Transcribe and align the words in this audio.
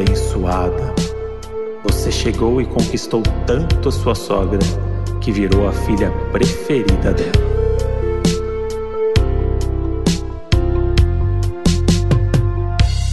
abençoada. 0.00 0.94
Você 1.84 2.10
chegou 2.10 2.60
e 2.60 2.66
conquistou 2.66 3.22
tanto 3.46 3.88
a 3.88 3.92
sua 3.92 4.14
sogra 4.14 4.58
que 5.20 5.30
virou 5.30 5.68
a 5.68 5.72
filha 5.72 6.10
preferida 6.32 7.12
dela. 7.12 7.50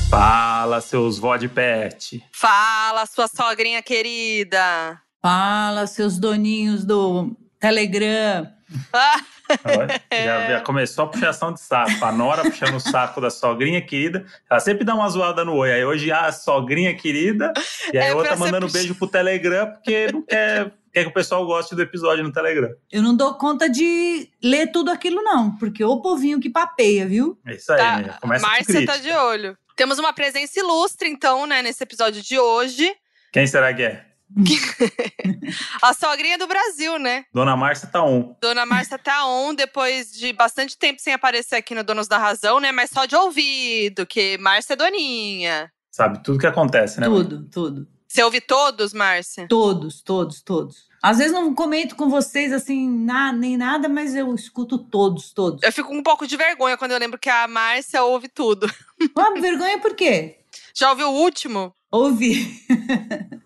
Fala, 0.09 0.79
seus 0.79 1.19
vó 1.19 1.35
de 1.35 1.49
pet. 1.49 2.23
Fala, 2.31 3.05
sua 3.05 3.27
sogrinha 3.27 3.83
querida. 3.83 5.01
Fala, 5.21 5.85
seus 5.87 6.17
doninhos 6.17 6.85
do 6.85 7.35
Telegram. 7.59 8.47
já, 10.11 10.47
já, 10.47 10.61
começou 10.61 11.05
a 11.05 11.07
puxação 11.07 11.53
de 11.53 11.59
saco. 11.59 12.03
A 12.03 12.11
Nora 12.11 12.43
puxando 12.43 12.75
o 12.75 12.79
saco 12.79 13.21
da 13.21 13.29
sogrinha 13.29 13.81
querida. 13.81 14.25
Ela 14.49 14.59
sempre 14.59 14.83
dá 14.83 14.95
uma 14.95 15.09
zoada 15.09 15.43
no 15.45 15.55
oi. 15.55 15.71
Aí 15.71 15.85
hoje 15.85 16.11
a 16.11 16.31
sogrinha 16.31 16.95
querida. 16.95 17.53
E 17.93 17.97
aí 17.97 18.09
é 18.09 18.15
outra 18.15 18.35
mandando 18.35 18.65
puxa... 18.65 18.79
beijo 18.79 18.95
pro 18.95 19.07
Telegram 19.07 19.71
porque 19.71 20.11
não 20.11 20.21
quer, 20.21 20.71
quer 20.91 21.03
que 21.03 21.09
o 21.09 21.13
pessoal 21.13 21.45
goste 21.45 21.73
do 21.73 21.81
episódio 21.81 22.23
no 22.23 22.33
Telegram. 22.33 22.69
Eu 22.91 23.01
não 23.01 23.15
dou 23.15 23.33
conta 23.35 23.69
de 23.69 24.29
ler 24.43 24.71
tudo 24.71 24.91
aquilo, 24.91 25.21
não. 25.23 25.55
Porque 25.55 25.83
o 25.83 26.01
povinho 26.01 26.39
que 26.39 26.49
papeia, 26.49 27.07
viu? 27.07 27.39
É 27.45 27.55
isso 27.55 27.71
aí, 27.71 27.77
tá. 27.77 27.99
né? 27.99 28.17
Começa 28.19 28.45
Márcia 28.45 28.85
tá 28.85 28.97
de 28.97 29.11
olho. 29.11 29.57
Temos 29.75 29.99
uma 29.99 30.11
presença 30.11 30.59
ilustre, 30.59 31.07
então, 31.07 31.45
né, 31.45 31.61
nesse 31.61 31.81
episódio 31.83 32.21
de 32.21 32.37
hoje. 32.37 32.93
Quem 33.31 33.47
será 33.47 33.73
que 33.73 33.83
é? 33.83 34.06
a 35.81 35.93
sogrinha 35.93 36.37
do 36.37 36.47
Brasil, 36.47 36.99
né? 36.99 37.25
Dona 37.33 37.55
Márcia 37.55 37.87
tá 37.87 38.03
on. 38.03 38.35
Dona 38.41 38.65
Márcia 38.65 38.97
tá 38.97 39.25
on, 39.25 39.53
depois 39.53 40.11
de 40.11 40.33
bastante 40.33 40.77
tempo 40.77 41.01
sem 41.01 41.13
aparecer 41.13 41.55
aqui 41.55 41.73
no 41.73 41.83
Donos 41.83 42.07
da 42.07 42.17
Razão, 42.17 42.59
né? 42.59 42.71
Mas 42.71 42.89
só 42.89 43.05
de 43.05 43.15
ouvido, 43.15 44.05
que 44.05 44.37
Márcia 44.37 44.73
é 44.73 44.77
doninha. 44.77 45.71
Sabe 45.91 46.21
tudo 46.23 46.39
que 46.39 46.47
acontece, 46.47 46.99
né? 46.99 47.07
Tudo, 47.07 47.37
mãe? 47.37 47.49
tudo. 47.49 47.87
Você 48.07 48.23
ouve 48.23 48.39
todos, 48.39 48.93
Márcia? 48.93 49.47
Todos, 49.47 50.01
todos, 50.01 50.41
todos. 50.41 50.87
Às 51.01 51.17
vezes 51.17 51.33
não 51.33 51.53
comento 51.53 51.95
com 51.95 52.09
vocês 52.09 52.51
assim, 52.51 52.89
na, 52.89 53.31
nem 53.31 53.57
nada, 53.57 53.87
mas 53.87 54.15
eu 54.15 54.33
escuto 54.33 54.77
todos, 54.77 55.31
todos. 55.31 55.61
Eu 55.61 55.71
fico 55.71 55.89
com 55.89 55.97
um 55.97 56.03
pouco 56.03 56.25
de 56.25 56.35
vergonha 56.37 56.77
quando 56.77 56.91
eu 56.91 56.99
lembro 56.99 57.19
que 57.19 57.29
a 57.29 57.47
Márcia 57.47 58.03
ouve 58.03 58.27
tudo. 58.27 58.71
Ah, 59.15 59.39
vergonha 59.39 59.79
por 59.79 59.95
quê? 59.95 60.39
Já 60.73 60.89
ouviu 60.89 61.09
o 61.09 61.15
último? 61.21 61.73
Ouvi. 61.91 62.65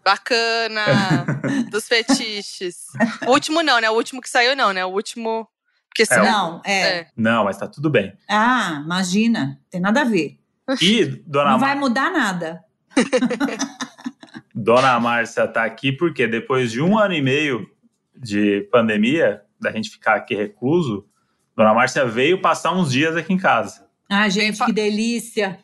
Bacana. 0.04 1.26
dos 1.70 1.88
fetiches. 1.88 2.86
O 3.28 3.32
último 3.32 3.62
não, 3.62 3.80
né? 3.80 3.90
O 3.90 3.94
último 3.94 4.22
que 4.22 4.30
saiu 4.30 4.56
não, 4.56 4.74
né? 4.74 4.86
O 4.86 4.90
último. 4.90 5.48
Porque 5.88 6.12
é, 6.12 6.18
não, 6.18 6.62
é. 6.66 6.82
é. 6.82 7.08
Não, 7.16 7.44
mas 7.44 7.58
tá 7.58 7.68
tudo 7.68 7.90
bem. 7.90 8.14
Ah, 8.30 8.82
imagina. 8.84 9.60
Tem 9.70 9.82
nada 9.82 10.02
a 10.02 10.06
ver. 10.06 10.40
E, 10.82 11.06
dona 11.06 11.52
Não 11.52 11.60
vai 11.60 11.76
mudar 11.76 12.12
nada. 12.12 12.64
dona 14.56 15.00
Márcia 15.00 15.48
tá 15.48 15.66
aqui 15.66 15.92
porque 15.92 16.28
depois 16.28 16.72
de 16.72 16.82
um 16.82 16.98
ano 16.98 17.14
e 17.14 17.22
meio 17.22 17.70
de 18.16 18.62
pandemia, 18.72 19.42
da 19.60 19.72
gente 19.72 19.90
ficar 19.90 20.16
aqui 20.16 20.36
recluso, 20.36 21.06
Dona 21.56 21.74
Márcia 21.74 22.06
veio 22.06 22.42
passar 22.42 22.72
uns 22.74 22.92
dias 22.92 23.16
aqui 23.16 23.34
em 23.34 23.38
casa. 23.38 23.88
Ah, 24.10 24.28
gente, 24.30 24.64
que 24.64 24.72
delícia. 24.72 25.60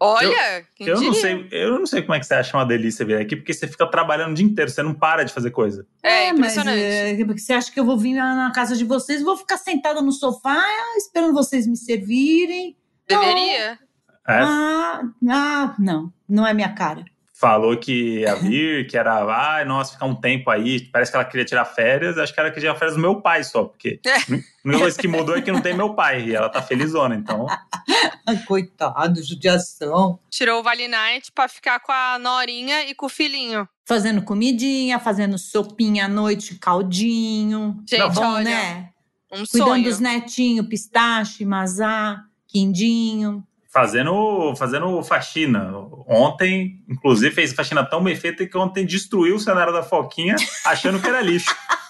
Olha, 0.00 0.66
eu, 0.80 0.86
eu 0.86 1.00
não 1.00 1.14
sei, 1.14 1.48
eu 1.50 1.78
não 1.78 1.86
sei 1.86 2.02
como 2.02 2.14
é 2.14 2.20
que 2.20 2.26
você 2.26 2.34
acha 2.34 2.56
uma 2.56 2.66
delícia 2.66 3.06
vir 3.06 3.16
aqui, 3.16 3.36
porque 3.36 3.54
você 3.54 3.66
fica 3.66 3.86
trabalhando 3.86 4.32
o 4.32 4.34
dia 4.34 4.44
inteiro, 4.44 4.70
você 4.70 4.82
não 4.82 4.92
para 4.92 5.24
de 5.24 5.32
fazer 5.32 5.50
coisa. 5.50 5.86
É, 6.02 6.24
é 6.24 6.28
impressionante. 6.30 6.76
Mas, 6.76 7.20
é, 7.20 7.24
você 7.24 7.52
acha 7.52 7.72
que 7.72 7.78
eu 7.78 7.84
vou 7.84 7.96
vir 7.96 8.14
na 8.14 8.50
casa 8.52 8.76
de 8.76 8.84
vocês, 8.84 9.22
vou 9.22 9.36
ficar 9.36 9.56
sentada 9.56 10.02
no 10.02 10.12
sofá 10.12 10.62
esperando 10.96 11.32
vocês 11.32 11.66
me 11.66 11.76
servirem? 11.76 12.76
Deveria. 13.08 13.72
É? 13.72 13.78
Ah, 14.26 15.02
ah, 15.30 15.74
não, 15.78 16.12
não 16.28 16.46
é 16.46 16.52
minha 16.52 16.74
cara 16.74 17.04
falou 17.44 17.76
que 17.76 18.20
ia 18.20 18.34
vir, 18.40 18.86
que 18.86 18.96
era, 18.96 19.18
ah, 19.18 19.64
nossa, 19.66 19.92
ficar 19.92 20.06
um 20.06 20.14
tempo 20.14 20.50
aí. 20.50 20.80
Parece 20.80 21.10
que 21.10 21.16
ela 21.16 21.26
queria 21.26 21.44
tirar 21.44 21.66
férias. 21.66 22.16
Acho 22.16 22.32
que 22.32 22.40
ela 22.40 22.48
queria 22.48 22.70
tirar 22.70 22.78
férias 22.78 22.96
do 22.96 23.02
meu 23.02 23.20
pai 23.20 23.44
só, 23.44 23.64
porque 23.64 24.00
é. 24.06 24.14
a 24.14 24.24
única 24.64 24.80
coisa 24.80 24.98
que 24.98 25.06
mudou 25.06 25.36
é 25.36 25.42
que 25.42 25.52
não 25.52 25.60
tem 25.60 25.76
meu 25.76 25.94
pai. 25.94 26.24
E 26.24 26.34
ela 26.34 26.48
tá 26.48 26.62
felizona, 26.62 27.14
então. 27.14 27.46
Coitado, 28.48 29.22
judiação. 29.22 30.18
Tirou 30.30 30.60
o 30.60 30.62
Vale 30.62 30.88
Night 30.88 31.30
pra 31.32 31.46
ficar 31.46 31.80
com 31.80 31.92
a 31.92 32.18
Norinha 32.18 32.88
e 32.88 32.94
com 32.94 33.06
o 33.06 33.10
filhinho. 33.10 33.68
Fazendo 33.84 34.22
comidinha, 34.22 34.98
fazendo 34.98 35.36
sopinha 35.36 36.06
à 36.06 36.08
noite, 36.08 36.54
caldinho. 36.54 37.84
Gente, 37.86 38.00
não, 38.00 38.10
bom, 38.10 38.26
olha, 38.26 38.44
né? 38.44 38.88
Um 39.30 39.44
Cuidando 39.44 39.70
sonho. 39.70 39.84
dos 39.84 40.00
netinhos, 40.00 40.66
pistache, 40.66 41.44
mazá, 41.44 42.24
quindinho 42.46 43.44
fazendo, 43.74 44.54
fazendo 44.56 45.02
faxina. 45.02 45.72
Ontem, 46.06 46.80
inclusive, 46.88 47.34
fez 47.34 47.52
faxina 47.52 47.84
tão 47.84 48.02
bem 48.02 48.14
feita 48.14 48.46
que 48.46 48.56
ontem 48.56 48.86
destruiu 48.86 49.34
o 49.34 49.40
cenário 49.40 49.72
da 49.72 49.82
Foquinha 49.82 50.36
achando 50.64 51.00
que 51.02 51.08
era 51.08 51.20
lixo. 51.20 51.54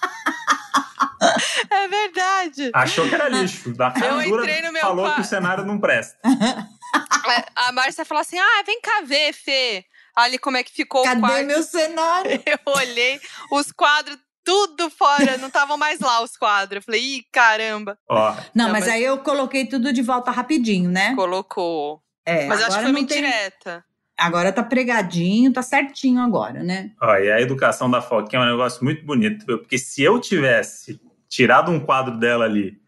É 1.67 1.87
verdade. 1.87 2.71
Achou 2.73 3.07
que 3.07 3.15
era 3.15 3.29
lixo. 3.29 3.73
Da 3.73 3.91
cara 3.91 4.25
Eu 4.25 4.29
dura, 4.29 4.61
no 4.61 4.71
meu 4.71 4.81
falou 4.81 5.13
que 5.13 5.21
o 5.21 5.23
cenário 5.23 5.65
não 5.65 5.79
presta. 5.79 6.17
É, 6.25 7.45
a 7.55 7.71
Márcia 7.71 8.05
falou 8.05 8.21
assim: 8.21 8.37
ah, 8.37 8.63
vem 8.65 8.79
cá 8.81 9.01
ver, 9.03 9.33
Fê. 9.33 9.85
Ali 10.15 10.37
como 10.37 10.57
é 10.57 10.63
que 10.63 10.71
ficou 10.71 11.03
Cadê 11.03 11.17
o 11.17 11.19
quarto. 11.19 11.35
Cadê 11.35 11.47
meu 11.47 11.63
cenário? 11.63 12.41
Eu 12.45 12.73
olhei, 12.73 13.19
os 13.51 13.71
quadros 13.71 14.17
tudo 14.45 14.89
fora, 14.91 15.37
não 15.37 15.47
estavam 15.47 15.75
mais 15.75 15.99
lá 15.99 16.21
os 16.21 16.37
quadros. 16.37 16.77
Eu 16.77 16.83
falei, 16.83 17.01
ih, 17.01 17.25
caramba. 17.31 17.97
Ó. 18.07 18.31
Não, 18.53 18.65
não 18.65 18.71
mas, 18.71 18.85
mas, 18.85 18.89
aí 18.89 19.03
eu 19.03 19.17
coloquei 19.17 19.65
tudo 19.65 19.91
de 19.91 20.03
volta 20.03 20.29
rapidinho, 20.29 20.89
né? 20.91 21.15
Colocou. 21.15 22.01
É, 22.23 22.45
mas 22.45 22.61
acho 22.61 22.77
que 22.77 22.83
foi 22.83 22.91
muito 22.91 23.13
direta. 23.13 23.83
Agora 24.17 24.53
tá 24.53 24.63
pregadinho, 24.63 25.51
tá 25.51 25.61
certinho 25.61 26.21
agora, 26.21 26.63
né? 26.63 26.91
Ó, 27.01 27.15
e 27.17 27.29
a 27.29 27.41
educação 27.41 27.89
da 27.89 28.01
Foquinha 28.01 28.41
é 28.41 28.45
um 28.45 28.49
negócio 28.51 28.81
muito 28.83 29.03
bonito, 29.03 29.45
porque 29.45 29.77
se 29.77 30.01
eu 30.03 30.21
tivesse 30.21 31.01
tirado 31.27 31.69
um 31.69 31.79
quadro 31.79 32.17
dela 32.17 32.45
ali 32.45 32.79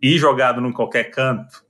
e 0.00 0.18
jogado 0.18 0.60
num 0.60 0.72
qualquer 0.72 1.04
canto, 1.04 1.64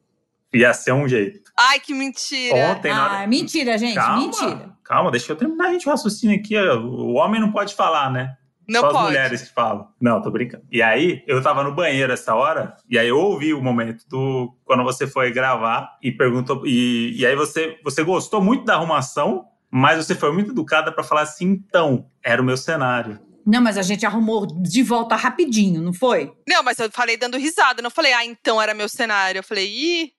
ia 0.54 0.72
ser 0.72 0.92
um 0.92 1.06
jeito. 1.06 1.52
Ai, 1.58 1.78
que 1.78 1.92
mentira. 1.92 2.56
Ontem, 2.56 2.91
ah, 2.91 3.04
hora... 3.04 3.26
mentira, 3.26 3.76
gente, 3.76 3.94
calma, 3.94 4.19
mentira. 4.19 4.70
Calma, 4.82 5.10
deixa 5.10 5.32
eu 5.32 5.36
terminar 5.36 5.69
a 5.69 5.72
gente 5.72 5.86
raciocínio 5.86 6.38
aqui. 6.38 6.56
O 6.58 7.14
homem 7.14 7.41
não 7.41 7.52
pode 7.52 7.75
falar, 7.75 8.10
né? 8.10 8.36
Não 8.72 8.81
Só 8.81 8.91
pode. 8.91 8.99
as 8.99 9.05
mulheres 9.05 9.43
que 9.43 9.55
falam. 9.55 9.88
Não, 10.00 10.22
tô 10.22 10.31
brincando. 10.31 10.65
E 10.72 10.83
aí, 10.83 11.22
eu 11.27 11.43
tava 11.43 11.62
no 11.62 11.75
banheiro 11.75 12.12
essa 12.12 12.34
hora, 12.34 12.77
e 12.88 12.99
aí 12.99 13.09
eu 13.09 13.19
ouvi 13.19 13.53
o 13.53 13.62
momento 13.62 14.05
do 14.09 14.56
quando 14.65 14.83
você 14.83 15.06
foi 15.06 15.31
gravar 15.31 15.97
e 16.03 16.10
perguntou. 16.10 16.66
E, 16.66 17.15
e 17.19 17.27
aí 17.27 17.37
você, 17.37 17.78
você 17.84 18.03
gostou 18.03 18.41
muito 18.41 18.65
da 18.65 18.75
arrumação, 18.75 19.44
mas 19.71 20.05
você 20.05 20.15
foi 20.15 20.32
muito 20.32 20.53
educada 20.53 20.91
para 20.91 21.05
falar 21.05 21.22
assim, 21.22 21.47
então, 21.47 22.06
era 22.25 22.41
o 22.41 22.44
meu 22.44 22.56
cenário. 22.56 23.21
Não, 23.44 23.61
mas 23.61 23.77
a 23.77 23.82
gente 23.82 24.06
arrumou 24.06 24.47
de 24.47 24.82
volta 24.82 25.16
rapidinho, 25.16 25.82
não 25.82 25.93
foi? 25.93 26.32
Não, 26.49 26.62
mas 26.62 26.78
eu 26.78 26.91
falei 26.91 27.16
dando 27.16 27.37
risada, 27.37 27.82
não 27.82 27.91
falei, 27.91 28.12
ah, 28.12 28.25
então 28.25 28.62
era 28.62 28.72
meu 28.72 28.88
cenário. 28.88 29.41
Eu 29.41 29.43
falei, 29.43 29.69
ih, 29.69 30.12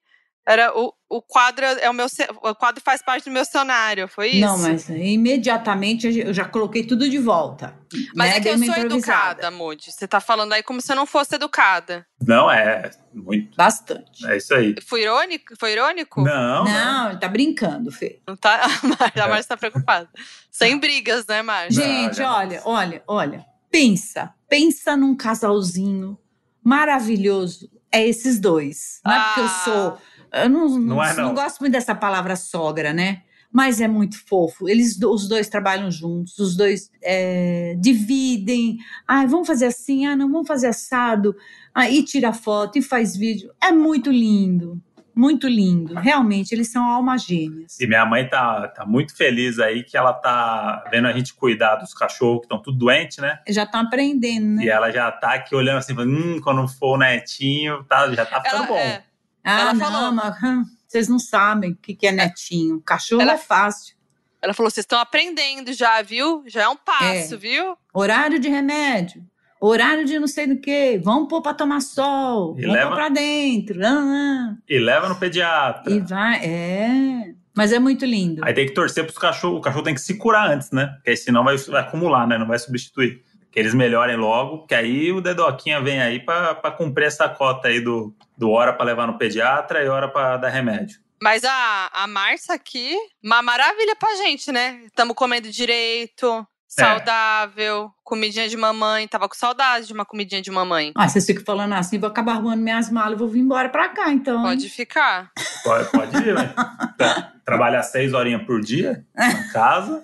era 0.46 0.78
o, 0.78 0.94
o 1.10 1.22
quadro 1.22 1.66
é 1.66 1.90
o 1.90 1.94
meu 1.94 2.08
o 2.42 2.56
quadro 2.56 2.82
faz 2.84 3.02
parte 3.02 3.26
do 3.26 3.32
meu 3.32 3.46
cenário, 3.46 4.08
foi 4.10 4.30
isso? 4.30 4.42
Não, 4.42 4.58
mas 4.58 4.90
imediatamente 4.90 6.20
eu 6.20 6.34
já 6.34 6.44
coloquei 6.44 6.84
tudo 6.84 7.10
de 7.10 7.18
volta. 7.18 7.74
Mas 8.14 8.32
né? 8.32 8.38
é 8.38 8.42
que 8.42 8.50
eu 8.50 8.58
sou 8.58 8.76
educada, 8.76 9.50
Moody. 9.50 9.92
Você 9.92 10.06
tá 10.06 10.20
falando 10.20 10.52
aí 10.52 10.62
como 10.62 10.82
se 10.82 10.92
eu 10.92 10.96
não 10.96 11.06
fosse 11.06 11.36
educada. 11.36 12.06
Não, 12.22 12.52
é 12.52 12.92
muito. 13.14 13.56
Bastante. 13.56 14.28
É 14.28 14.36
isso 14.36 14.54
aí. 14.54 14.76
Foi 14.86 15.04
irônico? 15.04 15.54
Foi 15.58 15.72
irônico? 15.72 16.22
Não. 16.22 16.66
Não, 16.66 17.12
ele 17.12 17.20
tá 17.20 17.28
brincando, 17.30 17.90
Fê. 17.90 18.20
Não 18.28 18.36
tá, 18.36 18.60
a 19.16 19.28
Márcia 19.28 19.50
tá 19.50 19.58
preocupada. 19.58 20.10
Sem 20.52 20.78
brigas, 20.78 21.26
né, 21.26 21.42
Márcia? 21.42 21.84
Gente, 21.84 22.20
não, 22.20 22.34
olha, 22.34 22.62
olha, 22.66 23.04
olha. 23.08 23.46
Pensa, 23.72 24.34
pensa 24.50 24.98
num 24.98 25.16
casalzinho 25.16 26.18
maravilhoso. 26.64 27.70
É 27.92 28.08
esses 28.08 28.40
dois. 28.40 29.00
Não 29.06 29.14
é 29.14 29.20
porque 29.20 29.40
eu 29.42 29.50
sou 29.50 29.88
ah. 29.90 29.98
Eu 30.34 30.50
não, 30.50 30.68
não, 30.68 30.80
não, 30.80 31.04
é, 31.04 31.16
não. 31.16 31.34
gosto 31.34 31.60
muito 31.62 31.74
dessa 31.74 31.94
palavra 31.94 32.36
sogra, 32.36 32.92
né? 32.92 33.22
mas 33.54 33.80
é 33.80 33.88
muito 33.88 34.18
fofo. 34.28 34.68
Eles, 34.68 35.00
os 35.00 35.30
dois 35.30 35.48
trabalham 35.48 35.92
juntos, 35.92 36.40
os 36.40 36.58
dois 36.58 36.90
é, 37.04 37.76
dividem. 37.78 38.80
Ah, 39.08 39.28
vamos 39.28 39.46
fazer 39.46 39.68
assim, 39.68 40.08
ah, 40.08 40.16
não, 40.16 40.30
vamos 40.32 40.48
fazer 40.48 40.68
assado. 40.68 41.36
Aí 41.74 42.00
ah, 42.00 42.06
tira 42.06 42.34
foto 42.34 42.80
e 42.80 42.82
faz 42.82 43.16
vídeo. 43.16 43.52
É 43.64 43.72
muito 43.72 44.12
lindo, 44.12 44.82
muito 45.16 45.48
lindo. 45.48 45.94
Realmente, 45.94 46.52
eles 46.52 46.72
são 46.72 46.84
almas 46.84 47.24
gêmeas. 47.24 47.80
E 47.80 47.86
minha 47.86 48.04
mãe 48.08 48.28
tá, 48.28 48.68
tá 48.70 48.88
muito 48.88 49.16
feliz 49.16 49.60
aí 49.60 49.84
que 49.84 49.96
ela 49.96 50.14
tá 50.14 50.86
vendo 50.90 51.08
a 51.08 51.14
gente 51.14 51.36
cuidar 51.36 51.76
dos 51.76 51.94
cachorros 51.94 52.40
que 52.40 52.46
estão 52.46 52.60
tudo 52.60 52.80
doentes, 52.80 53.20
né? 53.20 53.38
Já 53.48 53.64
estão 53.64 53.82
aprendendo, 53.82 54.48
né? 54.56 54.64
E 54.64 54.70
ela 54.70 54.90
já 54.90 55.12
tá 55.12 55.36
aqui 55.36 55.56
olhando 55.56 55.78
assim, 55.78 55.94
hum, 55.94 56.42
quando 56.44 56.68
for 56.68 56.96
o 56.96 56.98
netinho, 56.98 57.84
tá, 57.84 58.12
já 58.12 58.26
tá 58.26 58.42
ficando 58.42 58.64
ela, 58.64 58.68
bom. 58.68 58.78
É 58.78 59.04
ah, 59.44 59.62
ela 59.62 59.74
não, 59.74 59.92
falou, 59.92 60.12
mas, 60.12 60.44
hum, 60.44 60.64
vocês 60.88 61.08
não 61.08 61.20
sabem 61.20 61.72
o 61.72 61.76
que, 61.76 61.96
que 61.96 62.08
é 62.08 62.12
netinho. 62.12 62.80
Cachorro 62.82 63.22
ela, 63.22 63.34
é 63.34 63.38
fácil. 63.38 63.96
Ela 64.42 64.54
falou: 64.54 64.70
vocês 64.70 64.84
estão 64.84 65.00
aprendendo 65.00 65.74
já, 65.74 66.02
viu? 66.02 66.44
Já 66.48 66.64
é 66.64 66.68
um 66.68 66.78
passo, 66.78 67.34
é. 67.34 67.38
viu? 67.38 67.76
Horário 67.94 68.40
de 68.40 68.48
remédio. 68.48 69.24
Horário 69.60 70.06
de 70.06 70.20
não 70.20 70.28
sei 70.28 70.46
do 70.46 70.58
que. 70.60 71.00
Vamos 71.02 71.30
pôr 71.30 71.42
para 71.42 71.54
tomar 71.54 71.82
sol. 71.82 72.56
E 72.58 72.62
vamos 72.64 72.76
leva... 72.76 72.90
pôr 72.90 72.96
pra 72.96 73.10
dentro. 73.10 73.80
Ah, 73.86 74.56
E 74.68 74.78
leva 74.78 75.08
no 75.08 75.16
pediatra. 75.16 75.92
E 75.92 76.00
vai, 76.00 76.46
é. 76.46 77.34
Mas 77.56 77.72
é 77.72 77.80
muito 77.80 78.06
lindo. 78.06 78.44
Aí 78.44 78.54
tem 78.54 78.66
que 78.66 78.74
torcer 78.74 79.04
para 79.04 79.12
os 79.12 79.18
cachorros. 79.18 79.60
O 79.60 79.62
cachorro 79.62 79.84
tem 79.84 79.94
que 79.94 80.02
se 80.02 80.18
curar 80.18 80.52
antes, 80.52 80.72
né? 80.72 80.88
Porque 80.96 81.12
aí 81.12 81.18
senão 81.18 81.44
vai, 81.44 81.56
vai 81.56 81.82
acumular, 81.82 82.28
né? 82.28 82.38
Não 82.38 82.48
vai 82.48 82.60
substituir. 82.60 83.24
Que 83.54 83.60
eles 83.60 83.74
melhorem 83.74 84.18
logo, 84.18 84.66
que 84.66 84.74
aí 84.74 85.12
o 85.12 85.22
Dedoquinha 85.22 85.80
vem 85.80 86.02
aí 86.02 86.20
para 86.20 86.72
cumprir 86.72 87.06
essa 87.06 87.30
cota 87.30 87.68
aí 87.68 87.80
do, 87.80 88.12
do 88.36 88.50
hora 88.50 88.74
para 88.74 88.86
levar 88.86 89.06
no 89.06 89.18
pediatra 89.18 89.84
e 89.84 89.88
hora 89.88 90.08
para 90.08 90.38
dar 90.38 90.50
remédio. 90.50 91.00
Mas 91.22 91.44
a, 91.44 91.90
a 91.94 92.08
Marcia 92.08 92.56
aqui, 92.56 92.98
uma 93.24 93.42
maravilha 93.42 93.96
pra 93.96 94.16
gente, 94.16 94.52
né? 94.52 94.82
Estamos 94.86 95.16
comendo 95.16 95.50
direito, 95.50 96.46
é. 96.78 96.84
saudável, 96.84 97.86
é. 97.86 97.90
comidinha 98.04 98.50
de 98.50 98.58
mamãe. 98.58 99.08
Tava 99.08 99.30
com 99.30 99.36
saudade 99.36 99.88
de 99.88 99.94
uma 99.94 100.04
comidinha 100.06 100.42
de 100.42 100.52
mamãe. 100.52 100.92
Ah, 100.96 101.08
vocês 101.08 101.26
ficam 101.26 101.44
falando 101.46 101.74
assim, 101.74 102.00
vou 102.00 102.10
acabar 102.10 102.34
arrumando 102.34 102.60
minhas 102.60 102.90
malas, 102.90 103.18
vou 103.18 103.28
vir 103.28 103.40
embora 103.40 103.70
pra 103.70 103.90
cá, 103.90 104.12
então. 104.12 104.42
Pode 104.42 104.68
ficar. 104.70 105.32
Pode, 105.64 105.92
pode 105.92 106.18
ir, 106.18 106.34
né? 106.34 106.54
Trabalhar 107.46 107.84
seis 107.84 108.14
horinhas 108.14 108.44
por 108.44 108.62
dia 108.62 109.06
na 109.16 109.52
casa. 109.52 110.04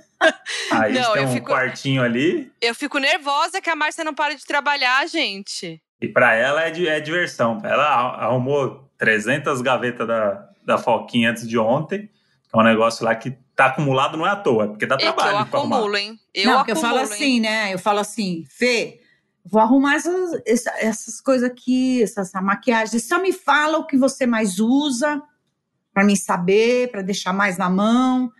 Aí 0.72 0.94
não, 0.94 1.14
tem 1.14 1.26
um 1.26 1.34
fico, 1.34 1.48
quartinho 1.48 2.04
ali. 2.04 2.52
Eu 2.62 2.76
fico 2.76 2.98
nervosa 3.00 3.62
que 3.62 3.70
a 3.70 3.76
Márcia 3.76 4.04
não 4.04 4.14
para 4.14 4.36
de 4.36 4.46
trabalhar, 4.46 5.08
gente. 5.08 5.82
E 6.02 6.08
para 6.08 6.36
ela 6.36 6.64
é, 6.64 6.88
é 6.88 7.00
diversão. 7.00 7.60
Ela 7.64 7.86
arrumou 7.86 8.90
300 8.98 9.62
gavetas 9.62 10.08
da, 10.08 10.50
da 10.66 10.78
Foquinha 10.78 11.32
antes 11.32 11.48
de 11.48 11.58
ontem. 11.58 12.10
É 12.54 12.58
um 12.58 12.64
negócio 12.64 13.06
lá 13.06 13.16
que 13.16 13.32
tá 13.56 13.68
acumulado 13.68 14.18
não 14.18 14.26
é 14.26 14.30
à 14.30 14.36
toa, 14.36 14.64
é 14.64 14.68
porque 14.68 14.86
dá 14.86 14.98
trabalho. 14.98 15.32
Eu 15.32 15.38
acumulo, 15.40 15.98
hein? 15.98 16.20
Eu 16.34 16.46
não, 16.46 16.60
acumulo, 16.60 16.78
eu 16.78 16.82
falo 16.82 17.00
assim, 17.00 17.24
hein? 17.26 17.40
né? 17.42 17.74
Eu 17.74 17.80
falo 17.80 18.00
assim, 18.00 18.46
Fê, 18.50 19.02
vou 19.46 19.62
arrumar 19.62 19.96
essas, 19.96 20.42
essas 20.46 21.22
coisas 21.22 21.50
aqui, 21.50 22.02
essa, 22.02 22.22
essa 22.22 22.42
maquiagem. 22.42 23.00
Só 23.00 23.22
me 23.22 23.34
fala 23.34 23.78
o 23.78 23.86
que 23.86 23.98
você 23.98 24.26
mais 24.26 24.60
usa, 24.60 25.22
para 25.94 26.04
mim 26.04 26.16
saber, 26.16 26.90
para 26.90 27.02
deixar 27.02 27.34
mais 27.34 27.58
na 27.58 27.70
mão, 27.70 28.32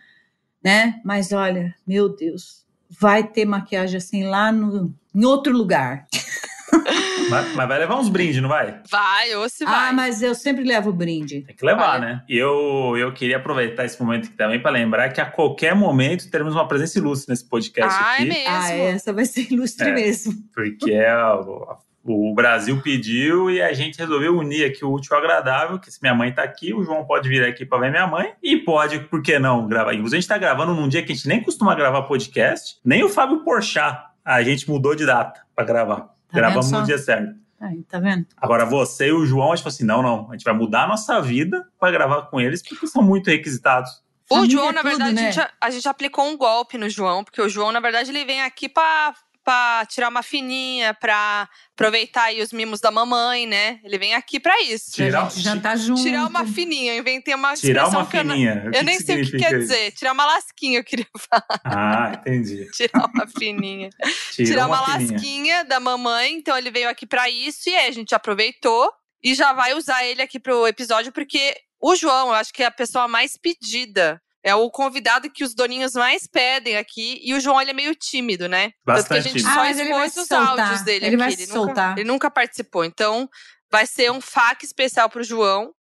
né? 0.62 1.00
Mas 1.04 1.32
olha, 1.32 1.74
meu 1.86 2.08
Deus, 2.08 2.64
vai 2.88 3.24
ter 3.24 3.44
maquiagem 3.44 3.96
assim 3.96 4.24
lá 4.24 4.50
no, 4.52 4.94
em 5.14 5.24
outro 5.24 5.52
lugar. 5.52 6.06
Mas, 7.30 7.54
mas, 7.54 7.68
vai 7.68 7.78
levar 7.78 7.96
uns 7.96 8.08
brindes, 8.08 8.42
não 8.42 8.48
vai? 8.48 8.80
Vai, 8.90 9.34
ou 9.36 9.48
se 9.48 9.64
vai. 9.64 9.90
Ah, 9.90 9.92
mas 9.92 10.20
eu 10.20 10.34
sempre 10.34 10.64
levo 10.64 10.92
brinde. 10.92 11.42
Tem 11.42 11.54
que 11.54 11.64
levar, 11.64 11.98
vai. 11.98 12.00
né? 12.00 12.24
E 12.28 12.36
eu, 12.36 12.96
eu 12.96 13.12
queria 13.12 13.36
aproveitar 13.36 13.84
esse 13.84 14.00
momento 14.02 14.26
aqui 14.26 14.36
também 14.36 14.60
para 14.60 14.72
lembrar 14.72 15.10
que 15.10 15.20
a 15.20 15.26
qualquer 15.26 15.74
momento 15.74 16.28
teremos 16.28 16.54
uma 16.54 16.66
presença 16.66 16.98
ilustre 16.98 17.30
nesse 17.30 17.48
podcast 17.48 17.96
ah, 17.96 18.14
aqui. 18.14 18.22
É 18.22 18.26
mesmo? 18.26 18.48
Ah, 18.48 18.72
essa 18.72 19.12
vai 19.12 19.24
ser 19.26 19.52
ilustre 19.52 19.90
é, 19.90 19.94
mesmo. 19.94 20.34
Porque 20.52 20.90
é 20.90 21.08
o 22.04 22.34
Brasil 22.34 22.80
pediu 22.82 23.50
e 23.50 23.60
a 23.60 23.72
gente 23.72 23.98
resolveu 23.98 24.36
unir 24.36 24.64
aqui 24.64 24.84
o 24.84 24.92
útil 24.92 25.14
ao 25.14 25.22
agradável, 25.22 25.78
que 25.78 25.90
se 25.90 25.98
minha 26.00 26.14
mãe 26.14 26.32
tá 26.32 26.42
aqui, 26.42 26.72
o 26.72 26.82
João 26.82 27.04
pode 27.04 27.28
vir 27.28 27.44
aqui 27.44 27.64
para 27.66 27.78
ver 27.78 27.90
minha 27.90 28.06
mãe 28.06 28.32
e 28.42 28.56
pode, 28.56 29.00
por 29.00 29.22
que 29.22 29.38
não, 29.38 29.66
gravar. 29.66 29.92
Inclusive 29.92 30.16
a 30.16 30.20
gente 30.20 30.28
tá 30.28 30.38
gravando 30.38 30.74
num 30.74 30.88
dia 30.88 31.02
que 31.02 31.12
a 31.12 31.14
gente 31.14 31.28
nem 31.28 31.42
costuma 31.42 31.74
gravar 31.74 32.02
podcast, 32.02 32.78
nem 32.84 33.04
o 33.04 33.08
Fábio 33.08 33.44
Porchat, 33.44 33.98
a 34.24 34.42
gente 34.42 34.68
mudou 34.68 34.94
de 34.94 35.04
data 35.04 35.40
para 35.54 35.64
gravar. 35.64 36.00
Tá 36.00 36.14
Gravamos 36.32 36.70
no 36.70 36.82
dia 36.84 36.98
certo. 36.98 37.34
Aí, 37.60 37.82
tá 37.82 37.98
vendo? 37.98 38.26
Agora 38.38 38.64
você 38.64 39.08
e 39.08 39.12
o 39.12 39.26
João, 39.26 39.52
a 39.52 39.56
gente 39.56 39.64
falou 39.64 39.74
assim: 39.74 39.84
não, 39.84 40.02
não, 40.02 40.30
a 40.30 40.32
gente 40.32 40.44
vai 40.44 40.54
mudar 40.54 40.84
a 40.84 40.88
nossa 40.88 41.20
vida 41.20 41.68
para 41.78 41.90
gravar 41.90 42.22
com 42.22 42.40
eles, 42.40 42.62
porque 42.62 42.86
são 42.86 43.02
muito 43.02 43.28
requisitados. 43.28 43.90
O 44.30 44.48
João, 44.48 44.70
é 44.70 44.72
na 44.72 44.82
verdade, 44.82 45.12
né? 45.12 45.28
a, 45.28 45.30
gente, 45.30 45.52
a 45.60 45.70
gente 45.70 45.88
aplicou 45.88 46.24
um 46.24 46.38
golpe 46.38 46.78
no 46.78 46.88
João, 46.88 47.24
porque 47.24 47.42
o 47.42 47.48
João, 47.48 47.72
na 47.72 47.80
verdade, 47.80 48.10
ele 48.10 48.24
vem 48.24 48.40
aqui 48.42 48.68
para 48.68 49.12
para 49.44 49.86
tirar 49.86 50.08
uma 50.08 50.22
fininha, 50.22 50.94
para 50.94 51.48
aproveitar 51.72 52.24
aí 52.24 52.42
os 52.42 52.52
mimos 52.52 52.80
da 52.80 52.90
mamãe, 52.90 53.46
né? 53.46 53.80
Ele 53.82 53.98
vem 53.98 54.14
aqui 54.14 54.38
para 54.38 54.60
isso. 54.62 54.92
Tirar, 54.92 55.30
gente 55.30 55.42
jantar 55.42 55.76
junto. 55.78 56.02
Tirar 56.02 56.26
uma 56.26 56.46
fininha. 56.46 56.94
Eu 56.94 57.00
inventei 57.00 57.34
uma 57.34 57.54
Tirar 57.54 57.88
uma 57.88 58.04
fininha. 58.04 58.62
Eu, 58.66 58.72
eu 58.72 58.84
nem 58.84 59.00
sei 59.00 59.22
o 59.22 59.24
que 59.24 59.38
quer 59.38 59.52
isso? 59.52 59.60
dizer. 59.60 59.92
Tirar 59.92 60.12
uma 60.12 60.26
lasquinha, 60.26 60.78
eu 60.78 60.84
queria 60.84 61.06
falar. 61.30 61.60
Ah, 61.64 62.12
entendi. 62.14 62.70
Tirar 62.74 63.06
uma 63.06 63.26
fininha. 63.26 63.90
Tirar 64.32 64.66
uma, 64.66 64.82
uma 64.82 64.94
lasquinha 64.94 65.64
da 65.64 65.80
mamãe. 65.80 66.34
Então 66.34 66.56
ele 66.56 66.70
veio 66.70 66.88
aqui 66.88 67.06
para 67.06 67.28
isso 67.30 67.68
e 67.68 67.74
aí 67.74 67.88
a 67.88 67.92
gente 67.92 68.14
aproveitou 68.14 68.90
e 69.22 69.34
já 69.34 69.52
vai 69.52 69.74
usar 69.74 70.04
ele 70.04 70.22
aqui 70.22 70.38
pro 70.38 70.66
episódio, 70.66 71.12
porque 71.12 71.54
o 71.80 71.94
João, 71.94 72.28
eu 72.28 72.34
acho 72.34 72.52
que 72.52 72.62
é 72.62 72.66
a 72.66 72.70
pessoa 72.70 73.08
mais 73.08 73.36
pedida 73.36 74.20
é 74.42 74.54
o 74.54 74.70
convidado 74.70 75.30
que 75.30 75.44
os 75.44 75.54
doninhos 75.54 75.94
mais 75.94 76.26
pedem 76.26 76.76
aqui. 76.76 77.20
E 77.22 77.34
o 77.34 77.40
João, 77.40 77.60
ele 77.60 77.70
é 77.70 77.74
meio 77.74 77.94
tímido, 77.94 78.48
né? 78.48 78.72
Bastante 78.84 79.08
Tanto 79.08 79.22
que 79.22 79.28
a 79.28 79.32
gente 79.32 79.42
só 79.42 79.60
ah, 79.60 79.70
expôs 79.70 80.16
os 80.16 80.28
soltar. 80.28 80.60
áudios 80.60 80.82
dele 80.82 81.06
ele 81.06 81.16
aqui. 81.16 81.16
Vai 81.16 81.32
ele, 81.32 81.46
soltar. 81.46 81.88
Nunca, 81.90 82.00
ele 82.00 82.08
nunca 82.08 82.30
participou. 82.30 82.84
Então, 82.84 83.28
vai 83.70 83.86
ser 83.86 84.10
um 84.10 84.20
FAQ 84.20 84.64
especial 84.64 85.08
pro 85.08 85.22
João. 85.22 85.72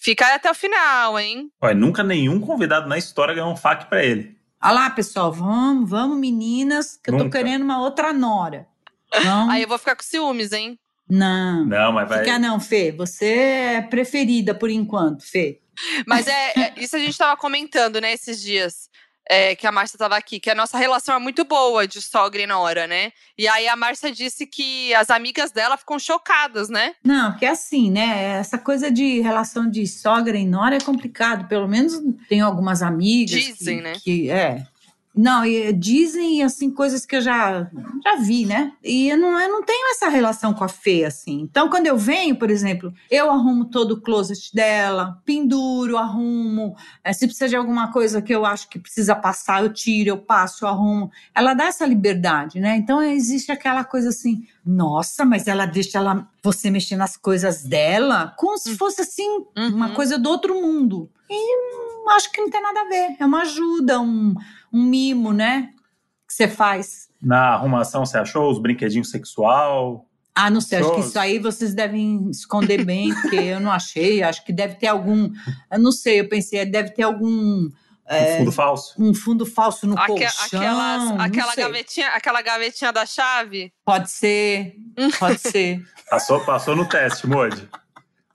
Fica 0.00 0.32
até 0.32 0.48
o 0.50 0.54
final, 0.54 1.18
hein? 1.18 1.50
Olha, 1.60 1.74
nunca 1.74 2.04
nenhum 2.04 2.40
convidado 2.40 2.88
na 2.88 2.96
história 2.96 3.34
ganhou 3.34 3.52
um 3.52 3.56
FAQ 3.56 3.86
para 3.86 4.04
ele. 4.04 4.38
Olha 4.62 4.72
lá, 4.72 4.90
pessoal, 4.90 5.32
vamos, 5.32 5.90
vamos, 5.90 6.18
meninas, 6.18 6.96
que 7.02 7.10
nunca. 7.10 7.24
eu 7.24 7.30
tô 7.30 7.36
querendo 7.36 7.62
uma 7.62 7.80
outra 7.80 8.12
nora. 8.12 8.66
Vamos. 9.12 9.54
Aí 9.54 9.62
eu 9.62 9.68
vou 9.68 9.78
ficar 9.78 9.96
com 9.96 10.02
ciúmes, 10.02 10.52
hein? 10.52 10.78
Não. 11.08 11.64
Não, 11.64 11.92
mas 11.92 12.08
vai. 12.08 12.18
Fica 12.20 12.38
não, 12.38 12.60
Fê. 12.60 12.92
Você 12.92 13.26
é 13.26 13.82
preferida 13.82 14.54
por 14.54 14.70
enquanto, 14.70 15.22
Fê. 15.24 15.60
Mas 16.06 16.26
é, 16.26 16.52
é 16.56 16.74
isso 16.76 16.96
a 16.96 16.98
gente 16.98 17.10
estava 17.10 17.36
comentando, 17.36 18.00
né, 18.00 18.12
esses 18.12 18.40
dias. 18.40 18.88
É, 19.30 19.54
que 19.54 19.66
a 19.66 19.72
Márcia 19.72 19.96
estava 19.96 20.16
aqui, 20.16 20.40
que 20.40 20.48
a 20.48 20.54
nossa 20.54 20.78
relação 20.78 21.14
é 21.14 21.18
muito 21.18 21.44
boa 21.44 21.86
de 21.86 22.00
sogra 22.00 22.40
e 22.40 22.46
nora, 22.46 22.86
né? 22.86 23.12
E 23.36 23.46
aí 23.46 23.68
a 23.68 23.76
Márcia 23.76 24.10
disse 24.10 24.46
que 24.46 24.94
as 24.94 25.10
amigas 25.10 25.52
dela 25.52 25.76
ficam 25.76 25.98
chocadas, 25.98 26.70
né? 26.70 26.94
Não, 27.04 27.32
porque 27.32 27.44
é 27.44 27.50
assim, 27.50 27.90
né? 27.90 28.38
Essa 28.38 28.56
coisa 28.56 28.90
de 28.90 29.20
relação 29.20 29.68
de 29.68 29.86
sogra 29.86 30.34
e 30.34 30.46
nora 30.46 30.76
é 30.76 30.80
complicado. 30.80 31.46
Pelo 31.46 31.68
menos 31.68 31.92
tem 32.26 32.40
algumas 32.40 32.80
amigas. 32.80 33.38
Dizem, 33.38 33.76
que, 33.76 33.82
né? 33.82 33.92
Que, 34.02 34.30
é, 34.30 34.66
não, 35.20 35.44
e 35.44 35.72
dizem 35.72 36.44
assim 36.44 36.70
coisas 36.70 37.04
que 37.04 37.16
eu 37.16 37.20
já, 37.20 37.68
já 38.04 38.14
vi, 38.20 38.46
né? 38.46 38.72
E 38.84 39.08
eu 39.08 39.16
não, 39.16 39.36
eu 39.40 39.48
não 39.48 39.64
tenho 39.64 39.90
essa 39.90 40.08
relação 40.08 40.54
com 40.54 40.62
a 40.62 40.68
Fê, 40.68 41.04
assim. 41.04 41.40
Então, 41.40 41.68
quando 41.68 41.88
eu 41.88 41.98
venho, 41.98 42.36
por 42.36 42.48
exemplo, 42.52 42.94
eu 43.10 43.28
arrumo 43.28 43.64
todo 43.64 43.94
o 43.94 44.00
closet 44.00 44.54
dela, 44.54 45.20
penduro, 45.24 45.98
arrumo. 45.98 46.76
É, 47.02 47.12
se 47.12 47.26
precisa 47.26 47.48
de 47.48 47.56
alguma 47.56 47.90
coisa 47.90 48.22
que 48.22 48.32
eu 48.32 48.46
acho 48.46 48.68
que 48.68 48.78
precisa 48.78 49.16
passar, 49.16 49.64
eu 49.64 49.72
tiro, 49.72 50.10
eu 50.10 50.18
passo, 50.18 50.64
eu 50.64 50.68
arrumo. 50.68 51.10
Ela 51.34 51.52
dá 51.52 51.64
essa 51.64 51.84
liberdade, 51.84 52.60
né? 52.60 52.76
Então, 52.76 53.02
existe 53.02 53.50
aquela 53.50 53.82
coisa 53.82 54.10
assim, 54.10 54.46
nossa, 54.64 55.24
mas 55.24 55.48
ela 55.48 55.66
deixa 55.66 55.98
ela, 55.98 56.28
você 56.40 56.70
mexer 56.70 56.94
nas 56.94 57.16
coisas 57.16 57.64
dela 57.64 58.34
como 58.36 58.56
se 58.56 58.70
hum. 58.70 58.76
fosse 58.76 59.00
assim, 59.00 59.28
uhum. 59.56 59.74
uma 59.74 59.90
coisa 59.90 60.16
do 60.16 60.28
outro 60.28 60.54
mundo. 60.54 61.10
E 61.28 61.87
acho 62.10 62.30
que 62.30 62.40
não 62.40 62.50
tem 62.50 62.62
nada 62.62 62.80
a 62.80 62.88
ver. 62.88 63.16
É 63.18 63.26
uma 63.26 63.42
ajuda, 63.42 64.00
um, 64.00 64.34
um 64.72 64.82
mimo, 64.82 65.32
né? 65.32 65.70
Que 66.26 66.34
você 66.34 66.48
faz. 66.48 67.08
Na 67.20 67.54
arrumação, 67.54 68.04
você 68.04 68.18
achou 68.18 68.50
os 68.50 68.58
brinquedinhos 68.58 69.10
sexual? 69.10 70.08
Ah, 70.34 70.50
não 70.50 70.60
sei, 70.60 70.78
acho 70.78 70.94
que 70.94 71.00
isso 71.00 71.18
aí 71.18 71.40
vocês 71.40 71.74
devem 71.74 72.30
esconder 72.30 72.84
bem, 72.84 73.12
porque 73.12 73.34
eu 73.34 73.58
não 73.58 73.72
achei. 73.72 74.22
Acho 74.22 74.44
que 74.44 74.52
deve 74.52 74.76
ter 74.76 74.86
algum. 74.86 75.32
Eu 75.68 75.80
não 75.80 75.90
sei, 75.90 76.20
eu 76.20 76.28
pensei, 76.28 76.64
deve 76.64 76.90
ter 76.90 77.02
algum. 77.02 77.68
É, 78.06 78.34
um 78.34 78.38
fundo 78.38 78.52
falso. 78.52 78.94
Um 78.96 79.14
fundo 79.14 79.44
falso 79.44 79.86
no 79.88 79.98
Aque, 79.98 80.06
colchão. 80.06 80.60
Aquelas, 80.60 81.20
aquela, 81.20 81.54
gavetinha, 81.56 82.08
aquela 82.10 82.40
gavetinha 82.40 82.92
da 82.92 83.04
chave? 83.04 83.72
Pode 83.84 84.10
ser, 84.10 84.76
pode 85.18 85.40
ser. 85.40 85.84
Passou, 86.08 86.40
passou 86.40 86.76
no 86.76 86.88
teste, 86.88 87.26
Modi. 87.26 87.68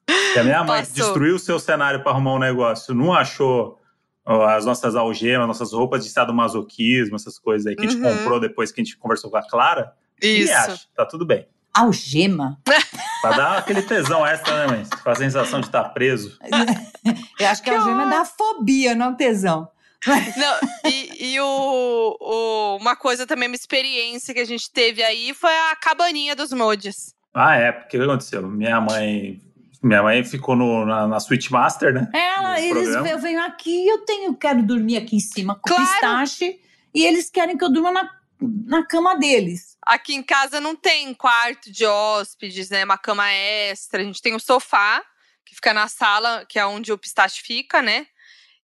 Que 0.05 0.39
a 0.39 0.43
minha 0.43 0.63
mãe 0.63 0.79
Passou. 0.79 0.95
destruiu 0.95 1.35
o 1.35 1.39
seu 1.39 1.59
cenário 1.59 2.01
para 2.01 2.11
arrumar 2.11 2.33
um 2.33 2.39
negócio, 2.39 2.93
não 2.93 3.13
achou 3.13 3.79
as 4.25 4.65
nossas 4.65 4.95
algemas, 4.95 5.47
nossas 5.47 5.73
roupas 5.73 6.01
de 6.01 6.07
estado 6.07 6.33
masoquismo, 6.33 7.15
essas 7.15 7.37
coisas 7.37 7.67
aí 7.67 7.75
que 7.75 7.85
a 7.85 7.89
gente 7.89 8.01
uhum. 8.01 8.17
comprou 8.17 8.39
depois 8.39 8.71
que 8.71 8.81
a 8.81 8.83
gente 8.83 8.97
conversou 8.97 9.29
com 9.29 9.37
a 9.37 9.47
Clara. 9.47 9.93
Isso. 10.21 10.49
E 10.49 10.53
acha, 10.53 10.87
tá 10.95 11.05
tudo 11.05 11.25
bem. 11.25 11.47
Algema? 11.73 12.57
pra 13.21 13.31
dar 13.31 13.57
aquele 13.57 13.81
tesão 13.81 14.25
extra, 14.25 14.67
né, 14.67 14.67
mãe? 14.67 14.85
Com 15.03 15.09
a 15.09 15.15
sensação 15.15 15.59
de 15.59 15.67
estar 15.67 15.83
tá 15.83 15.89
preso. 15.89 16.37
Eu 17.39 17.47
acho 17.47 17.61
que, 17.61 17.69
que 17.69 17.75
a 17.75 17.79
algema 17.79 18.05
dá 18.05 18.25
fobia, 18.25 18.95
não 18.95 19.15
tesão. 19.15 19.69
Não, 20.05 20.91
e, 20.91 21.31
e 21.33 21.39
o, 21.39 22.17
o, 22.19 22.77
uma 22.77 22.95
coisa 22.95 23.25
também, 23.25 23.47
uma 23.47 23.55
experiência 23.55 24.33
que 24.33 24.39
a 24.41 24.45
gente 24.45 24.69
teve 24.69 25.01
aí 25.01 25.33
foi 25.33 25.53
a 25.71 25.75
cabaninha 25.77 26.35
dos 26.35 26.51
mods. 26.51 27.15
Ah, 27.33 27.55
é, 27.55 27.71
porque 27.71 27.97
o 27.97 28.01
que 28.01 28.05
aconteceu? 28.05 28.47
Minha 28.47 28.81
mãe 28.81 29.41
minha 29.83 30.01
mãe 30.01 30.23
ficou 30.23 30.55
no, 30.55 30.85
na, 30.85 31.07
na 31.07 31.19
Suite 31.19 31.51
Master, 31.51 31.93
né? 31.93 32.09
Ela, 32.13 32.59
eles, 32.61 32.87
eu 32.89 33.19
venho 33.19 33.41
aqui 33.41 33.85
eu 33.87 34.05
tenho, 34.05 34.33
quero 34.33 34.63
dormir 34.63 34.97
aqui 34.97 35.17
em 35.17 35.19
cima 35.19 35.55
com 35.55 35.67
claro. 35.67 35.83
pistache. 35.83 36.59
E 36.95 37.05
eles 37.05 37.29
querem 37.29 37.57
que 37.57 37.63
eu 37.63 37.71
durma 37.71 37.91
na, 37.91 38.09
na 38.65 38.85
cama 38.85 39.15
deles. 39.15 39.77
Aqui 39.81 40.13
em 40.13 40.23
casa 40.23 40.61
não 40.61 40.75
tem 40.75 41.13
quarto 41.13 41.71
de 41.71 41.85
hóspedes, 41.85 42.69
né? 42.69 42.85
Uma 42.85 42.97
cama 42.97 43.29
extra. 43.31 44.01
A 44.01 44.03
gente 44.03 44.21
tem 44.21 44.33
o 44.33 44.37
um 44.37 44.39
sofá, 44.39 45.03
que 45.45 45.55
fica 45.55 45.73
na 45.73 45.87
sala, 45.87 46.45
que 46.47 46.57
é 46.57 46.65
onde 46.65 46.91
o 46.93 46.97
pistache 46.97 47.41
fica, 47.41 47.81
né? 47.81 48.05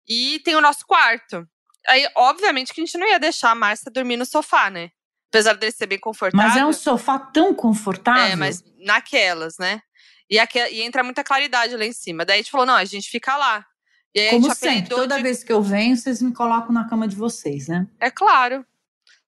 E 0.07 0.39
tem 0.45 0.55
o 0.55 0.61
nosso 0.61 0.85
quarto. 0.85 1.47
Aí, 1.87 2.07
obviamente, 2.15 2.73
que 2.73 2.81
a 2.81 2.85
gente 2.85 2.97
não 2.97 3.07
ia 3.07 3.19
deixar 3.19 3.51
a 3.51 3.55
Márcia 3.55 3.91
dormir 3.91 4.15
no 4.15 4.25
sofá, 4.25 4.69
né? 4.69 4.91
Apesar 5.29 5.53
dele 5.53 5.71
ser 5.71 5.87
bem 5.87 5.99
confortável. 5.99 6.47
Mas 6.47 6.57
é 6.57 6.65
um 6.65 6.73
sofá 6.73 7.19
tão 7.19 7.53
confortável. 7.53 8.23
É, 8.23 8.35
mas 8.35 8.63
naquelas, 8.79 9.57
né? 9.57 9.81
E, 10.29 10.37
aqui, 10.37 10.59
e 10.59 10.81
entra 10.81 11.03
muita 11.03 11.23
claridade 11.23 11.75
lá 11.75 11.85
em 11.85 11.91
cima. 11.91 12.25
Daí 12.25 12.35
a 12.35 12.37
gente 12.41 12.51
falou: 12.51 12.65
não, 12.65 12.75
a 12.75 12.85
gente 12.85 13.09
fica 13.09 13.35
lá. 13.35 13.65
E 14.13 14.19
aí 14.19 14.29
Como 14.31 14.53
sempre, 14.55 14.89
toda 14.89 15.17
de... 15.17 15.23
vez 15.23 15.43
que 15.43 15.51
eu 15.51 15.61
venho, 15.61 15.95
vocês 15.95 16.21
me 16.21 16.33
colocam 16.33 16.71
na 16.71 16.87
cama 16.87 17.07
de 17.07 17.15
vocês, 17.15 17.67
né? 17.67 17.87
É 17.99 18.09
claro. 18.09 18.65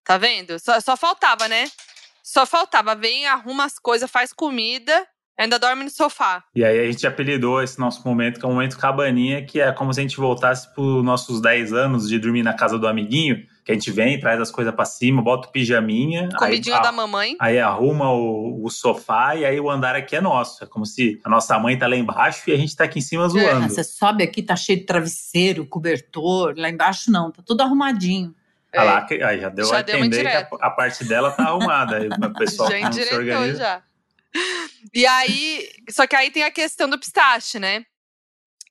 Tá 0.03 0.17
vendo? 0.17 0.59
Só, 0.59 0.79
só 0.79 0.97
faltava, 0.97 1.47
né? 1.47 1.69
Só 2.23 2.45
faltava. 2.45 2.95
Vem, 2.95 3.27
arruma 3.27 3.65
as 3.65 3.77
coisas, 3.77 4.09
faz 4.09 4.33
comida 4.33 5.07
ainda 5.37 5.57
dorme 5.57 5.83
no 5.83 5.89
sofá. 5.89 6.43
E 6.55 6.63
aí 6.63 6.79
a 6.79 6.91
gente 6.91 7.05
apelidou 7.05 7.61
esse 7.61 7.79
nosso 7.79 8.07
momento, 8.07 8.39
que 8.39 8.45
é 8.45 8.49
o 8.49 8.51
momento 8.51 8.77
cabaninha, 8.77 9.43
que 9.43 9.59
é 9.59 9.71
como 9.71 9.93
se 9.93 9.99
a 9.99 10.03
gente 10.03 10.17
voltasse 10.17 10.71
para 10.73 10.83
os 10.83 11.03
nossos 11.03 11.41
10 11.41 11.73
anos 11.73 12.07
de 12.07 12.19
dormir 12.19 12.43
na 12.43 12.53
casa 12.53 12.77
do 12.77 12.87
amiguinho, 12.87 13.43
que 13.63 13.71
a 13.71 13.75
gente 13.75 13.91
vem, 13.91 14.19
traz 14.19 14.41
as 14.41 14.49
coisas 14.49 14.73
para 14.73 14.85
cima, 14.85 15.21
bota 15.21 15.47
o 15.47 15.51
pijaminha. 15.51 16.29
Comidinha 16.37 16.77
aí, 16.77 16.81
da 16.81 16.91
mamãe. 16.91 17.35
Aí 17.39 17.59
arruma 17.59 18.11
o, 18.11 18.65
o, 18.65 18.69
sofá 18.69 19.35
e 19.35 19.45
aí 19.45 19.59
o 19.59 19.69
andar 19.69 19.95
aqui 19.95 20.15
é 20.15 20.21
nosso. 20.21 20.63
É 20.63 20.67
como 20.67 20.85
se 20.85 21.19
a 21.23 21.29
nossa 21.29 21.57
mãe 21.59 21.77
tá 21.77 21.87
lá 21.87 21.95
embaixo 21.95 22.49
e 22.49 22.53
a 22.53 22.57
gente 22.57 22.75
tá 22.75 22.85
aqui 22.85 22.99
em 22.99 23.03
cima 23.03 23.27
zoando. 23.29 23.65
É, 23.65 23.69
você 23.69 23.83
sobe 23.83 24.23
aqui, 24.23 24.41
tá 24.41 24.55
cheio 24.55 24.79
de 24.79 24.85
travesseiro, 24.85 25.65
cobertor. 25.65 26.55
Lá 26.57 26.69
embaixo 26.69 27.11
não, 27.11 27.31
tá 27.31 27.43
tudo 27.45 27.61
arrumadinho. 27.61 28.33
É. 28.73 28.81
lá, 28.81 29.05
aí 29.09 29.41
já 29.41 29.49
deu 29.49 29.65
já 29.65 29.77
a 29.77 29.81
entender 29.81 30.21
que 30.21 30.27
a, 30.27 30.47
a, 30.61 30.69
parte 30.69 31.03
dela 31.03 31.31
tá 31.31 31.43
arrumada. 31.43 31.97
Aí 31.97 32.07
o 32.07 32.33
pessoal 32.33 32.71
já 32.71 32.91
se 32.91 33.13
organiza. 33.13 33.57
já. 33.57 33.83
E 34.93 35.05
aí, 35.05 35.69
só 35.89 36.07
que 36.07 36.15
aí 36.15 36.31
tem 36.31 36.43
a 36.43 36.51
questão 36.51 36.89
do 36.89 36.97
pistache, 36.97 37.59
né? 37.59 37.85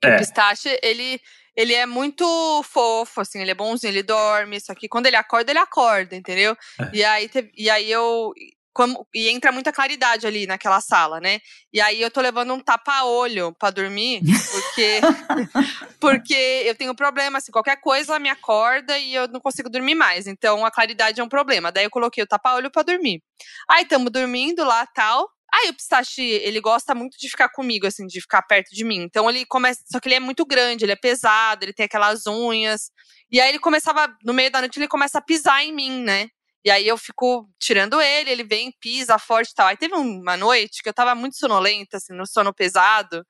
É. 0.02 0.14
O 0.14 0.18
pistache, 0.18 0.78
ele, 0.82 1.20
ele 1.56 1.74
é 1.74 1.86
muito 1.86 2.62
fofo, 2.64 3.20
assim, 3.20 3.40
ele 3.40 3.50
é 3.50 3.54
bonzinho, 3.54 3.90
ele 3.90 4.02
dorme, 4.02 4.60
só 4.60 4.74
que 4.74 4.88
quando 4.88 5.06
ele 5.06 5.16
acorda, 5.16 5.50
ele 5.50 5.58
acorda, 5.58 6.16
entendeu? 6.16 6.56
É. 6.80 6.90
E, 6.92 7.04
aí, 7.04 7.30
e 7.56 7.70
aí 7.70 7.90
eu. 7.90 8.32
Como, 8.72 9.04
e 9.12 9.28
entra 9.28 9.50
muita 9.50 9.72
claridade 9.72 10.28
ali 10.28 10.46
naquela 10.46 10.80
sala, 10.80 11.18
né? 11.20 11.40
E 11.72 11.80
aí 11.80 12.00
eu 12.00 12.08
tô 12.08 12.20
levando 12.20 12.54
um 12.54 12.60
tapa-olho 12.60 13.52
para 13.58 13.70
dormir, 13.70 14.22
porque 14.52 15.00
porque 16.00 16.62
eu 16.64 16.74
tenho 16.76 16.94
problema, 16.94 17.38
assim, 17.38 17.50
qualquer 17.50 17.80
coisa 17.80 18.16
me 18.20 18.28
acorda 18.28 18.96
e 18.96 19.12
eu 19.12 19.26
não 19.26 19.40
consigo 19.40 19.68
dormir 19.68 19.96
mais. 19.96 20.28
Então 20.28 20.64
a 20.64 20.70
claridade 20.70 21.20
é 21.20 21.24
um 21.24 21.28
problema. 21.28 21.72
Daí 21.72 21.84
eu 21.84 21.90
coloquei 21.90 22.22
o 22.22 22.26
tapa-olho 22.28 22.70
para 22.70 22.84
dormir. 22.84 23.20
Aí 23.68 23.82
estamos 23.82 24.10
dormindo 24.12 24.64
lá, 24.64 24.86
tal. 24.86 25.28
Aí 25.52 25.68
o 25.68 25.74
pistache, 25.74 26.22
ele 26.22 26.60
gosta 26.60 26.94
muito 26.94 27.18
de 27.18 27.28
ficar 27.28 27.48
comigo, 27.48 27.86
assim, 27.86 28.06
de 28.06 28.20
ficar 28.20 28.42
perto 28.42 28.70
de 28.70 28.84
mim. 28.84 29.02
Então 29.02 29.28
ele 29.28 29.44
começa. 29.44 29.82
Só 29.90 29.98
que 29.98 30.08
ele 30.08 30.14
é 30.14 30.20
muito 30.20 30.44
grande, 30.46 30.84
ele 30.84 30.92
é 30.92 30.96
pesado, 30.96 31.64
ele 31.64 31.72
tem 31.72 31.86
aquelas 31.86 32.26
unhas. 32.26 32.90
E 33.30 33.40
aí 33.40 33.48
ele 33.48 33.58
começava, 33.58 34.08
no 34.24 34.32
meio 34.32 34.50
da 34.50 34.60
noite, 34.60 34.78
ele 34.78 34.88
começa 34.88 35.18
a 35.18 35.22
pisar 35.22 35.64
em 35.64 35.72
mim, 35.72 36.02
né? 36.02 36.28
E 36.64 36.70
aí 36.70 36.86
eu 36.86 36.96
fico 36.98 37.48
tirando 37.58 38.00
ele, 38.00 38.30
ele 38.30 38.44
vem, 38.44 38.72
pisa 38.80 39.18
forte 39.18 39.50
e 39.50 39.54
tal. 39.54 39.66
Aí 39.66 39.76
teve 39.76 39.94
uma 39.94 40.36
noite 40.36 40.82
que 40.82 40.88
eu 40.88 40.94
tava 40.94 41.14
muito 41.14 41.36
sonolenta, 41.36 41.96
assim, 41.96 42.12
no 42.12 42.26
sono 42.26 42.52
pesado. 42.54 43.26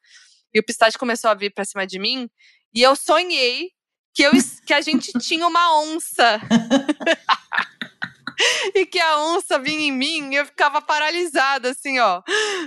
E 0.53 0.59
o 0.59 0.65
pistache 0.65 0.99
começou 0.99 1.31
a 1.31 1.35
vir 1.35 1.53
pra 1.55 1.65
cima 1.65 1.87
de 1.87 1.99
mim. 1.99 2.29
E 2.75 2.83
eu 2.83 2.97
sonhei 2.97 3.71
que, 4.15 4.23
eu, 4.23 4.33
que 4.67 4.75
a 4.75 4.81
gente 4.81 5.13
tinha 5.21 5.47
uma 5.47 5.81
onça. 5.81 6.41
e 8.75 8.87
que 8.87 8.99
a 8.99 9.19
onça 9.19 9.59
vinha 9.59 9.89
em 9.89 9.93
mim 9.93 10.31
e 10.33 10.37
eu 10.37 10.47
ficava 10.47 10.81
paralisada, 10.81 11.71
assim, 11.71 11.99
ó, 11.99 12.23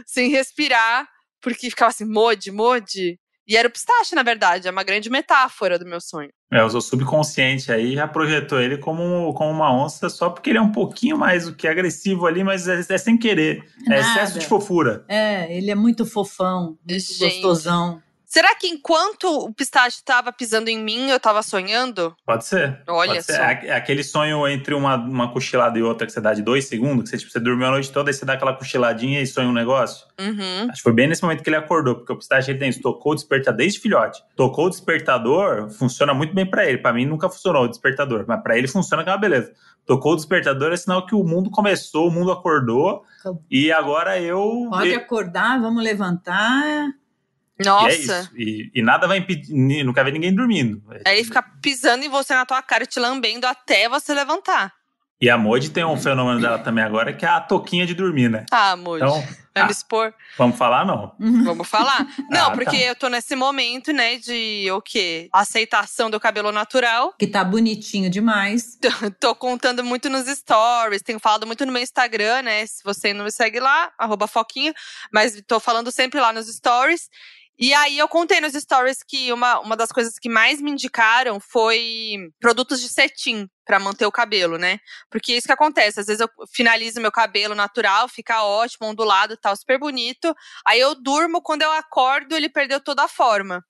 sem 0.06 0.30
respirar, 0.30 1.08
porque 1.42 1.70
ficava 1.70 1.90
assim, 1.90 2.06
mode, 2.06 2.52
mode. 2.52 3.20
E 3.46 3.58
era 3.58 3.68
o 3.68 3.72
pistache, 3.72 4.16
na 4.16 4.24
verdade, 4.24 4.68
é 4.68 4.72
uma 4.72 4.84
grande 4.84 5.10
metáfora 5.10 5.78
do 5.78 5.86
meu 5.86 6.00
sonho. 6.00 6.30
É, 6.54 6.64
o 6.64 6.70
seu 6.70 6.80
subconsciente 6.80 7.72
aí 7.72 7.96
já 7.96 8.08
projetou 8.08 8.62
ele 8.62 8.78
como, 8.78 9.34
como 9.34 9.50
uma 9.50 9.74
onça 9.74 10.08
só 10.08 10.30
porque 10.30 10.52
ele 10.52 10.60
é 10.60 10.62
um 10.62 10.72
pouquinho 10.72 11.18
mais 11.18 11.46
do 11.46 11.56
que 11.56 11.68
agressivo 11.68 12.28
ali, 12.28 12.44
mas 12.44 12.68
é, 12.68 12.80
é 12.88 12.98
sem 12.98 13.18
querer. 13.18 13.66
É 13.90 14.00
excesso 14.00 14.38
de 14.38 14.46
fofura. 14.46 15.04
É, 15.08 15.52
ele 15.56 15.72
é 15.72 15.76
muito 15.76 16.06
fofão, 16.06 16.78
muito 16.88 17.02
Gente. 17.02 17.42
gostosão. 17.42 18.03
Será 18.34 18.56
que 18.56 18.66
enquanto 18.66 19.26
o 19.26 19.54
pistache 19.54 19.98
estava 19.98 20.34
pisando 20.34 20.68
em 20.68 20.84
mim, 20.84 21.08
eu 21.08 21.18
estava 21.18 21.44
sonhando? 21.44 22.16
Pode 22.26 22.44
ser. 22.46 22.82
Olha 22.88 23.12
Pode 23.12 23.26
ser. 23.26 23.36
só. 23.36 23.44
É, 23.44 23.68
é 23.68 23.76
aquele 23.76 24.04
sonho 24.04 24.48
entre 24.48 24.74
uma, 24.74 24.96
uma 24.96 25.32
cochilada 25.32 25.78
e 25.78 25.84
outra 25.84 26.08
que 26.08 26.12
você 26.12 26.20
dá 26.20 26.34
de 26.34 26.42
dois 26.42 26.66
segundos, 26.66 27.04
que 27.04 27.10
você, 27.12 27.18
tipo, 27.20 27.32
você 27.32 27.40
dormiu 27.40 27.68
a 27.68 27.70
noite 27.70 27.92
toda 27.92 28.10
e 28.10 28.14
você 28.14 28.26
dá 28.26 28.34
aquela 28.34 28.56
cochiladinha 28.56 29.22
e 29.22 29.28
sonha 29.28 29.48
um 29.48 29.54
negócio. 29.54 30.08
Uhum. 30.20 30.64
Acho 30.68 30.78
que 30.78 30.82
foi 30.82 30.94
bem 30.94 31.08
nesse 31.08 31.22
momento 31.22 31.44
que 31.44 31.50
ele 31.52 31.58
acordou, 31.58 31.94
porque 31.94 32.12
o 32.12 32.18
pistache 32.18 32.50
ele 32.50 32.58
tem 32.58 32.70
isso, 32.70 32.82
tocou 32.82 33.12
o 33.12 33.16
despertador 33.16 33.56
desde 33.56 33.80
filhote. 33.80 34.24
Tocou 34.36 34.66
o 34.66 34.70
despertador, 34.72 35.70
funciona 35.70 36.12
muito 36.12 36.34
bem 36.34 36.50
para 36.50 36.66
ele. 36.66 36.80
Para 36.80 36.92
mim 36.92 37.06
nunca 37.06 37.30
funcionou 37.30 37.66
o 37.66 37.68
despertador, 37.68 38.26
mas 38.28 38.42
para 38.42 38.58
ele 38.58 38.68
funciona 38.68 39.04
que 39.04 39.12
é 39.12 39.14
uma 39.14 39.20
beleza. 39.20 39.54
Tocou 39.86 40.14
o 40.14 40.16
despertador 40.16 40.74
é 40.74 40.78
sinal 40.78 41.06
que 41.06 41.14
o 41.14 41.24
mundo 41.24 41.52
começou, 41.52 42.08
o 42.08 42.12
mundo 42.12 42.32
acordou. 42.32 43.04
E 43.52 43.72
agora 43.72 44.20
eu. 44.20 44.70
Pode 44.72 44.96
acordar, 44.96 45.62
vamos 45.62 45.84
levantar. 45.84 46.88
Nossa. 47.64 48.30
E, 48.36 48.44
é 48.44 48.44
e, 48.44 48.72
e, 48.76 48.82
nada 48.82 49.08
vai 49.08 49.18
impedir, 49.18 49.54
não 49.84 49.94
quer 49.94 50.06
ver 50.06 50.12
ninguém 50.12 50.34
dormindo. 50.34 50.82
Aí 51.06 51.16
ele 51.16 51.24
fica 51.24 51.42
pisando 51.62 52.04
em 52.04 52.10
você 52.10 52.34
na 52.34 52.46
tua 52.46 52.62
cara, 52.62 52.86
te 52.86 53.00
lambendo 53.00 53.46
até 53.46 53.88
você 53.90 54.14
levantar. 54.14 54.74
E 55.22 55.30
a 55.30 55.38
Modi 55.38 55.70
tem 55.70 55.86
um 55.86 55.98
fenômeno 55.98 56.42
dela 56.42 56.60
também 56.60 56.84
agora, 56.84 57.14
que 57.14 57.26
é 57.26 57.30
a 57.30 57.40
toquinha 57.40 57.86
de 57.86 57.94
dormir, 57.94 58.30
né? 58.30 58.46
Ah, 58.52 58.76
Modi. 58.76 59.04
Então, 59.04 59.24
Vai 59.56 59.66
me 59.66 59.72
expor? 59.72 60.14
Vamos 60.36 60.58
falar, 60.58 60.84
não? 60.84 61.16
Vamos 61.20 61.68
falar? 61.70 62.08
Não, 62.30 62.48
ah, 62.48 62.52
porque 62.52 62.78
tá. 62.78 62.84
eu 62.86 62.96
tô 62.96 63.08
nesse 63.08 63.36
momento, 63.36 63.94
né, 63.94 64.18
de 64.18 64.68
o 64.72 64.82
quê? 64.82 65.30
Aceitação 65.32 66.10
do 66.10 66.20
cabelo 66.20 66.52
natural. 66.52 67.14
Que 67.20 67.28
tá 67.28 67.44
bonitinho 67.44 68.10
demais. 68.10 68.80
Tô, 68.82 69.12
tô, 69.12 69.36
contando 69.36 69.84
muito 69.84 70.10
nos 70.10 70.26
stories, 70.26 71.02
tenho 71.02 71.20
falado 71.20 71.46
muito 71.46 71.66
no 71.66 71.72
meu 71.72 71.82
Instagram, 71.82 72.42
né? 72.42 72.66
Se 72.66 72.84
você 72.84 73.14
não 73.14 73.26
me 73.26 73.32
segue 73.32 73.60
lá, 73.60 73.92
arroba 73.98 74.28
Foquinha, 74.28 74.74
mas 75.12 75.42
tô 75.48 75.60
falando 75.60 75.92
sempre 75.92 76.20
lá 76.20 76.34
nos 76.34 76.48
stories. 76.48 77.10
E 77.58 77.74
aí 77.74 78.00
eu 78.00 78.08
contei 78.08 78.42
nos 78.42 78.54
stories 78.54 79.04
que 79.08 79.32
uma, 79.32 79.60
uma 79.60 79.78
das 79.78 79.92
coisas 79.92 80.18
que 80.20 80.28
mais 80.28 80.60
me 80.60 80.72
indicaram 80.72 81.40
foi 81.40 82.30
produtos 82.40 82.82
de 82.82 82.90
cetim 82.90 83.48
para 83.66 83.80
manter 83.80 84.06
o 84.06 84.12
cabelo, 84.12 84.58
né? 84.58 84.80
Porque 85.10 85.34
é 85.34 85.38
isso 85.38 85.48
que 85.48 85.54
acontece, 85.54 86.00
às 86.00 86.08
vezes 86.08 86.20
eu 86.20 86.30
finalizo 86.54 87.00
meu 87.00 87.12
cabelo 87.12 87.54
natural, 87.56 88.10
fica 88.10 88.44
ótimo, 88.44 88.88
ondulado, 88.88 89.38
tal, 89.38 89.56
super 89.56 89.80
bonito. 89.80 90.36
Aí 90.66 90.80
eu 90.80 90.96
durmo, 90.96 91.42
quando 91.42 91.62
eu 91.62 91.72
acordo, 91.72 92.36
ele 92.36 92.50
perdeu 92.50 92.80
toda 92.80 93.04
a 93.04 93.08
forma. 93.08 93.64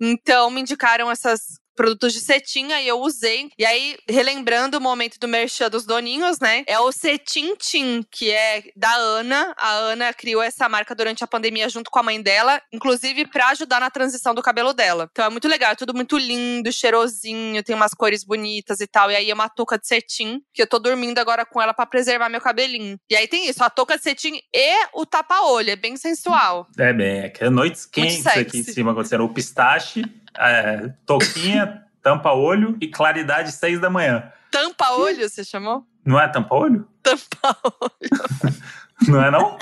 Então 0.00 0.50
me 0.50 0.60
indicaram 0.60 1.10
essas 1.10 1.58
produtos 1.74 2.12
de 2.12 2.20
cetim, 2.20 2.72
aí 2.72 2.86
eu 2.86 3.00
usei. 3.00 3.50
E 3.58 3.64
aí, 3.64 3.96
relembrando 4.08 4.78
o 4.78 4.80
momento 4.80 5.18
do 5.18 5.28
merchan 5.28 5.68
dos 5.68 5.84
doninhos, 5.84 6.38
né? 6.40 6.64
É 6.66 6.78
o 6.78 6.92
Cetim 6.92 7.54
Tim, 7.56 8.04
que 8.10 8.30
é 8.30 8.64
da 8.76 8.94
Ana. 8.94 9.54
A 9.56 9.70
Ana 9.70 10.12
criou 10.12 10.42
essa 10.42 10.68
marca 10.68 10.94
durante 10.94 11.22
a 11.24 11.26
pandemia 11.26 11.68
junto 11.68 11.90
com 11.90 11.98
a 11.98 12.02
mãe 12.02 12.20
dela, 12.20 12.60
inclusive 12.72 13.26
para 13.26 13.48
ajudar 13.48 13.80
na 13.80 13.90
transição 13.90 14.34
do 14.34 14.42
cabelo 14.42 14.72
dela. 14.72 15.08
Então 15.10 15.24
é 15.24 15.28
muito 15.28 15.48
legal, 15.48 15.72
é 15.72 15.74
tudo 15.74 15.94
muito 15.94 16.16
lindo, 16.16 16.72
cheirosinho, 16.72 17.62
tem 17.62 17.74
umas 17.74 17.92
cores 17.92 18.24
bonitas 18.24 18.80
e 18.80 18.86
tal. 18.86 19.10
E 19.10 19.16
aí 19.16 19.30
é 19.30 19.34
uma 19.34 19.48
touca 19.48 19.78
de 19.78 19.86
cetim, 19.86 20.40
que 20.52 20.62
eu 20.62 20.66
tô 20.66 20.78
dormindo 20.78 21.18
agora 21.18 21.44
com 21.44 21.60
ela 21.60 21.74
para 21.74 21.86
preservar 21.86 22.28
meu 22.28 22.40
cabelinho. 22.40 22.98
E 23.10 23.16
aí 23.16 23.26
tem 23.26 23.48
isso, 23.48 23.62
a 23.62 23.70
touca 23.70 23.96
de 23.96 24.02
cetim 24.02 24.38
e 24.54 24.86
o 24.92 25.04
tapa-olho, 25.04 25.70
é 25.70 25.76
bem 25.76 25.96
sensual. 25.96 26.66
É 26.78 26.92
bem, 26.92 27.20
é 27.20 27.28
que 27.28 27.44
é 27.44 27.50
noites 27.50 27.86
quentes 27.86 28.26
aqui 28.26 28.58
em 28.58 28.62
cima 28.62 28.92
acontecendo. 28.92 29.24
O 29.24 29.32
pistache 29.32 30.04
é, 30.36 30.92
toquinha, 31.06 31.82
tampa-olho 32.02 32.76
e 32.80 32.88
claridade 32.88 33.52
seis 33.52 33.80
da 33.80 33.90
manhã. 33.90 34.30
Tampa-olho, 34.50 35.28
você 35.28 35.44
chamou? 35.44 35.86
Não 36.04 36.20
é 36.20 36.28
tampa-olho? 36.28 36.88
Tampa-olho. 37.02 38.54
não 39.08 39.24
é 39.24 39.30
não? 39.30 39.58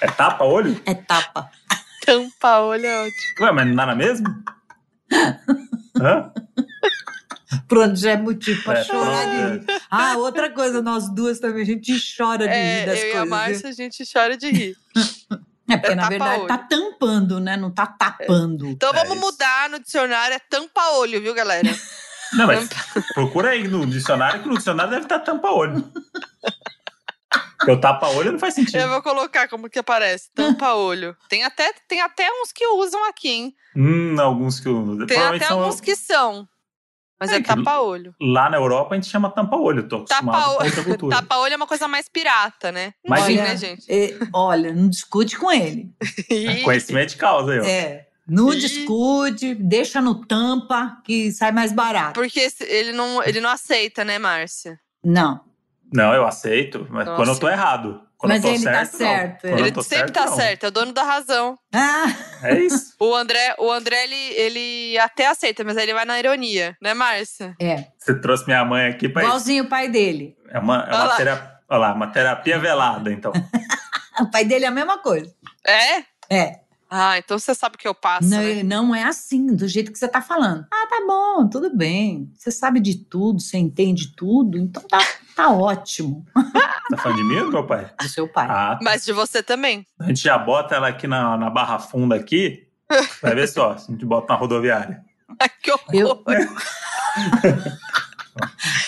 É 0.00 0.06
tapa-olho? 0.08 0.80
É 0.84 0.94
tapa. 0.94 1.50
Tampa-olho 2.04 2.84
é 2.84 3.06
ótimo. 3.06 3.46
Ué, 3.46 3.52
mas 3.52 3.66
não 3.66 3.74
dá 3.76 3.86
na 3.86 3.94
mesma? 3.94 4.44
Hã? 6.00 6.32
Pronto, 7.68 7.96
já 7.96 8.12
é 8.12 8.16
motivo 8.16 8.62
pra 8.64 8.78
é, 8.78 8.84
chorar 8.84 9.24
de 9.24 9.58
rir. 9.58 9.80
Ah, 9.90 10.16
outra 10.16 10.50
coisa, 10.50 10.82
nós 10.82 11.08
duas 11.14 11.38
também, 11.38 11.62
a 11.62 11.66
gente 11.66 11.92
chora 12.16 12.48
de 12.48 12.54
é, 12.54 12.80
rir 12.80 12.86
das 12.86 12.98
eu 12.98 13.02
coisas. 13.02 13.14
Eu 13.14 13.18
e 13.18 13.22
a 13.22 13.26
Márcia, 13.26 13.68
a 13.68 13.72
gente 13.72 14.04
chora 14.10 14.36
de 14.36 14.50
rir. 14.50 14.76
É, 15.68 15.76
porque 15.76 15.92
é 15.92 15.94
na 15.94 16.08
verdade 16.08 16.46
tá 16.46 16.58
tampando, 16.58 17.40
né? 17.40 17.56
Não 17.56 17.70
tá 17.70 17.86
tapando. 17.86 18.66
Então 18.66 18.90
é 18.90 19.04
vamos 19.04 19.18
mudar 19.18 19.70
no 19.70 19.78
dicionário, 19.78 20.34
é 20.34 20.38
tampa-olho, 20.38 21.20
viu, 21.20 21.34
galera? 21.34 21.68
Não, 22.32 22.46
mas 22.46 22.66
procura 23.12 23.50
aí 23.50 23.68
no 23.68 23.86
dicionário, 23.86 24.42
que 24.42 24.48
no 24.48 24.56
dicionário 24.56 24.90
deve 24.90 25.04
estar 25.04 25.18
tampa-olho. 25.18 25.84
Porque 27.58 27.72
o 27.72 27.80
tapa-olho 27.80 28.32
não 28.32 28.38
faz 28.40 28.54
sentido. 28.54 28.78
Eu 28.78 28.88
vou 28.88 29.02
colocar 29.02 29.48
como 29.48 29.70
que 29.70 29.78
aparece. 29.78 30.30
Tampa-olho. 30.34 31.16
Tem 31.28 31.44
até, 31.44 31.72
tem 31.86 32.00
até 32.00 32.28
uns 32.40 32.50
que 32.50 32.66
usam 32.66 33.08
aqui, 33.08 33.28
hein? 33.28 33.54
Hum, 33.76 34.16
alguns 34.18 34.58
que 34.58 34.68
usam. 34.68 35.06
Tem 35.06 35.18
até 35.18 35.46
são... 35.46 35.60
alguns 35.60 35.80
que 35.80 35.94
são. 35.94 36.48
Mas 37.22 37.30
é, 37.30 37.36
é 37.36 37.40
tapa-olho. 37.40 38.12
Lá 38.20 38.50
na 38.50 38.56
Europa 38.56 38.94
a 38.94 38.96
gente 38.96 39.08
chama 39.08 39.30
tampa-olho. 39.30 39.86
Tô 39.86 39.98
acostumado 39.98 40.58
tapa 40.58 40.98
com 40.98 41.08
Tapa-olho 41.10 41.52
é 41.52 41.56
uma 41.56 41.68
coisa 41.68 41.86
mais 41.86 42.08
pirata, 42.08 42.72
né? 42.72 42.92
Mas, 43.08 43.22
olha, 43.22 43.44
né, 43.44 43.56
gente? 43.56 43.84
É, 43.88 44.18
olha, 44.32 44.72
não 44.72 44.88
discute 44.88 45.38
com 45.38 45.52
ele. 45.52 45.88
é 46.28 46.62
conhecimento 46.62 47.10
de 47.10 47.16
causa, 47.16 47.54
eu. 47.54 47.62
É. 47.62 48.08
Não 48.26 48.50
discute, 48.50 49.54
deixa 49.54 50.00
no 50.00 50.24
tampa 50.24 50.98
que 51.04 51.30
sai 51.30 51.52
mais 51.52 51.72
barato. 51.72 52.14
Porque 52.14 52.48
ele 52.60 52.92
não, 52.92 53.22
ele 53.22 53.40
não 53.40 53.50
aceita, 53.50 54.04
né, 54.04 54.18
Márcia? 54.18 54.80
Não. 55.04 55.40
Não, 55.92 56.12
eu 56.12 56.26
aceito, 56.26 56.86
mas 56.90 57.06
Nossa. 57.06 57.16
quando 57.16 57.28
eu 57.28 57.38
tô 57.38 57.48
errado. 57.48 58.00
Quando 58.22 58.34
Mas 58.34 58.44
ele 58.44 58.58
certo, 58.60 58.78
tá 58.78 58.84
certo. 58.84 59.46
Ele 59.46 59.64
sempre 59.64 59.82
certo, 59.82 60.12
tá 60.12 60.26
não. 60.26 60.36
certo, 60.36 60.62
é 60.62 60.68
o 60.68 60.70
dono 60.70 60.92
da 60.92 61.02
razão. 61.02 61.58
Ah. 61.74 62.04
É 62.44 62.60
isso. 62.60 62.94
o 63.02 63.16
André, 63.16 63.56
o 63.58 63.68
André 63.68 64.04
ele, 64.04 64.14
ele 64.14 64.98
até 64.98 65.26
aceita, 65.26 65.64
mas 65.64 65.76
aí 65.76 65.82
ele 65.82 65.92
vai 65.92 66.04
na 66.04 66.16
ironia, 66.20 66.76
né, 66.80 66.94
Márcia? 66.94 67.56
É. 67.60 67.86
Você 67.98 68.14
trouxe 68.14 68.46
minha 68.46 68.64
mãe 68.64 68.86
aqui 68.86 69.08
para 69.08 69.24
Igualzinho 69.24 69.64
o 69.64 69.68
pai 69.68 69.88
dele. 69.88 70.36
É 70.50 70.60
uma, 70.60 70.86
é 70.88 70.94
uma, 70.94 71.16
terapia, 71.16 71.58
olha 71.68 71.78
lá, 71.80 71.94
uma 71.94 72.06
terapia 72.12 72.58
velada, 72.60 73.12
então. 73.12 73.32
o 74.20 74.30
pai 74.30 74.44
dele 74.44 74.66
é 74.66 74.68
a 74.68 74.70
mesma 74.72 74.98
coisa. 74.98 75.34
É? 75.66 76.04
É. 76.30 76.60
Ah, 76.88 77.18
então 77.18 77.36
você 77.36 77.56
sabe 77.56 77.74
o 77.74 77.78
que 77.78 77.88
eu 77.88 77.94
passo. 77.94 78.28
Não, 78.28 78.38
né? 78.38 78.62
não 78.62 78.94
é 78.94 79.02
assim, 79.02 79.46
do 79.46 79.66
jeito 79.66 79.90
que 79.90 79.98
você 79.98 80.06
tá 80.06 80.22
falando. 80.22 80.64
Ah, 80.70 80.86
tá 80.88 81.02
bom, 81.04 81.48
tudo 81.48 81.76
bem. 81.76 82.30
Você 82.36 82.52
sabe 82.52 82.78
de 82.78 82.98
tudo, 82.98 83.40
você 83.40 83.58
entende 83.58 84.14
tudo, 84.14 84.58
então 84.58 84.80
tá, 84.84 85.00
tá 85.34 85.50
ótimo. 85.50 86.26
Tá 86.90 86.98
falando 86.98 87.18
de 87.18 87.24
mim 87.24 87.36
ou 87.38 87.46
do 87.46 87.52
meu 87.52 87.66
pai? 87.66 87.90
Do 87.98 88.08
seu 88.08 88.28
pai. 88.28 88.46
Ah, 88.50 88.76
tá. 88.76 88.80
Mas 88.82 89.02
de 89.04 89.12
você 89.14 89.42
também. 89.42 89.86
A 89.98 90.08
gente 90.08 90.22
já 90.22 90.36
bota 90.36 90.74
ela 90.74 90.88
aqui 90.88 91.06
na, 91.06 91.38
na 91.38 91.48
barra 91.48 91.78
funda 91.78 92.14
aqui. 92.14 92.66
Vai 93.22 93.34
ver 93.34 93.48
só, 93.48 93.78
se 93.78 93.90
a 93.90 93.92
gente 93.94 94.04
bota 94.04 94.34
na 94.34 94.38
rodoviária. 94.38 95.02
que 95.62 95.72
horror! 95.72 95.88
Eu... 95.94 96.22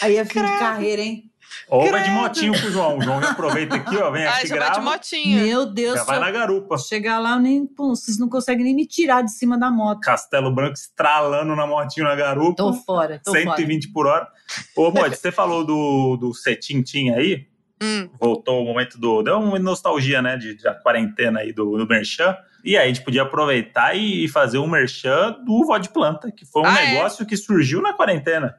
Aí 0.03 0.17
é 0.17 0.25
fim 0.25 0.41
Credo. 0.41 0.53
de 0.53 0.59
carreira, 0.59 1.01
hein? 1.01 1.31
Ou 1.68 1.90
vai 1.90 2.02
de 2.02 2.11
motinho 2.11 2.52
pro 2.52 2.71
João. 2.71 2.99
O 2.99 3.02
João 3.02 3.21
já 3.21 3.30
aproveita 3.30 3.76
aqui, 3.76 3.97
ó. 3.97 4.11
Vem 4.11 4.25
ah, 4.25 4.37
aqui, 4.37 4.49
já 4.49 4.54
grava. 4.54 4.73
vai 4.75 4.80
de 4.80 4.87
motinho. 4.87 5.42
Meu 5.42 5.66
Deus. 5.66 5.97
Já 5.97 6.04
vai 6.04 6.18
na 6.18 6.30
garupa. 6.30 6.78
Chegar 6.78 7.18
lá, 7.18 7.38
nem, 7.38 7.66
pô, 7.66 7.94
vocês 7.94 8.18
não 8.18 8.28
conseguem 8.28 8.64
nem 8.64 8.75
me 8.75 8.87
tirar 8.87 9.23
de 9.23 9.33
cima 9.33 9.59
da 9.59 9.71
moto. 9.71 10.00
Castelo 10.00 10.54
Branco 10.54 10.75
estralando 10.75 11.54
na 11.56 11.66
motinho 11.66 12.06
na 12.06 12.14
garupa. 12.14 12.56
Tô 12.56 12.73
fora, 12.73 13.21
tô 13.25 13.33
120 13.33 13.85
fora. 13.85 13.92
por 13.92 14.06
hora. 14.06 14.28
Ô, 14.76 14.90
Mod, 14.90 15.16
você 15.16 15.33
falou 15.33 15.64
do, 15.64 16.16
do 16.16 16.35
Cetintim 16.35 17.11
aí. 17.11 17.47
Hum. 17.83 18.09
Voltou 18.21 18.62
o 18.62 18.64
momento 18.64 18.99
do. 18.99 19.23
Deu 19.23 19.38
uma 19.38 19.59
nostalgia, 19.59 20.23
né? 20.23 20.37
De, 20.37 20.54
de 20.54 20.83
quarentena 20.83 21.40
aí 21.40 21.52
do, 21.52 21.76
do 21.76 21.87
Merchan. 21.87 22.37
E 22.64 22.78
aí 22.78 22.85
a 22.85 22.87
gente 22.87 23.04
podia 23.04 23.23
aproveitar 23.23 23.94
e 23.94 24.26
fazer 24.28 24.59
um 24.59 24.66
Merchan 24.66 25.37
do 25.44 25.66
Vó 25.66 25.76
de 25.76 25.90
Planta, 25.90 26.33
que 26.33 26.47
foi 26.47 26.62
um 26.62 26.66
ah, 26.66 26.80
é? 26.80 26.94
negócio 26.94 27.23
é? 27.23 27.26
que 27.26 27.37
surgiu 27.37 27.83
na 27.83 27.92
quarentena. 27.92 28.56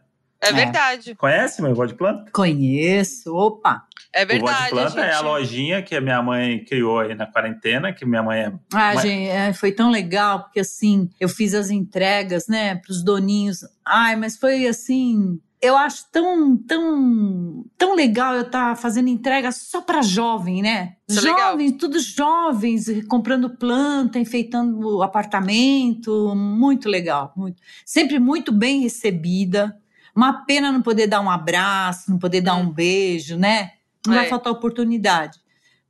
É, 0.50 0.54
verdade. 0.54 1.16
Conhece 1.16 1.62
meu 1.62 1.74
Vó 1.74 1.86
de 1.86 1.94
Planta? 1.94 2.32
Conheço, 2.32 3.36
opa. 3.36 3.84
É 4.14 4.26
verdade. 4.26 4.74
O 4.74 4.76
Vó 4.76 4.84
de 4.86 4.92
Planta 4.92 5.02
a 5.02 5.04
gente... 5.04 5.14
é 5.14 5.16
a 5.16 5.22
lojinha 5.22 5.82
que 5.82 5.96
a 5.96 6.02
minha 6.02 6.22
mãe 6.22 6.64
criou 6.64 7.00
aí 7.00 7.16
na 7.16 7.26
quarentena, 7.26 7.92
que 7.92 8.06
minha 8.06 8.24
mãe 8.24 8.40
é. 8.40 8.54
Ah, 8.74 8.94
mãe... 8.94 9.02
gente, 9.02 9.30
é, 9.30 9.54
foi 9.54 9.72
tão 9.72 9.90
legal, 9.90 10.44
porque 10.44 10.60
assim, 10.60 11.10
eu 11.20 11.28
fiz 11.28 11.54
as 11.54 11.70
entregas, 11.70 12.48
né, 12.48 12.76
pros 12.76 13.04
doninhos. 13.04 13.60
Ai, 13.86 14.16
mas 14.16 14.38
foi 14.38 14.68
assim, 14.68 15.40
eu 15.66 15.76
acho 15.76 16.06
tão, 16.12 16.56
tão, 16.58 17.66
tão 17.78 17.96
legal 17.96 18.36
eu 18.36 18.44
estar 18.44 18.70
tá 18.70 18.76
fazendo 18.76 19.10
entrega 19.10 19.52
só 19.52 19.82
para 19.82 20.02
jovem, 20.02 20.62
né? 20.62 20.96
Isso 21.08 21.20
é 21.20 21.22
jovens, 21.24 21.72
é 21.72 21.78
todos 21.78 22.04
jovens, 22.04 22.86
comprando 23.08 23.50
planta, 23.50 24.20
enfeitando 24.20 24.98
o 24.98 25.02
apartamento, 25.02 26.36
muito 26.36 26.88
legal, 26.88 27.34
muito. 27.36 27.62
Sempre 27.86 28.20
muito 28.20 28.52
bem 28.52 28.82
recebida. 28.82 29.76
Uma 30.16 30.46
pena 30.46 30.72
não 30.72 30.82
poder 30.82 31.08
dar 31.08 31.20
um 31.20 31.30
abraço, 31.30 32.10
não 32.10 32.18
poder 32.18 32.42
dar 32.42 32.56
um 32.56 32.72
beijo, 32.72 33.38
né? 33.38 33.72
Não 34.08 34.14
é. 34.14 34.18
vai 34.18 34.30
faltar 34.30 34.54
oportunidade. 34.54 35.40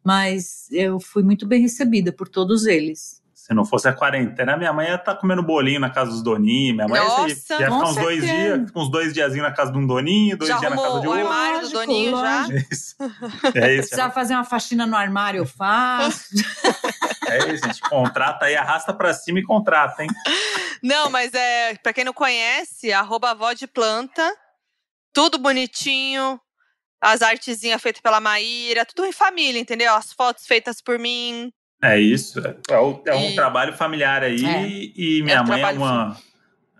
Mas 0.04 0.68
eu 0.72 1.00
fui 1.00 1.24
muito 1.24 1.46
bem 1.46 1.62
recebida 1.62 2.12
por 2.12 2.28
todos 2.28 2.66
eles. 2.66 3.24
Se 3.46 3.54
não 3.54 3.64
fosse 3.64 3.88
a 3.88 3.94
quarentena, 3.94 4.58
minha 4.58 4.74
mãe 4.74 4.88
ia 4.88 4.96
estar 4.96 5.14
tá 5.14 5.22
comendo 5.22 5.44
bolinho 5.44 5.80
na 5.80 5.92
casa 5.92 6.10
dos 6.10 6.24
doninhos. 6.24 6.76
Minha 6.76 6.88
mãe 6.88 7.00
Nossa, 7.00 7.30
ia, 7.30 7.36
ficar 7.36 7.72
uns 7.72 7.96
dois 7.96 8.24
dias, 8.24 8.72
uns 8.76 8.90
dois 8.90 9.14
diazinhos 9.14 9.48
na 9.48 9.54
casa 9.54 9.72
de 9.72 9.78
um 9.78 9.86
doninho, 9.86 10.36
dois 10.36 10.50
já 10.50 10.58
dias 10.58 10.72
na 10.72 10.82
casa 10.82 11.00
de 11.02 11.08
outro. 11.08 11.22
armário 11.22 11.62
do 11.62 11.70
doninho 11.70 12.18
já? 12.18 12.48
Isso. 12.72 12.96
É 13.54 13.74
isso. 13.74 13.90
Precisar 13.90 14.10
fazer 14.10 14.34
uma 14.34 14.44
faxina 14.44 14.88
no 14.88 14.96
armário, 14.96 15.38
eu 15.38 15.46
faço. 15.46 16.30
É 17.28 17.54
isso, 17.54 17.66
gente. 17.66 17.82
Contrata 17.82 18.46
aí, 18.46 18.56
arrasta 18.56 18.94
pra 18.94 19.14
cima 19.14 19.40
e 19.40 19.44
contrata, 19.44 20.04
hein? 20.04 20.10
Não, 20.82 21.10
mas 21.10 21.34
é, 21.34 21.76
pra 21.76 21.94
quem 21.94 22.04
não 22.04 22.14
conhece, 22.14 22.92
arroba 22.92 23.32
avó 23.32 23.54
de 23.54 23.68
planta, 23.68 24.32
tudo 25.14 25.38
bonitinho, 25.38 26.40
as 27.02 27.22
artezinhas 27.22 27.82
feitas 27.82 28.02
pela 28.02 28.20
Maíra, 28.20 28.86
tudo 28.86 29.06
em 29.06 29.12
família, 29.12 29.60
entendeu? 29.60 29.94
As 29.94 30.14
fotos 30.14 30.46
feitas 30.46 30.82
por 30.82 31.00
mim. 31.00 31.52
É 31.82 32.00
isso. 32.00 32.40
É, 32.40 32.56
é 32.72 33.16
um 33.16 33.30
e... 33.30 33.36
trabalho 33.36 33.74
familiar 33.74 34.24
aí. 34.24 34.46
É. 34.46 34.68
E 34.68 35.22
minha 35.24 35.38
é 35.38 35.42
um 35.42 35.46
mãe 35.46 35.62
é 35.62 35.72
uma, 35.72 36.18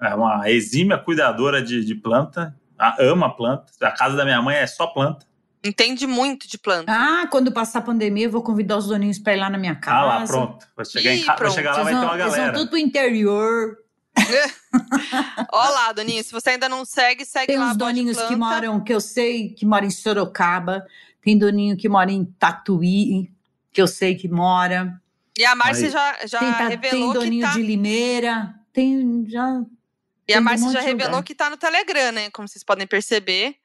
é 0.02 0.16
uma 0.16 0.50
exímia 0.50 0.98
cuidadora 0.98 1.62
de, 1.62 1.84
de 1.84 1.96
planta. 1.96 2.56
Ama 3.00 3.36
planta. 3.36 3.72
A 3.82 3.92
casa 3.92 4.16
da 4.16 4.26
minha 4.26 4.42
mãe 4.42 4.58
é 4.58 4.68
só 4.68 4.88
planta. 4.88 5.26
Entende 5.66 6.06
muito 6.06 6.48
de 6.48 6.60
planta. 6.60 6.92
Ah, 6.92 7.26
quando 7.28 7.52
passar 7.52 7.80
a 7.80 7.82
pandemia, 7.82 8.26
eu 8.26 8.32
vou 8.32 8.44
convidar 8.44 8.78
os 8.78 8.86
doninhos 8.86 9.18
para 9.18 9.34
ir 9.34 9.40
lá 9.40 9.50
na 9.50 9.58
minha 9.58 9.76
casa. 9.76 9.98
Ah, 9.98 10.20
lá, 10.20 10.28
pronto. 10.28 10.68
Vai 10.76 10.86
chegar, 10.86 11.12
Ih, 11.12 11.22
em 11.22 11.26
casa, 11.26 11.40
vai 11.40 11.52
chegar 11.52 11.72
lá, 11.72 11.84
vai 11.84 11.94
ter 11.94 12.00
uma 12.00 12.18
galera. 12.18 12.26
Eles 12.26 12.38
vão 12.38 12.54
tudo 12.54 12.70
pro 12.70 12.78
interior. 12.78 13.78
Olá, 15.52 15.92
Doninho. 15.92 16.24
Se 16.24 16.32
você 16.32 16.52
ainda 16.52 16.70
não 16.70 16.86
segue, 16.86 17.26
segue 17.26 17.48
Tem 17.48 17.58
lá. 17.58 17.64
Tem 17.64 17.72
uns 17.72 17.78
doninhos 17.78 18.22
que 18.22 18.36
moram, 18.36 18.80
que 18.80 18.94
eu 18.94 19.02
sei, 19.02 19.50
que 19.50 19.66
moram 19.66 19.88
em 19.88 19.92
Sorocaba. 19.92 20.86
Tem 21.20 21.36
doninho 21.36 21.76
que 21.76 21.90
mora 21.90 22.12
em 22.12 22.24
Tatuí, 22.24 23.32
que 23.74 23.82
eu 23.82 23.88
sei 23.88 24.14
que 24.14 24.28
mora. 24.28 25.02
E 25.36 25.44
a 25.44 25.56
Márcia 25.56 25.90
já, 25.90 26.16
já 26.28 26.40
tem, 26.40 26.52
tá, 26.54 26.68
revelou 26.68 27.12
tem 27.12 27.22
doninho 27.22 27.48
que 27.48 27.54
tá... 27.54 27.60
de 27.60 27.66
Limeira. 27.66 28.56
Tem 28.72 29.26
já. 29.28 29.64
E 30.28 30.34
a 30.34 30.40
Márcia 30.40 30.68
um 30.68 30.72
já 30.72 30.82
revelou 30.82 31.14
lugar. 31.14 31.24
que 31.24 31.34
tá 31.34 31.50
no 31.50 31.58
Telegram, 31.58 32.12
né? 32.12 32.30
Como 32.30 32.48
vocês 32.48 32.64
podem 32.64 32.86
perceber. 32.86 33.56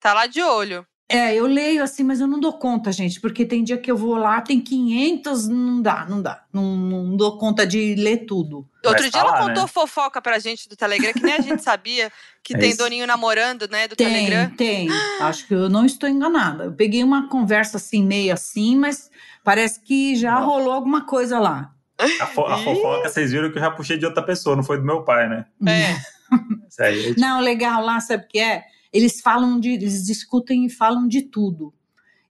Tá 0.00 0.14
lá 0.14 0.26
de 0.26 0.40
olho. 0.40 0.86
É, 1.12 1.34
eu 1.34 1.44
leio 1.44 1.82
assim, 1.82 2.04
mas 2.04 2.20
eu 2.20 2.28
não 2.28 2.38
dou 2.38 2.52
conta, 2.52 2.92
gente, 2.92 3.20
porque 3.20 3.44
tem 3.44 3.64
dia 3.64 3.76
que 3.76 3.90
eu 3.90 3.96
vou 3.96 4.14
lá, 4.14 4.40
tem 4.40 4.60
500, 4.60 5.48
não 5.48 5.82
dá, 5.82 6.06
não 6.08 6.22
dá. 6.22 6.44
Não, 6.52 6.76
não 6.76 7.16
dou 7.16 7.36
conta 7.36 7.66
de 7.66 7.96
ler 7.96 8.26
tudo. 8.26 8.58
Outro 8.84 9.02
Vai 9.02 9.10
dia 9.10 9.20
falar, 9.20 9.38
ela 9.38 9.48
contou 9.48 9.64
né? 9.64 9.68
fofoca 9.68 10.22
pra 10.22 10.38
gente 10.38 10.68
do 10.68 10.76
Telegram, 10.76 11.12
que 11.12 11.20
nem 11.20 11.34
a 11.34 11.40
gente 11.40 11.64
sabia 11.64 12.12
que 12.44 12.54
é 12.54 12.58
tem 12.58 12.68
isso. 12.70 12.78
Doninho 12.78 13.08
namorando, 13.08 13.66
né, 13.68 13.88
do 13.88 13.96
tem, 13.96 14.06
Telegram. 14.06 14.50
Tem, 14.56 14.88
Acho 15.20 15.48
que 15.48 15.54
eu 15.54 15.68
não 15.68 15.84
estou 15.84 16.08
enganada. 16.08 16.66
Eu 16.66 16.72
peguei 16.72 17.02
uma 17.02 17.28
conversa 17.28 17.78
assim, 17.78 18.04
meio 18.04 18.32
assim, 18.32 18.76
mas 18.76 19.10
parece 19.42 19.80
que 19.80 20.14
já 20.14 20.38
não. 20.38 20.46
rolou 20.46 20.72
alguma 20.72 21.04
coisa 21.06 21.40
lá. 21.40 21.72
A, 21.98 22.26
fo 22.28 22.42
a 22.42 22.56
fofoca, 22.56 23.08
vocês 23.08 23.32
viram 23.32 23.50
que 23.50 23.58
eu 23.58 23.62
já 23.62 23.70
puxei 23.72 23.98
de 23.98 24.06
outra 24.06 24.22
pessoa, 24.22 24.54
não 24.54 24.62
foi 24.62 24.78
do 24.78 24.84
meu 24.84 25.02
pai, 25.02 25.28
né? 25.28 25.44
É. 25.66 25.96
Aí, 26.78 27.14
não, 27.18 27.40
legal 27.40 27.84
lá, 27.84 27.98
sabe 27.98 28.24
o 28.24 28.28
que 28.28 28.38
é? 28.38 28.62
Eles 28.92 29.20
falam 29.20 29.60
de, 29.60 29.70
eles 29.70 30.04
discutem 30.04 30.66
e 30.66 30.70
falam 30.70 31.06
de 31.06 31.22
tudo. 31.22 31.72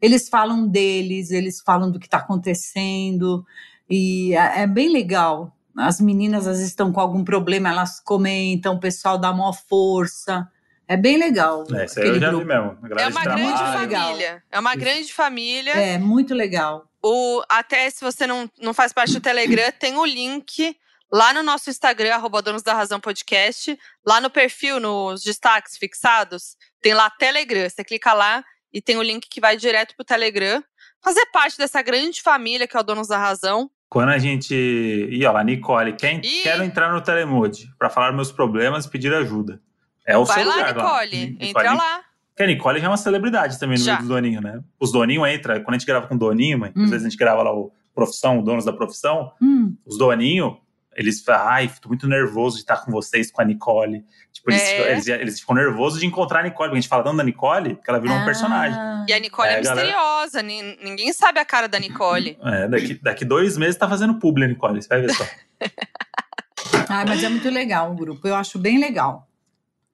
Eles 0.00 0.28
falam 0.28 0.66
deles, 0.66 1.30
eles 1.30 1.60
falam 1.60 1.90
do 1.90 1.98
que 1.98 2.06
está 2.06 2.18
acontecendo 2.18 3.44
e 3.88 4.34
é, 4.34 4.62
é, 4.62 4.66
bem 4.66 4.90
legal. 4.90 5.54
As 5.76 6.00
meninas 6.00 6.46
às 6.46 6.56
vezes 6.56 6.70
estão 6.70 6.92
com 6.92 7.00
algum 7.00 7.24
problema, 7.24 7.68
elas 7.68 8.00
comentam, 8.00 8.74
o 8.74 8.80
pessoal 8.80 9.18
dá 9.18 9.32
maior 9.32 9.52
força. 9.52 10.48
É 10.86 10.96
bem 10.96 11.18
legal. 11.18 11.64
É, 11.72 11.84
isso 11.84 12.00
aí 12.00 12.08
eu 12.08 12.18
já 12.18 12.30
vi 12.30 12.44
mesmo. 12.44 12.76
É 12.98 13.06
uma 13.06 13.24
grande 13.24 13.58
família. 13.58 14.42
É 14.50 14.58
uma 14.58 14.74
grande 14.74 15.12
família. 15.12 15.72
É, 15.72 15.98
muito 15.98 16.34
legal. 16.34 16.86
O, 17.02 17.42
até 17.48 17.88
se 17.90 18.00
você 18.00 18.26
não, 18.26 18.50
não 18.60 18.74
faz 18.74 18.92
parte 18.92 19.14
do 19.14 19.20
Telegram, 19.20 19.72
tem 19.78 19.96
o 19.96 20.04
link 20.04 20.76
lá 21.12 21.32
no 21.32 21.42
nosso 21.42 21.70
Instagram, 21.70 22.14
arroba 22.14 22.42
Donos 22.42 22.62
da 22.62 22.74
Razão 22.74 23.00
Podcast, 23.00 23.78
lá 24.06 24.20
no 24.20 24.30
perfil, 24.30 24.78
nos 24.78 25.22
destaques 25.22 25.76
fixados, 25.76 26.56
tem 26.80 26.94
lá 26.94 27.10
Telegram. 27.10 27.68
Você 27.68 27.84
clica 27.84 28.12
lá 28.12 28.44
e 28.72 28.80
tem 28.80 28.96
o 28.96 29.02
link 29.02 29.28
que 29.28 29.40
vai 29.40 29.56
direto 29.56 29.94
pro 29.96 30.04
Telegram. 30.04 30.62
Fazer 31.02 31.26
parte 31.26 31.58
dessa 31.58 31.82
grande 31.82 32.22
família 32.22 32.66
que 32.66 32.76
é 32.76 32.80
o 32.80 32.82
Donos 32.82 33.08
da 33.08 33.18
Razão. 33.18 33.70
Quando 33.88 34.10
a 34.10 34.18
gente. 34.18 34.54
Ih, 34.54 35.24
olha 35.24 35.32
lá, 35.32 35.44
Nicole, 35.44 35.94
quem 35.94 36.20
quero 36.20 36.62
entrar 36.62 36.92
no 36.92 37.00
Telemude 37.00 37.68
para 37.76 37.90
falar 37.90 38.12
meus 38.12 38.30
problemas 38.30 38.84
e 38.84 38.90
pedir 38.90 39.12
ajuda. 39.12 39.60
É 40.06 40.16
o 40.16 40.24
Vai 40.24 40.40
seu 40.40 40.48
lá, 40.48 40.56
lugar, 40.56 40.74
Nicole. 40.74 41.38
Lá. 41.38 41.46
Entra 41.46 41.72
lá. 41.72 42.00
Porque 42.28 42.42
a 42.44 42.46
Nicole 42.46 42.78
já 42.78 42.86
é 42.86 42.88
uma 42.88 42.96
celebridade 42.96 43.58
também 43.58 43.78
no 43.78 43.84
já. 43.84 43.94
meio 43.96 44.04
do 44.04 44.14
Doninho, 44.14 44.40
né? 44.40 44.60
Os 44.78 44.92
Doninho 44.92 45.26
entra, 45.26 45.60
quando 45.60 45.74
a 45.74 45.78
gente 45.78 45.86
grava 45.86 46.06
com 46.06 46.14
o 46.14 46.18
Doninho, 46.18 46.58
hum. 46.58 46.84
às 46.84 46.90
vezes 46.90 47.04
a 47.04 47.10
gente 47.10 47.18
grava 47.18 47.42
lá 47.42 47.52
o 47.52 47.72
Profissão, 47.94 48.38
o 48.38 48.42
Donos 48.42 48.64
da 48.64 48.72
Profissão, 48.72 49.32
hum. 49.42 49.76
os 49.84 49.98
Doninho, 49.98 50.58
eles 50.96 51.22
falam, 51.22 51.48
ai, 51.48 51.72
tô 51.80 51.88
muito 51.88 52.06
nervoso 52.06 52.56
de 52.56 52.62
estar 52.62 52.84
com 52.84 52.90
vocês, 52.90 53.30
com 53.30 53.40
a 53.40 53.44
Nicole. 53.44 54.04
Tipo, 54.32 54.50
eles, 54.50 54.62
é. 54.62 54.92
eles, 54.92 55.08
eles, 55.08 55.40
ficam 55.40 55.54
nervosos 55.54 56.00
de 56.00 56.06
encontrar 56.06 56.40
a 56.40 56.42
Nicole, 56.42 56.68
porque 56.68 56.78
a 56.78 56.80
gente 56.80 56.88
fala 56.88 57.04
tanto 57.04 57.16
da 57.16 57.24
Nicole, 57.24 57.76
que 57.76 57.88
ela 57.90 58.00
virou 58.00 58.16
ah. 58.16 58.20
um 58.20 58.24
personagem. 58.24 58.78
E 59.08 59.12
a 59.12 59.18
Nicole 59.18 59.48
é, 59.48 59.54
é 59.54 59.58
misteriosa, 59.58 60.42
galera... 60.42 60.76
ninguém 60.82 61.12
sabe 61.12 61.38
a 61.38 61.44
cara 61.44 61.68
da 61.68 61.78
Nicole. 61.78 62.36
É, 62.42 62.68
daqui, 62.68 62.94
daqui 62.94 63.24
dois 63.24 63.56
meses 63.56 63.76
tá 63.76 63.88
fazendo 63.88 64.18
publi 64.18 64.44
a 64.44 64.48
Nicole, 64.48 64.82
você 64.82 64.88
vai 64.88 65.00
ver 65.00 65.12
só. 65.14 65.24
ah, 66.88 67.04
mas 67.06 67.22
é 67.22 67.28
muito 67.28 67.48
legal 67.48 67.92
o 67.92 67.94
grupo, 67.94 68.26
eu 68.26 68.34
acho 68.34 68.58
bem 68.58 68.78
legal. 68.78 69.29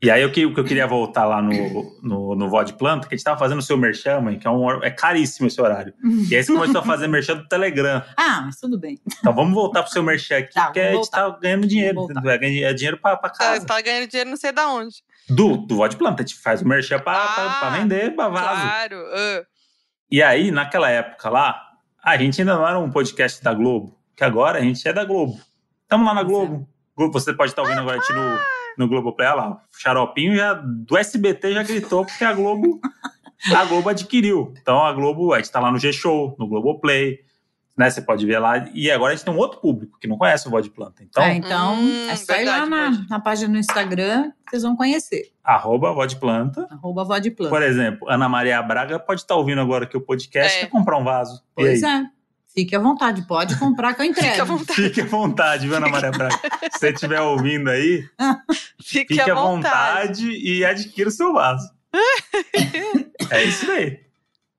E 0.02 0.10
aí 0.10 0.22
o 0.26 0.30
que, 0.30 0.44
o 0.44 0.52
que 0.52 0.60
eu 0.60 0.64
queria 0.64 0.86
voltar 0.86 1.24
lá 1.24 1.40
no, 1.40 1.98
no, 2.02 2.34
no 2.34 2.50
Vó 2.50 2.62
de 2.62 2.74
Planta, 2.74 3.08
que 3.08 3.14
a 3.14 3.16
gente 3.16 3.24
tava 3.24 3.38
fazendo 3.38 3.60
o 3.60 3.62
seu 3.62 3.78
merchan, 3.78 4.20
mãe, 4.20 4.38
que 4.38 4.46
é, 4.46 4.50
um, 4.50 4.70
é 4.82 4.90
caríssimo 4.90 5.46
esse 5.46 5.58
horário. 5.58 5.94
E 6.28 6.36
aí 6.36 6.44
você 6.44 6.52
começou 6.52 6.82
a 6.82 6.84
fazer 6.84 7.08
merchan 7.08 7.36
do 7.36 7.48
Telegram. 7.48 8.02
Ah, 8.16 8.42
mas 8.44 8.56
tudo 8.60 8.78
bem. 8.78 9.00
Então 9.18 9.34
vamos 9.34 9.54
voltar 9.54 9.82
pro 9.82 9.90
seu 9.90 10.02
merchan 10.02 10.38
aqui, 10.38 10.52
tá, 10.52 10.66
porque 10.66 10.80
a 10.80 10.92
gente 10.92 11.10
tá 11.10 11.30
ganhando 11.40 11.66
dinheiro. 11.66 12.06
É, 12.26 12.62
é 12.62 12.74
dinheiro 12.74 12.98
pra, 12.98 13.16
pra 13.16 13.30
casa. 13.30 13.60
Você 13.60 13.66
tá 13.66 13.80
ganhando 13.80 14.08
dinheiro 14.08 14.28
não 14.28 14.36
sei 14.36 14.52
da 14.52 14.68
onde. 14.68 14.96
Do, 15.28 15.56
do 15.56 15.76
Vó 15.76 15.86
de 15.86 15.96
Planta, 15.96 16.22
a 16.22 16.26
gente 16.26 16.38
faz 16.38 16.60
o 16.60 16.68
merchan 16.68 16.98
pra, 16.98 17.14
ah, 17.14 17.28
pra, 17.28 17.50
pra 17.60 17.70
vender, 17.78 18.14
pra 18.14 18.28
vaso. 18.28 18.62
Claro. 18.62 18.96
Uh. 18.96 19.46
E 20.10 20.22
aí, 20.22 20.50
naquela 20.50 20.90
época 20.90 21.30
lá, 21.30 21.62
A 22.02 22.16
gente 22.16 22.40
ainda 22.40 22.54
não 22.54 22.68
era 22.68 22.78
um 22.78 22.90
podcast 22.90 23.42
da 23.42 23.54
Globo, 23.54 23.98
que 24.14 24.22
agora 24.22 24.58
a 24.58 24.62
gente 24.62 24.86
é 24.86 24.92
da 24.92 25.04
Globo. 25.04 25.40
Estamos 25.82 26.06
lá 26.06 26.14
na 26.14 26.22
Globo. 26.22 26.68
Você 26.96 27.32
pode 27.32 27.52
estar 27.52 27.62
ouvindo 27.62 27.80
agora 27.80 27.98
a 27.98 28.00
gente 28.00 28.12
no, 28.12 28.38
no 28.76 28.88
Globoplay. 28.88 29.28
Olha 29.28 29.36
lá, 29.36 29.50
o 29.50 29.58
Xaropinho 29.78 30.36
já, 30.36 30.54
do 30.54 30.96
SBT 30.96 31.52
já 31.52 31.62
gritou 31.62 32.04
porque 32.04 32.24
a 32.24 32.32
Globo, 32.32 32.80
a 33.54 33.64
Globo 33.64 33.88
adquiriu. 33.88 34.52
Então 34.60 34.84
a 34.84 34.92
Globo, 34.92 35.32
a 35.32 35.36
gente 35.36 35.46
está 35.46 35.60
lá 35.60 35.70
no 35.70 35.78
G-Show, 35.78 36.36
no 36.38 36.46
Globoplay 36.46 37.26
né? 37.76 37.90
Você 37.90 38.00
pode 38.00 38.24
ver 38.24 38.38
lá. 38.38 38.68
E 38.72 38.90
agora 38.90 39.12
a 39.12 39.16
gente 39.16 39.24
tem 39.24 39.34
um 39.34 39.36
outro 39.36 39.60
público 39.60 39.98
que 40.00 40.08
não 40.08 40.16
conhece 40.16 40.48
o 40.48 40.50
Vó 40.50 40.60
de 40.60 40.70
Planta. 40.70 41.02
Então, 41.02 41.22
é, 41.22 41.34
então 41.34 41.74
hum, 41.74 42.08
é 42.08 42.16
só 42.16 42.32
verdade, 42.32 42.42
ir 42.42 42.60
lá 42.60 42.66
na, 42.66 43.06
na, 43.10 43.20
página 43.20 43.52
no 43.52 43.58
Instagram 43.58 44.30
que 44.44 44.50
vocês 44.50 44.62
vão 44.62 44.74
conhecer. 44.74 45.30
Arroba 45.44 45.92
Vó 45.92 46.06
de 46.06 46.16
Planta. 46.16 46.66
Arroba 46.70 47.04
Vó 47.04 47.18
de 47.18 47.30
Planta. 47.30 47.50
Por 47.50 47.62
exemplo, 47.62 48.08
Ana 48.08 48.28
Maria 48.28 48.62
Braga 48.62 48.98
pode 48.98 49.20
estar 49.20 49.36
ouvindo 49.36 49.60
agora 49.60 49.84
aqui 49.84 49.96
o 49.96 50.00
podcast 50.00 50.58
é. 50.58 50.64
e 50.64 50.66
comprar 50.68 50.96
um 50.96 51.04
vaso. 51.04 51.42
Pois 51.54 51.82
é. 51.82 52.04
Fique 52.56 52.74
à 52.74 52.78
vontade, 52.78 53.26
pode 53.26 53.58
comprar 53.58 53.92
que 53.92 54.00
eu 54.00 54.06
entrego. 54.06 54.30
Fique 54.30 54.40
à 54.40 54.44
vontade, 54.44 54.82
Fique 54.82 55.00
à 55.02 55.04
vontade 55.04 55.66
viu, 55.66 55.76
Ana 55.76 55.88
Maria 55.90 56.10
Braga? 56.10 56.40
Se 56.72 56.78
você 56.78 56.90
estiver 56.90 57.20
ouvindo 57.20 57.68
aí, 57.68 58.02
fique, 58.82 59.14
fique 59.14 59.30
à 59.30 59.34
vontade. 59.34 60.22
vontade 60.22 60.30
e 60.30 60.64
adquira 60.64 61.10
o 61.10 61.12
seu 61.12 61.34
vaso. 61.34 61.68
é 63.30 63.44
isso 63.44 63.70
aí. 63.70 64.00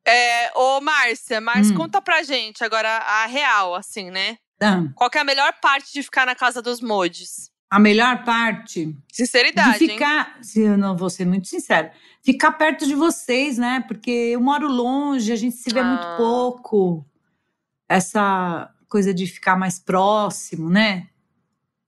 É, 0.05 0.51
ô, 0.55 0.79
Márcia, 0.79 1.41
Márcia, 1.41 1.73
hum. 1.73 1.77
conta 1.77 1.99
pra 1.99 2.21
gente 2.21 2.63
agora 2.63 2.87
a 2.87 3.25
real, 3.25 3.73
assim, 3.73 4.11
né? 4.11 4.37
Ah. 4.61 4.83
Qual 4.93 5.09
é 5.15 5.17
a 5.17 5.23
melhor 5.23 5.53
parte 5.59 5.91
de 5.91 6.03
ficar 6.03 6.27
na 6.27 6.35
casa 6.35 6.61
dos 6.61 6.79
modes? 6.79 7.49
A 7.67 7.79
melhor 7.79 8.23
parte? 8.23 8.95
Sinceridade. 9.11 9.79
De 9.79 9.87
ficar, 9.87 10.35
hein? 10.37 10.43
se 10.43 10.61
eu 10.61 10.77
não 10.77 10.95
vou 10.95 11.09
ser 11.09 11.25
muito 11.25 11.47
sincero, 11.47 11.89
ficar 12.23 12.51
perto 12.51 12.85
de 12.85 12.93
vocês, 12.93 13.57
né? 13.57 13.83
Porque 13.87 14.11
eu 14.11 14.39
moro 14.39 14.67
longe, 14.67 15.31
a 15.31 15.35
gente 15.35 15.55
se 15.55 15.73
vê 15.73 15.79
ah. 15.79 15.83
muito 15.83 16.15
pouco. 16.15 17.03
Essa 17.89 18.69
coisa 18.87 19.13
de 19.13 19.25
ficar 19.27 19.55
mais 19.55 19.79
próximo, 19.79 20.69
né? 20.69 21.07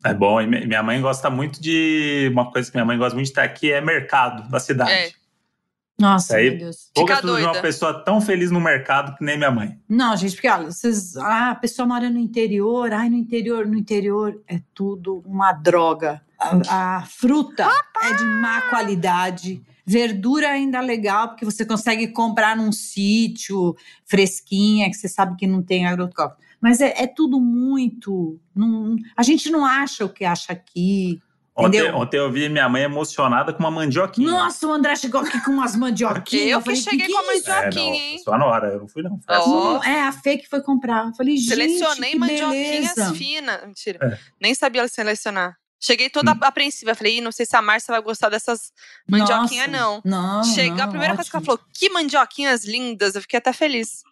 É 0.04 0.14
bom. 0.14 0.42
E 0.42 0.48
minha 0.48 0.82
mãe 0.82 1.02
gosta 1.02 1.30
muito 1.30 1.62
de. 1.62 2.30
Uma 2.32 2.52
coisa 2.52 2.72
que 2.72 2.78
minha 2.78 2.86
mãe 2.86 2.98
gosta 2.98 3.16
muito 3.16 3.26
de 3.26 3.32
estar 3.32 3.44
aqui 3.44 3.72
é 3.72 3.82
mercado 3.82 4.50
da 4.50 4.60
cidade. 4.60 4.92
É. 4.92 5.12
Nossa, 6.00 6.38
aí, 6.38 6.52
meu 6.52 6.60
Deus. 6.60 6.90
Pouca 6.96 7.18
tudo 7.18 7.38
de 7.38 7.44
uma 7.44 7.62
pessoa 7.62 7.94
tão 8.06 8.22
feliz 8.22 8.50
no 8.50 8.62
mercado 8.62 9.18
que 9.18 9.24
nem 9.24 9.38
minha 9.38 9.52
mãe. 9.52 9.78
Não, 9.88 10.16
gente, 10.16 10.34
porque 10.34 10.50
olha, 10.50 10.72
vocês, 10.72 11.18
ah, 11.18 11.52
a 11.52 11.56
pessoa 11.56 11.86
mora 11.86 12.10
no 12.10 12.18
interior, 12.18 12.94
ai, 12.94 13.10
no 13.10 13.18
interior, 13.18 13.68
no 13.68 13.78
interior 13.78 14.42
é 14.48 14.62
tudo 14.74 15.22
uma 15.26 15.52
droga. 15.52 16.22
A, 16.40 16.98
a 16.98 17.06
fruta 17.06 17.70
é 18.02 18.14
de 18.14 18.24
má 18.24 18.62
qualidade. 18.70 19.62
Verdura 19.86 20.50
ainda 20.50 20.80
legal, 20.80 21.30
porque 21.30 21.44
você 21.44 21.66
consegue 21.66 22.08
comprar 22.10 22.56
num 22.56 22.72
sítio 22.72 23.76
fresquinha, 24.06 24.90
que 24.90 24.96
você 24.96 25.10
sabe 25.10 25.36
que 25.36 25.48
não 25.48 25.62
tem 25.62 25.86
agrotóxico. 25.86 26.42
Mas 26.62 26.80
é, 26.80 26.94
é 26.96 27.08
tudo 27.08 27.42
muito. 27.42 28.40
Não, 28.56 28.96
a 29.18 29.24
gente 29.24 29.50
não 29.50 29.66
acha 29.66 30.06
o 30.06 30.10
que 30.10 30.24
acha 30.24 30.54
aqui. 30.54 31.22
Ontem, 31.66 31.92
ontem, 31.92 32.18
eu 32.18 32.32
vi 32.32 32.50
minha 32.50 32.68
mãe 32.70 32.84
emocionada 32.84 33.54
com 33.54 33.60
uma 33.60 33.72
mandioquinha. 33.72 34.30
Nossa, 34.30 34.68
o 34.68 34.72
André 34.72 34.96
chegou 34.96 35.22
aqui 35.22 35.44
com 35.44 35.52
umas 35.52 35.76
mandioquinhas. 35.76 36.50
eu, 36.50 36.62
que 36.62 36.76
cheguei 36.76 37.08
que 37.08 37.14
com 37.14 37.20
a 37.20 37.26
mandioquinha, 37.26 37.94
é, 37.94 38.12
hein? 38.12 38.22
Só 38.24 38.38
na 38.38 38.46
hora, 38.46 38.68
eu 38.70 38.80
não 38.80 38.88
fui 38.88 39.04
não. 39.04 39.20
Oh. 39.28 39.84
É, 39.84 40.02
a 40.02 40.12
Fê 40.12 40.38
que 40.38 40.48
foi 40.48 40.62
comprar. 40.62 41.08
Eu 41.08 41.14
falei, 41.14 41.38
gente, 41.38 41.50
Selecionei 41.50 42.16
mandioquinhas 42.16 43.18
finas. 43.18 43.66
Mentira, 43.66 44.00
é. 44.02 44.18
nem 44.40 44.54
sabia 44.54 44.88
selecionar. 44.88 45.58
Cheguei 45.80 46.10
toda 46.10 46.34
hum. 46.34 46.40
apreensiva. 46.42 46.94
Falei, 46.94 47.22
não 47.22 47.32
sei 47.32 47.46
se 47.46 47.56
a 47.56 47.62
Márcia 47.62 47.94
vai 47.94 48.02
gostar 48.02 48.30
dessas 48.30 48.72
mandioquinhas, 49.08 49.70
não. 49.70 50.02
Não, 50.04 50.44
Chegou, 50.44 50.78
não, 50.78 50.84
a 50.84 50.88
primeira 50.88 51.14
ótimo. 51.14 51.18
coisa 51.18 51.30
que 51.30 51.36
ela 51.38 51.46
falou, 51.46 51.62
que 51.74 51.90
mandioquinhas 51.90 52.66
lindas. 52.66 53.16
Eu 53.16 53.22
fiquei 53.22 53.38
até 53.38 53.54
feliz. 53.54 54.04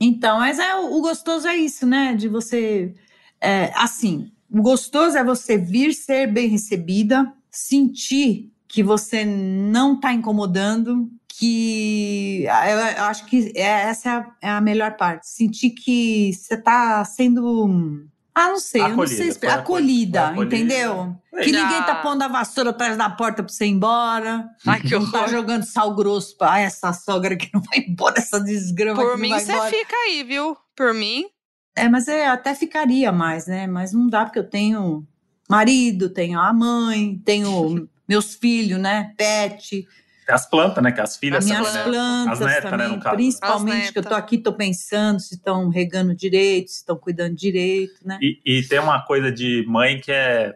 Então, 0.00 0.38
mas 0.38 0.58
é, 0.58 0.74
o 0.76 1.00
gostoso 1.02 1.46
é 1.46 1.56
isso, 1.56 1.86
né? 1.86 2.14
De 2.14 2.26
você... 2.26 2.94
É, 3.38 3.72
assim, 3.74 4.32
o 4.50 4.62
gostoso 4.62 5.16
é 5.16 5.24
você 5.24 5.56
vir 5.56 5.92
ser 5.94 6.26
bem 6.26 6.48
recebida, 6.48 7.32
sentir 7.50 8.50
que 8.66 8.82
você 8.82 9.24
não 9.24 9.94
está 9.94 10.12
incomodando, 10.12 11.10
que 11.28 12.44
eu 12.46 13.04
acho 13.04 13.26
que 13.26 13.52
é, 13.56 13.62
essa 13.62 14.26
é 14.40 14.50
a 14.50 14.60
melhor 14.60 14.96
parte. 14.96 15.28
Sentir 15.28 15.70
que 15.70 16.32
você 16.32 16.54
está 16.54 17.04
sendo. 17.04 18.06
Ah, 18.32 18.48
não 18.48 18.60
sei, 18.60 18.80
acolhida, 18.80 19.02
eu 19.02 19.08
não 19.08 19.16
sei 19.16 19.28
explicar. 19.28 19.58
Acolhida, 19.58 20.28
acolhida, 20.28 20.56
entendeu? 20.56 21.16
Que 21.42 21.50
ninguém 21.50 21.82
tá 21.82 21.96
pondo 21.96 22.22
a 22.22 22.28
vassoura 22.28 22.70
atrás 22.70 22.96
da 22.96 23.10
porta 23.10 23.42
pra 23.42 23.52
você 23.52 23.66
ir 23.66 23.70
embora. 23.70 24.48
Ai, 24.66 24.80
que 24.80 24.90
não 24.90 25.10
tá 25.10 25.26
jogando 25.26 25.64
sal 25.64 25.94
grosso 25.94 26.36
pra 26.36 26.52
ah, 26.52 26.60
essa 26.60 26.92
sogra 26.92 27.36
que 27.36 27.50
não 27.52 27.60
vai 27.60 27.80
embora, 27.80 28.18
essa 28.18 28.40
desgrama. 28.40 29.02
Por 29.02 29.18
mim, 29.18 29.30
você 29.30 29.60
fica 29.68 29.96
aí, 30.06 30.22
viu? 30.22 30.56
Por 30.76 30.94
mim. 30.94 31.26
É, 31.74 31.88
mas 31.88 32.08
eu 32.08 32.30
até 32.30 32.54
ficaria 32.54 33.12
mais, 33.12 33.46
né? 33.46 33.66
Mas 33.66 33.92
não 33.92 34.08
dá 34.08 34.24
porque 34.24 34.38
eu 34.38 34.48
tenho 34.48 35.06
marido, 35.48 36.08
tenho 36.10 36.38
a 36.38 36.52
mãe, 36.52 37.20
tenho 37.24 37.88
meus 38.08 38.34
filhos, 38.34 38.78
né? 38.78 39.14
Pet. 39.16 39.86
As 40.28 40.48
plantas, 40.48 40.82
né? 40.82 40.92
Que 40.92 41.00
as 41.00 41.16
filhas 41.16 41.44
as 41.44 41.50
minhas 41.50 41.72
também, 41.72 41.92
plantas 41.92 42.40
né? 42.40 42.46
As 42.46 42.54
netas, 42.54 42.70
também, 42.70 42.96
né, 42.96 43.10
principalmente 43.10 43.92
que 43.92 43.98
eu 43.98 44.02
tô 44.04 44.14
aqui, 44.14 44.38
tô 44.38 44.52
pensando 44.52 45.18
se 45.18 45.34
estão 45.34 45.68
regando 45.68 46.14
direito, 46.14 46.70
se 46.70 46.78
estão 46.78 46.96
cuidando 46.96 47.34
direito, 47.34 47.94
né? 48.04 48.18
E, 48.22 48.40
e, 48.44 48.62
tem 48.62 48.78
uma 48.78 49.04
coisa 49.04 49.32
de 49.32 49.64
mãe 49.66 49.98
que 49.98 50.12
é 50.12 50.54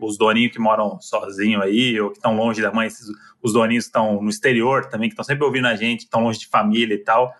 os 0.00 0.18
doninhos 0.18 0.52
que 0.52 0.58
moram 0.58 1.00
sozinhos 1.00 1.62
aí, 1.62 1.98
ou 2.00 2.10
que 2.10 2.16
estão 2.16 2.36
longe 2.36 2.60
da 2.60 2.72
mãe, 2.72 2.88
os 3.42 3.52
doninhos 3.52 3.84
estão 3.84 4.22
no 4.22 4.28
exterior 4.28 4.86
também, 4.86 5.08
que 5.08 5.14
estão 5.14 5.24
sempre 5.24 5.44
ouvindo 5.44 5.66
a 5.66 5.76
gente, 5.76 6.00
estão 6.00 6.22
longe 6.22 6.38
de 6.38 6.46
família 6.46 6.94
e 6.94 6.98
tal 6.98 7.34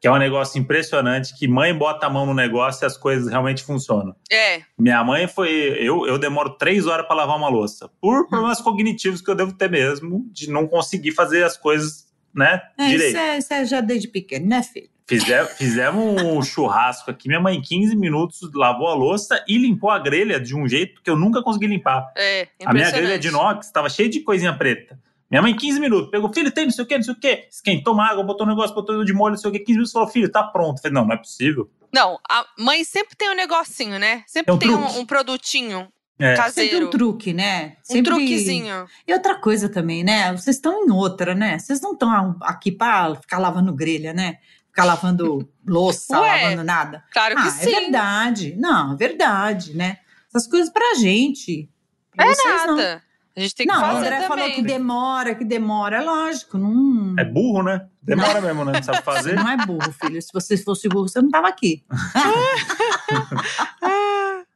que 0.00 0.06
é 0.06 0.12
um 0.12 0.18
negócio 0.18 0.58
impressionante, 0.58 1.36
que 1.36 1.48
mãe 1.48 1.74
bota 1.74 2.06
a 2.06 2.10
mão 2.10 2.24
no 2.24 2.34
negócio 2.34 2.84
e 2.84 2.86
as 2.86 2.96
coisas 2.96 3.28
realmente 3.28 3.62
funcionam. 3.62 4.14
É. 4.30 4.62
Minha 4.78 5.02
mãe 5.02 5.26
foi. 5.26 5.50
Eu, 5.78 6.06
eu 6.06 6.18
demoro 6.18 6.50
três 6.50 6.86
horas 6.86 7.06
para 7.06 7.16
lavar 7.16 7.36
uma 7.36 7.48
louça. 7.48 7.90
Por 8.00 8.20
hum. 8.20 8.28
problemas 8.28 8.60
cognitivos 8.60 9.20
que 9.20 9.30
eu 9.30 9.34
devo 9.34 9.52
ter 9.52 9.70
mesmo, 9.70 10.26
de 10.30 10.50
não 10.50 10.66
conseguir 10.66 11.12
fazer 11.12 11.42
as 11.42 11.56
coisas, 11.56 12.06
né? 12.34 12.60
É, 12.78 12.88
direito. 12.88 13.16
Isso 13.16 13.18
é, 13.18 13.38
isso 13.38 13.54
é 13.54 13.64
já 13.64 13.80
desde 13.80 14.08
pequeno, 14.08 14.46
né, 14.46 14.62
filho? 14.62 14.88
Fizer, 15.08 15.44
fizemos 15.56 16.22
um 16.22 16.40
churrasco 16.42 17.10
aqui. 17.10 17.26
Minha 17.26 17.40
mãe, 17.40 17.56
em 17.56 17.62
15 17.62 17.96
minutos, 17.96 18.40
lavou 18.54 18.86
a 18.86 18.94
louça 18.94 19.42
e 19.48 19.58
limpou 19.58 19.90
a 19.90 19.98
grelha 19.98 20.38
de 20.38 20.54
um 20.54 20.68
jeito 20.68 21.02
que 21.02 21.10
eu 21.10 21.16
nunca 21.16 21.42
consegui 21.42 21.66
limpar. 21.66 22.12
É, 22.16 22.46
a 22.64 22.72
minha 22.72 22.90
grelha 22.90 23.18
de 23.18 23.28
inox 23.28 23.66
estava 23.66 23.88
cheia 23.88 24.08
de 24.08 24.20
coisinha 24.20 24.56
preta. 24.56 24.98
Minha 25.30 25.42
mãe, 25.42 25.54
15 25.54 25.78
minutos, 25.78 26.10
pegou, 26.10 26.32
filho, 26.32 26.50
tem 26.50 26.64
não 26.64 26.72
sei 26.72 26.84
o 26.84 26.86
quê, 26.86 26.96
não 26.96 27.04
sei 27.04 27.12
o 27.12 27.20
quê. 27.20 27.48
Esquentou 27.50 27.92
uma 27.92 28.10
água, 28.10 28.24
botou 28.24 28.46
um 28.46 28.50
negócio, 28.50 28.74
botou 28.74 29.04
de 29.04 29.12
molho, 29.12 29.32
não 29.32 29.38
sei 29.38 29.50
o 29.50 29.52
quê. 29.52 29.58
15 29.58 29.72
minutos 29.72 29.92
falou, 29.92 30.08
filho, 30.08 30.30
tá 30.30 30.42
pronto. 30.42 30.78
Eu 30.78 30.82
falei, 30.82 30.94
não, 30.94 31.04
não 31.04 31.14
é 31.14 31.18
possível. 31.18 31.70
Não, 31.92 32.18
a 32.28 32.46
mãe 32.58 32.82
sempre 32.82 33.14
tem 33.14 33.30
um 33.30 33.34
negocinho, 33.34 33.98
né? 33.98 34.24
Sempre 34.26 34.58
tem, 34.58 34.70
um, 34.70 34.76
tem 34.78 34.96
um, 34.96 35.00
um, 35.00 35.06
produtinho 35.06 35.88
é. 36.18 36.34
caseiro. 36.34 36.70
Sempre 36.70 36.86
um 36.86 36.90
truque, 36.90 37.32
né? 37.34 37.76
Sempre... 37.82 38.12
Um 38.12 38.16
truquezinho. 38.16 38.86
E 39.06 39.12
outra 39.12 39.34
coisa 39.38 39.68
também, 39.68 40.02
né? 40.02 40.32
Vocês 40.32 40.56
estão 40.56 40.86
em 40.86 40.90
outra, 40.90 41.34
né? 41.34 41.58
Vocês 41.58 41.80
não 41.80 41.92
estão 41.92 42.36
aqui 42.42 42.72
para 42.72 43.14
ficar 43.16 43.38
lavando 43.38 43.74
grelha, 43.74 44.14
né? 44.14 44.38
Ficar 44.68 44.84
lavando 44.84 45.46
louça, 45.66 46.20
Ué, 46.20 46.44
lavando 46.44 46.64
nada. 46.64 47.04
Claro 47.12 47.36
que 47.36 47.48
ah, 47.48 47.50
sim. 47.50 47.70
É 47.70 47.80
verdade. 47.80 48.56
Não, 48.56 48.94
é 48.94 48.96
verdade, 48.96 49.76
né? 49.76 49.98
Essas 50.28 50.46
coisas 50.46 50.70
pra 50.70 50.94
gente. 50.94 51.70
Pra 52.14 52.26
é 52.26 52.34
nada. 52.46 52.94
Não. 52.94 53.07
A 53.38 53.40
gente 53.40 53.54
tem 53.54 53.68
que 53.68 53.72
não, 53.72 53.80
fazer 53.80 53.94
o 53.94 53.98
André 53.98 54.16
também. 54.16 54.28
falou 54.28 54.50
que 54.50 54.62
demora, 54.62 55.34
que 55.36 55.44
demora. 55.44 55.98
É 55.98 56.00
lógico, 56.00 56.58
não... 56.58 57.14
É 57.16 57.24
burro, 57.24 57.62
né? 57.62 57.86
Demora 58.02 58.40
não. 58.40 58.48
mesmo, 58.48 58.64
né? 58.64 58.72
Não 58.72 58.82
sabe 58.82 59.00
fazer. 59.02 59.36
Não 59.36 59.48
é 59.48 59.64
burro, 59.64 59.92
filho. 59.92 60.20
Se 60.20 60.32
você 60.32 60.56
fosse 60.56 60.88
burro, 60.88 61.08
você 61.08 61.22
não 61.22 61.30
tava 61.30 61.46
aqui. 61.46 61.84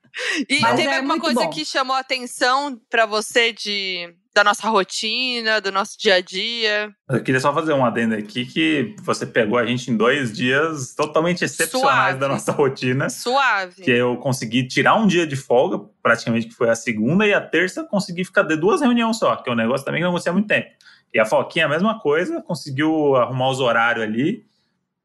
e 0.49 0.61
Mas 0.61 0.77
teve 0.77 0.89
é 0.89 0.97
alguma 0.97 1.19
coisa 1.19 1.41
bom. 1.41 1.51
que 1.51 1.65
chamou 1.65 1.97
a 1.97 2.01
atenção 2.01 2.81
para 2.91 3.07
você 3.07 3.53
de 3.53 4.15
da 4.35 4.43
nossa 4.43 4.69
rotina, 4.69 5.61
do 5.61 5.71
nosso 5.71 5.99
dia 5.99 6.15
a 6.15 6.21
dia. 6.21 6.91
Eu 7.09 7.23
queria 7.23 7.41
só 7.41 7.53
fazer 7.53 7.75
um 7.75 7.85
adendo 7.85 8.15
aqui 8.15 8.47
que 8.47 8.97
você 9.03 9.27
pegou 9.27 9.59
a 9.59 9.67
gente 9.67 9.91
em 9.91 9.97
dois 9.97 10.33
dias 10.33 10.95
totalmente 10.95 11.45
excepcionais 11.45 11.83
Suave. 11.83 12.19
da 12.19 12.29
nossa 12.29 12.51
rotina. 12.51 13.11
Suave. 13.11 13.83
Que 13.83 13.91
eu 13.91 14.17
consegui 14.17 14.67
tirar 14.67 14.97
um 14.97 15.07
dia 15.07 15.27
de 15.27 15.37
folga, 15.37 15.79
praticamente 16.03 16.49
que 16.49 16.55
foi 16.55 16.71
a 16.71 16.75
segunda, 16.75 17.27
e 17.27 17.35
a 17.35 17.41
terça 17.41 17.85
consegui 17.85 18.25
ficar 18.25 18.43
de 18.43 18.57
duas 18.57 18.81
reuniões 18.81 19.19
só, 19.19 19.37
que 19.37 19.51
é 19.51 19.53
um 19.53 19.57
negócio 19.57 19.85
também 19.85 20.01
que 20.01 20.05
não 20.05 20.11
acontecia 20.11 20.33
há 20.33 20.35
muito 20.35 20.49
tempo. 20.49 20.71
E 21.13 21.21
a 21.21 21.27
Foquinha, 21.27 21.67
a 21.67 21.69
mesma 21.69 22.01
coisa, 22.01 22.41
conseguiu 22.41 23.15
arrumar 23.17 23.51
os 23.51 23.61
horários 23.61 24.03
ali. 24.03 24.47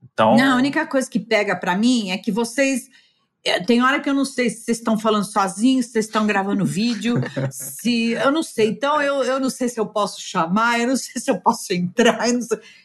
Então... 0.01 0.37
Não, 0.37 0.53
a 0.53 0.55
única 0.55 0.87
coisa 0.87 1.09
que 1.09 1.19
pega 1.19 1.53
para 1.53 1.75
mim 1.75 2.11
é 2.11 2.17
que 2.17 2.31
vocês 2.31 2.87
tem 3.65 3.81
hora 3.81 3.99
que 3.99 4.10
eu 4.10 4.13
não 4.13 4.25
sei 4.25 4.49
se 4.49 4.63
vocês 4.63 4.77
estão 4.77 4.97
falando 4.97 5.25
sozinhos, 5.25 5.86
se 5.86 5.91
vocês 5.93 6.05
estão 6.05 6.25
gravando 6.25 6.65
vídeo, 6.65 7.15
se 7.51 8.12
eu 8.12 8.31
não 8.31 8.43
sei. 8.43 8.69
Então 8.69 9.01
eu, 9.01 9.23
eu 9.23 9.39
não 9.39 9.49
sei 9.49 9.69
se 9.69 9.79
eu 9.79 9.86
posso 9.86 10.21
chamar, 10.21 10.79
eu 10.79 10.88
não 10.88 10.95
sei 10.97 11.21
se 11.21 11.29
eu 11.29 11.39
posso 11.39 11.73
entrar. 11.73 12.29
Eu 12.29 12.39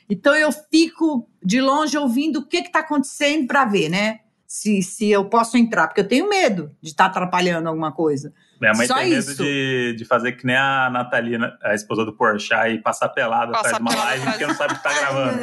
então 0.08 0.34
eu 0.34 0.50
fico 0.52 1.28
de 1.42 1.60
longe 1.60 1.96
ouvindo 1.96 2.40
o 2.40 2.46
que 2.46 2.58
está 2.58 2.80
acontecendo 2.80 3.46
para 3.46 3.64
ver, 3.64 3.88
né? 3.88 4.20
se, 4.52 4.82
se 4.82 5.08
eu 5.10 5.24
posso 5.24 5.56
entrar, 5.56 5.88
porque 5.88 6.02
eu 6.02 6.06
tenho 6.06 6.28
medo 6.28 6.70
de 6.82 6.90
estar 6.90 7.04
tá 7.04 7.10
atrapalhando 7.10 7.70
alguma 7.70 7.90
coisa. 7.90 8.34
Minha 8.62 8.74
mãe 8.74 8.86
Só 8.86 8.94
tem 8.94 9.10
medo 9.10 9.34
de, 9.34 9.96
de 9.98 10.04
fazer 10.04 10.32
que 10.32 10.46
nem 10.46 10.54
a 10.54 10.88
Natalina, 10.88 11.58
a 11.64 11.74
esposa 11.74 12.04
do 12.04 12.12
Porchat, 12.12 12.72
e 12.72 12.78
passar 12.78 13.08
pelada 13.08 13.50
atrás 13.56 13.74
de 13.74 13.82
uma 13.82 13.92
live 13.92 14.24
porque 14.24 14.46
não 14.46 14.54
sabe 14.54 14.76
que 14.76 14.82
tá 14.84 14.94
gravando. 14.94 15.40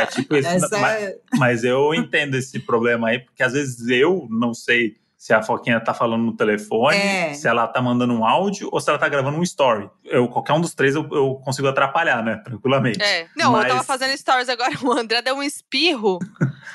é 0.00 0.06
tipo 0.06 0.36
isso. 0.36 0.48
Mas, 0.70 0.72
é... 0.72 1.16
mas 1.34 1.64
eu 1.64 1.92
entendo 1.92 2.36
esse 2.36 2.60
problema 2.60 3.08
aí, 3.08 3.18
porque 3.18 3.42
às 3.42 3.52
vezes 3.52 3.88
eu 3.88 4.28
não 4.30 4.54
sei 4.54 4.94
se 5.22 5.32
a 5.32 5.40
Foquinha 5.40 5.78
tá 5.78 5.94
falando 5.94 6.24
no 6.24 6.34
telefone, 6.34 6.96
é. 6.96 7.32
se 7.32 7.46
ela 7.46 7.68
tá 7.68 7.80
mandando 7.80 8.12
um 8.12 8.26
áudio 8.26 8.68
ou 8.72 8.80
se 8.80 8.90
ela 8.90 8.98
tá 8.98 9.08
gravando 9.08 9.38
um 9.38 9.42
story. 9.44 9.88
Eu, 10.04 10.26
qualquer 10.26 10.52
um 10.52 10.60
dos 10.60 10.74
três 10.74 10.96
eu, 10.96 11.08
eu 11.12 11.36
consigo 11.44 11.68
atrapalhar, 11.68 12.24
né? 12.24 12.42
Tranquilamente. 12.44 13.00
É. 13.00 13.28
Não, 13.36 13.52
mas... 13.52 13.62
eu 13.62 13.68
tava 13.68 13.84
fazendo 13.84 14.18
stories 14.18 14.48
agora, 14.48 14.72
o 14.82 14.90
André 14.90 15.22
deu 15.22 15.36
um 15.36 15.42
espirro. 15.44 16.18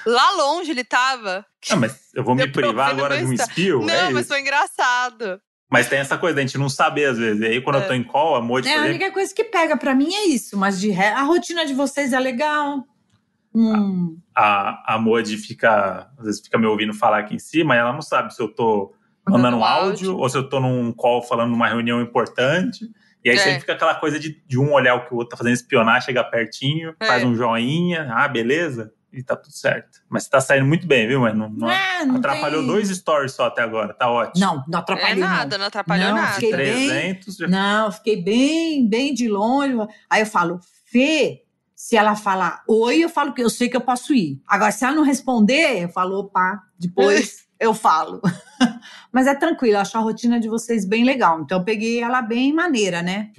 Lá 0.05 0.31
longe 0.37 0.71
ele 0.71 0.85
tava. 0.85 1.45
Ah, 1.69 1.75
mas 1.75 1.99
eu 2.15 2.23
vou 2.23 2.35
me 2.35 2.47
privar 2.49 2.91
agora 2.91 3.17
de 3.17 3.25
um 3.25 3.33
espirro? 3.33 3.85
Não, 3.85 3.93
é 3.93 4.09
mas 4.11 4.29
foi 4.29 4.39
engraçado. 4.39 5.41
Mas 5.69 5.89
tem 5.89 5.99
essa 5.99 6.17
coisa 6.17 6.37
da 6.37 6.41
gente 6.41 6.57
não 6.57 6.69
saber 6.69 7.03
às 7.03 7.17
vezes. 7.17 7.41
E 7.41 7.47
aí, 7.47 7.61
quando 7.61 7.79
é. 7.79 7.83
eu 7.83 7.87
tô 7.89 7.93
em 7.93 8.03
call, 8.05 8.37
a 8.37 8.41
Moji. 8.41 8.69
É, 8.69 8.77
a 8.77 8.83
única 8.83 9.11
coisa 9.11 9.35
que 9.35 9.43
pega 9.43 9.75
para 9.75 9.93
mim 9.93 10.13
é 10.13 10.27
isso. 10.27 10.55
Mas 10.55 10.79
de 10.79 10.89
ré, 10.89 11.09
a 11.09 11.23
rotina 11.23 11.65
de 11.65 11.73
vocês 11.73 12.13
é 12.13 12.19
legal. 12.21 12.81
Hum. 13.59 14.19
A, 14.35 14.93
a 14.93 14.99
Moji 14.99 15.35
fica, 15.35 16.11
às 16.15 16.25
vezes 16.25 16.41
fica 16.41 16.59
me 16.59 16.67
ouvindo 16.67 16.93
falar 16.93 17.17
aqui 17.19 17.33
em 17.33 17.39
cima 17.39 17.73
e 17.75 17.79
ela 17.79 17.91
não 17.91 18.03
sabe 18.03 18.31
se 18.31 18.39
eu 18.39 18.47
tô 18.47 18.93
mandando 19.27 19.57
um 19.57 19.63
áudio, 19.63 20.11
áudio 20.11 20.17
ou 20.17 20.29
se 20.29 20.37
eu 20.37 20.47
tô 20.47 20.59
num 20.59 20.93
call 20.93 21.23
falando 21.23 21.49
numa 21.49 21.67
reunião 21.67 21.99
importante. 21.99 22.87
E 23.25 23.31
aí 23.31 23.35
é. 23.35 23.39
sempre 23.39 23.61
fica 23.61 23.73
aquela 23.73 23.95
coisa 23.95 24.19
de, 24.19 24.39
de 24.45 24.59
um 24.59 24.71
olhar 24.73 24.93
o 24.93 25.05
que 25.05 25.13
o 25.13 25.17
outro 25.17 25.31
tá 25.31 25.37
fazendo 25.37 25.55
espionar, 25.55 26.03
chega 26.03 26.23
pertinho, 26.23 26.95
é. 26.99 27.07
faz 27.07 27.23
um 27.23 27.35
joinha, 27.35 28.13
ah, 28.13 28.27
beleza, 28.27 28.93
e 29.11 29.23
tá 29.23 29.35
tudo 29.35 29.53
certo. 29.53 30.01
Mas 30.07 30.27
tá 30.27 30.39
saindo 30.39 30.67
muito 30.67 30.85
bem, 30.85 31.07
viu, 31.07 31.21
mãe? 31.21 31.33
Não, 31.33 31.49
não, 31.49 31.71
é, 31.71 32.05
não 32.05 32.17
atrapalhou 32.17 32.61
tem... 32.61 32.67
dois 32.67 32.89
stories 32.89 33.31
só 33.31 33.47
até 33.47 33.63
agora, 33.63 33.91
tá 33.91 34.07
ótimo. 34.07 34.45
Não, 34.45 34.63
não 34.67 34.79
atrapalhou. 34.79 35.25
É 35.25 35.27
nada, 35.27 35.57
não, 35.57 35.61
não 35.61 35.67
atrapalhou 35.67 36.09
não, 36.09 36.15
nada. 36.15 36.33
Fiquei 36.33 36.51
300, 36.51 37.25
bem, 37.25 37.35
já... 37.39 37.47
Não, 37.47 37.91
fiquei 37.91 38.21
bem, 38.21 38.87
bem 38.87 39.13
de 39.15 39.27
longe. 39.27 39.75
Aí 40.07 40.21
eu 40.21 40.27
falo, 40.27 40.59
Fê, 40.85 41.41
se 41.87 41.95
ela 41.95 42.17
falar 42.17 42.63
oi, 42.67 43.01
eu 43.01 43.07
falo 43.07 43.33
que 43.33 43.41
eu 43.41 43.49
sei 43.49 43.69
que 43.69 43.77
eu 43.77 43.81
posso 43.81 44.13
ir. 44.13 44.41
Agora, 44.45 44.73
se 44.73 44.83
ela 44.83 44.93
não 44.93 45.03
responder, 45.03 45.83
eu 45.83 45.87
falo, 45.87 46.19
opa, 46.19 46.61
depois 46.77 47.45
eu 47.57 47.73
falo. 47.73 48.21
Mas 49.09 49.25
é 49.25 49.33
tranquilo, 49.33 49.75
eu 49.75 49.79
acho 49.79 49.97
a 49.97 50.01
rotina 50.01 50.37
de 50.37 50.49
vocês 50.49 50.83
bem 50.83 51.05
legal. 51.05 51.39
Então, 51.39 51.59
eu 51.59 51.63
peguei 51.63 52.01
ela 52.01 52.21
bem 52.21 52.51
maneira, 52.51 53.01
né? 53.01 53.31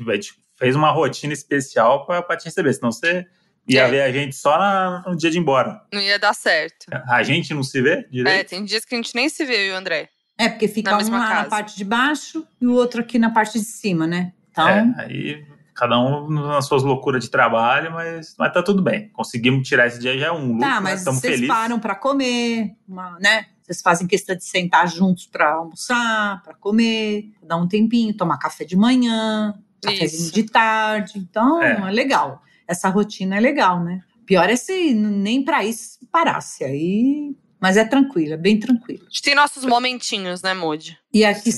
Fez 0.56 0.74
uma 0.74 0.90
rotina 0.90 1.34
especial 1.34 2.06
para 2.06 2.38
te 2.38 2.46
receber, 2.46 2.72
senão 2.72 2.90
você 2.90 3.26
ia 3.68 3.82
é. 3.82 3.90
ver 3.90 4.00
a 4.00 4.10
gente 4.10 4.34
só 4.34 4.58
na, 4.58 5.04
no 5.06 5.14
dia 5.14 5.30
de 5.30 5.36
ir 5.36 5.40
embora. 5.40 5.82
Não 5.92 6.00
ia 6.00 6.18
dar 6.18 6.32
certo. 6.32 6.86
A 7.06 7.22
gente 7.22 7.52
não 7.52 7.62
se 7.62 7.82
vê 7.82 8.08
direito? 8.10 8.34
É, 8.34 8.44
tem 8.44 8.64
dias 8.64 8.82
que 8.82 8.94
a 8.94 8.96
gente 8.96 9.14
nem 9.14 9.28
se 9.28 9.44
vê, 9.44 9.56
eu 9.56 9.66
e 9.66 9.72
o 9.72 9.76
André. 9.76 10.08
É, 10.38 10.48
porque 10.48 10.68
fica 10.68 10.96
um 10.96 11.10
lá 11.10 11.28
casa. 11.28 11.34
na 11.34 11.44
parte 11.44 11.76
de 11.76 11.84
baixo 11.84 12.48
e 12.58 12.66
o 12.66 12.72
outro 12.72 13.02
aqui 13.02 13.18
na 13.18 13.28
parte 13.28 13.58
de 13.58 13.64
cima, 13.66 14.06
né? 14.06 14.32
Então... 14.50 14.66
É, 14.66 14.94
aí 14.96 15.57
cada 15.78 15.96
um 16.00 16.28
nas 16.28 16.66
suas 16.66 16.82
loucuras 16.82 17.22
de 17.22 17.30
trabalho, 17.30 17.92
mas, 17.92 18.34
mas 18.36 18.52
tá 18.52 18.60
tudo 18.64 18.82
bem. 18.82 19.08
Conseguimos 19.10 19.66
tirar 19.66 19.86
esse 19.86 20.00
dia 20.00 20.18
já 20.18 20.26
é 20.26 20.32
um 20.32 20.54
lucro, 20.54 20.60
tá, 20.60 20.80
mas 20.80 21.04
né? 21.04 21.12
vocês 21.12 21.20
felizes. 21.20 21.46
param 21.46 21.78
para 21.78 21.94
comer, 21.94 22.74
uma, 22.86 23.16
né? 23.20 23.46
Vocês 23.62 23.80
fazem 23.80 24.08
questão 24.08 24.34
de 24.34 24.42
sentar 24.44 24.88
juntos 24.88 25.26
para 25.26 25.52
almoçar, 25.52 26.42
para 26.42 26.54
comer, 26.54 27.30
dar 27.40 27.56
um 27.58 27.68
tempinho, 27.68 28.16
tomar 28.16 28.38
café 28.38 28.64
de 28.64 28.76
manhã, 28.76 29.54
cafezinho 29.80 30.32
de 30.32 30.42
tarde. 30.44 31.12
Então, 31.16 31.62
é. 31.62 31.72
é. 31.72 31.90
legal. 31.92 32.42
Essa 32.66 32.88
rotina 32.88 33.36
é 33.36 33.40
legal, 33.40 33.84
né? 33.84 34.00
Pior 34.26 34.50
é 34.50 34.56
se 34.56 34.92
nem 34.92 35.44
para 35.44 35.64
isso 35.64 36.00
parasse. 36.10 36.64
Aí 36.64 37.36
mas 37.60 37.76
é 37.76 37.84
tranquilo, 37.84 38.34
é 38.34 38.36
bem 38.36 38.58
tranquilo. 38.58 39.02
A 39.02 39.06
gente 39.06 39.22
tem 39.22 39.34
nossos 39.34 39.64
momentinhos, 39.64 40.42
né, 40.42 40.54
Moody? 40.54 40.96
E 41.12 41.24
aqui, 41.24 41.50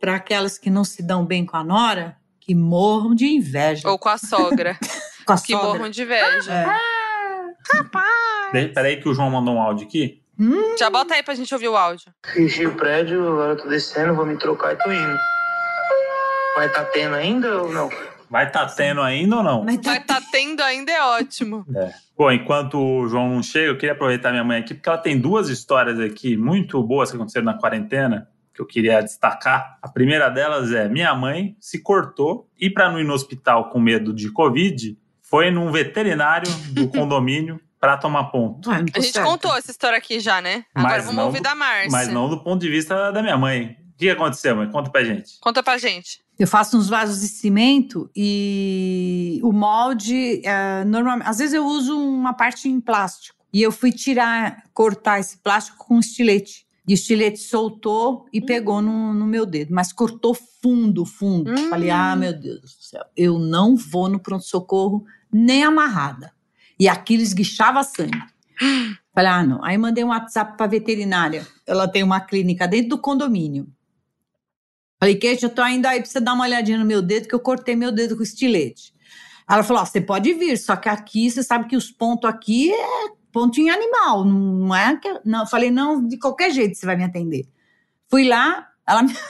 para 0.00 0.16
aquelas 0.16 0.56
que 0.56 0.70
não 0.70 0.84
se 0.84 1.02
dão 1.02 1.24
bem 1.24 1.44
com 1.44 1.56
a 1.56 1.62
Nora, 1.62 2.16
que 2.44 2.54
morram 2.54 3.14
de 3.14 3.26
inveja. 3.26 3.88
Ou 3.88 3.98
com 3.98 4.08
a 4.08 4.18
sogra. 4.18 4.76
com 5.24 5.32
a 5.32 5.36
que 5.36 5.52
sogra. 5.52 5.68
morram 5.68 5.88
de 5.88 6.02
inveja. 6.02 6.52
É. 6.52 6.64
Ah, 6.64 6.80
rapaz! 7.74 8.72
Peraí 8.74 9.00
que 9.00 9.08
o 9.08 9.14
João 9.14 9.30
mandou 9.30 9.54
um 9.54 9.60
áudio 9.60 9.86
aqui. 9.86 10.20
Hum. 10.38 10.76
Já 10.76 10.90
bota 10.90 11.14
aí 11.14 11.22
pra 11.22 11.34
gente 11.34 11.52
ouvir 11.54 11.68
o 11.68 11.76
áudio. 11.76 12.12
Fechei 12.34 12.66
o 12.66 12.74
prédio, 12.74 13.26
agora 13.28 13.52
eu 13.52 13.56
tô 13.56 13.68
descendo, 13.68 14.14
vou 14.14 14.26
me 14.26 14.36
trocar 14.36 14.72
e 14.72 14.76
tô 14.76 14.90
indo. 14.90 15.18
Vai 16.56 16.68
tá 16.70 16.84
tendo 16.86 17.14
ainda 17.14 17.62
ou 17.62 17.72
não? 17.72 17.88
Vai 18.28 18.50
tá 18.50 18.66
tendo 18.66 19.00
ainda 19.02 19.36
ou 19.36 19.42
não? 19.42 19.64
Vai 19.64 19.78
tá, 19.78 20.00
tá 20.00 20.22
tendo 20.32 20.62
ainda 20.62 20.90
é 20.90 21.02
ótimo. 21.02 21.64
É. 21.76 21.92
Bom, 22.16 22.30
enquanto 22.30 22.78
o 22.78 23.08
João 23.08 23.30
não 23.30 23.42
chega, 23.42 23.68
eu 23.68 23.76
queria 23.76 23.92
aproveitar 23.92 24.30
minha 24.30 24.44
mãe 24.44 24.60
aqui, 24.60 24.74
porque 24.74 24.88
ela 24.88 24.98
tem 24.98 25.18
duas 25.18 25.48
histórias 25.48 25.98
aqui 25.98 26.36
muito 26.36 26.82
boas 26.82 27.10
que 27.10 27.16
aconteceram 27.16 27.46
na 27.46 27.58
quarentena 27.58 28.28
que 28.54 28.60
eu 28.60 28.66
queria 28.66 29.00
destacar. 29.00 29.78
A 29.82 29.88
primeira 29.88 30.28
delas 30.28 30.72
é: 30.72 30.88
minha 30.88 31.14
mãe 31.14 31.56
se 31.60 31.82
cortou 31.82 32.48
e, 32.58 32.70
para 32.70 32.90
não 32.90 33.00
ir 33.00 33.04
no 33.04 33.14
hospital 33.14 33.70
com 33.70 33.80
medo 33.80 34.12
de 34.12 34.30
Covid, 34.30 34.96
foi 35.20 35.50
num 35.50 35.70
veterinário 35.70 36.50
do 36.70 36.88
condomínio 36.92 37.60
para 37.80 37.96
tomar 37.96 38.24
ponto. 38.24 38.70
a 38.70 38.78
gente 38.78 39.12
certo. 39.12 39.26
contou 39.26 39.56
essa 39.56 39.72
história 39.72 39.98
aqui 39.98 40.20
já, 40.20 40.40
né? 40.40 40.64
Agora 40.72 40.94
mas 40.94 41.04
vamos 41.06 41.24
ouvir 41.24 41.40
da 41.40 41.54
Márcia. 41.54 41.90
Mas 41.90 42.08
não 42.08 42.28
do 42.28 42.38
ponto 42.38 42.60
de 42.60 42.68
vista 42.68 43.10
da 43.10 43.20
minha 43.20 43.36
mãe. 43.36 43.76
O 43.94 43.98
que 43.98 44.08
aconteceu, 44.08 44.54
mãe? 44.54 44.70
Conta 44.70 44.88
pra 44.88 45.02
gente. 45.02 45.40
Conta 45.40 45.62
pra 45.62 45.78
gente. 45.78 46.20
Eu 46.38 46.46
faço 46.46 46.76
uns 46.76 46.88
vasos 46.88 47.20
de 47.20 47.28
cimento 47.28 48.10
e 48.14 49.40
o 49.42 49.52
molde, 49.52 50.42
é, 50.44 50.84
normalmente, 50.84 51.28
às 51.28 51.38
vezes 51.38 51.54
eu 51.54 51.64
uso 51.66 51.98
uma 51.98 52.34
parte 52.34 52.68
em 52.68 52.80
plástico. 52.80 53.36
E 53.52 53.60
eu 53.60 53.70
fui 53.70 53.92
tirar, 53.92 54.62
cortar 54.72 55.20
esse 55.20 55.38
plástico 55.38 55.78
com 55.78 55.96
um 55.96 56.00
estilete. 56.00 56.64
E 56.86 56.92
o 56.92 56.94
estilete 56.94 57.38
soltou 57.38 58.26
e 58.32 58.40
hum. 58.40 58.46
pegou 58.46 58.82
no, 58.82 59.14
no, 59.14 59.26
meu 59.26 59.46
dedo, 59.46 59.72
mas 59.72 59.92
cortou 59.92 60.34
fundo, 60.34 61.04
fundo. 61.04 61.50
Hum. 61.50 61.68
Falei, 61.68 61.90
ah, 61.90 62.16
meu 62.16 62.32
Deus 62.32 62.60
do 62.60 62.68
céu, 62.68 63.04
eu 63.16 63.38
não 63.38 63.76
vou 63.76 64.08
no 64.08 64.18
pronto-socorro 64.18 65.04
nem 65.32 65.62
amarrada. 65.62 66.32
E 66.78 66.88
aquilo 66.88 67.22
esguichava 67.22 67.84
sangue. 67.84 68.20
Falei, 69.14 69.30
ah, 69.30 69.42
não. 69.42 69.64
Aí 69.64 69.78
mandei 69.78 70.02
um 70.02 70.08
WhatsApp 70.08 70.56
para 70.56 70.66
veterinária. 70.66 71.46
Ela 71.66 71.86
tem 71.86 72.02
uma 72.02 72.20
clínica 72.20 72.66
dentro 72.66 72.90
do 72.90 72.98
condomínio. 72.98 73.68
Falei, 74.98 75.16
Kate, 75.16 75.44
eu 75.44 75.50
tô 75.50 75.66
indo 75.66 75.86
aí 75.86 76.00
para 76.00 76.08
você 76.08 76.20
dar 76.20 76.32
uma 76.32 76.44
olhadinha 76.44 76.78
no 76.78 76.84
meu 76.84 77.02
dedo, 77.02 77.28
que 77.28 77.34
eu 77.34 77.40
cortei 77.40 77.74
meu 77.74 77.92
dedo 77.92 78.16
com 78.16 78.22
estilete. 78.22 78.94
Ela 79.48 79.62
falou: 79.62 79.84
você 79.84 80.00
pode 80.00 80.32
vir, 80.34 80.56
só 80.56 80.76
que 80.76 80.88
aqui 80.88 81.30
você 81.30 81.42
sabe 81.42 81.68
que 81.68 81.76
os 81.76 81.90
pontos 81.90 82.28
aqui 82.28 82.72
é 82.72 83.08
pontinho 83.32 83.72
animal, 83.72 84.24
não 84.24 84.74
é 84.74 84.96
que. 84.96 85.20
Não, 85.24 85.46
falei, 85.46 85.70
não, 85.70 86.06
de 86.06 86.18
qualquer 86.18 86.50
jeito 86.50 86.76
você 86.76 86.86
vai 86.86 86.96
me 86.96 87.04
atender. 87.04 87.48
Fui 88.08 88.28
lá, 88.28 88.68
ela 88.86 89.02
me. 89.02 89.14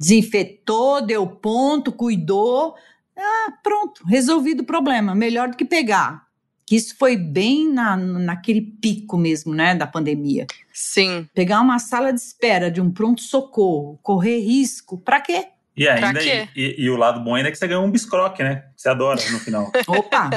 desinfetou, 0.00 1.04
deu 1.04 1.26
ponto, 1.26 1.92
cuidou. 1.92 2.74
Ah, 3.16 3.52
pronto, 3.62 4.02
resolvido 4.06 4.60
o 4.60 4.64
problema. 4.64 5.14
Melhor 5.14 5.50
do 5.50 5.56
que 5.56 5.64
pegar. 5.64 6.26
Que 6.64 6.76
isso 6.76 6.96
foi 6.96 7.16
bem 7.16 7.70
na, 7.70 7.96
naquele 7.96 8.62
pico 8.62 9.18
mesmo, 9.18 9.54
né, 9.54 9.74
da 9.74 9.86
pandemia. 9.86 10.46
Sim. 10.72 11.28
Pegar 11.34 11.60
uma 11.60 11.78
sala 11.78 12.12
de 12.12 12.20
espera 12.20 12.70
de 12.70 12.80
um 12.80 12.90
pronto-socorro, 12.90 13.98
correr 14.02 14.38
risco, 14.38 14.96
para 14.96 15.20
quê? 15.20 15.48
E 15.76 15.88
ainda, 15.88 16.22
e, 16.22 16.48
e, 16.54 16.84
e, 16.84 16.90
o 16.90 16.96
lado 16.96 17.20
bom 17.20 17.34
ainda 17.34 17.48
é 17.48 17.52
que 17.52 17.56
você 17.56 17.66
ganhou 17.66 17.84
um 17.84 17.90
biscroque, 17.90 18.42
né? 18.42 18.64
Você 18.76 18.88
adora 18.88 19.20
no 19.30 19.38
final. 19.38 19.70
Opa! 19.86 20.28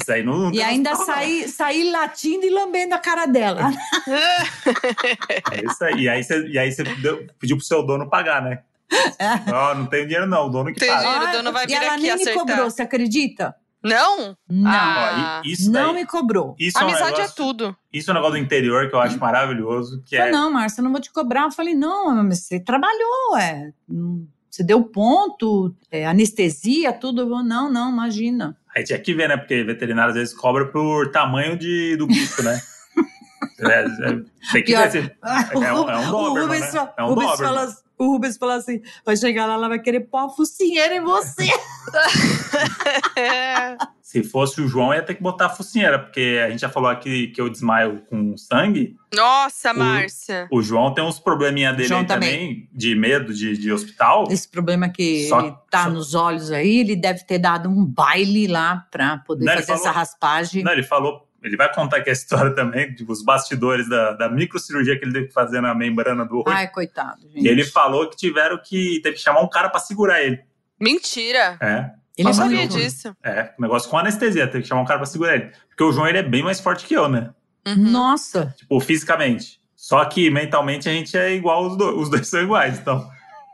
Isso 0.00 0.10
aí 0.10 0.22
não, 0.22 0.38
não 0.38 0.52
E 0.52 0.62
ainda 0.62 0.94
sair 0.94 1.48
saí 1.48 1.90
latindo 1.90 2.46
e 2.46 2.50
lambendo 2.50 2.94
a 2.94 2.98
cara 2.98 3.26
dela. 3.26 3.70
é 5.52 5.64
isso 5.64 5.84
aí. 5.84 6.02
E 6.02 6.08
aí 6.08 6.22
você, 6.22 6.46
e 6.46 6.58
aí 6.58 6.72
você 6.72 6.84
deu, 6.84 7.26
pediu 7.38 7.56
pro 7.56 7.66
seu 7.66 7.84
dono 7.84 8.08
pagar, 8.08 8.42
né? 8.42 8.60
É. 9.18 9.50
Não, 9.50 9.74
não 9.74 9.86
tenho 9.86 10.06
dinheiro 10.06 10.26
não, 10.26 10.46
o 10.46 10.50
dono 10.50 10.72
que 10.72 10.80
tem 10.80 10.88
paga. 10.88 11.02
Dinheiro, 11.02 11.28
o 11.28 11.32
dono 11.32 11.52
vai 11.52 11.66
vir 11.66 11.72
e 11.72 11.76
ela 11.76 11.92
aqui 11.94 12.02
nem 12.02 12.10
acertar. 12.12 12.34
me 12.34 12.40
cobrou, 12.40 12.70
você 12.70 12.82
acredita? 12.82 13.54
Não? 13.82 14.34
Não. 14.48 14.70
Ah, 14.70 15.42
isso 15.44 15.70
daí, 15.70 15.82
não 15.82 15.92
me 15.92 16.06
cobrou. 16.06 16.56
Isso 16.58 16.78
Amizade 16.78 17.02
é, 17.02 17.04
um 17.04 17.10
negócio, 17.10 17.32
é, 17.32 17.36
tudo. 17.36 17.76
Isso 17.92 18.10
é 18.10 18.12
um 18.12 18.14
negócio 18.14 18.32
do 18.32 18.42
interior 18.42 18.88
que 18.88 18.94
eu 18.94 19.00
acho 19.00 19.18
maravilhoso. 19.18 20.02
Que 20.06 20.16
é... 20.16 20.30
Não, 20.30 20.50
Márcia, 20.50 20.80
eu 20.80 20.84
não 20.84 20.90
vou 20.90 21.02
te 21.02 21.12
cobrar. 21.12 21.42
Eu 21.42 21.50
falei, 21.50 21.74
não, 21.74 22.24
mas 22.24 22.46
você 22.46 22.58
trabalhou, 22.58 23.36
é. 23.36 23.72
Você 24.54 24.62
deu 24.62 24.84
ponto, 24.84 25.74
é, 25.90 26.06
anestesia, 26.06 26.92
tudo. 26.92 27.26
Não, 27.42 27.68
não, 27.68 27.90
imagina. 27.90 28.56
Aí 28.72 28.84
tinha 28.84 29.00
que 29.00 29.12
ver, 29.12 29.28
né? 29.28 29.36
Porque 29.36 29.64
veterinário 29.64 30.10
às 30.10 30.16
vezes 30.16 30.32
cobra 30.32 30.66
por 30.66 31.10
tamanho 31.10 31.58
de, 31.58 31.96
do 31.96 32.06
bicho, 32.06 32.40
né? 32.40 32.62
é, 33.58 33.80
é, 33.80 34.10
tem 34.52 34.62
que 34.62 34.66
Pior, 34.66 34.88
ver. 34.88 35.16
É, 35.26 35.58
um, 35.58 35.90
é 35.90 35.98
um 35.98 36.08
Doberman, 36.08 36.60
né? 36.60 36.70
É 36.96 37.02
um 37.02 37.08
Doberman. 37.08 37.36
Fala, 37.36 37.62
assim, 37.64 37.82
o 37.98 38.06
Rubens 38.06 38.36
falou 38.36 38.54
assim: 38.54 38.80
vai 39.04 39.16
chegar 39.16 39.46
lá, 39.46 39.54
ela 39.54 39.68
vai 39.68 39.78
querer 39.78 40.00
pôr 40.00 40.18
a 40.18 40.28
focinheira 40.28 40.94
em 40.94 41.00
você. 41.00 41.44
Se 44.00 44.22
fosse 44.22 44.60
o 44.60 44.68
João, 44.68 44.94
ia 44.94 45.02
ter 45.02 45.14
que 45.14 45.22
botar 45.22 45.46
a 45.46 45.48
focinheira, 45.48 45.98
porque 45.98 46.40
a 46.44 46.50
gente 46.50 46.60
já 46.60 46.68
falou 46.68 46.88
aqui 46.88 47.28
que 47.28 47.40
eu 47.40 47.48
desmaio 47.48 48.02
com 48.08 48.36
sangue. 48.36 48.96
Nossa, 49.12 49.72
o, 49.72 49.76
Márcia. 49.76 50.46
O 50.52 50.62
João 50.62 50.94
tem 50.94 51.02
uns 51.02 51.18
probleminha 51.18 51.72
dele 51.72 51.92
aí 51.92 52.06
também. 52.06 52.30
também, 52.30 52.68
de 52.72 52.94
medo 52.94 53.34
de, 53.34 53.56
de 53.56 53.72
hospital. 53.72 54.28
Esse 54.30 54.48
problema 54.48 54.88
que 54.88 55.28
só, 55.28 55.40
ele 55.40 55.54
tá 55.68 55.84
só... 55.84 55.90
nos 55.90 56.14
olhos 56.14 56.52
aí, 56.52 56.80
ele 56.80 56.94
deve 56.94 57.24
ter 57.24 57.38
dado 57.38 57.68
um 57.68 57.84
baile 57.84 58.46
lá 58.46 58.86
pra 58.90 59.18
poder 59.18 59.46
não, 59.46 59.54
fazer 59.54 59.66
falou, 59.66 59.80
essa 59.80 59.90
raspagem. 59.90 60.62
Não, 60.62 60.72
ele 60.72 60.84
falou 60.84 61.26
ele 61.44 61.58
vai 61.58 61.72
contar 61.72 61.98
aqui 61.98 62.08
a 62.08 62.12
história 62.12 62.54
também, 62.54 62.94
tipo, 62.94 63.12
os 63.12 63.22
bastidores 63.22 63.86
da, 63.86 64.12
da 64.12 64.30
microcirurgia 64.30 64.98
que 64.98 65.04
ele 65.04 65.12
teve 65.12 65.26
que 65.26 65.34
fazer 65.34 65.60
na 65.60 65.74
membrana 65.74 66.24
do 66.24 66.38
olho. 66.38 66.48
Ai, 66.48 66.68
coitado, 66.68 67.20
gente. 67.28 67.44
E 67.44 67.46
ele 67.46 67.62
falou 67.64 68.08
que 68.08 68.16
tiveram 68.16 68.58
que, 68.58 68.98
teve 69.02 69.16
que 69.16 69.22
chamar 69.22 69.42
um 69.42 69.48
cara 69.48 69.68
para 69.68 69.78
segurar 69.78 70.22
ele. 70.22 70.40
Mentira! 70.80 71.58
É. 71.60 71.90
Ele 72.16 72.28
não 72.28 72.32
sabia 72.32 72.66
disso. 72.66 73.14
É, 73.22 73.52
negócio 73.58 73.90
com 73.90 73.98
anestesia, 73.98 74.46
teve 74.46 74.62
que 74.62 74.68
chamar 74.68 74.80
um 74.80 74.86
cara 74.86 75.00
pra 75.00 75.06
segurar 75.06 75.34
ele. 75.34 75.52
Porque 75.68 75.84
o 75.84 75.92
João, 75.92 76.08
ele 76.08 76.18
é 76.18 76.22
bem 76.22 76.42
mais 76.42 76.60
forte 76.60 76.86
que 76.86 76.94
eu, 76.94 77.08
né? 77.08 77.30
Uhum. 77.66 77.90
Nossa! 77.90 78.54
Tipo, 78.56 78.80
fisicamente. 78.80 79.60
Só 79.76 80.02
que 80.06 80.30
mentalmente 80.30 80.88
a 80.88 80.92
gente 80.92 81.14
é 81.14 81.34
igual, 81.34 81.66
os 81.66 81.76
dois, 81.76 81.96
os 81.96 82.08
dois 82.08 82.26
são 82.26 82.42
iguais, 82.42 82.78
então... 82.78 83.06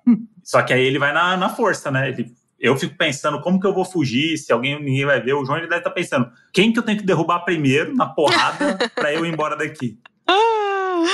Só 0.45 0.63
que 0.63 0.73
aí 0.73 0.83
ele 0.83 0.99
vai 0.99 1.13
na, 1.13 1.37
na 1.37 1.49
força, 1.49 1.91
né? 1.91 2.09
Ele 2.09 2.33
eu 2.61 2.77
fico 2.77 2.95
pensando 2.97 3.41
como 3.41 3.59
que 3.59 3.67
eu 3.67 3.73
vou 3.73 3.85
fugir, 3.85 4.37
se 4.37 4.53
alguém 4.53 4.79
ninguém 4.83 5.07
vai 5.07 5.21
ver. 5.21 5.33
O 5.33 5.45
João 5.45 5.59
ele 5.59 5.67
deve 5.67 5.81
estar 5.81 5.91
tá 5.91 5.95
pensando, 5.95 6.31
quem 6.53 6.73
que 6.73 6.79
eu 6.79 6.83
tenho 6.83 6.99
que 6.99 7.07
derrubar 7.07 7.41
primeiro 7.41 7.97
na 7.97 8.07
porrada 8.07 8.77
para 8.95 9.13
eu 9.13 9.25
ir 9.25 9.33
embora 9.33 9.57
daqui? 9.57 9.99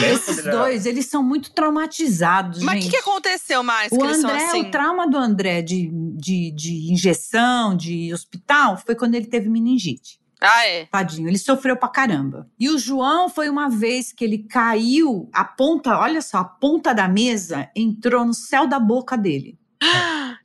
Esses 0.04 0.42
dois, 0.44 0.84
eles 0.84 1.06
são 1.06 1.22
muito 1.22 1.52
traumatizados, 1.52 2.62
Mas 2.62 2.84
o 2.84 2.86
que, 2.86 2.96
que, 2.96 3.00
aconteceu 3.00 3.62
mais? 3.62 3.90
O 3.92 4.04
André, 4.04 4.44
assim? 4.44 4.62
o 4.62 4.70
trauma 4.70 5.08
do 5.08 5.16
André 5.16 5.62
de, 5.62 5.90
de, 6.16 6.50
de 6.50 6.92
injeção, 6.92 7.76
de 7.76 8.12
hospital, 8.12 8.76
foi 8.76 8.94
quando 8.94 9.14
ele 9.14 9.26
teve 9.26 9.48
meningite. 9.48 10.20
Ah, 10.40 10.66
é? 10.66 10.84
Tadinho, 10.86 11.28
ele 11.28 11.38
sofreu 11.38 11.76
pra 11.76 11.88
caramba. 11.88 12.48
E 12.58 12.68
o 12.68 12.78
João 12.78 13.28
foi 13.28 13.48
uma 13.48 13.70
vez 13.70 14.12
que 14.12 14.24
ele 14.24 14.38
caiu, 14.38 15.30
a 15.32 15.44
ponta, 15.44 15.98
olha 15.98 16.20
só, 16.20 16.38
a 16.38 16.44
ponta 16.44 16.92
da 16.92 17.08
mesa 17.08 17.70
entrou 17.74 18.24
no 18.24 18.34
céu 18.34 18.66
da 18.66 18.78
boca 18.78 19.16
dele. 19.16 19.58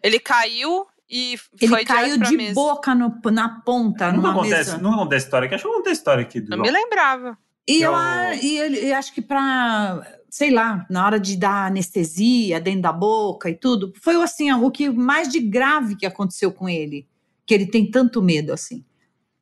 Ele 0.04 0.20
caiu 0.20 0.86
e 1.10 1.38
ele 1.60 1.86
caiu 1.86 2.18
de 2.18 2.38
mesa. 2.38 2.54
boca 2.54 2.96
no, 2.96 3.20
na 3.32 3.50
ponta. 3.62 4.12
Não 4.12 4.26
acontece, 4.32 4.82
não 4.82 4.94
acontece 4.94 5.26
história 5.26 5.46
aqui. 5.46 5.56
Acho 5.56 5.66
que 5.66 5.70
acontece 5.70 6.00
história 6.00 6.22
aqui. 6.24 6.40
Do 6.40 6.50
não 6.52 6.64
me 6.64 6.72
lembrava. 6.72 7.38
E 7.68 7.82
eu, 7.82 7.94
e 8.42 8.58
ele, 8.58 8.94
acho 8.94 9.14
que 9.14 9.22
para, 9.22 10.02
sei 10.30 10.50
lá, 10.50 10.86
na 10.90 11.06
hora 11.06 11.20
de 11.20 11.38
dar 11.38 11.68
anestesia 11.68 12.60
dentro 12.60 12.82
da 12.82 12.92
boca 12.92 13.50
e 13.50 13.56
tudo, 13.56 13.94
foi 14.02 14.16
assim, 14.22 14.52
o 14.52 14.72
que 14.72 14.90
mais 14.90 15.30
de 15.30 15.40
grave 15.40 15.96
que 15.96 16.06
aconteceu 16.06 16.52
com 16.52 16.68
ele, 16.68 17.08
que 17.46 17.54
ele 17.54 17.66
tem 17.66 17.90
tanto 17.90 18.22
medo 18.22 18.52
assim. 18.52 18.84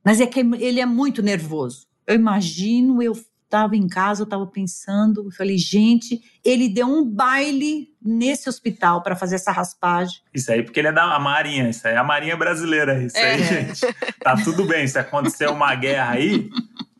Mas 0.04 0.20
é 0.20 0.26
que 0.26 0.40
ele 0.40 0.80
é 0.80 0.86
muito 0.86 1.22
nervoso. 1.22 1.88
Eu 2.06 2.16
imagino 2.16 3.02
eu 3.02 3.14
estava 3.50 3.76
em 3.76 3.88
casa, 3.88 4.22
eu 4.22 4.26
estava 4.26 4.46
pensando, 4.46 5.26
eu 5.26 5.32
falei, 5.32 5.58
gente, 5.58 6.22
ele 6.46 6.70
deu 6.70 6.86
um 6.86 7.04
baile 7.04 7.90
nesse 8.00 8.48
hospital 8.48 9.02
para 9.02 9.16
fazer 9.16 9.36
essa 9.36 9.52
raspagem. 9.52 10.22
Isso 10.32 10.52
aí 10.52 10.62
porque 10.62 10.80
ele 10.80 10.90
é 10.90 10.92
da 10.92 11.20
Marinha, 11.20 11.68
isso 11.68 11.88
aí 11.88 11.96
é 11.96 11.98
a 11.98 12.04
Marinha 12.04 12.38
brasileira, 12.38 13.04
isso 13.04 13.18
é. 13.18 13.34
aí, 13.34 13.44
gente. 13.44 13.82
Tá 14.22 14.36
tudo 14.36 14.66
bem, 14.66 14.88
se 14.88 15.00
acontecer 15.00 15.50
uma 15.50 15.74
guerra 15.74 16.12
aí, 16.12 16.48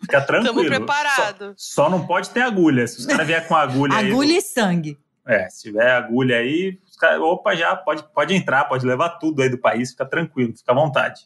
fica 0.02 0.22
tranquilo. 0.22 0.62
Estamos 0.62 0.78
preparados. 0.78 1.54
Só, 1.56 1.84
só, 1.84 1.90
não 1.90 2.08
pode 2.08 2.32
ter 2.32 2.42
agulha, 2.42 2.88
se 2.88 3.00
os 3.00 3.06
caras 3.06 3.28
vier 3.28 3.48
com 3.48 3.56
agulha 3.56 3.96
aí... 3.96 4.10
Agulha 4.10 4.38
e 4.38 4.42
sangue. 4.42 4.98
É, 5.28 5.48
se 5.50 5.62
tiver 5.62 5.92
agulha 5.92 6.38
aí, 6.38 6.80
opa, 7.20 7.56
já 7.56 7.76
pode, 7.76 8.04
pode 8.12 8.34
entrar, 8.34 8.66
pode 8.66 8.84
levar 8.84 9.10
tudo 9.20 9.44
aí 9.44 9.50
do 9.50 9.60
país, 9.60 9.92
fica 9.92 10.04
tranquilo, 10.04 10.58
fica 10.58 10.72
à 10.72 10.76
vontade. 10.76 11.22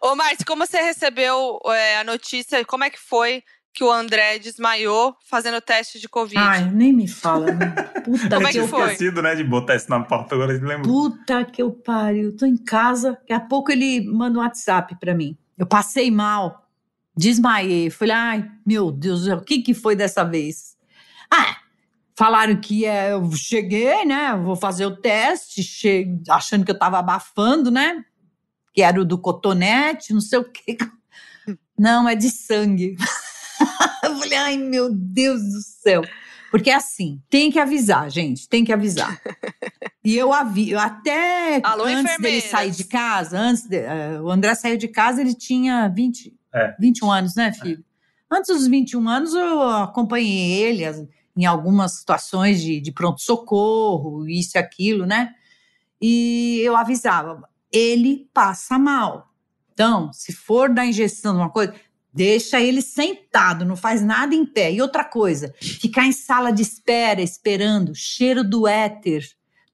Ô, 0.00 0.16
Márcio, 0.16 0.44
como 0.44 0.66
você 0.66 0.80
recebeu 0.80 1.60
é, 1.66 1.98
a 1.98 2.02
notícia, 2.02 2.64
como 2.64 2.82
é 2.82 2.90
que 2.90 2.98
foi 2.98 3.44
que 3.76 3.84
o 3.84 3.92
André 3.92 4.38
desmaiou 4.38 5.14
fazendo 5.22 5.60
teste 5.60 6.00
de 6.00 6.08
Covid. 6.08 6.38
Ai, 6.38 6.70
nem 6.70 6.94
me 6.94 7.06
fala. 7.06 7.52
Né? 7.52 7.74
Puta 8.02 8.36
Como 8.36 8.48
é 8.48 8.50
que 8.50 8.66
foi? 8.66 8.92
esquecido, 8.92 9.20
né, 9.20 9.34
de 9.34 9.44
botar 9.44 9.76
isso 9.76 9.90
na 9.90 10.00
pauta, 10.02 10.34
agora 10.34 10.54
eu 10.54 10.66
lembro. 10.66 10.90
Puta 10.90 11.44
que 11.44 11.60
eu 11.60 11.70
pariu. 11.70 12.34
Tô 12.34 12.46
em 12.46 12.56
casa, 12.56 13.12
daqui 13.12 13.34
a 13.34 13.40
pouco 13.40 13.70
ele 13.70 14.00
manda 14.00 14.38
um 14.38 14.42
WhatsApp 14.42 14.96
pra 14.98 15.14
mim. 15.14 15.36
Eu 15.58 15.66
passei 15.66 16.10
mal, 16.10 16.66
desmaiei. 17.14 17.90
Falei, 17.90 18.14
ai, 18.14 18.50
meu 18.64 18.90
Deus, 18.90 19.26
o 19.26 19.42
que 19.42 19.60
que 19.60 19.74
foi 19.74 19.94
dessa 19.94 20.24
vez? 20.24 20.74
Ah, 21.30 21.58
falaram 22.16 22.56
que 22.56 22.86
é, 22.86 23.12
eu 23.12 23.30
cheguei, 23.32 24.06
né, 24.06 24.34
vou 24.42 24.56
fazer 24.56 24.86
o 24.86 24.96
teste, 24.96 25.62
cheguei, 25.62 26.22
achando 26.30 26.64
que 26.64 26.70
eu 26.70 26.78
tava 26.78 26.98
abafando, 26.98 27.70
né, 27.70 28.02
que 28.72 28.80
era 28.80 28.98
o 28.98 29.04
do 29.04 29.18
cotonete, 29.18 30.14
não 30.14 30.20
sei 30.22 30.38
o 30.38 30.44
quê. 30.44 30.78
Não, 31.78 32.08
é 32.08 32.14
de 32.14 32.30
sangue. 32.30 32.96
eu 34.02 34.16
falei, 34.16 34.38
ai 34.38 34.56
meu 34.56 34.92
Deus 34.92 35.42
do 35.42 35.60
céu. 35.60 36.02
Porque 36.50 36.70
é 36.70 36.74
assim, 36.74 37.20
tem 37.28 37.50
que 37.50 37.58
avisar, 37.58 38.10
gente, 38.10 38.48
tem 38.48 38.64
que 38.64 38.72
avisar. 38.72 39.20
e 40.04 40.16
eu 40.16 40.32
aviso, 40.32 40.78
até 40.78 41.60
Alô, 41.62 41.84
antes 41.84 42.16
dele 42.18 42.40
sair 42.40 42.70
de 42.70 42.84
casa, 42.84 43.38
antes 43.38 43.64
de, 43.64 43.78
uh, 43.78 44.22
o 44.22 44.30
André 44.30 44.54
saiu 44.54 44.76
de 44.76 44.88
casa, 44.88 45.20
ele 45.20 45.34
tinha 45.34 45.88
20, 45.88 46.34
é. 46.54 46.74
21 46.78 47.10
anos, 47.10 47.34
né, 47.34 47.52
filho? 47.52 47.84
É. 48.30 48.36
Antes 48.36 48.54
dos 48.54 48.66
21 48.66 49.08
anos, 49.08 49.34
eu 49.34 49.62
acompanhei 49.62 50.62
ele 50.62 50.84
em 51.36 51.44
algumas 51.44 51.92
situações 51.92 52.62
de, 52.62 52.80
de 52.80 52.92
pronto-socorro, 52.92 54.28
isso 54.28 54.56
e 54.56 54.58
aquilo, 54.58 55.04
né? 55.04 55.34
E 56.00 56.60
eu 56.64 56.76
avisava, 56.76 57.48
ele 57.72 58.28
passa 58.32 58.78
mal. 58.78 59.30
Então, 59.72 60.10
se 60.12 60.32
for 60.32 60.72
dar 60.72 60.86
injeção 60.86 61.34
de 61.34 61.40
uma 61.40 61.50
coisa, 61.50 61.74
Deixa 62.16 62.58
ele 62.58 62.80
sentado, 62.80 63.66
não 63.66 63.76
faz 63.76 64.02
nada 64.02 64.34
em 64.34 64.46
pé. 64.46 64.72
E 64.72 64.80
outra 64.80 65.04
coisa, 65.04 65.54
ficar 65.60 66.06
em 66.06 66.12
sala 66.12 66.50
de 66.50 66.62
espera, 66.62 67.20
esperando, 67.20 67.94
cheiro 67.94 68.42
do 68.42 68.66
éter, 68.66 69.22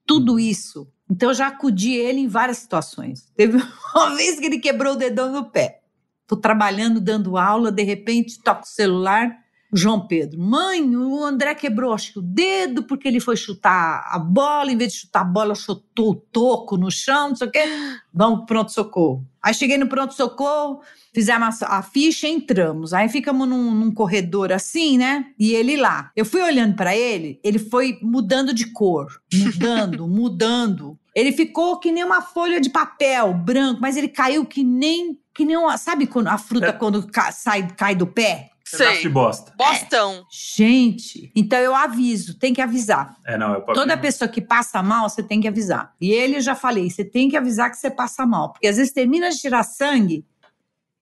tudo 0.05 0.40
isso. 0.40 0.90
Então 1.09 1.31
eu 1.31 1.35
já 1.35 1.46
acudi 1.46 1.92
ele 1.92 2.18
em 2.18 2.26
várias 2.26 2.59
situações. 2.59 3.31
Teve 3.37 3.59
uma 3.94 4.16
vez 4.16 4.40
que 4.40 4.46
ele 4.46 4.59
quebrou 4.59 4.94
o 4.94 4.96
dedão 4.96 5.31
no 5.31 5.50
pé. 5.50 5.83
Tô 6.26 6.37
trabalhando, 6.37 7.00
dando 7.00 7.37
aula, 7.37 7.70
de 7.70 7.85
repente 7.85 8.42
toco 8.42 8.62
o 8.62 8.68
celular, 8.68 9.41
João 9.72 10.06
Pedro, 10.06 10.38
mãe, 10.38 10.85
o 10.94 11.24
André 11.24 11.54
quebrou 11.54 11.94
acho 11.94 12.12
que 12.12 12.18
o 12.18 12.22
dedo 12.22 12.82
porque 12.82 13.08
ele 13.08 13.20
foi 13.20 13.37
chutar 13.37 14.04
a 14.06 14.18
bola, 14.18 14.70
em 14.70 14.76
vez 14.76 14.92
de 14.92 14.98
chutar 15.00 15.20
a 15.20 15.24
bola, 15.24 15.54
chutou 15.54 16.11
o 16.11 16.14
toco 16.14 16.76
no 16.76 16.90
chão, 16.90 17.30
não 17.30 17.37
sei 17.37 17.48
o 17.48 17.50
quê. 17.50 17.64
Vamos 18.12 18.40
pro 18.40 18.46
pronto-socorro. 18.46 19.26
Aí 19.42 19.54
cheguei 19.54 19.78
no 19.78 19.88
pronto-socorro, 19.88 20.80
fizemos 21.12 21.62
a, 21.62 21.82
ficha 21.82 22.28
e 22.28 22.32
entramos. 22.32 22.92
Aí 22.92 23.08
ficamos 23.08 23.48
num, 23.48 23.74
num, 23.74 23.92
corredor 23.92 24.52
assim, 24.52 24.98
né? 24.98 25.26
E 25.38 25.52
ele 25.52 25.76
lá. 25.76 26.11
Eu 26.14 26.24
fui 26.24 26.42
olhando 26.42 26.76
para 26.76 26.94
ele, 26.94 27.40
ele 27.42 27.58
foi 27.58 27.98
mudando 28.02 28.54
de 28.54 28.66
cor, 28.72 29.08
mudando, 29.32 30.06
mudando. 30.08 30.98
Ele 31.14 31.32
ficou 31.32 31.78
que 31.78 31.90
nem 31.90 32.04
uma 32.04 32.22
folha 32.22 32.61
de 32.61 32.70
papel 32.70 33.35
branco, 33.35 33.80
mas 33.80 33.96
ele 33.96 34.08
caiu 34.08 34.44
que 34.46 34.62
nem 34.62 35.18
que 35.35 35.46
nem 35.46 35.56
uma, 35.56 35.78
sabe 35.78 36.06
quando 36.06 36.28
a 36.28 36.37
fruta 36.37 36.66
é. 36.66 36.72
quando 36.72 37.06
ca, 37.06 37.32
sai 37.32 37.66
cai 37.74 37.94
do 37.94 38.06
pé? 38.06 38.51
Sei. 38.76 39.00
de 39.00 39.08
bosta. 39.08 39.52
Bostão. 39.56 40.14
É. 40.14 40.22
Gente, 40.30 41.30
então 41.35 41.58
eu 41.58 41.74
aviso, 41.74 42.38
tem 42.38 42.54
que 42.54 42.61
avisar. 42.61 43.16
É, 43.24 43.37
não, 43.37 43.54
eu 43.54 43.62
Toda 43.62 43.96
pessoa 43.96 44.28
que 44.28 44.40
passa 44.40 44.82
mal, 44.82 45.08
você 45.08 45.22
tem 45.22 45.40
que 45.40 45.48
avisar. 45.48 45.94
E 46.00 46.11
ele 46.11 46.40
já 46.40 46.54
falei, 46.54 46.88
você 46.90 47.04
tem 47.04 47.28
que 47.28 47.37
avisar 47.37 47.70
que 47.70 47.76
você 47.76 47.90
passa 47.90 48.26
mal. 48.26 48.52
Porque 48.52 48.66
às 48.66 48.76
vezes 48.76 48.92
termina 48.92 49.30
de 49.30 49.38
tirar 49.38 49.62
sangue 49.62 50.24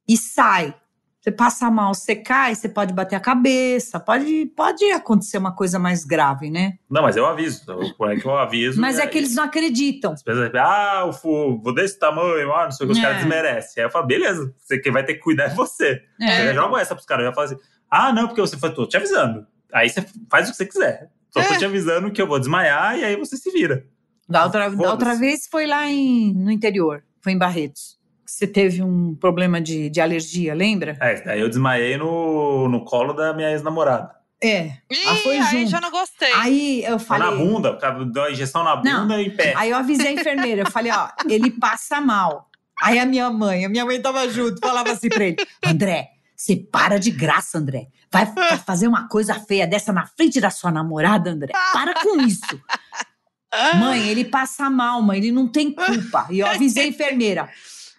e 0.09 0.17
sai. 0.17 0.75
Você 1.21 1.31
passa 1.31 1.71
mal, 1.71 1.93
você 1.93 2.17
cai, 2.17 2.55
você 2.55 2.67
pode 2.67 2.95
bater 2.95 3.15
a 3.15 3.21
cabeça, 3.21 4.01
pode, 4.01 4.47
pode 4.57 4.83
acontecer 4.91 5.37
uma 5.37 5.55
coisa 5.55 5.79
mais 5.79 6.03
grave, 6.03 6.51
né? 6.51 6.79
Não, 6.89 7.03
mas 7.03 7.15
eu 7.15 7.27
aviso. 7.27 7.63
Como 7.99 8.11
é 8.11 8.17
que 8.17 8.25
eu 8.25 8.35
aviso? 8.35 8.81
mas 8.81 8.99
é, 8.99 9.03
é 9.03 9.07
que 9.07 9.19
eles 9.19 9.35
não 9.35 9.45
acreditam. 9.45 10.13
As 10.13 10.23
pessoas 10.23 10.51
ah, 10.55 11.05
o 11.05 11.61
vou 11.61 11.75
desse 11.75 11.99
tamanho, 11.99 12.51
ah, 12.55 12.65
não 12.65 12.71
sei 12.71 12.87
o 12.87 12.89
que, 12.89 12.93
os 12.95 12.99
é. 12.99 13.03
caras 13.03 13.19
desmerecem. 13.19 13.83
Aí 13.83 13.87
eu 13.87 13.93
falo, 13.93 14.07
beleza, 14.07 14.55
você 14.57 14.79
que 14.79 14.91
vai 14.91 15.05
ter 15.05 15.15
que 15.15 15.21
cuidar 15.21 15.45
é 15.45 15.49
você. 15.51 16.01
É. 16.19 16.41
Eu 16.41 16.47
já 16.47 16.55
jogo 16.55 16.79
essa 16.79 16.95
pros 16.95 17.07
caras, 17.07 17.25
eu 17.25 17.31
já 17.31 17.35
falo 17.35 17.47
assim, 17.49 17.59
ah, 17.91 18.13
não, 18.15 18.27
porque 18.27 18.41
você 18.41 18.57
foi, 18.57 18.73
tô 18.73 18.87
te 18.87 18.97
avisando. 18.97 19.47
Aí 19.75 19.91
você 19.91 20.07
faz 20.31 20.49
o 20.49 20.53
que 20.53 20.57
você 20.57 20.65
quiser. 20.65 21.11
Só 21.29 21.41
é. 21.41 21.49
tô 21.49 21.59
te 21.59 21.65
avisando 21.67 22.11
que 22.11 22.23
eu 22.23 22.27
vou 22.27 22.39
desmaiar 22.39 22.99
e 22.99 23.05
aí 23.05 23.15
você 23.17 23.37
se 23.37 23.51
vira. 23.51 23.85
Da 24.27 24.47
outra, 24.47 24.71
da 24.71 24.91
outra 24.91 25.15
vez 25.17 25.47
foi 25.47 25.67
lá 25.67 25.87
em, 25.87 26.33
no 26.33 26.51
interior, 26.51 27.05
foi 27.21 27.33
em 27.33 27.39
Barretos 27.39 28.00
você 28.31 28.47
teve 28.47 28.81
um 28.81 29.15
problema 29.17 29.61
de, 29.61 29.91
de 29.91 30.01
alergia, 30.01 30.55
lembra? 30.55 30.97
É, 31.01 31.33
aí 31.33 31.41
eu 31.41 31.49
desmaiei 31.49 31.97
no, 31.97 32.69
no 32.69 32.85
colo 32.85 33.13
da 33.13 33.35
minha 33.35 33.51
ex-namorada. 33.51 34.15
É. 34.43 34.67
Ih, 34.89 35.07
aí, 35.07 35.23
foi 35.23 35.39
aí 35.39 35.67
já 35.67 35.81
não 35.81 35.91
gostei. 35.91 36.33
Aí 36.35 36.85
eu 36.85 36.99
falei. 37.01 37.29
na 37.29 37.37
bunda, 37.37 37.79
deu 38.07 38.23
a 38.23 38.31
injeção 38.31 38.63
na 38.63 38.77
bunda 38.77 39.05
não, 39.05 39.21
e 39.21 39.27
em 39.27 39.31
pé. 39.31 39.53
Aí 39.57 39.71
eu 39.71 39.77
avisei 39.77 40.07
a 40.07 40.13
enfermeira, 40.13 40.63
eu 40.63 40.71
falei, 40.71 40.93
ó, 40.93 41.09
ele 41.29 41.51
passa 41.51 42.01
mal. 42.01 42.49
Aí 42.81 43.01
a 43.01 43.05
minha 43.05 43.29
mãe, 43.31 43.65
a 43.65 43.69
minha 43.69 43.85
mãe 43.85 44.01
tava 44.01 44.27
junto, 44.31 44.61
falava 44.61 44.93
assim 44.93 45.09
pra 45.09 45.25
ele: 45.25 45.37
André, 45.67 46.11
você 46.35 46.57
para 46.57 46.99
de 46.99 47.11
graça, 47.11 47.59
André. 47.59 47.89
Vai, 48.13 48.25
vai 48.27 48.57
fazer 48.59 48.87
uma 48.87 49.09
coisa 49.09 49.35
feia 49.35 49.67
dessa 49.67 49.93
na 49.93 50.07
frente 50.07 50.41
da 50.41 50.51
sua 50.51 50.71
namorada, 50.71 51.31
André. 51.31 51.53
Para 51.73 51.95
com 51.95 52.21
isso. 52.23 52.61
Mãe, 53.79 54.09
ele 54.09 54.25
passa 54.25 54.71
mal, 54.71 55.03
mãe, 55.03 55.19
ele 55.19 55.33
não 55.33 55.49
tem 55.49 55.73
culpa. 55.73 56.29
E 56.31 56.39
eu 56.39 56.47
avisei 56.47 56.85
a 56.85 56.87
enfermeira 56.87 57.51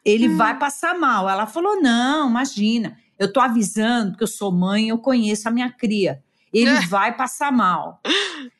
ele 0.04 0.30
hum. 0.30 0.38
vai 0.38 0.58
passar 0.58 0.98
mal. 0.98 1.30
Ela 1.30 1.46
falou: 1.46 1.82
não, 1.82 2.30
imagina, 2.30 2.98
eu 3.18 3.32
tô 3.32 3.40
avisando 3.40 4.18
que 4.18 4.24
eu 4.24 4.28
sou 4.28 4.52
mãe, 4.52 4.90
eu 4.90 4.98
conheço 4.98 5.48
a 5.48 5.52
minha 5.52 5.72
cria. 5.72 6.22
Ele 6.54 6.72
vai 6.88 7.16
passar 7.16 7.52
mal. 7.52 8.02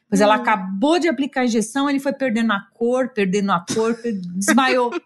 Mas 0.10 0.22
ela 0.22 0.38
hum. 0.38 0.42
acabou 0.42 1.00
de 1.00 1.08
aplicar 1.08 1.42
a 1.42 1.46
injeção, 1.46 1.90
ele 1.90 2.00
foi 2.00 2.14
perdendo 2.14 2.52
a 2.52 2.60
cor, 2.74 3.10
perdendo 3.10 3.52
a 3.52 3.66
cor, 3.74 3.98
desmaiou. 4.36 4.92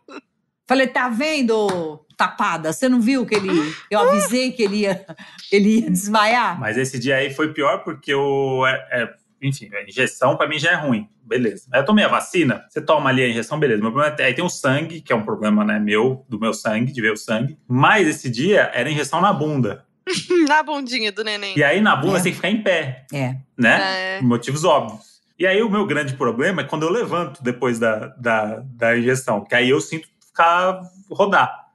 Falei, 0.68 0.88
tá 0.88 1.08
vendo, 1.10 2.04
tapada. 2.18 2.74
Você 2.74 2.90
não 2.90 3.00
viu 3.00 3.26
que 3.26 3.36
ele. 3.36 3.50
Eu 3.90 4.00
avisei 4.00 4.52
que 4.52 4.64
ele 4.64 4.78
ia, 4.78 5.06
ele 5.52 5.80
ia 5.80 5.92
desmaiar? 5.92 6.60
Mas 6.60 6.76
esse 6.76 6.98
dia 6.98 7.18
aí 7.18 7.32
foi 7.32 7.54
pior 7.54 7.84
porque 7.84 8.14
o. 8.14 8.66
É, 8.66 8.88
é, 8.92 9.14
enfim, 9.42 9.70
a 9.74 9.84
injeção 9.84 10.36
para 10.38 10.48
mim 10.48 10.58
já 10.58 10.72
é 10.72 10.76
ruim. 10.76 11.08
Beleza. 11.24 11.68
Eu 11.74 11.84
tomei 11.84 12.06
a 12.06 12.08
vacina, 12.08 12.66
você 12.70 12.82
toma 12.82 13.10
ali 13.10 13.24
a 13.24 13.30
injeção, 13.30 13.60
beleza. 13.60 13.82
Meu 13.82 13.92
problema 13.92 14.16
é, 14.20 14.26
aí 14.26 14.34
tem 14.34 14.46
o 14.46 14.50
sangue, 14.50 15.02
que 15.02 15.12
é 15.12 15.16
um 15.16 15.24
problema, 15.24 15.64
né, 15.64 15.80
meu, 15.80 16.26
do 16.30 16.40
meu 16.40 16.54
sangue, 16.54 16.92
de 16.92 17.02
ver 17.02 17.12
o 17.12 17.18
sangue. 17.18 17.58
Mas 17.68 18.08
esse 18.08 18.30
dia 18.30 18.72
era 18.74 18.90
injeção 18.90 19.22
na 19.22 19.34
bunda. 19.34 19.86
na 20.48 20.62
bundinha 20.62 21.12
do 21.12 21.24
neném. 21.24 21.58
E 21.58 21.64
aí 21.64 21.82
na 21.82 21.96
bunda 21.96 22.18
é. 22.18 22.20
você 22.20 22.24
tem 22.24 22.32
que 22.32 22.38
ficar 22.38 22.50
em 22.50 22.62
pé. 22.62 23.06
É. 23.14 23.36
Né? 23.58 24.18
É. 24.18 24.22
Motivos 24.22 24.64
óbvios. 24.64 25.16
E 25.38 25.46
aí 25.46 25.62
o 25.62 25.70
meu 25.70 25.86
grande 25.86 26.14
problema 26.14 26.62
é 26.62 26.64
quando 26.64 26.84
eu 26.84 26.90
levanto 26.90 27.44
depois 27.44 27.78
da, 27.78 28.08
da, 28.18 28.64
da 28.64 28.98
injeção, 28.98 29.44
que 29.44 29.54
aí 29.54 29.70
eu 29.70 29.82
sinto 29.82 30.08
ficar 30.26 30.82
rodar. 31.10 31.66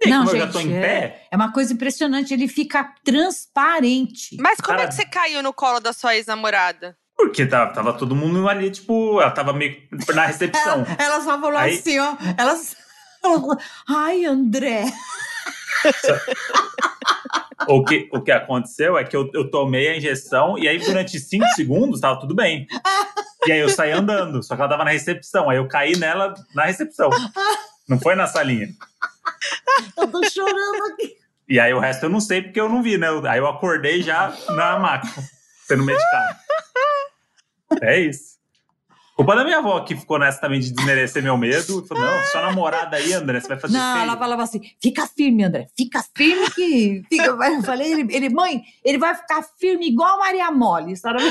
E 0.00 0.08
não, 0.08 0.24
gente, 0.26 0.72
é, 0.74 1.26
é, 1.28 1.36
uma 1.36 1.52
coisa 1.52 1.72
impressionante, 1.72 2.32
ele 2.32 2.46
fica 2.46 2.94
transparente. 3.02 4.36
Mas 4.38 4.60
como 4.60 4.76
Cara, 4.76 4.82
é 4.84 4.86
que 4.86 4.94
você 4.94 5.04
caiu 5.04 5.42
no 5.42 5.52
colo 5.52 5.80
da 5.80 5.92
sua 5.92 6.14
ex-namorada? 6.14 6.96
Porque 7.18 7.44
tava, 7.44 7.72
tava 7.72 7.92
todo 7.92 8.14
mundo 8.14 8.48
ali, 8.48 8.70
tipo, 8.70 9.20
ela 9.20 9.32
tava 9.32 9.52
meio 9.52 9.76
na 10.14 10.24
recepção. 10.26 10.86
ela, 10.86 10.96
ela 10.98 11.20
só 11.20 11.40
falou 11.40 11.58
aí, 11.58 11.76
assim, 11.76 11.98
ó. 11.98 12.16
Ela, 12.38 12.56
Ai, 13.88 14.24
André. 14.24 14.84
o, 17.68 17.84
que, 17.84 18.08
o 18.12 18.20
que 18.22 18.30
aconteceu 18.30 18.96
é 18.96 19.04
que 19.04 19.16
eu, 19.16 19.28
eu 19.34 19.50
tomei 19.50 19.88
a 19.88 19.96
injeção 19.96 20.56
e 20.58 20.68
aí 20.68 20.78
durante 20.78 21.18
cinco 21.18 21.46
segundos 21.48 22.00
tava 22.00 22.20
tudo 22.20 22.34
bem. 22.34 22.66
E 23.46 23.52
aí 23.52 23.58
eu 23.58 23.68
saí 23.68 23.92
andando, 23.92 24.42
só 24.42 24.54
que 24.54 24.62
ela 24.62 24.70
tava 24.70 24.84
na 24.84 24.90
recepção. 24.90 25.50
Aí 25.50 25.56
eu 25.56 25.66
caí 25.68 25.96
nela 25.96 26.34
na 26.54 26.64
recepção. 26.64 27.10
Não 27.88 27.98
foi 27.98 28.14
na 28.14 28.26
salinha. 28.26 28.68
Eu 29.96 30.08
tô 30.08 30.22
chorando 30.30 30.92
aqui. 30.92 31.16
E 31.48 31.58
aí 31.58 31.72
o 31.72 31.80
resto 31.80 32.04
eu 32.04 32.10
não 32.10 32.20
sei 32.20 32.42
porque 32.42 32.60
eu 32.60 32.68
não 32.68 32.82
vi, 32.82 32.98
né? 32.98 33.08
Aí 33.28 33.38
eu 33.38 33.48
acordei 33.48 34.02
já 34.02 34.34
na 34.50 34.78
maca, 34.78 35.08
sendo 35.66 35.82
medicado. 35.82 36.36
É 37.80 37.98
isso. 37.98 38.38
Culpa 39.18 39.34
da 39.34 39.42
minha 39.42 39.58
avó 39.58 39.80
que 39.80 39.96
ficou 39.96 40.16
nessa 40.16 40.40
também 40.40 40.60
de 40.60 40.70
desmerecer 40.70 41.20
meu 41.20 41.36
medo. 41.36 41.84
Falou, 41.86 42.04
não, 42.04 42.22
sua 42.26 42.42
namorada 42.42 42.96
aí, 42.96 43.12
André, 43.12 43.40
você 43.40 43.48
vai 43.48 43.58
fazer 43.58 43.76
Não, 43.76 43.94
feio. 43.94 44.04
ela 44.04 44.16
falava 44.16 44.44
assim, 44.44 44.60
fica 44.80 45.08
firme, 45.08 45.42
André, 45.42 45.66
fica 45.76 46.04
firme 46.16 46.48
que... 46.52 47.02
Fica... 47.10 47.24
Eu 47.24 47.62
falei, 47.64 47.90
ele, 47.90 48.14
ele, 48.14 48.28
mãe, 48.28 48.62
ele 48.84 48.96
vai 48.96 49.16
ficar 49.16 49.42
firme 49.58 49.88
igual 49.88 50.14
a 50.14 50.18
Maria 50.18 50.52
Mole. 50.52 50.96
Senhora 50.96 51.18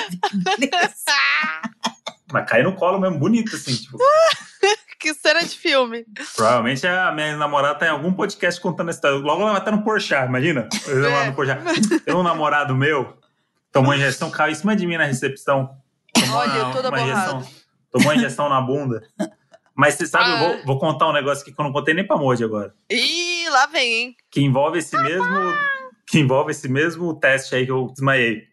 Mas 2.30 2.50
cai 2.50 2.62
no 2.62 2.74
colo 2.76 3.00
mesmo, 3.00 3.18
bonito, 3.18 3.56
assim, 3.56 3.74
tipo... 3.74 3.98
que 5.00 5.14
cena 5.14 5.42
de 5.42 5.58
filme. 5.58 6.06
Provavelmente 6.36 6.86
a 6.86 7.10
minha 7.14 7.38
namorada 7.38 7.80
tá 7.80 7.86
em 7.86 7.92
algum 7.92 8.12
podcast 8.12 8.60
contando 8.60 8.90
essa 8.90 8.98
história. 8.98 9.18
Logo 9.18 9.44
ela 9.44 9.52
vai 9.52 9.62
estar 9.62 9.72
no 9.72 9.84
Porchat, 9.84 10.28
imagina? 10.28 10.68
Eu 10.88 11.06
é. 11.06 11.28
no 11.28 11.34
Porchat. 11.34 11.62
Tem 12.04 12.14
um 12.14 12.24
namorado 12.24 12.76
meu, 12.76 13.18
tomou 13.72 13.94
injeção, 13.94 14.30
caiu 14.30 14.52
em 14.52 14.56
cima 14.56 14.76
de 14.76 14.86
mim 14.86 14.98
na 14.98 15.06
recepção. 15.06 15.70
Olha, 16.34 16.65
uma, 16.65 16.74
toda 16.74 16.89
uma 16.89 16.97
borrada. 16.97 17.32
Injeção 17.32 17.68
tomou 17.97 18.13
injeção 18.13 18.49
na 18.49 18.61
bunda. 18.61 19.03
Mas 19.76 19.95
você 19.95 20.07
sabe, 20.07 20.26
ah. 20.26 20.32
eu 20.32 20.39
vou, 20.39 20.47
ah. 20.47 20.61
vou, 20.65 20.80
contar 20.80 21.09
um 21.09 21.13
negócio 21.13 21.43
aqui 21.43 21.53
que 21.53 21.59
eu 21.59 21.65
não 21.65 21.72
contei 21.72 21.93
nem 21.93 22.05
pra 22.05 22.18
Moji 22.18 22.43
agora. 22.43 22.74
Ih, 22.89 23.47
lá 23.49 23.68
vem, 23.68 23.93
hein? 23.93 24.15
Que 24.32 24.41
envolve 24.41 24.80
esse 24.80 24.95
mesmo. 24.97 25.53
Que 26.05 26.20
envolve 26.20 26.51
esse 26.51 26.68
mesmo 26.68 27.13
teste 27.20 27.53
aí 27.53 27.65
que 27.65 27.72
eu 27.72 27.88
desmaiei. 27.91 28.43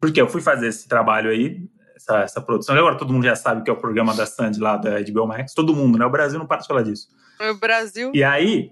Porque 0.00 0.20
eu 0.20 0.28
fui 0.28 0.40
fazer 0.40 0.68
esse 0.68 0.88
trabalho 0.88 1.30
aí, 1.30 1.68
essa, 1.96 2.18
essa 2.20 2.40
produção. 2.40 2.76
Agora 2.76 2.96
todo 2.96 3.12
mundo 3.12 3.24
já 3.24 3.34
sabe 3.34 3.62
que 3.62 3.70
é 3.70 3.72
o 3.72 3.76
programa 3.76 4.14
da 4.14 4.24
Sandy 4.24 4.60
lá 4.60 4.76
da 4.76 5.00
HBO 5.00 5.26
Max. 5.26 5.52
Todo 5.52 5.74
mundo, 5.74 5.98
né? 5.98 6.06
O 6.06 6.10
Brasil 6.10 6.38
não 6.38 6.46
para 6.46 6.60
de 6.60 6.66
falar 6.66 6.82
disso. 6.82 7.08
O 7.40 7.54
Brasil. 7.54 8.12
E 8.14 8.22
aí, 8.22 8.70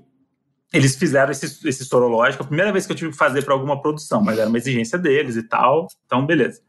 eles 0.72 0.96
fizeram 0.96 1.32
esse, 1.32 1.68
esse 1.68 1.84
sorológico. 1.84 2.44
A 2.44 2.46
primeira 2.46 2.72
vez 2.72 2.86
que 2.86 2.92
eu 2.92 2.96
tive 2.96 3.10
que 3.10 3.16
fazer 3.16 3.42
para 3.44 3.52
alguma 3.52 3.80
produção, 3.80 4.22
mas 4.22 4.38
era 4.38 4.48
uma 4.48 4.58
exigência 4.58 4.98
deles 4.98 5.36
e 5.36 5.42
tal. 5.42 5.88
Então, 6.06 6.24
beleza. 6.24 6.62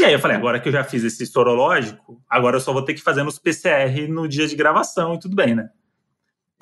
E 0.00 0.04
aí 0.04 0.12
eu 0.14 0.18
falei, 0.18 0.36
agora 0.36 0.58
que 0.58 0.66
eu 0.66 0.72
já 0.72 0.82
fiz 0.82 1.04
esse 1.04 1.26
sorológico, 1.26 2.22
agora 2.28 2.56
eu 2.56 2.60
só 2.60 2.72
vou 2.72 2.82
ter 2.82 2.94
que 2.94 3.02
fazer 3.02 3.22
nos 3.22 3.38
PCR 3.38 4.08
no 4.08 4.26
dia 4.26 4.46
de 4.48 4.56
gravação 4.56 5.14
e 5.14 5.18
tudo 5.18 5.36
bem, 5.36 5.54
né? 5.54 5.68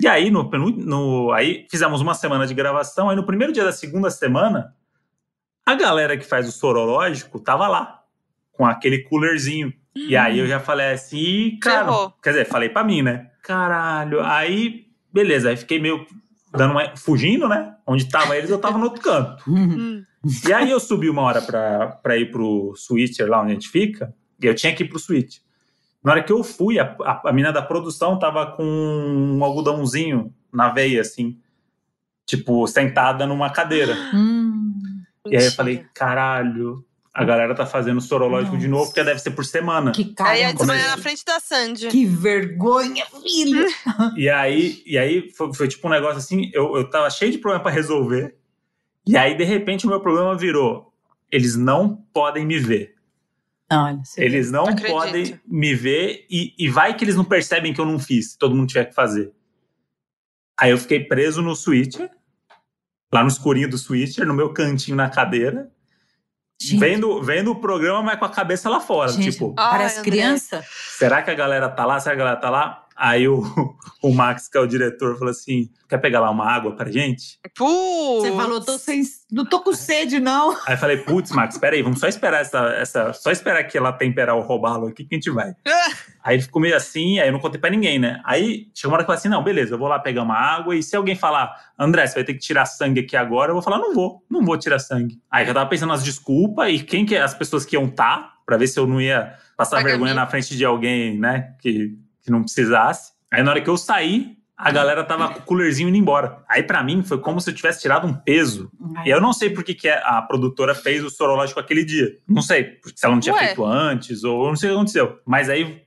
E 0.01 0.07
aí, 0.07 0.29
no, 0.29 0.43
no, 0.43 1.31
aí 1.31 1.65
fizemos 1.69 2.01
uma 2.01 2.13
semana 2.13 2.45
de 2.45 2.53
gravação, 2.53 3.09
aí 3.09 3.15
no 3.15 3.25
primeiro 3.25 3.53
dia 3.53 3.63
da 3.63 3.71
segunda 3.71 4.09
semana, 4.09 4.73
a 5.65 5.73
galera 5.73 6.17
que 6.17 6.25
faz 6.25 6.47
o 6.49 6.51
sorológico 6.51 7.39
tava 7.39 7.67
lá, 7.67 8.01
com 8.51 8.65
aquele 8.65 9.03
coolerzinho. 9.03 9.67
Uhum. 9.95 10.07
E 10.09 10.17
aí 10.17 10.39
eu 10.39 10.47
já 10.47 10.59
falei 10.59 10.91
assim, 10.91 11.57
cara, 11.61 12.11
quer 12.21 12.31
dizer, 12.31 12.45
falei 12.45 12.67
para 12.67 12.83
mim, 12.83 13.01
né? 13.01 13.29
Caralho, 13.41 14.21
aí, 14.21 14.87
beleza, 15.13 15.49
aí 15.49 15.55
fiquei 15.55 15.79
meio 15.79 16.05
dando 16.51 16.71
uma, 16.71 16.95
fugindo, 16.97 17.47
né? 17.47 17.75
Onde 17.87 18.09
tava 18.09 18.35
eles, 18.35 18.49
eu 18.49 18.59
tava 18.59 18.77
no 18.77 18.85
outro 18.85 19.01
canto. 19.01 19.49
Uhum. 19.49 20.03
E 20.47 20.53
aí 20.53 20.69
eu 20.69 20.79
subi 20.79 21.09
uma 21.09 21.21
hora 21.21 21.41
para 21.41 22.17
ir 22.17 22.31
pro 22.31 22.73
switcher 22.75 23.29
lá 23.29 23.41
onde 23.41 23.51
a 23.51 23.53
gente 23.53 23.69
fica, 23.69 24.13
e 24.41 24.45
eu 24.45 24.55
tinha 24.55 24.75
que 24.75 24.83
ir 24.83 24.87
pro 24.87 24.99
switch. 24.99 25.37
Na 26.03 26.11
hora 26.11 26.23
que 26.23 26.31
eu 26.31 26.43
fui, 26.43 26.79
a, 26.79 26.95
a, 27.01 27.29
a 27.29 27.33
mina 27.33 27.51
da 27.51 27.61
produção 27.61 28.17
tava 28.17 28.45
com 28.47 28.63
um 28.63 29.43
algodãozinho 29.43 30.33
na 30.51 30.69
veia, 30.69 31.01
assim, 31.01 31.37
tipo, 32.25 32.65
sentada 32.67 33.25
numa 33.27 33.49
cadeira. 33.49 33.95
Hum, 34.13 34.73
e 35.27 35.35
aí 35.35 35.45
eu 35.45 35.51
falei, 35.51 35.85
caralho, 35.93 36.85
a 37.13 37.25
galera 37.25 37.53
tá 37.53 37.65
fazendo 37.65 37.99
sorológico 37.99 38.53
Nossa. 38.53 38.65
de 38.65 38.67
novo, 38.69 38.85
porque 38.85 39.03
deve 39.03 39.19
ser 39.19 39.31
por 39.31 39.45
semana. 39.45 39.91
Que 39.91 40.13
cara. 40.13 40.29
Aí 40.29 40.53
de 40.53 40.65
manhã 40.65 40.87
na 40.87 40.97
frente 40.97 41.25
da 41.25 41.39
Sandy. 41.39 41.87
Que 41.89 42.05
vergonha, 42.05 43.05
filho! 43.21 43.65
e 44.15 44.29
aí, 44.29 44.81
e 44.85 44.97
aí 44.97 45.29
foi, 45.31 45.53
foi, 45.53 45.67
tipo 45.67 45.85
um 45.87 45.91
negócio 45.91 46.17
assim, 46.17 46.49
eu, 46.53 46.77
eu 46.77 46.89
tava 46.89 47.09
cheio 47.09 47.31
de 47.31 47.37
problema 47.37 47.61
para 47.61 47.73
resolver. 47.73 48.38
E 49.09 49.17
aí, 49.17 49.35
de 49.35 49.43
repente, 49.43 49.87
o 49.87 49.89
meu 49.89 49.99
problema 49.99 50.37
virou: 50.37 50.93
eles 51.31 51.55
não 51.55 51.95
podem 52.13 52.45
me 52.45 52.59
ver. 52.59 52.93
Olha, 53.71 54.01
eles 54.17 54.51
não 54.51 54.65
Acredito. 54.65 54.91
podem 54.91 55.39
me 55.47 55.73
ver 55.73 56.27
e, 56.29 56.53
e 56.57 56.69
vai 56.69 56.95
que 56.95 57.03
eles 57.03 57.15
não 57.15 57.25
percebem 57.25 57.73
que 57.73 57.81
eu 57.81 57.85
não 57.85 57.97
fiz, 57.97 58.35
todo 58.35 58.55
mundo 58.55 58.67
tiver 58.67 58.85
que 58.85 58.93
fazer. 58.93 59.31
Aí 60.59 60.69
eu 60.69 60.77
fiquei 60.77 61.03
preso 61.03 61.41
no 61.41 61.55
switcher, 61.55 62.11
lá 63.11 63.23
no 63.23 63.29
escurinho 63.29 63.69
do 63.69 63.79
switcher, 63.79 64.27
no 64.27 64.33
meu 64.33 64.53
cantinho 64.53 64.97
na 64.97 65.09
cadeira, 65.09 65.71
vendo, 66.77 67.21
vendo 67.23 67.51
o 67.51 67.59
programa, 67.59 68.03
mas 68.03 68.19
com 68.19 68.25
a 68.25 68.29
cabeça 68.29 68.69
lá 68.69 68.79
fora. 68.79 69.11
Gente, 69.11 69.31
tipo, 69.31 69.55
parece 69.55 70.01
criança. 70.01 70.63
Será 70.69 71.23
que 71.23 71.31
a 71.31 71.35
galera 71.35 71.67
tá 71.67 71.83
lá? 71.83 71.99
Será 71.99 72.15
que 72.15 72.21
a 72.21 72.25
galera 72.25 72.41
tá 72.41 72.49
lá? 72.51 72.87
Aí 72.99 73.29
o, 73.29 73.41
o 74.03 74.13
Max, 74.13 74.49
que 74.49 74.57
é 74.57 74.61
o 74.61 74.67
diretor, 74.67 75.17
falou 75.17 75.31
assim: 75.31 75.69
quer 75.87 75.99
pegar 75.99 76.19
lá 76.19 76.29
uma 76.29 76.45
água 76.45 76.75
pra 76.75 76.91
gente? 76.91 77.39
Putz. 77.55 78.27
Você 78.27 78.35
falou, 78.35 78.59
tô 78.59 78.77
sem, 78.77 79.01
não 79.31 79.45
tô 79.45 79.61
com 79.61 79.71
sede, 79.71 80.19
não. 80.19 80.51
Aí 80.67 80.73
eu 80.73 80.77
falei, 80.77 80.97
putz, 80.97 81.31
Max, 81.31 81.57
peraí, 81.57 81.81
vamos 81.81 82.01
só 82.01 82.07
esperar 82.07 82.41
essa, 82.41 82.59
essa. 82.73 83.13
Só 83.13 83.31
esperar 83.31 83.63
que 83.63 83.77
ela 83.77 83.93
temperar 83.93 84.35
o 84.35 84.41
robalo 84.41 84.87
aqui 84.87 85.05
que 85.05 85.15
a 85.15 85.17
gente 85.17 85.31
vai. 85.31 85.53
aí 86.21 86.35
ele 86.35 86.43
ficou 86.43 86.61
meio 86.61 86.75
assim, 86.75 87.19
aí 87.19 87.29
eu 87.29 87.31
não 87.31 87.39
contei 87.39 87.59
pra 87.59 87.69
ninguém, 87.69 87.97
né? 87.97 88.21
Aí 88.25 88.67
chegou 88.75 88.91
uma 88.91 88.97
hora 88.97 89.05
que 89.05 89.11
eu 89.11 89.15
falei 89.15 89.19
assim: 89.19 89.29
não, 89.29 89.43
beleza, 89.43 89.75
eu 89.75 89.79
vou 89.79 89.87
lá 89.87 89.97
pegar 89.97 90.23
uma 90.23 90.35
água, 90.35 90.75
e 90.75 90.83
se 90.83 90.95
alguém 90.97 91.15
falar, 91.15 91.55
André, 91.79 92.05
você 92.05 92.15
vai 92.15 92.23
ter 92.25 92.33
que 92.33 92.39
tirar 92.39 92.65
sangue 92.65 92.99
aqui 92.99 93.15
agora, 93.15 93.51
eu 93.51 93.55
vou 93.55 93.63
falar, 93.63 93.77
não 93.77 93.93
vou, 93.93 94.21
não 94.29 94.43
vou 94.43 94.57
tirar 94.57 94.79
sangue. 94.79 95.21
Aí 95.31 95.47
eu 95.47 95.53
tava 95.53 95.69
pensando 95.69 95.89
nas 95.89 96.03
desculpas 96.03 96.69
e 96.69 96.79
quem 96.79 97.05
que 97.05 97.15
as 97.15 97.33
pessoas 97.33 97.65
que 97.65 97.77
iam 97.77 97.85
estar, 97.85 98.17
tá, 98.17 98.33
pra 98.45 98.57
ver 98.57 98.67
se 98.67 98.77
eu 98.77 98.85
não 98.85 98.99
ia 98.99 99.35
passar 99.55 99.81
vergonha 99.81 100.13
na 100.13 100.27
frente 100.27 100.55
de 100.57 100.65
alguém, 100.65 101.17
né? 101.17 101.53
Que 101.61 101.97
que 102.21 102.31
não 102.31 102.43
precisasse. 102.43 103.13
Aí 103.31 103.43
na 103.43 103.51
hora 103.51 103.61
que 103.61 103.69
eu 103.69 103.77
saí, 103.77 104.37
a 104.59 104.71
galera 104.71 105.05
tava 105.05 105.29
com 105.29 105.39
o 105.39 105.43
coolerzinho 105.43 105.87
indo 105.87 105.97
embora. 105.97 106.43
Aí 106.47 106.61
para 106.61 106.83
mim 106.83 107.01
foi 107.01 107.17
como 107.19 107.39
se 107.39 107.49
eu 107.49 107.55
tivesse 107.55 107.81
tirado 107.81 108.05
um 108.05 108.13
peso. 108.13 108.69
E 109.05 109.09
eu 109.09 109.21
não 109.21 109.31
sei 109.31 109.49
por 109.49 109.63
que, 109.63 109.73
que 109.73 109.87
a 109.87 110.21
produtora 110.21 110.75
fez 110.75 111.01
o 111.01 111.09
sorológico 111.09 111.61
aquele 111.61 111.85
dia. 111.85 112.17
Não 112.27 112.41
sei, 112.41 112.77
se 112.93 113.05
ela 113.05 113.15
não 113.15 113.21
tinha 113.21 113.33
Ué. 113.33 113.45
feito 113.45 113.65
antes, 113.65 114.23
ou 114.25 114.47
não 114.47 114.57
sei 114.57 114.69
o 114.69 114.73
que 114.73 114.77
aconteceu. 114.77 115.19
Mas 115.25 115.49
aí 115.49 115.81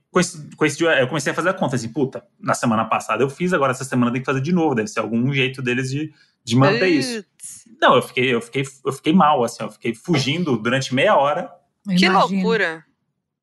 coincidiu, 0.56 0.90
eu 0.90 1.06
comecei 1.06 1.32
a 1.32 1.34
fazer 1.34 1.50
a 1.50 1.54
conta, 1.54 1.76
assim, 1.76 1.88
puta, 1.88 2.24
na 2.40 2.54
semana 2.54 2.84
passada 2.84 3.22
eu 3.22 3.30
fiz, 3.30 3.52
agora 3.52 3.72
essa 3.72 3.84
semana 3.84 4.10
tem 4.10 4.20
que 4.22 4.26
fazer 4.26 4.40
de 4.40 4.52
novo. 4.52 4.74
Deve 4.74 4.88
ser 4.88 5.00
algum 5.00 5.30
jeito 5.34 5.60
deles 5.60 5.90
de, 5.90 6.10
de 6.42 6.56
manter 6.56 6.88
isso. 6.88 7.24
Não, 7.78 7.96
eu 7.96 8.02
fiquei, 8.02 8.34
eu 8.34 8.40
fiquei, 8.40 8.64
eu 8.86 8.92
fiquei 8.92 9.12
mal, 9.12 9.44
assim, 9.44 9.62
eu 9.62 9.70
fiquei 9.70 9.94
fugindo 9.94 10.56
durante 10.56 10.94
meia 10.94 11.14
hora. 11.14 11.50
Que 11.98 12.08
loucura! 12.08 12.84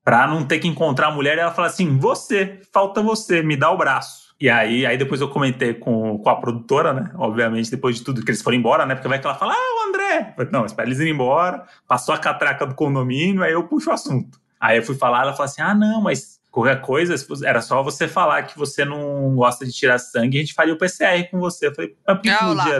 Pra 0.10 0.26
não 0.26 0.43
ter 0.43 0.57
que 0.57 0.68
encontrar 0.68 1.10
a 1.10 1.12
mulher, 1.12 1.38
ela 1.38 1.51
fala 1.51 1.68
assim: 1.68 1.95
você, 1.99 2.60
falta 2.74 2.99
você, 2.99 3.43
me 3.43 3.55
dá 3.55 3.70
o 3.70 3.78
braço. 3.78 4.34
E 4.41 4.49
aí, 4.49 4.84
aí 4.84 4.97
depois 4.97 5.22
eu 5.22 5.30
comentei 5.30 5.76
com, 5.76 6.18
com 6.18 6.30
a 6.32 6.36
produtora, 6.36 6.91
né? 6.91 7.12
Obviamente, 7.14 7.70
depois 7.70 7.97
de 7.97 8.03
tudo 8.03 8.26
que 8.26 8.32
eles 8.32 8.41
foram 8.41 8.57
embora, 8.57 8.88
né? 8.88 8.95
Porque 8.95 9.07
vai 9.07 9.20
que 9.20 9.28
ela 9.28 9.36
fala, 9.36 9.53
ah, 9.53 9.78
o 9.78 9.88
André. 9.88 10.34
Falei, 10.36 10.51
não, 10.51 10.66
espera 10.66 10.88
eles 10.88 10.97
irem 10.97 11.14
embora, 11.14 11.64
passou 11.88 12.16
a 12.16 12.18
catraca 12.18 12.66
do 12.66 12.74
condomínio, 12.74 13.43
aí 13.43 13.51
eu 13.51 13.68
puxo 13.68 13.91
o 13.91 13.93
assunto. 13.93 14.39
Aí 14.60 14.78
eu 14.78 14.84
fui 14.84 14.95
falar, 14.95 15.22
ela 15.22 15.34
falou 15.34 15.45
assim: 15.45 15.62
ah, 15.62 15.76
não, 15.76 16.01
mas 16.01 16.39
qualquer 16.49 16.82
coisa, 16.82 17.14
era 17.45 17.62
só 17.62 17.84
você 17.84 18.07
falar 18.07 18.41
que 18.47 18.57
você 18.57 18.84
não 18.84 19.36
gosta 19.36 19.64
de 19.64 19.72
tirar 19.72 19.99
sangue, 19.99 20.39
a 20.39 20.41
gente 20.41 20.55
faria 20.55 20.74
o 20.74 20.78
PCR 20.80 21.30
com 21.30 21.38
você. 21.38 21.68
Eu 21.68 21.76
falei, 21.76 21.95
mas 22.07 22.16
por 22.16 22.24
que, 22.24 22.43
no 22.45 22.64
dia. 22.64 22.78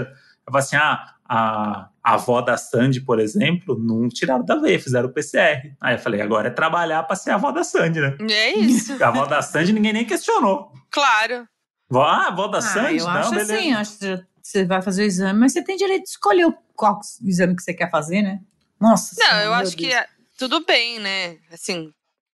Eu 0.48 0.52
falei 0.52 0.66
assim: 0.66 0.78
ah, 0.78 1.14
a, 1.30 1.90
a 2.10 2.14
avó 2.14 2.42
da 2.42 2.58
Sandy, 2.58 3.02
por 3.02 3.20
exemplo, 3.20 3.78
não 3.78 4.10
tiraram 4.10 4.44
da 4.44 4.56
veia, 4.56 4.80
fizeram 4.80 5.10
o 5.10 5.14
PCR. 5.14 5.76
Aí 5.80 5.96
eu 5.96 6.00
falei, 6.00 6.22
agora 6.22 6.48
é 6.48 6.52
trabalhar 6.52 7.04
para 7.04 7.16
ser 7.16 7.30
a 7.30 7.36
avó 7.36 7.52
da 7.52 7.64
Sandy, 7.64 8.00
né? 8.00 8.18
É 8.32 8.58
isso. 8.58 9.02
A 9.04 9.10
avó 9.10 9.28
da 9.28 9.44
Sandy 9.44 9.72
ninguém 9.72 9.94
nem 9.94 10.06
questionou. 10.06 10.74
Claro. 10.90 11.48
Ah, 11.94 12.28
avó 12.30 12.48
da 12.48 12.58
ah, 12.58 12.62
Sandy? 12.62 12.98
Eu 12.98 13.08
acho 13.08 13.30
beleza. 13.30 13.56
assim, 13.56 13.74
acho 13.74 13.98
que 14.00 14.26
você 14.42 14.66
vai 14.66 14.82
fazer 14.82 15.04
o 15.04 15.06
exame, 15.06 15.40
mas 15.40 15.54
você 15.54 15.64
tem 15.64 15.78
direito 15.78 16.04
de 16.04 16.10
escolher 16.10 16.52
qual 16.76 17.00
exame 17.24 17.56
que 17.56 17.62
você 17.62 17.76
quer 17.76 17.92
fazer, 17.92 18.24
né? 18.24 18.40
Nossa. 18.80 19.16
Não, 19.20 19.28
senhora, 19.28 19.46
eu 19.46 19.54
acho 19.54 19.76
Deus. 19.76 19.76
que 19.76 19.94
é, 19.94 20.08
tudo 20.36 20.66
bem, 20.66 20.98
né? 20.98 21.38
Assim, 21.52 21.94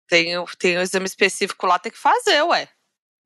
tem, 0.07 0.35
tem 0.59 0.77
o 0.77 0.81
exame 0.81 1.07
específico 1.07 1.65
lá, 1.65 1.79
tem 1.79 1.91
que 1.91 1.97
fazer, 1.97 2.43
ué. 2.43 2.67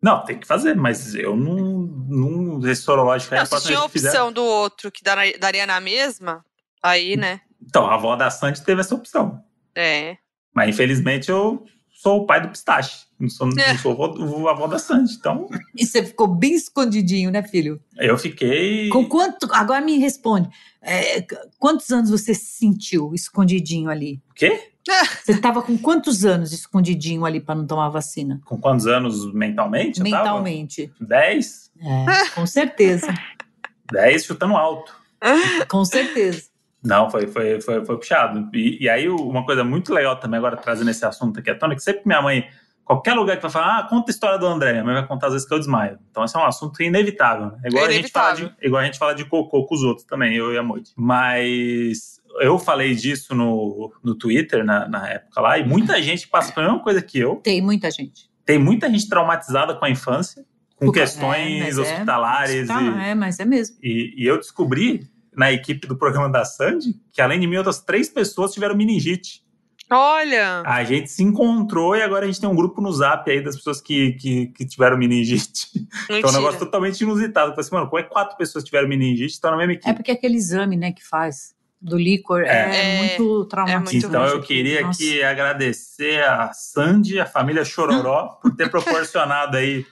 Não, 0.02 0.24
tem 0.24 0.40
que 0.40 0.48
fazer, 0.48 0.76
mas 0.76 1.16
eu 1.16 1.36
não. 1.36 1.88
não 2.08 2.70
esse 2.70 2.84
sorológico 2.84 3.34
aí. 3.34 3.46
Se 3.46 3.64
tinha 3.64 3.80
a 3.80 3.86
opção 3.86 4.32
do 4.32 4.44
outro 4.44 4.92
que 4.92 5.04
daria 5.04 5.66
na 5.66 5.80
mesma, 5.80 6.46
aí, 6.82 7.18
né? 7.18 7.42
Então, 7.62 7.86
a 7.88 7.96
avó 7.96 8.16
da 8.16 8.30
Sandy 8.30 8.62
teve 8.64 8.82
essa 8.82 8.96
opção. 8.96 9.44
É. 9.76 10.18
Mas 10.54 10.70
infelizmente 10.70 11.30
eu 11.30 11.66
sou 11.90 12.22
o 12.22 12.26
pai 12.26 12.42
do 12.42 12.50
pistache. 12.50 13.06
Não 13.20 13.30
sou, 13.30 13.50
é. 13.50 13.74
não 13.74 13.78
sou 13.82 13.96
o 14.42 14.48
avô 14.48 14.68
da 14.68 14.78
Sandy, 14.78 15.14
então... 15.14 15.48
E 15.76 15.86
você 15.86 16.04
ficou 16.04 16.28
bem 16.28 16.54
escondidinho, 16.54 17.32
né, 17.32 17.42
filho? 17.44 17.82
Eu 17.98 18.18
fiquei... 18.18 18.90
Com 18.90 19.08
quanto... 19.08 19.48
Agora 19.52 19.82
me 19.82 19.98
responde. 19.98 20.50
É, 20.82 21.26
quantos 21.60 21.92
anos 21.92 22.12
você 22.12 22.34
se 22.34 22.58
sentiu 22.58 23.14
escondidinho 23.14 23.90
ali? 23.90 24.22
O 24.30 24.34
quê? 24.34 24.72
Você 25.24 25.34
estava 25.34 25.62
com 25.62 25.78
quantos 25.78 26.26
anos 26.26 26.52
escondidinho 26.52 27.26
ali 27.26 27.40
para 27.40 27.56
não 27.56 27.68
tomar 27.68 27.90
vacina? 27.90 28.40
Com 28.46 28.58
quantos 28.58 28.88
anos 28.88 29.34
mentalmente? 29.34 30.02
Mentalmente. 30.02 30.92
Dez? 31.00 31.72
É, 31.80 32.30
com 32.34 32.46
certeza. 32.46 33.14
Dez 33.92 34.26
chutando 34.26 34.56
alto. 34.56 34.94
Com 35.68 35.84
certeza. 35.86 36.44
Não, 36.84 37.10
foi, 37.10 37.28
foi, 37.28 37.60
foi, 37.60 37.86
foi 37.86 37.98
puxado. 37.98 38.50
E, 38.54 38.84
e, 38.84 38.90
aí, 38.90 39.10
uma 39.10 39.46
coisa 39.46 39.64
muito 39.64 39.94
legal 39.94 40.16
também, 40.18 40.38
agora 40.38 40.56
trazendo 40.56 40.92
esse 40.92 41.06
assunto 41.06 41.40
aqui 41.40 41.50
à 41.50 41.58
tona, 41.58 41.76
que 41.76 41.82
sempre 41.82 42.04
minha 42.06 42.22
mãe, 42.22 42.48
qualquer 42.86 43.14
lugar 43.14 43.36
que 43.36 43.42
vai 43.42 43.52
falar, 43.52 43.80
ah, 43.80 43.84
conta 43.84 44.12
a 44.12 44.14
história 44.14 44.38
do 44.38 44.46
André, 44.46 44.74
minha 44.74 44.84
mãe 44.84 44.94
vai 44.94 45.08
contar 45.08 45.28
às 45.28 45.34
vezes 45.34 45.48
que 45.48 45.54
eu 45.54 45.60
desmaio. 45.60 45.98
Então, 46.12 46.24
esse 46.24 46.36
é 46.36 46.40
um 46.40 46.46
assunto 46.46 46.82
inevitável. 46.84 47.48
Né? 47.48 47.60
Igual, 47.66 47.86
é 47.86 47.94
inevitável. 47.94 47.96
A 47.96 48.36
gente 48.36 48.48
fala 48.48 48.60
de, 48.60 48.68
igual 48.68 48.82
a 48.82 48.86
gente 48.86 48.98
fala 49.00 49.16
de 49.16 49.26
cocô 49.26 49.66
com 49.66 49.76
os 49.76 49.84
outros 49.84 50.06
também, 50.06 50.36
eu 50.36 50.54
e 50.54 50.58
a 50.58 50.64
Moite. 50.64 50.94
Mas 50.96 52.17
eu 52.40 52.60
falei 52.60 52.96
disso 52.96 53.36
no, 53.36 53.94
no 54.04 54.16
Twitter 54.16 54.64
na, 54.64 54.88
na 54.88 55.10
época 55.10 55.42
lá, 55.42 55.58
e 55.58 55.68
muita 55.68 56.02
gente 56.02 56.28
passa 56.28 56.52
pela 56.52 56.68
mesma 56.68 56.84
coisa 56.84 57.02
que 57.02 57.20
eu. 57.20 57.38
Tem 57.38 57.62
muita 57.62 57.90
gente. 57.92 58.30
Tem 58.46 58.58
muita 58.58 58.90
gente 58.90 59.10
traumatizada 59.10 59.76
com 59.76 59.86
a 59.86 59.90
infância, 59.90 60.46
com 60.76 60.92
questões 60.92 61.78
é, 61.78 61.82
hospitalares. 61.82 62.70
É, 62.70 62.74
e, 62.74 63.10
é, 63.10 63.16
mas 63.16 63.40
é 63.40 63.46
mesmo. 63.46 63.78
E, 63.82 64.14
e 64.18 64.26
eu 64.26 64.38
descobri 64.38 65.08
na 65.36 65.52
equipe 65.52 65.88
do 65.88 65.96
programa 65.96 66.30
da 66.30 66.46
Sandy 66.46 66.96
que, 67.12 67.22
além 67.22 67.40
de 67.40 67.48
mim, 67.48 67.58
outras 67.58 67.80
três 67.82 68.10
pessoas 68.10 68.54
tiveram 68.54 68.76
meningite. 68.76 69.46
Olha! 69.90 70.64
A 70.66 70.84
gente 70.84 71.10
se 71.10 71.24
encontrou 71.24 71.96
e 71.96 72.02
agora 72.02 72.26
a 72.26 72.28
gente 72.28 72.42
tem 72.42 72.50
um 72.50 72.56
grupo 72.56 72.82
no 72.82 72.92
zap 72.92 73.30
aí 73.30 73.42
das 73.42 73.56
pessoas 73.56 73.80
que, 73.80 74.14
que, 74.14 74.48
que 74.48 74.66
tiveram 74.66 74.98
meningite. 74.98 75.70
Mentira. 76.10 76.20
Então 76.20 76.30
é 76.30 76.34
um 76.34 76.36
negócio 76.36 76.60
totalmente 76.60 77.00
inusitado. 77.02 77.52
Eu 77.52 77.56
falei 77.56 77.66
assim, 77.66 77.76
mano, 77.76 77.88
como 77.88 78.00
é 78.00 78.04
que 78.04 78.10
quatro 78.10 78.36
pessoas 78.38 78.64
tiveram 78.64 78.88
meningite 78.88 79.34
estão 79.34 79.52
na 79.52 79.58
mesma 79.58 79.74
equipe? 79.74 79.90
É 79.90 79.94
porque 79.94 80.12
aquele 80.12 80.36
exame, 80.36 80.76
né, 80.76 80.92
que 80.92 81.06
faz 81.06 81.57
do 81.80 81.98
líquor 81.98 82.44
é, 82.44 82.48
é, 82.48 82.96
é 82.96 83.00
muito 83.00 83.46
traumático. 83.46 83.94
É 83.94 83.98
então 83.98 84.26
eu 84.26 84.42
queria 84.42 84.82
Nossa. 84.82 85.02
aqui 85.02 85.24
agradecer 85.24 86.24
a 86.24 86.52
Sandy, 86.54 87.20
a 87.20 87.26
família 87.26 87.64
Chororó, 87.64 88.38
por 88.42 88.56
ter 88.56 88.70
proporcionado 88.70 89.58
aí 89.58 89.86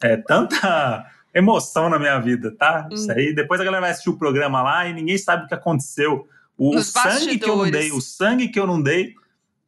é, 0.00 0.16
tanta 0.16 1.04
emoção 1.34 1.90
na 1.90 1.98
minha 1.98 2.18
vida, 2.20 2.54
tá? 2.56 2.88
Hum. 2.90 2.94
Isso 2.94 3.10
aí, 3.10 3.34
depois 3.34 3.60
a 3.60 3.64
galera 3.64 3.82
vai 3.82 3.90
assistir 3.90 4.10
o 4.10 4.18
programa 4.18 4.62
lá 4.62 4.86
e 4.86 4.92
ninguém 4.92 5.18
sabe 5.18 5.44
o 5.44 5.48
que 5.48 5.54
aconteceu. 5.54 6.28
O 6.56 6.74
Nos 6.74 6.88
sangue 6.88 7.08
bastidores. 7.08 7.40
que 7.40 7.50
eu 7.50 7.56
não 7.56 7.70
dei, 7.70 7.92
o 7.92 8.00
sangue 8.00 8.48
que 8.48 8.60
eu 8.60 8.66
não 8.66 8.80
dei 8.80 9.14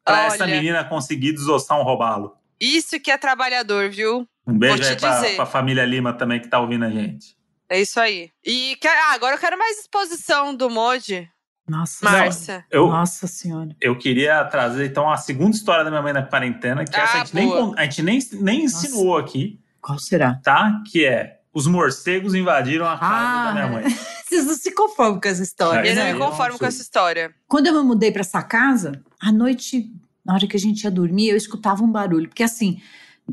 pra 0.05 0.15
Olha, 0.15 0.27
essa 0.27 0.47
menina 0.47 0.85
conseguir 0.85 1.33
desossar 1.33 1.79
um 1.81 1.83
robalo. 1.83 2.37
Isso 2.61 3.01
que 3.01 3.11
é 3.11 3.19
trabalhador, 3.19 3.91
viu? 3.91 4.27
Um 4.47 4.57
beijo 4.57 4.85
aí 4.85 4.97
pra, 4.97 5.23
pra, 5.35 5.47
família 5.47 5.85
Lima 5.85 6.13
também 6.13 6.41
que 6.41 6.47
tá 6.47 6.61
ouvindo 6.61 6.85
a 6.85 6.91
gente. 6.91 7.37
É 7.69 7.81
isso 7.81 7.99
aí. 7.99 8.31
E 8.45 8.79
ah, 8.85 9.15
agora 9.15 9.35
eu 9.35 9.41
quero 9.41 9.59
mais 9.59 9.81
exposição 9.81 10.55
do 10.55 10.71
Moji. 10.71 11.29
Nossa, 11.69 12.05
Márcia. 12.05 12.65
Eu, 12.71 12.87
Nossa 12.89 13.27
senhora. 13.27 13.75
Eu 13.81 13.99
queria 13.99 14.45
trazer 14.45 14.87
então 14.87 15.11
a 15.11 15.17
segunda 15.17 15.57
história 15.57 15.85
da 15.85 15.91
minha 15.91 16.03
mãe 16.03 16.13
na 16.13 16.23
quarentena, 16.23 16.85
que 16.85 16.95
ah, 16.95 17.03
essa 17.03 17.17
a 17.17 17.25
gente, 17.25 17.35
nem, 17.35 17.75
a 17.77 17.83
gente 17.85 18.03
nem, 18.03 18.19
nem 18.41 18.65
ensinou 18.65 19.17
aqui. 19.17 19.61
Qual 19.81 19.99
será? 19.99 20.35
Tá? 20.43 20.83
Que 20.91 21.05
é 21.05 21.41
os 21.53 21.67
morcegos 21.67 22.35
invadiram 22.35 22.87
a 22.87 22.99
casa 22.99 23.15
ah, 23.15 23.45
da 23.47 23.53
minha 23.53 23.69
mãe. 23.69 23.85
Vocês 24.29 24.45
não 24.45 24.55
se 24.55 24.75
conformam 24.75 25.21
com 25.21 25.29
essa 25.29 25.43
história. 25.43 25.89
Eu 25.89 25.97
não 25.97 26.13
me 26.13 26.19
conformo 26.19 26.59
com 26.59 26.67
essa 26.67 26.83
história. 26.83 27.35
Quando 27.49 27.69
eu 27.69 27.73
me 27.73 27.83
mudei 27.83 28.13
para 28.13 28.21
essa 28.21 28.43
casa, 28.43 29.01
à 29.19 29.33
noite, 29.33 29.91
na 30.25 30.35
hora 30.35 30.47
que 30.47 30.57
a 30.57 30.61
gente 30.61 30.83
ia 30.83 30.91
dormir, 30.91 31.31
eu 31.31 31.37
escutava 31.37 31.83
um 31.83 31.91
barulho. 31.91 32.29
Porque 32.29 32.43
assim, 32.43 32.81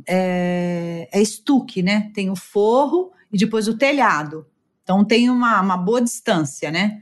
é, 0.08 1.10
é 1.12 1.22
estuque, 1.22 1.84
né? 1.84 2.12
Tem 2.14 2.30
o 2.30 2.36
forro 2.36 3.12
e 3.32 3.38
depois 3.38 3.68
o 3.68 3.78
telhado. 3.78 4.48
Então 4.84 5.04
tem 5.04 5.30
uma, 5.30 5.60
uma 5.60 5.76
boa 5.76 6.02
distância, 6.02 6.72
né? 6.72 7.02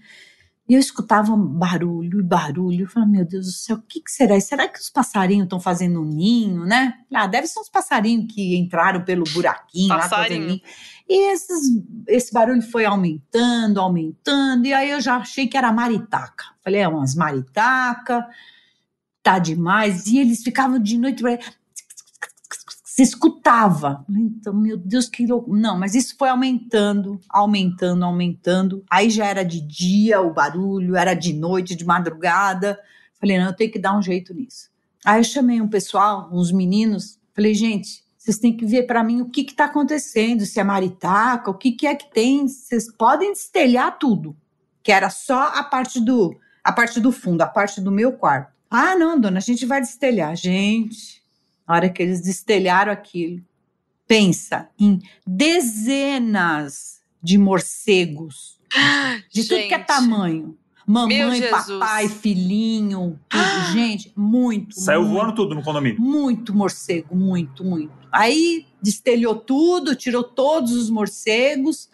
E 0.72 0.74
eu 0.74 0.80
escutava 0.80 1.36
barulho 1.36 2.22
e 2.22 2.24
barulho. 2.24 2.84
Eu 2.86 2.88
falava, 2.88 3.11
meu 3.11 3.26
Deus 3.26 3.45
do 3.45 3.51
céu, 3.51 3.76
o 3.76 3.82
que, 3.82 3.99
que 3.99 4.09
será? 4.09 4.39
Será 4.39 4.69
que 4.69 4.80
os 4.80 4.89
passarinhos 4.89 5.43
estão 5.43 5.59
fazendo 5.59 6.01
um 6.01 6.05
ninho, 6.05 6.63
né? 6.63 6.93
Ah, 7.13 7.28
deve 7.28 7.45
ser 7.47 7.59
uns 7.59 7.67
passarinhos 7.67 8.34
que 8.34 8.55
entraram 8.55 9.03
pelo 9.03 9.26
buraquinho 9.34 9.89
Passarinho. 9.89 10.39
lá 10.39 10.47
ninho. 10.47 10.61
E 11.09 11.34
esses, 11.34 11.84
esse 12.07 12.32
barulho 12.32 12.61
foi 12.61 12.86
aumentando, 12.86 13.82
aumentando. 13.82 14.65
E 14.65 14.72
aí 14.72 14.91
eu 14.91 15.01
já 15.01 15.17
achei 15.17 15.45
que 15.45 15.57
era 15.57 15.74
maritaca. 15.74 16.45
Falei, 16.63 16.80
é 16.80 16.88
umas 16.88 17.15
maritaca, 17.15 18.26
tá 19.22 19.39
demais. 19.39 20.07
E 20.07 20.19
eles 20.19 20.41
ficavam 20.41 20.80
de 20.80 20.97
noite 20.97 21.22
se 23.02 23.14
escutava. 23.14 24.06
Então, 24.10 24.54
meu 24.54 24.78
Deus, 24.78 25.10
que 25.10 25.26
louco. 25.26 25.56
Não, 25.56 25.78
mas 25.78 25.95
isso 25.95 26.16
foi 26.18 26.30
aumentando, 26.30 27.20
aumentando, 27.30 28.06
aumentando. 28.06 28.84
Aí 28.89 29.10
já 29.10 29.26
era 29.26 29.43
de 29.43 29.60
dia 29.60 30.22
o 30.22 30.34
barulho, 30.34 30.95
era 30.95 31.14
de 31.14 31.34
noite, 31.34 31.76
de 31.76 31.84
madrugada. 31.84 32.80
Falei, 33.20 33.39
não, 33.39 33.47
eu 33.47 33.56
tenho 33.56 33.72
que 33.72 33.80
dar 33.80 33.97
um 33.97 34.02
jeito 34.02 34.34
nisso. 34.34 34.70
Aí 35.04 35.20
eu 35.20 35.24
chamei 35.24 35.60
um 35.60 35.68
pessoal, 35.68 36.30
uns 36.32 36.52
meninos, 36.52 37.20
falei, 37.34 37.56
gente, 37.56 38.04
vocês 38.18 38.38
têm 38.38 38.56
que 38.56 38.66
ver 38.66 38.84
para 38.84 39.04
mim 39.04 39.22
o 39.22 39.30
que 39.30 39.41
está 39.41 39.66
acontecendo, 39.66 40.45
se 40.45 40.60
é 40.60 40.64
maritaca, 40.64 41.49
o 41.49 41.56
que, 41.56 41.72
que 41.72 41.88
é 41.88 41.95
que 41.95 42.12
tem. 42.12 42.47
Vocês 42.47 42.91
podem 42.95 43.34
destelhar 43.34 43.97
tudo, 43.97 44.38
que 44.84 44.91
era 44.91 45.10
só 45.10 45.47
a 45.56 45.64
parte 45.64 45.99
do 45.99 46.38
a 46.64 46.72
parte 46.72 46.99
do 46.99 47.12
fundo, 47.12 47.41
a 47.41 47.47
parte 47.47 47.82
do 47.82 47.91
meu 47.91 48.14
quarto. 48.14 48.54
Ah, 48.70 48.95
não, 48.95 49.20
dona, 49.20 49.39
a 49.39 49.41
gente 49.41 49.66
vai 49.66 49.82
destelhar. 49.82 50.36
Gente, 50.36 51.20
na 51.72 51.76
hora 51.76 51.89
que 51.89 52.03
eles 52.03 52.19
destelharam 52.19 52.91
aquilo, 52.91 53.41
pensa 54.05 54.69
em 54.78 54.99
dezenas 55.26 56.99
de 57.24 57.38
morcegos, 57.38 58.59
de 59.32 59.47
tudo 59.47 59.67
que 59.69 59.74
é 59.74 59.80
tamanho. 59.80 60.57
Mamãe, 60.86 61.41
papai, 61.49 62.09
filhinho, 62.09 63.17
tudo. 63.30 63.43
Gente, 63.72 64.11
muito. 64.17 64.78
Saiu 64.78 65.03
muito, 65.03 65.13
voando 65.13 65.36
tudo 65.36 65.55
no 65.55 65.63
condomínio. 65.63 66.01
Muito 66.01 66.53
morcego, 66.53 67.15
muito, 67.15 67.63
muito. 67.63 67.93
Aí 68.11 68.65
destelhou 68.82 69.36
tudo, 69.36 69.95
tirou 69.95 70.24
todos 70.24 70.74
os 70.74 70.89
morcegos. 70.89 71.89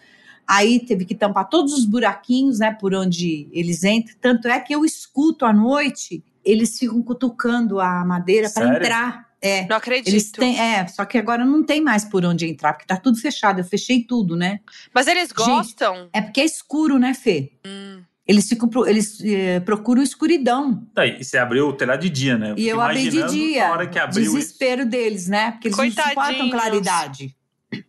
Aí 0.48 0.80
teve 0.80 1.06
que 1.06 1.14
tampar 1.14 1.50
todos 1.50 1.74
os 1.74 1.86
buraquinhos, 1.86 2.60
né, 2.60 2.72
por 2.72 2.96
onde 2.96 3.48
eles 3.52 3.84
entram. 3.84 4.16
Tanto 4.20 4.48
é 4.48 4.60
que 4.60 4.74
eu 4.74 4.84
escuto 4.84 5.46
à 5.46 5.54
noite, 5.54 6.24
eles 6.44 6.80
ficam 6.80 7.04
cutucando 7.04 7.80
a 7.80 8.04
madeira 8.06 8.50
para 8.50 8.76
entrar. 8.76 9.27
É, 9.42 9.68
não 9.68 9.78
acredito. 9.78 10.10
Eles 10.10 10.32
têm, 10.32 10.60
é, 10.60 10.88
só 10.88 11.06
que 11.06 11.18
agora 11.18 11.46
não 11.46 11.64
tem 11.64 11.80
mais 11.82 12.04
por 12.04 12.26
onde 12.26 12.46
entrar, 12.46 12.74
porque 12.74 12.88
tá 12.88 12.98
tudo 12.98 13.18
fechado. 13.20 13.60
Eu 13.60 13.66
fechei 13.66 14.04
tudo, 14.04 14.36
né? 14.36 14.60
Mas 14.94 15.08
eles 15.08 15.32
gostam? 15.32 15.96
Gente, 15.96 16.10
é 16.14 16.22
porque 16.22 16.42
é 16.42 16.46
escuro, 16.46 16.98
né, 16.98 17.14
Fê? 17.14 17.52
Hum. 17.66 18.02
Eles 18.28 18.50
ficam, 18.50 18.70
eles 18.86 19.24
é, 19.24 19.60
procuram 19.62 20.02
escuridão. 20.02 20.86
Tá, 20.94 21.06
e 21.06 21.24
você 21.24 21.38
abriu 21.38 21.70
o 21.70 21.74
telhado 21.74 22.02
de 22.02 22.10
dia, 22.10 22.38
né? 22.38 22.56
E 22.58 22.68
eu 22.68 22.82
abri 22.82 23.10
de 23.10 23.26
dia. 23.28 23.72
hora 23.72 23.88
que 23.88 23.98
abriu 23.98 24.22
desespero 24.22 24.82
isso. 24.82 24.90
deles, 24.90 25.28
né? 25.28 25.52
Porque 25.52 25.70
eles 25.70 25.78
não 25.78 25.92
suportam 25.92 26.50
claridade. 26.50 27.36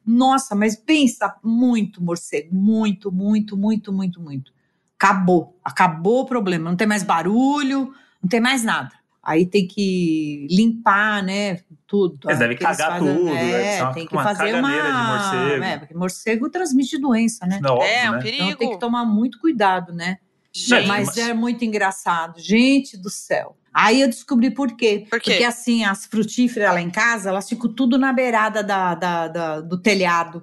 Nossa, 0.06 0.54
mas 0.54 0.76
pensa 0.76 1.34
muito 1.42 2.02
morcego, 2.02 2.54
muito, 2.54 3.10
muito, 3.10 3.56
muito, 3.56 3.92
muito, 3.92 4.20
muito. 4.20 4.52
Acabou, 4.96 5.58
acabou 5.64 6.22
o 6.22 6.26
problema. 6.26 6.70
Não 6.70 6.76
tem 6.76 6.86
mais 6.86 7.02
barulho, 7.02 7.92
não 8.22 8.28
tem 8.28 8.40
mais 8.40 8.62
nada. 8.62 8.97
Aí 9.28 9.44
tem 9.44 9.68
que 9.68 10.46
limpar, 10.50 11.22
né? 11.22 11.60
Tudo. 11.86 12.30
Eles 12.30 12.38
devem 12.38 12.56
cagar 12.56 12.92
fazem, 12.92 13.14
tudo, 13.14 13.28
é, 13.28 13.92
tem 13.92 14.06
que 14.06 14.14
uma 14.14 14.22
fazer 14.24 14.54
uma. 14.54 14.70
De 14.70 15.12
morcego. 15.12 15.64
É, 15.64 15.78
porque 15.78 15.94
morcego 15.94 16.50
transmite 16.50 16.96
doença, 16.96 17.44
né? 17.44 17.60
Não, 17.60 17.82
é, 17.82 18.06
é 18.06 18.10
um 18.10 18.14
né? 18.14 18.22
perigo. 18.22 18.44
Então 18.44 18.56
tem 18.56 18.70
que 18.70 18.78
tomar 18.78 19.04
muito 19.04 19.38
cuidado, 19.38 19.92
né? 19.92 20.16
Gente, 20.50 20.86
mas, 20.86 21.08
mas 21.08 21.18
é 21.18 21.34
muito 21.34 21.62
engraçado. 21.62 22.40
Gente 22.40 22.96
do 22.96 23.10
céu. 23.10 23.54
Aí 23.72 24.00
eu 24.00 24.08
descobri 24.08 24.50
por 24.50 24.74
quê. 24.74 25.06
Por 25.10 25.20
quê? 25.20 25.32
Porque 25.32 25.44
assim, 25.44 25.84
as 25.84 26.06
frutíferas 26.06 26.72
lá 26.72 26.80
em 26.80 26.90
casa, 26.90 27.28
elas 27.28 27.46
ficam 27.46 27.70
tudo 27.70 27.98
na 27.98 28.14
beirada 28.14 28.64
da, 28.64 28.94
da, 28.94 29.28
da 29.28 29.60
do 29.60 29.78
telhado. 29.78 30.42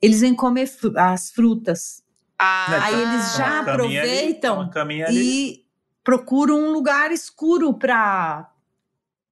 Eles 0.00 0.20
vêm 0.20 0.34
comer 0.34 0.70
as 0.94 1.30
frutas. 1.30 2.02
Ah, 2.38 2.84
aí 2.84 3.00
eles 3.00 3.34
já 3.34 3.60
aproveitam 3.60 4.70
ali, 5.06 5.52
e 5.52 5.64
procuro 6.02 6.56
um 6.56 6.70
lugar 6.70 7.10
escuro 7.12 7.74
para 7.74 8.50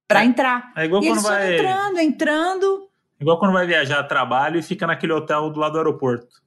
para 0.07 0.21
é, 0.21 0.25
entrar. 0.25 0.71
É 0.75 0.85
igual 0.85 1.03
e 1.03 1.07
quando 1.07 1.17
eles 1.17 1.23
vai 1.23 1.53
entrando, 1.55 1.99
entrando. 1.99 2.89
Igual 3.19 3.37
quando 3.37 3.53
vai 3.53 3.67
viajar 3.67 3.99
a 3.99 4.03
trabalho 4.03 4.59
e 4.59 4.63
fica 4.63 4.87
naquele 4.87 5.13
hotel 5.13 5.49
do 5.49 5.59
lado 5.59 5.73
do 5.73 5.77
aeroporto. 5.77 6.41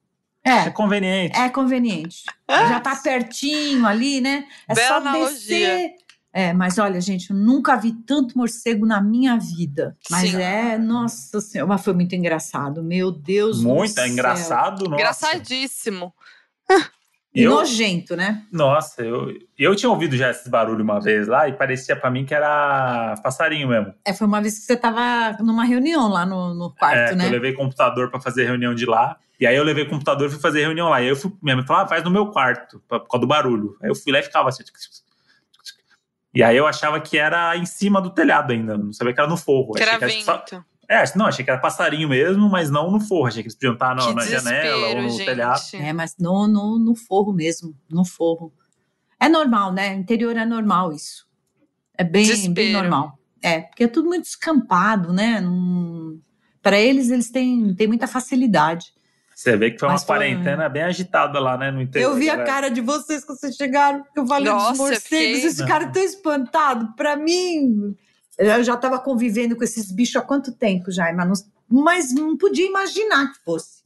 É, 0.44 0.66
é 0.66 0.70
conveniente. 0.70 1.38
É 1.38 1.48
conveniente. 1.48 2.24
Já 2.48 2.80
tá 2.80 2.96
pertinho 2.96 3.86
ali, 3.86 4.20
né? 4.20 4.44
É 4.68 4.74
Bela 4.74 4.88
só 4.88 4.96
analogia. 4.96 5.28
descer. 5.28 6.02
É, 6.34 6.54
mas 6.54 6.78
olha, 6.78 6.98
gente, 6.98 7.30
eu 7.30 7.36
nunca 7.36 7.76
vi 7.76 7.92
tanto 7.92 8.38
morcego 8.38 8.86
na 8.86 9.02
minha 9.02 9.36
vida. 9.38 9.96
Mas 10.10 10.30
Sim. 10.30 10.40
é, 10.40 10.78
nossa 10.78 11.40
senhora, 11.42 11.68
mas 11.68 11.84
foi 11.84 11.92
muito 11.92 12.14
engraçado. 12.14 12.82
Meu 12.82 13.12
Deus 13.12 13.62
Muito 13.62 14.00
é 14.00 14.08
engraçado, 14.08 14.84
nossa. 14.84 14.94
Engraçadíssimo. 14.94 16.14
E 17.34 17.44
eu, 17.44 17.50
nojento, 17.50 18.14
né? 18.14 18.42
Nossa, 18.52 19.02
eu, 19.02 19.34
eu 19.58 19.74
tinha 19.74 19.88
ouvido 19.88 20.14
já 20.16 20.30
esses 20.30 20.46
barulhos 20.48 20.82
uma 20.82 21.00
vez 21.00 21.26
lá 21.26 21.48
e 21.48 21.52
parecia 21.54 21.96
para 21.96 22.10
mim 22.10 22.26
que 22.26 22.34
era 22.34 23.14
passarinho 23.22 23.68
mesmo. 23.68 23.94
É, 24.04 24.12
foi 24.12 24.26
uma 24.26 24.40
vez 24.42 24.58
que 24.58 24.64
você 24.66 24.76
tava 24.76 25.42
numa 25.42 25.64
reunião 25.64 26.08
lá 26.08 26.26
no, 26.26 26.52
no 26.52 26.70
quarto, 26.74 27.12
é, 27.12 27.14
né? 27.14 27.26
Eu 27.26 27.30
levei 27.30 27.54
computador 27.54 28.10
para 28.10 28.20
fazer 28.20 28.44
reunião 28.44 28.74
de 28.74 28.84
lá. 28.84 29.16
E 29.40 29.46
aí 29.46 29.56
eu 29.56 29.64
levei 29.64 29.86
computador 29.86 30.28
e 30.28 30.30
fui 30.30 30.40
fazer 30.40 30.60
reunião 30.60 30.90
lá. 30.90 31.00
E 31.00 31.04
aí 31.04 31.10
eu 31.10 31.16
fui, 31.16 31.32
minha 31.42 31.56
mãe 31.56 31.66
falou, 31.66 31.82
ah, 31.82 31.88
faz 31.88 32.04
no 32.04 32.10
meu 32.10 32.26
quarto, 32.26 32.82
por 32.86 33.08
causa 33.08 33.22
do 33.22 33.26
barulho. 33.26 33.76
Aí 33.82 33.88
eu 33.88 33.94
fui 33.94 34.12
lá 34.12 34.18
e 34.18 34.22
ficava 34.22 34.50
assim. 34.50 34.62
E 36.34 36.42
aí 36.42 36.56
eu 36.56 36.66
achava 36.66 37.00
que 37.00 37.16
era 37.16 37.56
em 37.56 37.66
cima 37.66 38.00
do 38.00 38.10
telhado 38.10 38.52
ainda, 38.52 38.76
não 38.76 38.92
sabia 38.92 39.14
que 39.14 39.20
era 39.20 39.28
no 39.28 39.36
forro. 39.38 39.72
Que 39.72 39.82
era 39.82 39.98
vento. 39.98 40.24
Só... 40.24 40.44
É, 40.92 41.04
não, 41.16 41.24
achei 41.24 41.42
que 41.42 41.50
era 41.50 41.58
passarinho 41.58 42.06
mesmo, 42.06 42.50
mas 42.50 42.70
não 42.70 42.90
no 42.90 43.00
forro. 43.00 43.26
Achei 43.26 43.42
que 43.42 43.46
eles 43.46 43.54
podiam 43.54 43.72
estar 43.72 43.94
no, 43.96 44.12
na 44.12 44.26
janela 44.26 44.88
ou 44.88 45.00
no 45.00 45.08
gente. 45.08 45.24
telhado. 45.24 45.62
É, 45.72 45.90
mas 45.90 46.14
no, 46.18 46.46
no, 46.46 46.78
no 46.78 46.94
forro 46.94 47.32
mesmo, 47.32 47.74
no 47.90 48.04
forro. 48.04 48.52
É 49.18 49.26
normal, 49.26 49.72
né? 49.72 49.94
Interior 49.94 50.36
é 50.36 50.44
normal 50.44 50.92
isso. 50.92 51.26
É 51.96 52.04
bem, 52.04 52.52
bem 52.52 52.74
normal. 52.74 53.18
É, 53.42 53.62
porque 53.62 53.84
é 53.84 53.88
tudo 53.88 54.06
muito 54.06 54.26
escampado, 54.26 55.14
né? 55.14 55.40
Num... 55.40 56.20
Para 56.60 56.78
eles, 56.78 57.08
eles 57.08 57.30
têm, 57.30 57.74
têm 57.74 57.86
muita 57.86 58.06
facilidade. 58.06 58.92
Você 59.34 59.56
vê 59.56 59.70
que 59.70 59.78
foi 59.78 59.88
uma 59.88 59.94
Mas 59.94 60.04
quarentena 60.04 60.64
foi... 60.64 60.68
bem 60.68 60.82
agitada 60.82 61.40
lá, 61.40 61.56
né? 61.56 61.70
No 61.70 61.80
interior. 61.80 62.10
Eu 62.10 62.16
vi 62.16 62.28
a 62.28 62.44
cara 62.44 62.68
de 62.68 62.82
vocês 62.82 63.24
quando 63.24 63.40
vocês 63.40 63.56
chegaram, 63.56 64.04
que 64.12 64.20
eu 64.20 64.26
falei 64.26 64.52
Nossa, 64.52 64.68
dos 64.72 64.78
morcegos, 64.78 65.04
fiquei... 65.04 65.32
esses 65.32 65.62
caras 65.62 65.90
tão 65.90 66.02
espantados. 66.02 66.86
Para 66.94 67.16
mim, 67.16 67.96
eu 68.46 68.64
já 68.64 68.74
estava 68.74 68.98
convivendo 68.98 69.56
com 69.56 69.64
esses 69.64 69.90
bichos 69.90 70.16
há 70.16 70.22
quanto 70.22 70.52
tempo 70.52 70.90
já, 70.90 71.12
mas 71.12 71.26
não, 71.28 71.82
mas 71.82 72.14
não 72.14 72.36
podia 72.36 72.66
imaginar 72.66 73.32
que 73.32 73.44
fosse. 73.44 73.82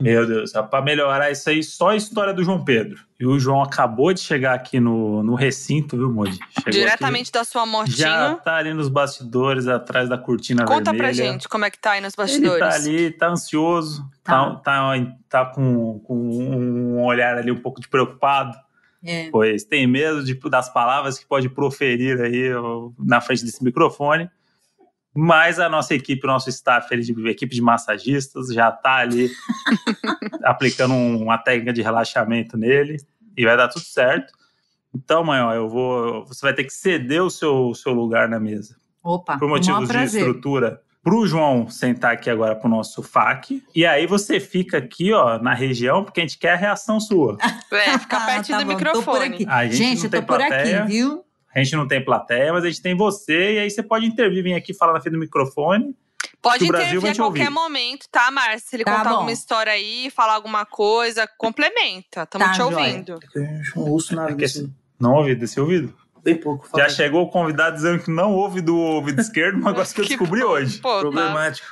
Meu 0.00 0.24
Deus, 0.24 0.52
para 0.52 0.80
melhorar 0.80 1.28
isso 1.30 1.50
aí, 1.50 1.60
só 1.60 1.88
a 1.88 1.96
história 1.96 2.32
do 2.32 2.44
João 2.44 2.64
Pedro. 2.64 3.00
E 3.18 3.26
o 3.26 3.36
João 3.36 3.60
acabou 3.60 4.12
de 4.12 4.20
chegar 4.20 4.54
aqui 4.54 4.78
no, 4.78 5.24
no 5.24 5.34
recinto, 5.34 5.96
viu, 5.96 6.08
Modi? 6.08 6.38
Diretamente 6.70 7.30
aqui, 7.30 7.32
da 7.32 7.42
sua 7.42 7.66
mortinha. 7.66 7.96
Já 7.96 8.34
tá 8.36 8.56
ali 8.56 8.72
nos 8.72 8.88
bastidores, 8.88 9.66
atrás 9.66 10.08
da 10.08 10.16
cortina 10.16 10.64
Conta 10.64 10.92
vermelha. 10.92 10.98
pra 10.98 11.12
gente 11.12 11.48
como 11.48 11.64
é 11.64 11.70
que 11.70 11.80
tá 11.80 11.92
aí 11.92 12.00
nos 12.00 12.14
bastidores. 12.14 12.52
Ele 12.52 12.60
tá 12.60 12.74
ali, 12.76 13.10
tá 13.10 13.28
ansioso, 13.28 14.08
tá, 14.22 14.50
tá, 14.50 14.56
tá, 14.56 14.92
tá 15.28 15.46
com, 15.46 15.98
com 15.98 16.14
um 16.14 17.04
olhar 17.04 17.36
ali 17.36 17.50
um 17.50 17.60
pouco 17.60 17.80
de 17.80 17.88
preocupado. 17.88 18.56
É. 19.04 19.30
Pois 19.30 19.64
tem 19.64 19.86
medo 19.86 20.24
de, 20.24 20.34
das 20.50 20.72
palavras 20.72 21.18
que 21.18 21.26
pode 21.26 21.48
proferir 21.48 22.20
aí 22.20 22.50
na 22.98 23.20
frente 23.20 23.44
desse 23.44 23.62
microfone. 23.62 24.28
Mas 25.14 25.58
a 25.58 25.68
nossa 25.68 25.94
equipe, 25.94 26.24
o 26.24 26.30
nosso 26.30 26.48
staff, 26.48 26.94
de 26.96 27.28
equipe 27.28 27.54
de 27.54 27.62
massagistas, 27.62 28.48
já 28.48 28.68
está 28.68 28.96
ali 28.96 29.30
aplicando 30.44 30.94
uma 30.94 31.38
técnica 31.38 31.72
de 31.72 31.82
relaxamento 31.82 32.56
nele 32.56 32.98
e 33.36 33.44
vai 33.44 33.56
dar 33.56 33.68
tudo 33.68 33.84
certo. 33.84 34.32
Então, 34.94 35.26
ó, 35.26 35.54
eu 35.54 35.68
vou. 35.68 36.24
Você 36.26 36.40
vai 36.42 36.54
ter 36.54 36.64
que 36.64 36.72
ceder 36.72 37.22
o 37.22 37.30
seu, 37.30 37.74
seu 37.74 37.92
lugar 37.92 38.28
na 38.28 38.38
mesa. 38.38 38.76
Opa, 39.02 39.38
por 39.38 39.48
motivos 39.48 39.88
de 39.88 40.04
estrutura. 40.04 40.82
Para 41.08 41.16
o 41.16 41.26
João 41.26 41.70
sentar 41.70 42.12
aqui 42.12 42.28
agora 42.28 42.54
para 42.54 42.66
o 42.66 42.70
nosso 42.70 43.02
FAQ. 43.02 43.62
E 43.74 43.86
aí 43.86 44.06
você 44.06 44.38
fica 44.38 44.76
aqui, 44.76 45.10
ó, 45.10 45.38
na 45.38 45.54
região, 45.54 46.04
porque 46.04 46.20
a 46.20 46.22
gente 46.22 46.36
quer 46.36 46.52
a 46.52 46.56
reação 46.56 47.00
sua. 47.00 47.38
É, 47.72 47.98
fica 47.98 48.20
pertinho 48.20 48.56
ah, 48.56 48.60
tá 48.60 48.64
do 48.64 48.66
bom, 48.66 48.76
microfone. 48.76 49.46
A 49.48 49.64
gente, 49.64 49.76
gente 49.76 50.04
eu 50.04 50.10
tô 50.10 50.22
por 50.22 50.42
aqui, 50.42 50.86
viu? 50.86 51.24
A 51.54 51.62
gente 51.62 51.76
não 51.76 51.88
tem 51.88 52.04
plateia, 52.04 52.52
mas 52.52 52.62
a 52.62 52.68
gente 52.68 52.82
tem 52.82 52.94
você, 52.94 53.54
e 53.54 53.58
aí 53.58 53.70
você 53.70 53.82
pode 53.82 54.04
intervir, 54.04 54.42
vir 54.42 54.52
aqui 54.52 54.74
falar 54.74 54.92
na 54.92 55.00
frente 55.00 55.14
do 55.14 55.18
microfone. 55.18 55.96
Pode 56.42 56.66
intervir 56.66 57.10
a 57.10 57.14
qualquer 57.14 57.44
ouvir. 57.44 57.50
momento, 57.50 58.06
tá, 58.10 58.30
Márcia? 58.30 58.58
Se 58.58 58.76
ele 58.76 58.84
tá 58.84 58.98
contar 58.98 59.08
bom. 59.08 59.14
alguma 59.16 59.32
história 59.32 59.72
aí, 59.72 60.10
falar 60.10 60.34
alguma 60.34 60.66
coisa, 60.66 61.26
complementa. 61.38 62.24
Estamos 62.24 62.48
tá, 62.48 62.52
te 62.52 62.60
ouvindo. 62.62 63.18
Eu 63.34 63.48
não 63.76 63.90
ouço 63.90 64.14
nada 64.14 64.32
é 64.32 64.46
Não 65.00 65.14
ouvi 65.14 65.34
desse 65.34 65.58
ouvido? 65.58 65.94
Bem 66.22 66.36
pouco. 66.36 66.68
Já 66.76 66.88
chegou 66.88 67.22
o 67.22 67.30
convidado 67.30 67.76
dizendo 67.76 68.02
que 68.02 68.10
não 68.10 68.32
ouve 68.32 68.60
do 68.60 68.76
ouvido 68.76 69.20
esquerdo, 69.20 69.56
um 69.56 69.64
negócio 69.64 69.94
que 69.94 70.00
eu 70.00 70.04
descobri 70.08 70.42
hoje. 70.42 70.78
Pô, 70.78 70.94
tá. 70.94 71.00
Problemático. 71.00 71.68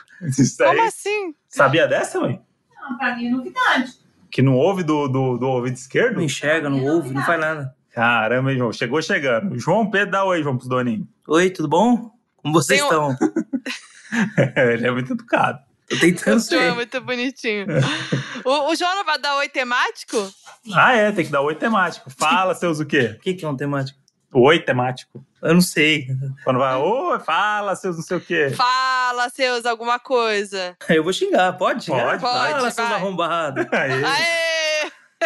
Tá. 0.59 0.67
Como 0.67 0.83
assim? 0.83 1.35
Sabia 1.49 1.87
dessa, 1.87 2.21
mãe? 2.21 2.41
Não, 2.81 2.97
pra 2.97 3.17
mim 3.17 3.27
é 3.27 3.31
novidade. 3.31 3.93
Que 4.31 4.43
não 4.43 4.55
ouve 4.55 4.83
do, 4.83 5.09
do, 5.09 5.39
do 5.39 5.47
ouvido 5.47 5.77
esquerdo? 5.77 6.17
Não 6.17 6.23
enxerga, 6.23 6.69
não 6.69 6.85
ouve, 6.85 7.13
não 7.13 7.23
faz 7.25 7.41
nada. 7.41 7.75
Caramba, 7.91 8.55
João. 8.55 8.73
Chegou 8.73 9.01
chegando. 9.01 9.59
João 9.59 9.91
Pedro, 9.91 10.11
dá 10.11 10.25
oi, 10.25 10.43
João, 10.43 10.57
pros 10.57 10.69
doninhos. 10.69 11.07
Oi, 11.27 11.51
tudo 11.51 11.69
bom? 11.69 12.11
Como 12.37 12.53
vocês 12.53 12.81
Tem 12.81 12.89
estão? 12.89 13.17
Ele 14.57 14.87
é 14.87 14.91
muito 14.91 15.13
educado. 15.13 15.59
Tô 15.89 15.99
tentando 15.99 16.41
ser. 16.41 16.57
O 16.57 16.59
João 16.59 16.73
é 16.73 16.75
muito 16.75 17.01
bonitinho. 17.01 17.67
o, 18.45 18.71
o, 18.71 18.75
João 18.75 18.95
não 18.97 19.05
vai 19.05 19.19
dar 19.19 19.37
oi 19.37 19.49
temático? 19.49 20.17
Ah, 20.75 20.95
é, 20.95 21.13
tem 21.13 21.25
que 21.25 21.31
dar 21.31 21.43
oi 21.43 21.55
temático. 21.55 22.11
Fala, 22.11 22.55
seus 22.55 22.81
o 22.81 22.87
quê? 22.87 23.15
O 23.17 23.21
que, 23.21 23.35
que 23.35 23.45
é 23.45 23.49
um 23.49 23.57
temático? 23.57 23.99
Oi 24.33 24.59
temático. 24.61 25.25
Eu 25.43 25.55
não 25.55 25.61
sei. 25.61 26.09
Quando 26.45 26.59
vai, 26.59 26.75
oi, 26.77 27.21
fala, 27.21 27.77
seus 27.77 27.97
não 27.97 28.03
sei 28.03 28.17
o 28.17 28.21
quê. 28.21 28.51
Fala, 28.51 29.29
seus 29.31 29.65
alguma 29.65 29.99
coisa. 29.99 30.77
Eu 30.89 31.05
vou 31.05 31.13
xingar, 31.13 31.53
pode 31.55 31.85
xingar? 31.85 32.19
Pode, 32.19 32.23
pode. 32.23 32.53
Fala, 32.53 32.71
seus 32.71 32.91
arrombados. 32.91 33.67
Aê! 33.73 33.93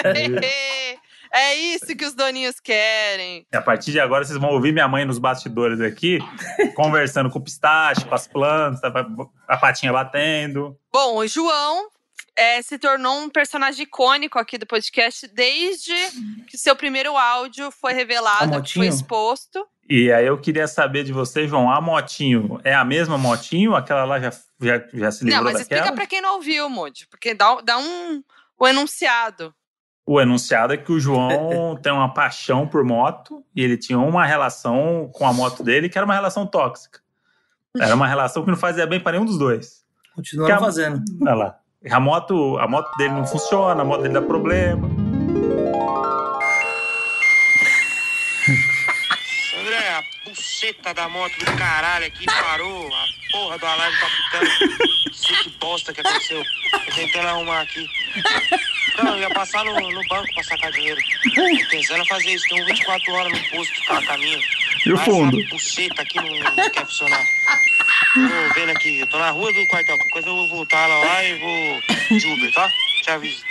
Aê! 0.05 0.39
Aê! 0.39 0.99
É 1.33 1.55
isso 1.55 1.95
que 1.97 2.05
os 2.05 2.13
doninhos 2.13 2.59
querem. 2.59 3.47
A 3.55 3.61
partir 3.61 3.93
de 3.93 4.01
agora, 4.01 4.25
vocês 4.25 4.39
vão 4.39 4.51
ouvir 4.51 4.73
minha 4.73 4.89
mãe 4.89 5.05
nos 5.05 5.19
bastidores 5.19 5.81
aqui, 5.81 6.19
conversando 6.75 7.31
com 7.31 7.39
o 7.39 7.43
pistache, 7.43 8.05
com 8.05 8.15
as 8.15 8.27
plantas, 8.27 8.81
a 9.47 9.57
patinha 9.57 9.93
batendo. 9.93 10.77
Bom, 10.93 11.19
o 11.19 11.27
João 11.29 11.89
é, 12.41 12.63
se 12.63 12.79
tornou 12.79 13.21
um 13.21 13.29
personagem 13.29 13.83
icônico 13.83 14.39
aqui 14.39 14.57
do 14.57 14.67
podcast 14.67 15.29
desde 15.29 15.95
que 16.49 16.57
seu 16.57 16.75
primeiro 16.75 17.17
áudio 17.17 17.71
foi 17.71 17.93
revelado, 17.93 18.67
foi 18.67 18.87
exposto. 18.87 19.67
E 19.89 20.11
aí 20.11 20.27
eu 20.27 20.39
queria 20.41 20.67
saber 20.67 21.05
de 21.05 21.13
você, 21.13 21.47
João, 21.47 21.71
a 21.71 21.81
motinho 21.81 22.59
é 22.65 22.75
a 22.75 22.85
mesma 22.85 23.19
motinho? 23.19 23.75
Aquela 23.75 24.05
lá 24.05 24.19
já, 24.19 24.31
já, 24.61 24.85
já 24.95 25.11
se 25.11 25.25
livrou 25.25 25.45
Não, 25.45 25.53
mas 25.53 25.61
daquela? 25.61 25.81
explica 25.81 25.93
pra 25.95 26.07
quem 26.07 26.23
não 26.23 26.37
ouviu, 26.37 26.71
Moody, 26.71 27.07
porque 27.09 27.35
dá, 27.35 27.61
dá 27.61 27.77
um, 27.77 28.23
o 28.59 28.67
enunciado 28.67 29.55
o 30.07 30.21
enunciado 30.21 30.73
é 30.73 30.77
que 30.77 30.91
o 30.91 30.99
João 30.99 31.77
tem 31.81 31.93
uma 31.93 32.13
paixão 32.13 32.67
por 32.67 32.83
moto 32.83 33.45
e 33.55 33.63
ele 33.63 33.77
tinha 33.77 33.97
uma 33.97 34.27
relação 34.27 35.09
com 35.13 35.25
a 35.25 35.33
moto 35.33 35.63
dele 35.63 35.89
que 35.89 35.97
era 35.97 36.05
uma 36.05 36.15
relação 36.15 36.45
tóxica. 36.45 36.99
Era 37.79 37.95
uma 37.95 38.09
relação 38.09 38.43
que 38.43 38.51
não 38.51 38.57
fazia 38.57 38.89
bem 38.89 38.99
para 38.99 39.13
nenhum 39.13 39.25
dos 39.25 39.39
dois. 39.39 39.85
Continua 40.17 40.59
fazendo. 40.59 41.01
Olha 41.23 41.35
lá. 41.35 41.60
A 41.89 41.99
moto, 41.99 42.59
a 42.59 42.69
moto 42.69 42.95
dele 42.99 43.15
não 43.15 43.27
funciona, 43.27 43.81
a 43.81 43.85
moto 43.85 44.03
dele 44.03 44.13
dá 44.13 44.21
problema. 44.21 44.87
Buceta 50.61 50.93
da 50.93 51.09
moto 51.09 51.39
do 51.39 51.57
caralho 51.57 52.05
aqui 52.05 52.27
parou. 52.27 52.95
A 52.95 53.07
porra 53.33 53.59
do 53.59 53.67
alarme 53.67 53.97
tá 53.99 54.07
pitando. 54.07 55.15
Sei 55.15 55.37
que 55.37 55.51
bosta 55.59 55.93
que 55.93 56.01
aconteceu. 56.03 56.45
Tô 56.85 56.95
tentando 56.95 57.29
arrumar 57.29 57.63
aqui. 57.63 57.89
Não, 59.03 59.15
eu 59.15 59.23
ia 59.23 59.31
passar 59.31 59.65
no, 59.65 59.73
no 59.73 60.09
banco 60.09 60.35
pra 60.35 60.43
sacar 60.45 60.71
dinheiro. 60.73 61.01
Pensando 61.71 62.03
em 62.03 62.07
fazer 62.07 62.35
isso, 62.35 62.47
tem 62.51 62.65
24 62.67 63.13
horas 63.13 63.33
no 63.33 63.51
posto, 63.51 63.85
cada 63.87 64.07
caminho. 64.07 64.41
E 64.85 64.93
o 64.93 64.99
fundo? 64.99 65.41
Essa 65.41 65.49
buceta 65.49 66.03
aqui 66.03 66.17
não, 66.17 66.55
não 66.55 66.71
quer 66.71 66.85
funcionar. 66.85 67.25
Tô 68.15 68.55
vendo 68.55 68.71
aqui, 68.71 68.99
eu 68.99 69.07
tô 69.07 69.19
na 69.19 69.31
rua 69.31 69.51
do 69.53 69.67
quartel. 69.67 69.97
Qualquer 69.97 70.13
coisa 70.13 70.29
eu 70.29 70.37
vou 70.37 70.49
voltar 70.49 70.87
lá, 70.87 70.99
lá 70.99 71.25
e 71.25 71.39
vou 71.39 72.19
de 72.19 72.27
Uber, 72.27 72.53
tá? 72.53 72.71
Te 73.03 73.11
aviso. 73.11 73.45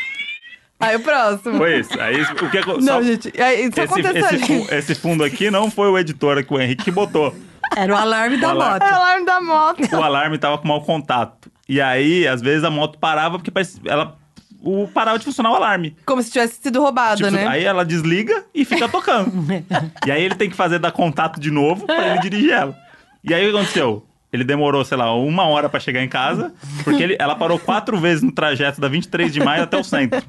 Aí 0.80 0.96
o 0.96 1.00
próximo. 1.02 1.58
Foi 1.58 1.80
isso. 1.80 2.00
Aí 2.00 2.22
o 2.22 2.50
que 2.50 2.66
Não, 2.66 2.82
só, 2.82 3.04
gente, 3.04 3.34
aí, 3.42 3.66
isso 3.66 3.82
esse, 3.82 4.00
esse, 4.00 4.76
esse, 4.76 4.96
fundo 4.96 5.24
aqui 5.24 5.52
não 5.52 5.70
foi 5.70 5.90
o 5.90 5.98
editor 5.98 6.38
aqui, 6.38 6.54
o 6.54 6.60
Henrique 6.60 6.86
que 6.86 6.92
botou. 6.92 7.36
Era 7.76 7.94
o 7.94 7.98
alarme 7.98 8.38
da 8.38 8.54
o 8.54 8.58
moto. 8.58 8.82
Era 8.82 8.94
o 8.94 8.96
alarme 8.96 9.26
da 9.26 9.42
moto. 9.42 9.96
O 9.96 10.04
alarme 10.04 10.38
tava 10.38 10.58
com 10.58 10.68
mau 10.68 10.82
contato. 10.82 11.52
E 11.68 11.82
aí, 11.82 12.28
às 12.28 12.42
vezes, 12.42 12.64
a 12.64 12.70
moto 12.72 12.98
parava 12.98 13.38
porque 13.38 13.52
ela 13.86 14.18
o 14.62 14.88
parava 14.88 15.20
de 15.20 15.26
funcionar 15.26 15.52
o 15.52 15.56
alarme. 15.56 15.96
Como 16.06 16.22
se 16.22 16.32
tivesse 16.32 16.62
sido 16.62 16.82
roubada, 16.82 17.18
tipo, 17.18 17.32
né? 17.32 17.48
Aí 17.48 17.64
ela 17.64 17.86
desliga 17.86 18.44
e 18.54 18.66
fica 18.66 18.90
tocando. 18.90 19.32
e 20.06 20.12
aí 20.12 20.24
ele 20.24 20.36
tem 20.36 20.50
que 20.50 20.56
fazer 20.56 20.80
dar 20.80 20.92
contato 20.92 21.40
de 21.40 21.52
novo 21.52 21.86
para 21.86 22.12
ele 22.12 22.20
dirigir 22.20 22.52
ela. 22.52 22.76
E 23.24 23.34
aí 23.34 23.48
o 23.48 23.52
que 23.52 23.58
aconteceu? 23.58 24.06
Ele 24.32 24.44
demorou, 24.44 24.86
sei 24.86 24.98
lá, 24.98 25.14
uma 25.16 25.48
hora 25.48 25.68
para 25.68 25.80
chegar 25.80 26.04
em 26.04 26.08
casa, 26.10 26.54
porque 26.84 27.02
ele, 27.02 27.16
ela 27.20 27.36
parou 27.36 27.58
quatro 27.58 27.98
vezes 28.00 28.22
no 28.22 28.32
trajeto 28.32 28.80
da 28.80 28.88
23 28.88 29.34
de 29.34 29.40
maio 29.40 29.64
até 29.64 29.78
o 29.78 29.84
centro. 29.84 30.22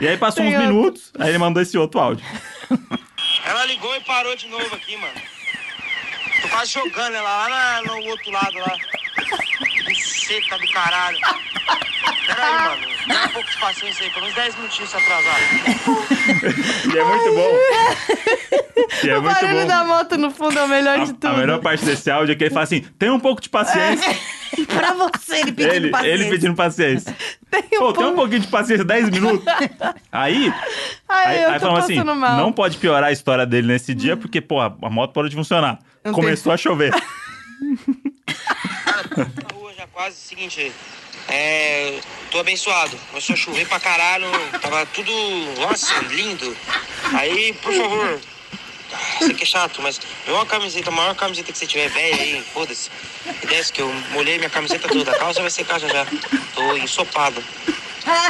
E 0.00 0.06
aí 0.06 0.16
passou 0.16 0.44
Tem 0.44 0.52
uns 0.52 0.58
outro. 0.60 0.68
minutos, 0.74 1.12
aí 1.18 1.28
ele 1.30 1.38
mandou 1.38 1.60
esse 1.62 1.76
outro 1.76 1.98
áudio. 2.00 2.24
Ela 3.44 3.64
ligou 3.66 3.94
e 3.96 4.00
parou 4.00 4.36
de 4.36 4.46
novo 4.48 4.74
aqui, 4.74 4.96
mano. 4.96 5.14
Tô 6.42 6.48
quase 6.48 6.72
jogando 6.72 7.14
ela 7.14 7.48
lá 7.48 7.48
na, 7.48 7.82
no 7.82 7.96
outro 8.10 8.30
lado 8.30 8.58
lá 8.58 8.76
buceta 9.84 10.58
do 10.58 10.68
caralho. 10.72 11.18
Peraí, 12.26 12.52
mano. 12.68 12.94
Dá 13.06 13.24
um 13.24 13.28
pouco 13.28 13.50
de 13.50 13.58
paciência 13.58 14.04
aí, 14.04 14.10
pelo 14.10 14.22
menos 14.22 14.36
10 14.36 14.56
minutinhos 14.56 14.90
se 14.90 14.96
atrasar. 14.96 15.36
e 16.94 16.98
é 16.98 17.04
muito 17.04 17.34
bom. 17.34 17.50
E 19.04 19.08
é 19.10 19.18
o 19.18 19.22
muito 19.22 19.34
barulho 19.34 19.60
bom. 19.60 19.66
da 19.66 19.84
moto 19.84 20.16
no 20.16 20.30
fundo 20.30 20.58
é 20.58 20.64
o 20.64 20.68
melhor 20.68 20.98
a, 20.98 21.04
de 21.04 21.12
tudo. 21.12 21.26
A 21.26 21.36
melhor 21.36 21.60
parte 21.60 21.84
desse 21.84 22.10
áudio 22.10 22.32
é 22.32 22.36
que 22.36 22.44
ele 22.44 22.50
fala 22.50 22.64
assim: 22.64 22.80
tem 22.98 23.10
um 23.10 23.20
pouco 23.20 23.42
de 23.42 23.48
paciência. 23.48 24.10
É. 24.10 24.64
pra 24.66 24.94
você, 24.94 25.40
ele 25.40 25.52
pedindo 25.52 25.74
ele, 25.74 25.90
paciência. 25.90 26.14
Ele 26.14 26.30
pedindo 26.30 26.54
paciência. 26.54 27.16
Tem 27.50 27.64
um, 27.74 27.78
Pô, 27.78 27.92
tem 27.92 28.06
um 28.06 28.14
pouquinho 28.14 28.40
de 28.40 28.48
paciência, 28.48 28.84
10 28.84 29.10
minutos. 29.10 29.44
Aí, 30.10 30.52
Ai, 31.08 31.26
aí, 31.26 31.44
aí 31.44 31.60
falamos 31.60 31.84
assim: 31.84 32.02
mal. 32.02 32.36
não 32.36 32.52
pode 32.52 32.78
piorar 32.78 33.10
a 33.10 33.12
história 33.12 33.44
dele 33.44 33.66
nesse 33.66 33.94
dia, 33.94 34.16
porque, 34.16 34.40
pô, 34.40 34.60
a 34.60 34.70
moto 34.70 35.12
parou 35.12 35.28
de 35.28 35.36
funcionar. 35.36 35.78
Não 36.04 36.12
Começou 36.12 36.50
tem... 36.50 36.54
a 36.54 36.56
chover. 36.56 36.92
Cara, 38.84 39.08
na 39.16 39.54
rua 39.54 39.72
já 39.74 39.86
quase 39.88 40.16
o 40.16 40.20
seguinte. 40.20 40.72
É, 41.28 41.98
tô 42.30 42.38
abençoado. 42.38 42.96
Começou 43.10 43.34
a 43.34 43.36
chover 43.36 43.66
pra 43.66 43.80
caralho. 43.80 44.26
Tava 44.60 44.86
tudo, 44.86 45.12
nossa, 45.60 45.94
lindo. 46.10 46.56
Aí, 47.12 47.52
por 47.54 47.72
favor, 47.72 48.20
isso 49.20 49.30
aqui 49.30 49.42
é 49.42 49.46
chato, 49.46 49.82
mas 49.82 50.00
vê 50.26 50.32
uma 50.32 50.46
camiseta, 50.46 50.90
a 50.90 50.92
maior 50.92 51.14
camiseta 51.14 51.52
que 51.52 51.58
você 51.58 51.66
tiver, 51.66 51.88
velha 51.88 52.22
aí, 52.22 52.44
foda-se. 52.52 52.90
E 53.42 53.46
desce 53.46 53.72
que 53.72 53.82
eu 53.82 53.92
molhei 54.10 54.38
minha 54.38 54.50
camiseta 54.50 54.88
toda. 54.88 55.12
A 55.12 55.18
calça 55.18 55.40
vai 55.40 55.50
secar 55.50 55.78
já 55.80 55.88
já. 55.88 56.06
Tô 56.54 56.76
ensopado. 56.76 57.42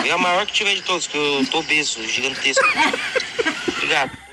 É 0.04 0.10
a 0.10 0.18
maior 0.18 0.46
que 0.46 0.52
tiver 0.52 0.74
de 0.74 0.82
todos, 0.82 1.06
que 1.06 1.16
eu 1.16 1.46
tô 1.50 1.58
obeso, 1.58 2.06
gigantesco. 2.08 2.64
Obrigado. 3.76 4.23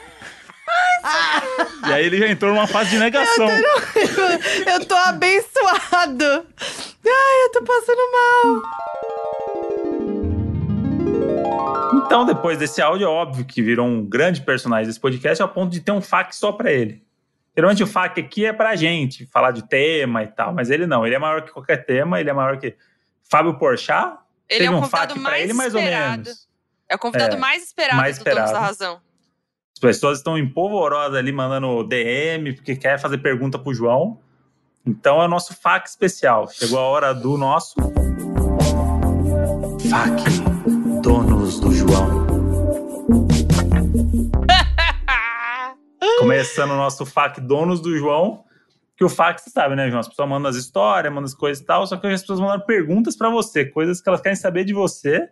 E 1.87 1.93
aí 1.93 2.05
ele 2.05 2.19
já 2.19 2.27
entrou 2.27 2.53
numa 2.53 2.67
fase 2.67 2.91
de 2.91 2.99
negação. 2.99 3.49
Eu 3.49 4.15
tô, 4.15 4.69
eu 4.69 4.85
tô 4.85 4.95
abençoado. 4.95 6.45
Ai, 7.05 7.45
eu 7.45 7.51
tô 7.51 7.63
passando 7.63 8.11
mal. 8.11 8.61
Então, 12.05 12.25
depois 12.25 12.57
desse 12.57 12.81
áudio, 12.81 13.05
é 13.05 13.09
óbvio 13.09 13.45
que 13.45 13.61
virou 13.61 13.87
um 13.87 14.03
grande 14.05 14.41
personagem 14.41 14.87
desse 14.87 14.99
podcast 14.99 15.41
ao 15.41 15.49
ponto 15.49 15.71
de 15.71 15.81
ter 15.81 15.91
um 15.91 16.01
FAQ 16.01 16.35
só 16.35 16.51
pra 16.51 16.71
ele. 16.71 17.03
Geralmente 17.55 17.83
o 17.83 17.87
FAQ 17.87 18.21
aqui 18.21 18.45
é 18.45 18.53
pra 18.53 18.75
gente, 18.75 19.25
falar 19.25 19.51
de 19.51 19.67
tema 19.67 20.23
e 20.23 20.27
tal, 20.27 20.53
mas 20.53 20.69
ele 20.69 20.87
não. 20.87 21.05
Ele 21.05 21.15
é 21.15 21.19
maior 21.19 21.41
que 21.41 21.51
qualquer 21.51 21.85
tema, 21.85 22.19
ele 22.19 22.29
é 22.29 22.33
maior 22.33 22.57
que 22.57 22.75
Fábio 23.29 23.57
Porchat. 23.57 24.17
Ele 24.47 24.65
é 24.65 24.69
o 24.69 24.77
um 24.77 24.81
convidado 24.81 25.19
mais 25.19 25.43
ele, 25.43 25.53
mais 25.53 25.73
esperado. 25.73 26.05
ou 26.05 26.11
menos. 26.11 26.47
É 26.89 26.95
o 26.95 26.99
convidado 26.99 27.35
é, 27.35 27.39
mais 27.39 27.63
esperado 27.63 27.97
mais 27.97 28.17
do 28.17 28.19
esperado. 28.19 28.47
Donos 28.47 28.59
da 28.61 28.67
Razão. 28.67 29.01
As 29.81 29.95
pessoas 29.95 30.19
estão 30.19 30.37
empolvorosas 30.37 31.17
ali, 31.17 31.31
mandando 31.31 31.83
DM, 31.83 32.53
porque 32.53 32.75
quer 32.75 32.99
fazer 32.99 33.17
pergunta 33.17 33.57
pro 33.57 33.73
João. 33.73 34.19
Então 34.85 35.19
é 35.19 35.25
o 35.25 35.27
nosso 35.27 35.55
FAQ 35.55 35.89
especial. 35.89 36.47
Chegou 36.49 36.77
a 36.77 36.83
hora 36.83 37.15
do 37.15 37.35
nosso. 37.35 37.73
FAQ 39.89 40.21
Donos 41.01 41.59
do 41.59 41.71
João. 41.71 42.27
Começando 46.19 46.69
o 46.69 46.77
nosso 46.77 47.03
FAQ 47.03 47.41
Donos 47.41 47.81
do 47.81 47.97
João. 47.97 48.45
Que 48.95 49.03
o 49.03 49.09
FAQ, 49.09 49.41
você 49.41 49.49
sabe, 49.49 49.75
né, 49.75 49.89
João? 49.89 50.01
As 50.01 50.07
pessoas 50.07 50.29
mandam 50.29 50.51
as 50.51 50.57
histórias, 50.57 51.11
mandam 51.11 51.25
as 51.25 51.33
coisas 51.33 51.63
e 51.63 51.65
tal, 51.65 51.87
só 51.87 51.97
que 51.97 52.05
as 52.05 52.21
pessoas 52.21 52.39
mandam 52.39 52.63
perguntas 52.67 53.15
para 53.15 53.31
você, 53.31 53.65
coisas 53.65 53.99
que 53.99 54.07
elas 54.07 54.21
querem 54.21 54.35
saber 54.35 54.63
de 54.63 54.73
você, 54.73 55.27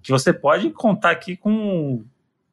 que 0.00 0.12
você 0.12 0.32
pode 0.32 0.70
contar 0.70 1.10
aqui 1.10 1.36
com, 1.36 2.04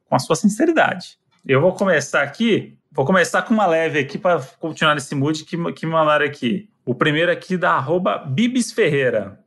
com 0.08 0.16
a 0.16 0.18
sua 0.18 0.34
sinceridade. 0.34 1.19
Eu 1.46 1.60
vou 1.60 1.72
começar 1.72 2.22
aqui, 2.22 2.78
vou 2.92 3.04
começar 3.04 3.42
com 3.42 3.54
uma 3.54 3.66
leve 3.66 3.98
aqui 3.98 4.18
para 4.18 4.40
continuar 4.58 4.94
nesse 4.94 5.14
mood 5.14 5.44
que, 5.44 5.72
que 5.72 5.86
me 5.86 5.92
mandaram 5.92 6.26
aqui. 6.26 6.68
O 6.84 6.94
primeiro 6.94 7.32
aqui 7.32 7.56
da 7.56 7.72
arroba 7.72 8.18
Bibis 8.18 8.72
Ferreira. 8.72 9.40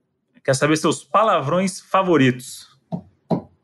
Quer 0.44 0.56
saber 0.56 0.76
seus 0.78 1.04
palavrões 1.04 1.80
favoritos? 1.80 2.68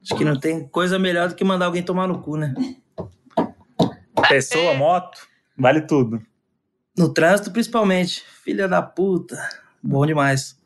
Acho 0.01 0.15
que 0.15 0.23
não 0.23 0.39
tem 0.39 0.67
coisa 0.67 0.97
melhor 0.97 1.29
do 1.29 1.35
que 1.35 1.43
mandar 1.43 1.65
alguém 1.65 1.83
tomar 1.83 2.07
no 2.07 2.21
cu, 2.21 2.37
né? 2.37 2.53
Pessoa, 4.27 4.73
moto, 4.75 5.19
vale 5.57 5.81
tudo. 5.81 6.21
No 6.97 7.13
trânsito, 7.13 7.51
principalmente. 7.51 8.23
Filha 8.43 8.67
da 8.67 8.81
puta. 8.81 9.37
Bom 9.81 10.05
demais. 10.05 10.57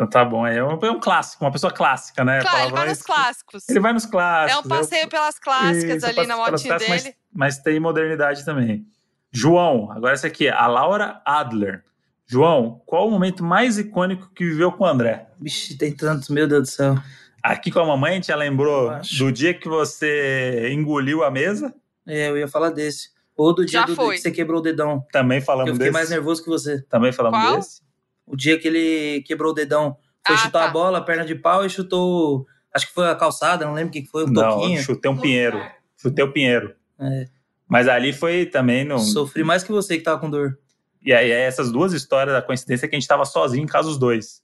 Então 0.00 0.08
tá 0.08 0.24
bom, 0.24 0.46
é 0.46 0.64
um, 0.64 0.78
é 0.80 0.90
um 0.90 0.98
clássico, 0.98 1.44
uma 1.44 1.52
pessoa 1.52 1.70
clássica, 1.70 2.24
né? 2.24 2.40
Claro, 2.40 2.64
ele 2.64 2.72
vai 2.72 2.88
nos 2.88 3.02
clássicos. 3.02 3.68
Ele 3.68 3.80
vai 3.80 3.92
nos 3.92 4.06
clássicos. 4.06 4.64
É 4.64 4.66
um 4.66 4.68
passeio 4.68 5.08
pelas 5.08 5.38
clássicas 5.38 5.96
Isso, 5.96 6.06
ali 6.06 6.26
na 6.26 6.36
motinha 6.38 6.78
dele. 6.78 6.90
Mas, 6.90 7.14
mas, 7.34 7.58
tem 7.58 7.78
modernidade 7.78 8.42
também. 8.42 8.86
João, 9.30 9.92
agora 9.92 10.14
essa 10.14 10.26
aqui, 10.26 10.48
a 10.48 10.66
Laura 10.66 11.20
Adler. 11.26 11.84
João, 12.26 12.80
qual 12.86 13.08
o 13.08 13.10
momento 13.10 13.44
mais 13.44 13.76
icônico 13.76 14.30
que 14.34 14.42
viveu 14.42 14.72
com 14.72 14.84
o 14.84 14.86
André? 14.86 15.26
Vixe, 15.38 15.76
tem 15.76 15.94
tantos, 15.94 16.30
meu 16.30 16.48
Deus 16.48 16.62
do 16.62 16.72
céu. 16.72 16.94
Aqui 17.42 17.70
com 17.70 17.80
a 17.80 17.84
mamãe, 17.86 18.12
a 18.12 18.14
gente 18.14 18.28
já 18.28 18.36
lembrou 18.36 18.92
do 19.18 19.30
dia 19.30 19.52
que 19.52 19.68
você 19.68 20.70
engoliu 20.72 21.22
a 21.24 21.30
mesa? 21.30 21.74
É, 22.06 22.30
eu 22.30 22.38
ia 22.38 22.48
falar 22.48 22.70
desse. 22.70 23.10
Ou 23.36 23.54
do 23.54 23.66
dia 23.66 23.82
do, 23.82 23.94
que 23.94 24.18
você 24.18 24.30
quebrou 24.30 24.60
o 24.60 24.62
dedão. 24.62 25.04
Também 25.12 25.42
falamos 25.42 25.72
desse. 25.72 25.72
Eu 25.72 25.74
fiquei 25.74 25.92
desse. 25.92 25.92
mais 25.92 26.10
nervoso 26.10 26.42
que 26.42 26.48
você. 26.48 26.80
Também 26.88 27.12
falamos 27.12 27.38
Qual? 27.38 27.56
desse. 27.56 27.89
O 28.30 28.36
dia 28.36 28.58
que 28.58 28.68
ele 28.68 29.22
quebrou 29.22 29.50
o 29.50 29.54
dedão. 29.54 29.96
Foi 30.24 30.36
ah, 30.36 30.38
chutar 30.38 30.60
tá. 30.60 30.64
a 30.66 30.70
bola, 30.70 31.04
perna 31.04 31.24
de 31.24 31.34
pau 31.34 31.64
e 31.64 31.70
chutou. 31.70 32.46
Acho 32.72 32.86
que 32.86 32.94
foi 32.94 33.08
a 33.08 33.14
calçada, 33.16 33.66
não 33.66 33.74
lembro 33.74 33.88
o 33.88 33.92
que 33.92 34.06
foi, 34.06 34.24
um 34.24 34.28
não, 34.28 34.60
toquinho. 34.60 34.80
chutei 34.80 35.10
um 35.10 35.16
pinheiro. 35.16 35.60
Chutei 35.96 36.24
o 36.24 36.32
pinheiro. 36.32 36.74
É. 36.98 37.26
Mas 37.68 37.88
ali 37.88 38.12
foi 38.12 38.46
também. 38.46 38.84
No... 38.84 38.98
Sofri 38.98 39.42
mais 39.42 39.64
que 39.64 39.72
você 39.72 39.98
que 39.98 40.04
tava 40.04 40.20
com 40.20 40.30
dor. 40.30 40.58
E 41.02 41.12
aí, 41.12 41.30
essas 41.30 41.72
duas 41.72 41.92
histórias, 41.92 42.36
a 42.36 42.42
coincidência 42.42 42.86
é 42.86 42.88
que 42.88 42.94
a 42.94 42.98
gente 42.98 43.08
tava 43.08 43.24
sozinho 43.24 43.64
em 43.64 43.66
casa 43.66 43.88
os 43.88 43.98
dois. 43.98 44.42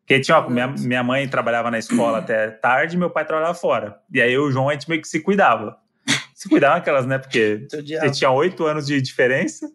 Porque 0.00 0.20
tinha, 0.20 0.38
ó, 0.38 0.48
minha, 0.48 0.66
minha 0.66 1.02
mãe 1.02 1.28
trabalhava 1.28 1.70
na 1.70 1.78
escola 1.78 2.18
até 2.18 2.50
tarde 2.50 2.96
meu 2.96 3.08
pai 3.08 3.24
trabalhava 3.24 3.54
fora. 3.54 4.00
E 4.12 4.20
aí 4.20 4.32
eu 4.32 4.46
e 4.46 4.48
o 4.48 4.50
João, 4.50 4.68
a 4.68 4.72
gente 4.72 4.88
meio 4.88 5.00
que 5.00 5.08
se 5.08 5.20
cuidava. 5.20 5.78
Se 6.34 6.48
cuidava 6.48 6.76
aquelas, 6.76 7.06
né? 7.06 7.18
Porque 7.18 7.68
gente 7.72 8.18
tinha 8.18 8.30
oito 8.30 8.66
anos 8.66 8.84
de 8.84 9.00
diferença, 9.00 9.70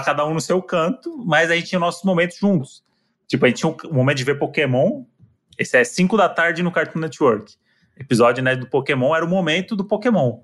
cada 0.00 0.26
um 0.26 0.34
no 0.34 0.40
seu 0.40 0.60
canto, 0.60 1.16
mas 1.24 1.50
a 1.50 1.56
gente 1.56 1.68
tinha 1.68 1.78
nossos 1.78 2.04
momentos 2.04 2.36
juntos. 2.36 2.84
Tipo, 3.26 3.46
a 3.46 3.48
gente 3.48 3.58
tinha 3.58 3.74
um 3.90 3.94
momento 3.94 4.18
de 4.18 4.24
ver 4.24 4.38
Pokémon. 4.38 5.04
Esse 5.56 5.78
é 5.78 5.84
5 5.84 6.16
da 6.16 6.28
tarde 6.28 6.62
no 6.62 6.70
Cartoon 6.72 6.98
Network. 6.98 7.54
Episódio 7.96 8.42
né, 8.42 8.54
do 8.54 8.68
Pokémon 8.68 9.14
era 9.14 9.24
o 9.24 9.28
momento 9.28 9.74
do 9.74 9.84
Pokémon. 9.84 10.40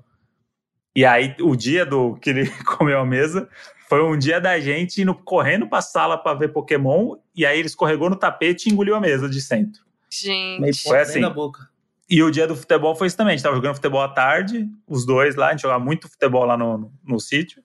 E 0.97 1.05
aí, 1.05 1.35
o 1.41 1.57
dia 1.57 1.85
do 1.85 2.17
que 2.17 2.31
ele 2.31 2.49
comeu 2.65 2.99
a 2.99 3.05
mesa 3.05 3.49
foi 3.89 4.03
um 4.03 4.17
dia 4.17 4.41
da 4.41 4.59
gente 4.61 5.03
indo 5.03 5.15
correndo 5.15 5.67
pra 5.67 5.83
sala 5.83 6.17
para 6.17 6.39
ver 6.39 6.49
Pokémon. 6.49 7.17
E 7.35 7.45
aí 7.45 7.59
ele 7.59 7.67
escorregou 7.67 8.09
no 8.09 8.17
tapete 8.17 8.69
e 8.69 8.73
engoliu 8.73 8.95
a 8.95 9.01
mesa 9.01 9.29
de 9.29 9.41
centro. 9.41 9.83
Gente, 10.11 10.83
foi 10.83 11.01
assim. 11.01 11.21
Na 11.21 11.31
boca. 11.31 11.69
E 12.09 12.23
o 12.23 12.31
dia 12.31 12.47
do 12.47 12.55
futebol 12.55 12.95
foi 12.95 13.07
isso 13.07 13.17
também. 13.17 13.33
A 13.33 13.37
gente 13.37 13.43
tava 13.43 13.57
jogando 13.57 13.75
futebol 13.75 14.03
à 14.03 14.09
tarde, 14.09 14.69
os 14.87 15.07
dois 15.07 15.35
lá, 15.37 15.49
a 15.49 15.51
gente 15.51 15.63
jogava 15.63 15.83
muito 15.83 16.09
futebol 16.09 16.45
lá 16.45 16.57
no, 16.57 16.79
no, 16.79 16.93
no 17.03 17.19
sítio. 17.19 17.64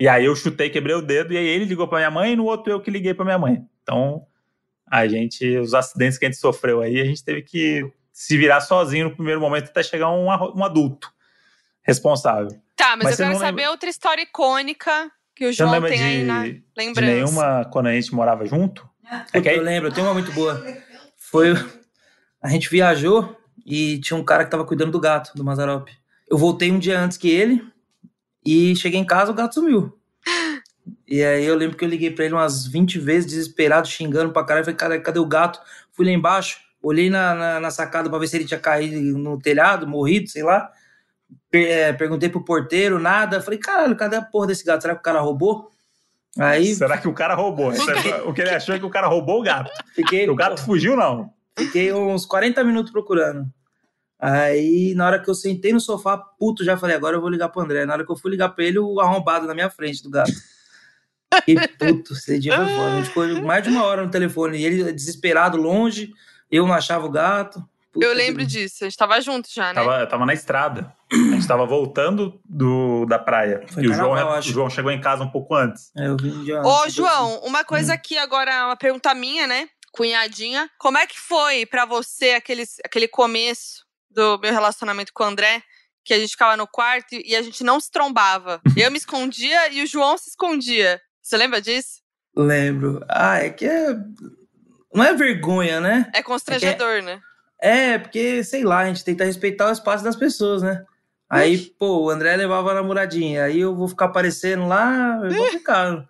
E 0.00 0.08
aí 0.08 0.24
eu 0.24 0.34
chutei, 0.34 0.70
quebrei 0.70 0.96
o 0.96 1.02
dedo, 1.02 1.34
e 1.34 1.36
aí 1.36 1.46
ele 1.46 1.66
ligou 1.66 1.86
pra 1.86 1.98
minha 1.98 2.10
mãe, 2.10 2.32
e 2.32 2.36
no 2.36 2.46
outro 2.46 2.72
eu 2.72 2.80
que 2.80 2.90
liguei 2.90 3.12
pra 3.12 3.24
minha 3.24 3.38
mãe. 3.38 3.62
Então, 3.82 4.26
a 4.90 5.06
gente, 5.06 5.58
os 5.58 5.74
acidentes 5.74 6.16
que 6.16 6.24
a 6.24 6.28
gente 6.28 6.40
sofreu 6.40 6.80
aí, 6.80 6.98
a 6.98 7.04
gente 7.04 7.22
teve 7.22 7.42
que 7.42 7.86
se 8.10 8.38
virar 8.38 8.62
sozinho 8.62 9.10
no 9.10 9.14
primeiro 9.14 9.40
momento 9.40 9.68
até 9.68 9.82
chegar 9.82 10.10
um, 10.10 10.24
um 10.26 10.64
adulto 10.64 11.12
responsável. 11.82 12.50
Tá, 12.74 12.96
mas, 12.96 13.04
mas 13.04 13.20
eu 13.20 13.26
quero 13.26 13.38
saber 13.38 13.56
lembra... 13.56 13.70
outra 13.72 13.90
história 13.90 14.22
icônica 14.22 15.10
que 15.36 15.46
o 15.46 15.52
João 15.52 15.82
tem 15.82 15.98
de, 15.98 16.02
aí 16.02 16.24
na 16.24 16.42
lembrança. 16.76 17.00
De 17.00 17.14
nenhuma 17.14 17.64
quando 17.70 17.88
a 17.88 17.92
gente 17.92 18.14
morava 18.14 18.46
junto? 18.46 18.88
É 19.34 19.40
que 19.40 19.50
aí... 19.50 19.56
Eu 19.58 19.62
lembro, 19.62 19.90
eu 19.90 19.92
tenho 19.92 20.06
uma 20.06 20.14
muito 20.14 20.32
boa. 20.32 20.64
Foi. 21.18 21.52
A 22.42 22.48
gente 22.48 22.70
viajou 22.70 23.36
e 23.66 23.98
tinha 24.00 24.18
um 24.18 24.24
cara 24.24 24.44
que 24.44 24.50
tava 24.50 24.64
cuidando 24.64 24.92
do 24.92 25.00
gato, 25.00 25.32
do 25.34 25.44
Mazarope. 25.44 25.92
Eu 26.28 26.38
voltei 26.38 26.72
um 26.72 26.78
dia 26.78 26.98
antes 26.98 27.18
que 27.18 27.28
ele 27.28 27.69
e 28.44 28.74
cheguei 28.76 29.00
em 29.00 29.04
casa, 29.04 29.30
o 29.30 29.34
gato 29.34 29.54
sumiu. 29.54 29.96
E 31.06 31.22
aí 31.22 31.44
eu 31.44 31.56
lembro 31.56 31.76
que 31.76 31.84
eu 31.84 31.88
liguei 31.88 32.10
pra 32.10 32.24
ele 32.24 32.34
umas 32.34 32.66
20 32.66 32.98
vezes, 32.98 33.30
desesperado, 33.30 33.88
xingando 33.88 34.32
pra 34.32 34.44
caralho. 34.44 34.64
Falei, 34.64 34.76
cara, 34.76 35.00
cadê 35.00 35.18
o 35.18 35.26
gato? 35.26 35.60
Fui 35.92 36.06
lá 36.06 36.12
embaixo, 36.12 36.58
olhei 36.82 37.10
na, 37.10 37.34
na, 37.34 37.60
na 37.60 37.70
sacada 37.70 38.08
pra 38.08 38.18
ver 38.18 38.28
se 38.28 38.36
ele 38.36 38.44
tinha 38.44 38.60
caído 38.60 39.18
no 39.18 39.38
telhado, 39.38 39.86
morrido, 39.86 40.28
sei 40.28 40.42
lá. 40.42 40.70
Per 41.50 41.68
é, 41.68 41.92
perguntei 41.92 42.28
pro 42.28 42.44
porteiro, 42.44 42.98
nada. 42.98 43.40
Falei, 43.40 43.58
caralho, 43.58 43.96
cadê 43.96 44.16
a 44.16 44.22
porra 44.22 44.48
desse 44.48 44.64
gato? 44.64 44.82
Será 44.82 44.94
que 44.94 45.00
o 45.00 45.04
cara 45.04 45.20
roubou? 45.20 45.70
Aí... 46.38 46.74
Será 46.74 46.96
que 46.96 47.08
o 47.08 47.12
cara 47.12 47.34
roubou? 47.34 47.72
o 48.26 48.32
que 48.32 48.40
ele 48.40 48.50
achou 48.50 48.74
é 48.74 48.78
que 48.78 48.86
o 48.86 48.90
cara 48.90 49.08
roubou 49.08 49.40
o 49.40 49.42
gato. 49.42 49.70
Fiquei... 49.94 50.28
O 50.28 50.34
gato 50.34 50.62
fugiu, 50.62 50.96
não? 50.96 51.32
Fiquei 51.58 51.92
uns 51.92 52.24
40 52.24 52.62
minutos 52.64 52.92
procurando. 52.92 53.46
Aí, 54.20 54.94
na 54.94 55.06
hora 55.06 55.18
que 55.18 55.30
eu 55.30 55.34
sentei 55.34 55.72
no 55.72 55.80
sofá, 55.80 56.18
puto, 56.18 56.62
já 56.62 56.76
falei, 56.76 56.94
agora 56.94 57.16
eu 57.16 57.20
vou 57.22 57.30
ligar 57.30 57.48
pro 57.48 57.62
André. 57.62 57.86
Na 57.86 57.94
hora 57.94 58.04
que 58.04 58.12
eu 58.12 58.16
fui 58.16 58.30
ligar 58.30 58.50
pra 58.50 58.64
ele, 58.64 58.78
o 58.78 59.00
arrombado 59.00 59.46
na 59.46 59.54
minha 59.54 59.70
frente 59.70 60.02
do 60.02 60.10
gato. 60.10 60.32
Que 61.46 61.54
puto, 61.78 62.12
esse 62.12 62.38
dia 62.38 62.54
foi 62.56 62.66
foda. 62.66 62.92
A 62.92 62.96
gente 62.96 63.08
ficou 63.08 63.42
mais 63.42 63.62
de 63.62 63.70
uma 63.70 63.84
hora 63.84 64.04
no 64.04 64.10
telefone. 64.10 64.58
E 64.58 64.64
ele 64.64 64.92
desesperado, 64.92 65.56
longe, 65.56 66.12
eu 66.50 66.66
não 66.66 66.74
achava 66.74 67.06
o 67.06 67.10
gato. 67.10 67.64
Puta 67.92 68.04
eu 68.04 68.12
lembro 68.12 68.40
que... 68.40 68.46
disso, 68.46 68.84
a 68.84 68.88
gente 68.88 68.96
tava 68.96 69.20
junto 69.20 69.48
já, 69.52 69.72
né? 69.72 69.74
Tava, 69.74 70.06
tava 70.06 70.26
na 70.26 70.34
estrada. 70.34 70.92
A 71.10 71.16
gente 71.16 71.46
tava 71.46 71.64
voltando 71.64 72.40
do, 72.44 73.06
da 73.06 73.18
praia. 73.18 73.64
Foi 73.68 73.82
e 73.82 73.88
o 73.88 73.94
João, 73.94 74.12
o 74.12 74.42
João 74.42 74.70
chegou 74.70 74.92
em 74.92 75.00
casa 75.00 75.24
um 75.24 75.30
pouco 75.30 75.54
antes. 75.54 75.90
É, 75.96 76.06
eu 76.06 76.16
vi 76.16 76.30
dia 76.44 76.60
Ô, 76.60 76.88
João, 76.88 77.40
uma 77.40 77.64
coisa 77.64 77.94
aqui 77.94 78.18
agora, 78.18 78.66
uma 78.66 78.76
pergunta 78.76 79.14
minha, 79.14 79.46
né? 79.46 79.68
Cunhadinha. 79.92 80.70
Como 80.78 80.98
é 80.98 81.06
que 81.06 81.18
foi 81.18 81.66
para 81.66 81.84
você 81.84 82.32
aquele, 82.32 82.64
aquele 82.84 83.08
começo 83.08 83.84
do 84.10 84.38
meu 84.38 84.52
relacionamento 84.52 85.12
com 85.14 85.24
o 85.24 85.26
André? 85.26 85.62
Que 86.04 86.14
a 86.14 86.18
gente 86.18 86.30
ficava 86.30 86.56
no 86.56 86.66
quarto 86.66 87.08
e 87.12 87.36
a 87.36 87.42
gente 87.42 87.62
não 87.62 87.78
se 87.78 87.90
trombava. 87.90 88.60
Eu 88.76 88.90
me 88.90 88.98
escondia 88.98 89.72
e 89.72 89.82
o 89.82 89.86
João 89.86 90.16
se 90.18 90.30
escondia. 90.30 91.00
Você 91.22 91.36
lembra 91.36 91.60
disso? 91.60 92.00
Lembro. 92.34 93.04
Ah, 93.08 93.38
é 93.38 93.50
que 93.50 93.66
é. 93.66 93.94
Não 94.92 95.04
é 95.04 95.14
vergonha, 95.14 95.80
né? 95.80 96.10
É 96.14 96.22
constrangedor, 96.22 96.96
é... 96.96 97.02
né? 97.02 97.20
É, 97.62 97.98
porque, 97.98 98.42
sei 98.42 98.64
lá, 98.64 98.78
a 98.80 98.86
gente 98.86 99.04
tenta 99.04 99.24
respeitar 99.24 99.68
o 99.68 99.72
espaço 99.72 100.02
das 100.02 100.16
pessoas, 100.16 100.62
né? 100.62 100.82
Aí, 101.28 101.58
pô, 101.78 102.00
o 102.00 102.10
André 102.10 102.34
levava 102.34 102.72
a 102.72 102.74
namoradinha, 102.74 103.44
aí 103.44 103.60
eu 103.60 103.76
vou 103.76 103.86
ficar 103.86 104.06
aparecendo 104.06 104.66
lá, 104.66 105.20
eu 105.22 105.32
vou 105.32 105.46
ficar. 105.52 106.08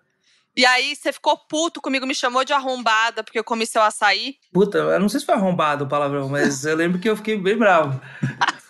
E 0.55 0.65
aí 0.65 0.95
você 0.95 1.13
ficou 1.13 1.37
puto 1.37 1.81
comigo, 1.81 2.05
me 2.05 2.13
chamou 2.13 2.43
de 2.43 2.51
arrombada 2.51 3.23
porque 3.23 3.39
eu 3.39 3.43
comi 3.43 3.65
seu 3.65 3.81
açaí. 3.81 4.35
Puta, 4.51 4.77
eu 4.77 4.99
não 4.99 5.07
sei 5.07 5.19
se 5.21 5.25
foi 5.25 5.35
arrombado 5.35 5.85
o 5.85 5.87
palavrão, 5.87 6.27
mas 6.27 6.65
eu 6.65 6.75
lembro 6.75 6.99
que 6.99 7.09
eu 7.09 7.15
fiquei 7.15 7.37
bem 7.37 7.57
bravo. 7.57 7.99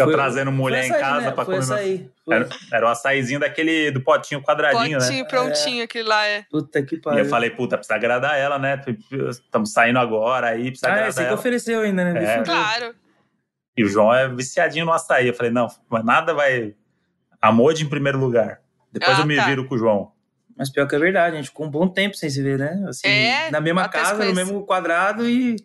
Fica 0.00 0.12
trazendo 0.12 0.52
mulher 0.52 0.84
açaí, 0.84 0.96
em 0.96 1.00
casa 1.00 1.26
né? 1.26 1.30
pra 1.32 1.44
foi 1.44 1.54
comer. 1.56 1.64
Açaí. 1.64 2.10
Era, 2.30 2.48
era 2.72 2.86
o 2.86 2.88
açaizinho 2.88 3.40
daquele 3.40 3.90
do 3.90 4.00
potinho 4.00 4.40
quadradinho, 4.40 4.96
potinho, 4.96 5.24
né? 5.24 5.28
prontinho, 5.28 5.80
é. 5.80 5.84
aquele 5.84 6.08
lá 6.08 6.24
é. 6.24 6.44
Puta 6.48 6.80
que 6.84 6.98
pariu. 6.98 7.18
E 7.18 7.26
eu 7.26 7.28
falei, 7.28 7.50
puta, 7.50 7.76
precisa 7.76 7.96
agradar 7.96 8.38
ela, 8.38 8.60
né? 8.60 8.80
Estamos 9.28 9.72
saindo 9.72 9.98
agora 9.98 10.50
aí, 10.50 10.70
precisa 10.70 10.86
ah, 10.86 10.92
agradar 10.92 11.18
ela. 11.18 11.26
Ah, 11.26 11.28
que 11.30 11.34
ofereceu 11.34 11.80
ainda, 11.80 12.12
né? 12.12 12.24
É. 12.24 12.42
Claro. 12.44 12.94
E 13.76 13.84
o 13.84 13.88
João 13.88 14.14
é 14.14 14.28
viciadinho 14.28 14.86
no 14.86 14.92
açaí. 14.92 15.26
Eu 15.26 15.34
falei, 15.34 15.50
não, 15.50 15.66
mas 15.88 16.04
nada 16.04 16.32
vai. 16.32 16.76
Amor 17.42 17.74
de 17.74 17.84
em 17.84 17.88
primeiro 17.88 18.18
lugar. 18.18 18.60
Depois 18.92 19.18
ah, 19.18 19.22
eu 19.22 19.26
me 19.26 19.34
tá. 19.34 19.46
viro 19.46 19.66
com 19.66 19.74
o 19.74 19.78
João. 19.78 20.12
Mas 20.58 20.70
pior 20.70 20.88
que 20.88 20.96
é 20.96 20.98
verdade, 20.98 21.36
a 21.36 21.38
gente 21.38 21.50
ficou 21.50 21.66
um 21.66 21.70
bom 21.70 21.88
tempo 21.88 22.16
sem 22.16 22.28
se 22.28 22.42
ver, 22.42 22.58
né? 22.58 22.84
Assim, 22.88 23.06
é, 23.06 23.50
na 23.50 23.60
mesma 23.60 23.88
casa, 23.88 24.24
no 24.24 24.34
mesmo 24.34 24.66
quadrado 24.66 25.28
e 25.28 25.56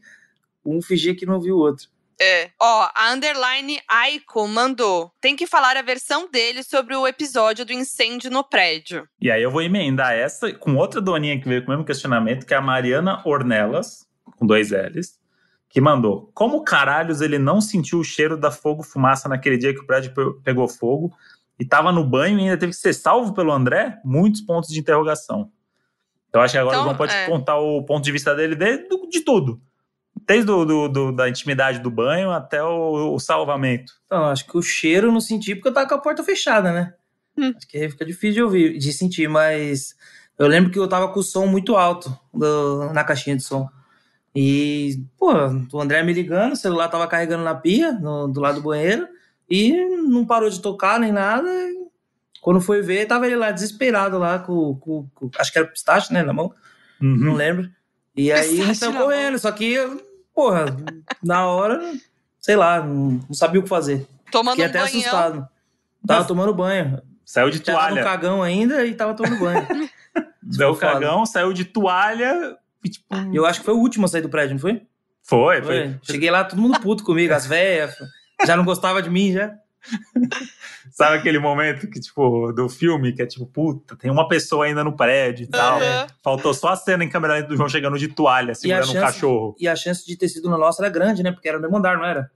um 0.63 0.81
fingia 0.81 1.15
que 1.15 1.25
não 1.25 1.41
viu 1.41 1.55
o 1.55 1.59
outro. 1.59 1.87
É. 2.21 2.51
Ó, 2.61 2.89
a 2.95 3.11
underline 3.11 3.81
Aiko 3.87 4.47
mandou. 4.47 5.11
Tem 5.19 5.35
que 5.35 5.47
falar 5.47 5.75
a 5.75 5.81
versão 5.81 6.29
dele 6.29 6.61
sobre 6.61 6.95
o 6.95 7.07
episódio 7.07 7.65
do 7.65 7.73
incêndio 7.73 8.29
no 8.29 8.43
prédio. 8.43 9.07
E 9.19 9.31
aí 9.31 9.41
eu 9.41 9.49
vou 9.49 9.63
emendar 9.63 10.13
essa 10.13 10.53
com 10.53 10.75
outra 10.75 11.01
doninha 11.01 11.39
que 11.41 11.49
veio 11.49 11.61
com 11.61 11.69
o 11.69 11.71
mesmo 11.71 11.85
questionamento, 11.85 12.45
que 12.45 12.53
é 12.53 12.57
a 12.57 12.61
Mariana 12.61 13.21
Ornelas, 13.25 14.05
com 14.37 14.45
dois 14.45 14.69
L's 14.69 15.23
que 15.73 15.81
mandou: 15.81 16.29
Como 16.35 16.63
caralhos 16.63 17.19
ele 17.19 17.39
não 17.39 17.59
sentiu 17.59 17.99
o 17.99 18.03
cheiro 18.03 18.37
da 18.37 18.51
fogo 18.51 18.83
fumaça 18.83 19.27
naquele 19.27 19.57
dia 19.57 19.73
que 19.73 19.79
o 19.79 19.87
prédio 19.87 20.13
pegou 20.43 20.67
fogo 20.67 21.11
e 21.59 21.63
estava 21.63 21.91
no 21.91 22.03
banho 22.03 22.39
e 22.39 22.43
ainda 22.43 22.57
teve 22.57 22.71
que 22.71 22.77
ser 22.77 22.93
salvo 22.93 23.33
pelo 23.33 23.51
André? 23.51 23.99
Muitos 24.03 24.41
pontos 24.41 24.69
de 24.69 24.79
interrogação. 24.79 25.51
Então 26.29 26.41
acho 26.41 26.53
que 26.53 26.57
agora 26.57 26.77
então, 26.77 26.83
o 26.83 26.87
João 26.87 26.97
pode 26.97 27.13
é. 27.13 27.27
contar 27.27 27.57
o 27.57 27.83
ponto 27.83 28.03
de 28.03 28.11
vista 28.11 28.35
dele 28.35 28.55
de, 28.55 28.87
de 29.09 29.21
tudo. 29.21 29.61
Desde 30.25 30.45
do, 30.45 30.65
do, 30.65 30.87
do, 30.87 31.11
da 31.11 31.29
intimidade 31.29 31.79
do 31.79 31.91
banho 31.91 32.31
até 32.31 32.63
o, 32.63 33.13
o, 33.13 33.19
salvamento. 33.19 33.93
Então, 34.05 34.25
acho 34.25 34.45
que 34.45 34.57
o 34.57 34.61
cheiro 34.61 35.07
eu 35.07 35.11
não 35.11 35.21
senti 35.21 35.53
porque 35.53 35.67
eu 35.67 35.73
tava 35.73 35.87
com 35.87 35.95
a 35.95 36.01
porta 36.01 36.23
fechada, 36.23 36.71
né? 36.71 36.93
Hum. 37.37 37.53
Acho 37.55 37.67
que 37.67 37.89
fica 37.89 38.05
difícil 38.05 38.33
de 38.33 38.43
ouvir, 38.43 38.77
de 38.77 38.93
sentir, 38.93 39.27
mas 39.27 39.95
eu 40.37 40.47
lembro 40.47 40.71
que 40.71 40.79
eu 40.79 40.87
tava 40.87 41.09
com 41.09 41.19
o 41.19 41.23
som 41.23 41.45
muito 41.45 41.75
alto 41.75 42.17
do, 42.33 42.91
na 42.93 43.03
caixinha 43.03 43.35
de 43.35 43.43
som. 43.43 43.67
E, 44.35 45.03
pô, 45.17 45.31
o 45.71 45.81
André 45.81 46.01
me 46.01 46.13
ligando, 46.13 46.53
o 46.53 46.57
celular 46.57 46.87
tava 46.87 47.07
carregando 47.07 47.43
na 47.43 47.53
pia, 47.53 47.91
no, 47.91 48.27
do 48.27 48.39
lado 48.39 48.55
do 48.55 48.63
banheiro, 48.63 49.07
e 49.49 49.73
não 50.07 50.25
parou 50.25 50.49
de 50.49 50.61
tocar 50.61 50.99
nem 50.99 51.11
nada. 51.11 51.49
Quando 52.41 52.59
foi 52.59 52.81
ver, 52.81 53.05
tava 53.05 53.25
ele 53.25 53.35
lá 53.35 53.51
desesperado 53.51 54.17
lá 54.17 54.39
com, 54.39 54.75
com, 54.75 55.07
com 55.13 55.31
acho 55.37 55.51
que 55.51 55.57
era 55.57 55.67
pistache, 55.67 56.11
né, 56.11 56.23
na 56.23 56.33
mão, 56.33 56.53
uhum. 57.01 57.15
não 57.15 57.33
lembro. 57.33 57.69
E 58.15 58.31
aí 58.31 58.59
estão 58.69 58.93
correndo, 58.93 59.39
só 59.39 59.51
que, 59.51 59.77
porra, 60.35 60.65
na 61.23 61.47
hora, 61.47 61.81
sei 62.39 62.55
lá, 62.55 62.81
não, 62.81 63.21
não 63.27 63.33
sabia 63.33 63.59
o 63.59 63.63
que 63.63 63.69
fazer. 63.69 64.05
Tomando 64.31 64.55
Fiquei 64.55 64.65
um 64.65 64.69
até 64.69 64.79
banhão. 64.79 64.99
assustado. 64.99 65.47
Tava 66.05 66.25
tomando 66.25 66.53
banho. 66.53 67.01
Saiu 67.25 67.49
de 67.49 67.61
toalha. 67.61 67.79
Tava 67.79 67.95
no 67.95 68.03
cagão 68.03 68.43
ainda 68.43 68.85
e 68.85 68.93
tava 68.93 69.13
tomando 69.13 69.39
banho. 69.39 69.65
Deu 70.43 70.75
cagão, 70.75 71.25
saiu 71.25 71.53
de 71.53 71.63
toalha, 71.63 72.57
e, 72.83 72.89
tipo, 72.89 73.05
eu 73.33 73.45
acho 73.45 73.59
que 73.59 73.65
foi 73.65 73.73
o 73.73 73.79
último 73.79 74.05
a 74.05 74.09
sair 74.09 74.21
do 74.21 74.29
prédio, 74.29 74.53
não 74.55 74.59
foi? 74.59 74.81
Foi, 75.21 75.61
foi. 75.61 75.89
foi. 75.89 75.99
Cheguei 76.03 76.29
lá, 76.29 76.43
todo 76.43 76.61
mundo 76.61 76.79
puto 76.81 77.03
comigo, 77.03 77.33
as 77.33 77.45
velhas. 77.45 77.95
Já 78.45 78.55
não 78.55 78.65
gostava 78.65 79.01
de 79.01 79.09
mim, 79.09 79.31
já. 79.31 79.53
Sabe 80.91 81.17
aquele 81.17 81.39
momento 81.39 81.89
que, 81.89 81.99
tipo, 81.99 82.51
do 82.53 82.69
filme, 82.69 83.13
que 83.13 83.21
é 83.21 83.25
tipo, 83.25 83.45
puta, 83.45 83.95
tem 83.95 84.09
uma 84.09 84.27
pessoa 84.27 84.65
ainda 84.65 84.83
no 84.83 84.95
prédio 84.95 85.45
e 85.45 85.47
tal. 85.47 85.79
Uhum. 85.79 86.07
Faltou 86.23 86.53
só 86.53 86.69
a 86.69 86.75
cena 86.75 87.03
em 87.03 87.09
câmera 87.09 87.35
lenta 87.35 87.47
do 87.47 87.57
João 87.57 87.67
chegando 87.67 87.97
de 87.97 88.07
toalha, 88.07 88.55
segurando 88.55 88.85
chance, 88.85 88.97
um 88.97 89.01
cachorro. 89.01 89.55
E 89.59 89.67
a 89.67 89.75
chance 89.75 90.05
de 90.05 90.15
ter 90.15 90.29
sido 90.29 90.49
na 90.49 90.57
nossa 90.57 90.83
era 90.83 90.91
grande, 90.91 91.23
né? 91.23 91.31
Porque 91.31 91.49
era 91.49 91.57
no 91.57 91.63
mesmo 91.63 91.77
andar, 91.77 91.97
não 91.97 92.05
era? 92.05 92.29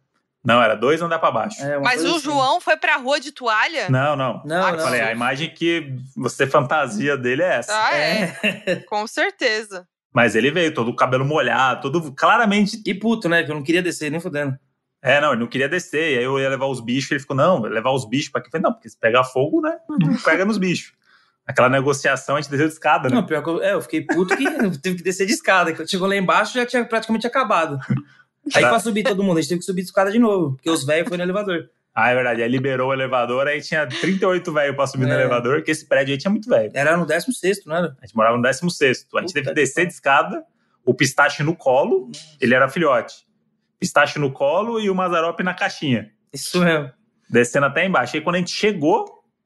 Não, 0.43 0.62
era 0.62 0.76
dois 0.76 1.02
andar 1.02 1.20
para 1.20 1.32
baixo. 1.32 1.62
É, 1.62 1.78
Mas 1.80 2.04
o 2.04 2.16
assim. 2.16 2.20
João 2.22 2.62
foi 2.62 2.78
pra 2.78 2.95
rua 2.95 3.20
de 3.20 3.32
toalha? 3.32 3.89
Não, 3.89 4.16
não. 4.16 4.41
Não, 4.45 4.66
ah, 4.66 4.72
não. 4.72 4.80
Falei, 4.80 5.02
a 5.02 5.12
imagem 5.12 5.50
que 5.50 5.93
você 6.16 6.48
fantasia 6.48 7.18
dele 7.18 7.43
é 7.43 7.56
essa. 7.56 7.74
Ah, 7.74 7.98
é. 7.98 8.38
é. 8.43 8.76
Com 8.78 9.06
certeza. 9.08 9.86
Mas 10.14 10.36
ele 10.36 10.50
veio 10.50 10.74
todo 10.74 10.89
o 10.89 10.95
cabelo 10.95 11.26
molhado, 11.26 11.82
todo 11.82 12.14
claramente. 12.14 12.82
E 12.86 12.93
puto, 12.93 13.28
né? 13.28 13.43
Que 13.43 13.52
eu 13.52 13.56
não 13.56 13.64
queria 13.64 13.82
descer, 13.82 14.10
nem 14.10 14.20
fudendo. 14.20 14.58
É, 15.02 15.22
não, 15.22 15.32
ele 15.32 15.41
não 15.41 15.48
queria 15.48 15.70
descer. 15.70 16.16
E 16.16 16.18
aí 16.18 16.24
eu 16.24 16.39
ia 16.39 16.50
levar 16.50 16.66
os 16.68 16.82
bichos. 16.82 17.12
Ele 17.12 17.20
ficou, 17.20 17.36
não, 17.36 17.62
levar 17.62 17.91
os 17.91 18.08
bichos 18.08 18.30
pra 18.30 18.39
aqui. 18.39 18.48
Eu 18.48 18.52
falei, 18.52 18.64
não, 18.64 18.74
porque 18.74 18.89
se 18.89 18.98
pegar 18.98 19.24
fogo, 19.24 19.62
né? 19.62 19.78
Não 19.89 20.16
pega 20.18 20.45
nos 20.45 20.58
bichos. 20.58 20.93
Aquela 21.45 21.70
negociação, 21.70 22.36
a 22.36 22.41
gente 22.41 22.52
desceu 22.52 22.68
de 22.68 22.74
escada, 22.74 23.08
né? 23.08 23.16
Não, 23.16 23.26
pior 23.26 23.41
que 23.41 23.50
eu, 23.50 23.64
é, 23.64 23.74
eu 23.74 23.82
fiquei 23.82 24.02
puto 24.02 24.36
que 24.36 24.45
teve 24.80 24.98
que 24.98 25.04
descer 25.04 25.26
de 25.26 25.34
escada. 25.34 25.74
Quando 25.74 25.89
chegou 25.89 26.08
lá 26.08 26.16
embaixo, 26.16 26.54
já 26.54 26.66
tinha 26.66 26.84
praticamente 26.84 27.26
acabado. 27.26 27.80
Aí 28.54 28.64
pra 28.64 28.80
subir 28.80 29.04
todo 29.04 29.24
mundo, 29.24 29.38
a 29.38 29.41
gente 29.41 29.50
teve 29.50 29.60
que 29.60 29.66
subir 29.66 29.82
de 29.82 29.88
escada 29.88 30.12
de 30.12 30.20
novo, 30.20 30.56
porque 30.56 30.70
os 30.70 30.86
velhos 30.86 31.08
foram 31.08 31.18
no 31.18 31.24
elevador. 31.24 31.70
Ah, 31.93 32.10
é 32.10 32.16
verdade. 32.16 32.43
Aí 32.43 32.50
liberou 32.50 32.89
o 32.89 32.93
elevador, 32.93 33.48
aí 33.48 33.62
tinha 33.62 33.88
38 33.88 34.54
velhos 34.54 34.76
pra 34.76 34.88
subir 34.88 35.06
é. 35.06 35.08
no 35.08 35.14
elevador, 35.14 35.64
que 35.64 35.72
esse 35.72 35.86
prédio 35.86 36.14
aí 36.14 36.18
tinha 36.18 36.32
muito 36.32 36.50
velho. 36.50 36.72
Era 36.74 36.95
no 36.95 37.06
16, 37.06 37.66
não 37.66 37.76
era? 37.76 37.98
A 38.02 38.06
gente 38.06 38.16
morava 38.16 38.36
no 38.36 38.43
16. 38.43 39.08
A 39.16 39.22
gente 39.22 39.34
teve 39.34 39.48
que 39.48 39.54
descer 39.54 39.86
de 39.86 39.93
escada 39.93 40.43
o 40.88 40.93
pistache 40.93 41.43
no 41.43 41.54
colo, 41.54 42.10
ele 42.39 42.56
era 42.56 42.70
filhote. 42.70 43.26
Pistache 43.80 44.19
no 44.19 44.32
colo 44.32 44.80
e 44.80 44.89
o 44.89 44.95
Mazarop 44.95 45.39
na 45.41 45.53
caixinha. 45.53 46.11
Isso 46.34 46.59
mesmo. 46.59 46.91
Descendo 47.30 47.65
até 47.65 47.86
embaixo. 47.86 48.15
Aí 48.15 48.21
quando 48.21 48.36
a 48.36 48.39
gente 48.39 48.51
chegou, 48.51 49.05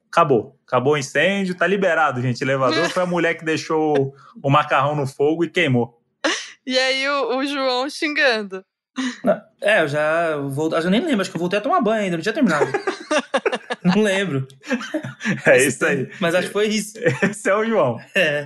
acabou. 0.10 0.60
Acabou 0.68 0.94
o 0.94 0.98
incêndio, 0.98 1.56
tá 1.56 1.68
liberado, 1.68 2.22
gente. 2.22 2.42
O 2.42 2.46
elevador 2.46 2.90
foi 2.90 3.04
a 3.04 3.06
mulher 3.06 3.36
que 3.36 3.46
deixou 3.46 4.16
o 4.42 4.50
macarrão 4.50 4.96
no 4.96 5.08
fogo 5.08 5.44
e 5.44 5.50
queimou. 5.50 6.02
E 6.66 6.78
aí 6.78 7.08
o, 7.10 7.38
o 7.38 7.46
João 7.46 7.90
xingando. 7.90 8.64
Não, 9.24 9.42
é, 9.62 9.82
eu 9.82 9.88
já 9.88 10.38
voltei, 10.38 10.80
eu 10.80 10.90
nem 10.90 11.02
lembro, 11.02 11.22
acho 11.22 11.32
que 11.32 11.38
eu 11.38 11.40
voltei 11.40 11.60
a 11.60 11.62
tomar 11.62 11.82
banho 11.82 12.04
ainda, 12.04 12.18
não 12.18 12.22
tinha 12.22 12.34
terminado. 12.34 12.68
não 13.84 14.04
lembro. 14.04 14.48
É 15.46 15.66
isso 15.66 15.86
aí. 15.86 16.10
Mas 16.20 16.36
acho 16.36 16.48
que 16.48 16.54
foi 16.54 16.68
isso. 16.68 16.98
Esse 17.24 17.50
é 17.50 17.56
o 17.56 17.66
João. 17.66 18.00
É. 18.14 18.46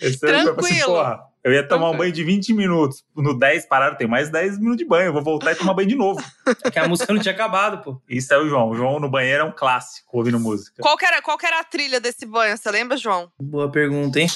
Esse 0.00 0.24
é 0.26 0.36
o 0.36 0.42
João. 0.42 0.56
Assim, 0.58 1.29
eu 1.42 1.52
ia 1.52 1.66
tomar 1.66 1.90
um 1.90 1.96
banho 1.96 2.12
de 2.12 2.22
20 2.22 2.52
minutos. 2.52 3.02
No 3.16 3.38
10 3.38 3.66
pararam, 3.66 3.96
tem 3.96 4.06
mais 4.06 4.30
10 4.30 4.58
minutos 4.58 4.78
de 4.78 4.84
banho. 4.84 5.06
Eu 5.06 5.12
vou 5.12 5.22
voltar 5.22 5.52
e 5.52 5.54
tomar 5.54 5.74
banho 5.74 5.88
de 5.88 5.96
novo. 5.96 6.20
É 6.64 6.70
que 6.70 6.78
a 6.78 6.88
música 6.88 7.12
não 7.12 7.20
tinha 7.20 7.32
acabado, 7.32 7.82
pô. 7.82 8.02
Isso 8.08 8.34
é 8.34 8.38
o 8.38 8.46
João. 8.48 8.70
O 8.70 8.74
João 8.74 8.98
no 8.98 9.08
banheiro 9.08 9.42
é 9.42 9.46
um 9.46 9.52
clássico 9.52 10.18
ouvindo 10.18 10.38
música. 10.38 10.82
Qual 10.82 10.96
que 10.96 11.06
era, 11.06 11.22
qual 11.22 11.38
que 11.38 11.46
era 11.46 11.60
a 11.60 11.64
trilha 11.64 12.00
desse 12.00 12.26
banho? 12.26 12.56
Você 12.56 12.70
lembra, 12.70 12.96
João? 12.96 13.30
Boa 13.40 13.70
pergunta, 13.70 14.20
hein? 14.20 14.28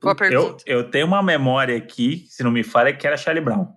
Boa 0.00 0.14
pergunta. 0.14 0.64
Eu, 0.66 0.78
eu 0.78 0.90
tenho 0.90 1.06
uma 1.06 1.22
memória 1.22 1.76
aqui, 1.76 2.26
se 2.28 2.42
não 2.42 2.50
me 2.50 2.64
falha, 2.64 2.96
que 2.96 3.06
era 3.06 3.16
Charlie 3.16 3.44
Brown. 3.44 3.68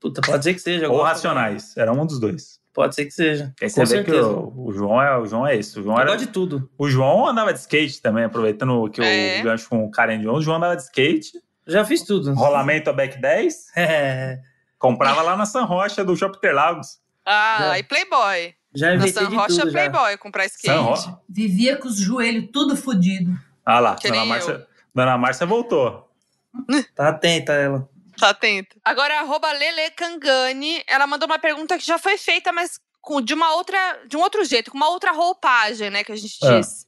Puta, 0.00 0.20
pode 0.22 0.44
ser 0.44 0.54
que 0.54 0.60
seja. 0.60 0.88
Ou 0.88 1.02
Racionais. 1.02 1.76
Era 1.76 1.92
um 1.92 2.06
dos 2.06 2.18
dois. 2.18 2.58
Pode 2.72 2.94
ser 2.94 3.06
que 3.06 3.10
seja. 3.10 3.54
Aí 3.60 3.70
você 3.70 3.84
vê 3.84 4.04
que 4.04 4.12
o, 4.12 4.52
o, 4.66 4.72
João 4.72 5.00
é, 5.00 5.18
o 5.18 5.24
João 5.24 5.46
é 5.46 5.56
isso. 5.56 5.80
O 5.80 5.82
João 5.82 5.98
era 5.98 6.14
de 6.14 6.26
tudo. 6.26 6.68
O 6.76 6.88
João 6.90 7.26
andava 7.26 7.52
de 7.52 7.60
skate 7.60 8.02
também, 8.02 8.24
aproveitando 8.24 8.90
que 8.90 9.00
é. 9.00 9.40
o 9.40 9.44
gancho 9.44 9.68
com 9.68 9.84
o 9.84 9.90
Karen 9.90 10.20
Jones. 10.20 10.40
O 10.40 10.42
João 10.42 10.58
andava 10.58 10.76
de 10.76 10.82
skate. 10.82 11.32
Já 11.66 11.84
fiz 11.84 12.02
tudo. 12.02 12.32
Rolamento 12.34 12.90
a 12.90 12.92
back 12.92 13.20
10. 13.20 13.76
É. 13.76 14.40
Comprava 14.78 15.22
lá 15.22 15.36
na 15.36 15.46
San 15.46 15.64
Rocha 15.64 16.04
do 16.04 16.16
Shopping 16.16 16.38
Interlagos. 16.38 17.00
Ah, 17.24 17.56
já. 17.60 17.78
e 17.78 17.82
Playboy. 17.82 18.54
Já 18.74 18.94
inventei 18.94 19.22
na 19.22 19.30
San 19.30 19.36
Rocha, 19.36 19.70
Playboy, 19.70 20.12
já. 20.12 20.18
comprar 20.18 20.46
skate. 20.46 21.16
Vivia 21.28 21.76
com 21.76 21.88
os 21.88 21.98
joelhos 21.98 22.50
tudo 22.52 22.76
fodido. 22.76 23.32
Ah 23.64 23.80
lá, 23.80 23.94
Dona 23.94 24.24
Márcia, 24.24 24.66
Dona 24.94 25.18
Márcia 25.18 25.46
voltou. 25.46 26.08
tá 26.94 27.08
atenta 27.08 27.52
ela. 27.52 27.88
Tá 28.16 28.30
atenta. 28.30 28.76
Agora, 28.84 29.18
arroba 29.18 29.50
Lele 29.52 29.90
Kangani, 29.90 30.82
ela 30.86 31.06
mandou 31.06 31.26
uma 31.26 31.38
pergunta 31.38 31.76
que 31.76 31.84
já 31.84 31.98
foi 31.98 32.16
feita, 32.16 32.52
mas 32.52 32.78
com, 33.00 33.20
de 33.20 33.34
uma 33.34 33.54
outra, 33.54 33.78
de 34.06 34.16
um 34.16 34.20
outro 34.20 34.44
jeito, 34.44 34.70
com 34.70 34.76
uma 34.76 34.88
outra 34.88 35.12
roupagem, 35.12 35.90
né, 35.90 36.04
que 36.04 36.12
a 36.12 36.16
gente 36.16 36.38
é. 36.44 36.60
disse. 36.60 36.85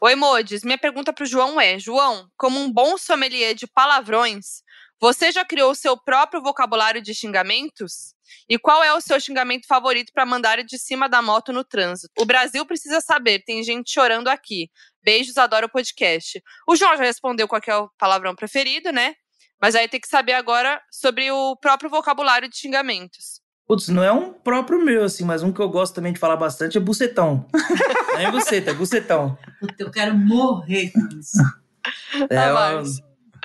Oi, 0.00 0.14
Modes. 0.14 0.62
Minha 0.62 0.76
pergunta 0.76 1.10
para 1.12 1.22
o 1.24 1.26
João 1.26 1.60
é: 1.60 1.78
João, 1.78 2.30
como 2.36 2.60
um 2.60 2.70
bom 2.70 2.98
sommelier 2.98 3.54
de 3.54 3.66
palavrões, 3.66 4.62
Você 5.00 5.30
já 5.32 5.44
criou 5.44 5.72
o 5.72 5.74
seu 5.74 5.96
próprio 5.96 6.42
vocabulário 6.42 7.02
de 7.02 7.14
xingamentos? 7.14 8.14
E 8.48 8.58
qual 8.58 8.82
é 8.82 8.92
o 8.94 9.00
seu 9.00 9.20
xingamento 9.20 9.66
favorito 9.66 10.12
para 10.12 10.26
mandar 10.26 10.62
de 10.64 10.78
cima 10.78 11.08
da 11.08 11.22
moto 11.22 11.52
no 11.52 11.64
trânsito? 11.64 12.12
O 12.18 12.24
Brasil 12.26 12.64
precisa 12.66 13.00
saber, 13.00 13.42
tem 13.44 13.62
gente 13.62 13.90
chorando 13.92 14.28
aqui. 14.28 14.70
Beijos, 15.02 15.36
adoro 15.38 15.66
o 15.66 15.70
podcast. 15.70 16.42
O 16.68 16.76
João 16.76 16.96
já 16.96 17.04
respondeu 17.04 17.46
qual 17.48 17.60
é 17.66 17.76
o 17.76 17.90
palavrão 17.98 18.34
preferido, 18.34 18.90
né? 18.92 19.14
Mas 19.60 19.74
aí 19.74 19.88
tem 19.88 20.00
que 20.00 20.08
saber 20.08 20.34
agora 20.34 20.82
sobre 20.90 21.30
o 21.30 21.56
próprio 21.56 21.90
vocabulário 21.90 22.48
de 22.48 22.56
xingamentos. 22.56 23.40
Putz, 23.66 23.88
não 23.88 24.04
é 24.04 24.12
um 24.12 24.32
próprio 24.32 24.84
meu, 24.84 25.04
assim, 25.04 25.24
mas 25.24 25.42
um 25.42 25.52
que 25.52 25.60
eu 25.60 25.68
gosto 25.68 25.94
também 25.94 26.12
de 26.12 26.20
falar 26.20 26.36
bastante 26.36 26.78
é 26.78 26.80
bucetão. 26.80 27.44
não 28.14 28.20
é 28.20 28.30
buceta, 28.30 28.70
é 28.70 28.74
bucetão. 28.74 29.36
Puta, 29.58 29.74
eu 29.78 29.90
quero 29.90 30.16
morrer 30.16 30.92
com 30.92 31.08
isso. 31.18 31.38
É, 32.30 32.38
ah, 32.38 32.82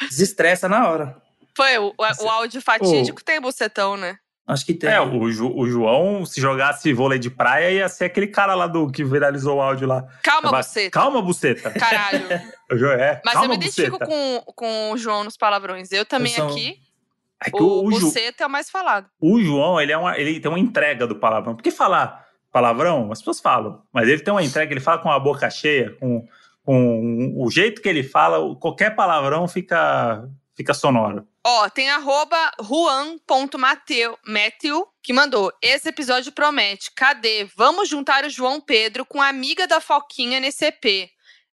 desestressa 0.07 0.69
na 0.69 0.88
hora. 0.88 1.17
Foi, 1.55 1.78
o, 1.80 1.93
o, 1.97 2.30
áudio 2.30 2.61
fatídico 2.61 3.24
tem 3.24 3.41
bucetão, 3.41 3.97
né? 3.97 4.17
Acho 4.47 4.65
que 4.65 4.74
tem. 4.74 4.89
É, 4.89 4.99
o, 4.99 5.22
o, 5.22 5.67
João, 5.67 6.26
se 6.26 6.41
jogasse 6.41 6.93
vôlei 6.93 7.17
de 7.17 7.30
praia, 7.30 7.72
ia 7.72 7.89
ser 7.89 8.05
aquele 8.05 8.28
cara 8.28 8.53
lá 8.53 8.67
do 8.67 8.91
que 8.91 9.03
viralizou 9.03 9.57
o 9.57 9.61
áudio 9.61 9.88
lá. 9.88 10.05
Calma, 10.24 10.49
Tava, 10.49 10.57
buceta. 10.57 10.89
Calma, 10.91 11.22
buceta. 11.22 11.72
Caralho. 11.72 12.28
é, 12.99 13.22
Mas 13.24 13.34
calma, 13.34 13.45
eu 13.45 13.49
me 13.49 13.55
identifico 13.55 13.99
com, 13.99 14.43
com 14.55 14.91
o 14.91 14.97
João 14.97 15.24
nos 15.24 15.38
palavrões. 15.38 15.91
Eu 15.91 16.05
também 16.05 16.32
eu 16.32 16.38
sou... 16.38 16.49
aqui. 16.49 16.80
É 17.43 17.49
que 17.49 17.61
o, 17.61 17.79
o, 17.79 17.89
buceta 17.89 18.43
é 18.43 18.47
o 18.47 18.49
mais 18.49 18.69
falado. 18.69 19.09
O 19.19 19.41
João, 19.41 19.81
ele, 19.81 19.91
é 19.91 19.97
uma, 19.97 20.17
ele 20.17 20.39
tem 20.39 20.49
uma 20.49 20.59
entrega 20.59 21.07
do 21.07 21.15
palavrão. 21.15 21.55
Porque 21.55 21.71
falar 21.71 22.27
palavrão, 22.51 23.11
as 23.11 23.19
pessoas 23.19 23.39
falam. 23.39 23.81
Mas 23.91 24.07
ele 24.07 24.21
tem 24.21 24.33
uma 24.33 24.43
entrega, 24.43 24.71
ele 24.71 24.79
fala 24.79 24.99
com 24.99 25.09
a 25.09 25.19
boca 25.19 25.49
cheia, 25.49 25.95
com, 25.99 26.27
com 26.63 27.33
o 27.37 27.49
jeito 27.49 27.81
que 27.81 27.89
ele 27.89 28.03
fala, 28.03 28.55
qualquer 28.57 28.95
palavrão 28.95 29.47
fica, 29.47 30.29
fica 30.55 30.73
sonoro. 30.73 31.25
Ó, 31.43 31.69
tem 31.69 31.89
arroba 31.89 32.51
juan.mateu, 32.61 34.17
que 35.01 35.11
mandou. 35.11 35.51
Esse 35.61 35.89
episódio 35.89 36.31
promete. 36.31 36.91
Cadê? 36.95 37.45
Vamos 37.55 37.89
juntar 37.89 38.25
o 38.25 38.29
João 38.29 38.61
Pedro 38.61 39.03
com 39.05 39.19
a 39.19 39.29
amiga 39.29 39.65
da 39.65 39.81
Foquinha 39.81 40.39
nesse 40.39 40.65
EP. 40.65 41.09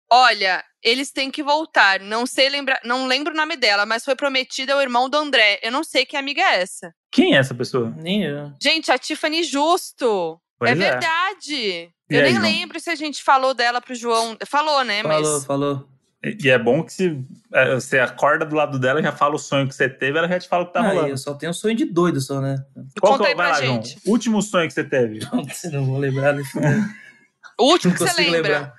Olha, 0.09 0.63
eles 0.88 1.11
têm 1.11 1.29
que 1.29 1.43
voltar. 1.43 1.99
Não 1.99 2.25
sei 2.25 2.47
lembrar, 2.49 2.79
não 2.83 3.07
lembro 3.07 3.33
o 3.33 3.38
nome 3.38 3.57
dela, 3.57 3.85
mas 3.85 4.05
foi 4.05 4.15
prometida 4.15 4.73
ao 4.73 4.81
irmão 4.81 5.09
do 5.09 5.17
André. 5.17 5.59
Eu 5.61 5.71
não 5.71 5.83
sei 5.83 6.05
que 6.05 6.15
amiga 6.15 6.41
é 6.41 6.61
essa. 6.61 6.93
Quem 7.11 7.35
é 7.35 7.39
essa 7.39 7.53
pessoa? 7.53 7.93
Nem 7.97 8.23
eu. 8.23 8.53
Gente, 8.61 8.91
a 8.91 8.97
Tiffany 8.97 9.43
Justo. 9.43 10.39
Pois 10.57 10.71
é, 10.71 10.73
é 10.73 10.75
verdade. 10.75 11.89
Eu 12.09 12.19
aí, 12.19 12.23
nem 12.23 12.35
João? 12.35 12.43
lembro 12.43 12.79
se 12.79 12.89
a 12.89 12.95
gente 12.95 13.21
falou 13.21 13.53
dela 13.53 13.81
pro 13.81 13.93
João. 13.93 14.38
Falou, 14.45 14.83
né? 14.83 15.03
Falou, 15.03 15.33
mas... 15.33 15.45
falou. 15.45 15.88
E 16.23 16.49
é 16.49 16.57
bom 16.57 16.83
que 16.83 16.91
se 16.91 17.23
é, 17.53 17.75
você 17.75 17.99
acorda 17.99 18.45
do 18.45 18.55
lado 18.55 18.79
dela, 18.79 19.03
já 19.03 19.11
fala 19.11 19.35
o 19.35 19.39
sonho 19.39 19.67
que 19.67 19.75
você 19.75 19.88
teve, 19.88 20.17
ela 20.17 20.27
já 20.27 20.39
te 20.39 20.47
fala 20.47 20.63
o 20.63 20.67
que 20.67 20.73
tá 20.73 20.79
ah, 20.79 20.88
rolando. 20.88 21.09
Eu 21.09 21.17
só 21.17 21.33
tenho 21.35 21.51
um 21.51 21.53
sonho 21.53 21.75
de 21.75 21.85
doido 21.85 22.19
só, 22.19 22.41
né? 22.41 22.57
Qual 22.99 23.13
Conta 23.13 23.23
que, 23.23 23.27
é 23.27 23.31
aí 23.31 23.35
pra 23.35 23.49
lá, 23.49 23.61
gente. 23.61 23.89
João? 23.89 24.01
Último 24.07 24.41
sonho 24.41 24.67
que 24.67 24.73
você 24.73 24.83
teve. 24.83 25.19
não 25.71 25.85
vou 25.85 25.97
lembrar 25.97 26.31
desse 26.31 26.57
O 27.59 27.71
último 27.71 27.93
que 27.93 27.99
você 27.99 28.21
lembra. 28.21 28.38
Lembrar. 28.38 28.75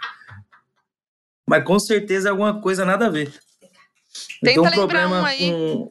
Mas 1.49 1.65
com 1.65 1.79
certeza 1.79 2.29
é 2.29 2.31
alguma 2.31 2.61
coisa 2.61 2.85
nada 2.85 3.07
a 3.07 3.11
ver. 3.11 3.33
Tenta 4.43 4.61
um 4.61 4.71
problema 4.71 5.23
um 5.23 5.25
aí. 5.25 5.51
Com... 5.51 5.91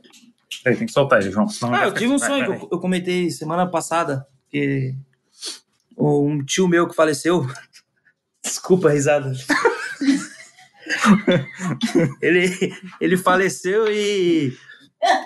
Aí, 0.66 0.76
tem 0.76 0.86
que 0.86 0.94
soltar 0.94 1.22
aí, 1.22 1.32
João. 1.32 1.48
ah, 1.72 1.86
eu 1.86 1.94
tive 1.94 2.14
um 2.14 2.20
sonho 2.20 2.46
que 2.46 2.52
eu, 2.52 2.70
eu 2.74 2.80
comentei 2.80 3.32
semana 3.32 3.66
passada, 3.66 4.28
que 4.50 4.94
um 5.98 6.44
tio 6.46 6.68
meu 6.68 6.88
que 6.88 6.96
faleceu. 6.96 7.48
Desculpa 8.44 8.90
a 8.90 8.92
risada. 8.92 9.34
ele, 12.22 12.74
ele 13.02 13.18
faleceu 13.18 13.92
e 13.92 14.56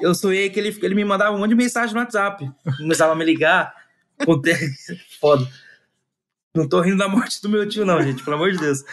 eu 0.01 0.15
sonhei 0.15 0.49
que 0.49 0.59
ele, 0.59 0.75
ele 0.81 0.95
me 0.95 1.05
mandava 1.05 1.35
um 1.35 1.39
monte 1.39 1.49
de 1.49 1.55
mensagem 1.55 1.93
no 1.93 1.99
WhatsApp. 1.99 2.49
Começava 2.77 3.13
a 3.13 3.15
me 3.15 3.25
ligar. 3.25 3.73
Foda. 5.19 5.47
Não 6.53 6.67
tô 6.67 6.81
rindo 6.81 6.97
da 6.97 7.07
morte 7.07 7.41
do 7.41 7.47
meu 7.47 7.67
tio, 7.67 7.85
não, 7.85 8.01
gente, 8.01 8.23
pelo 8.23 8.35
amor 8.35 8.51
de 8.51 8.57
Deus. 8.57 8.83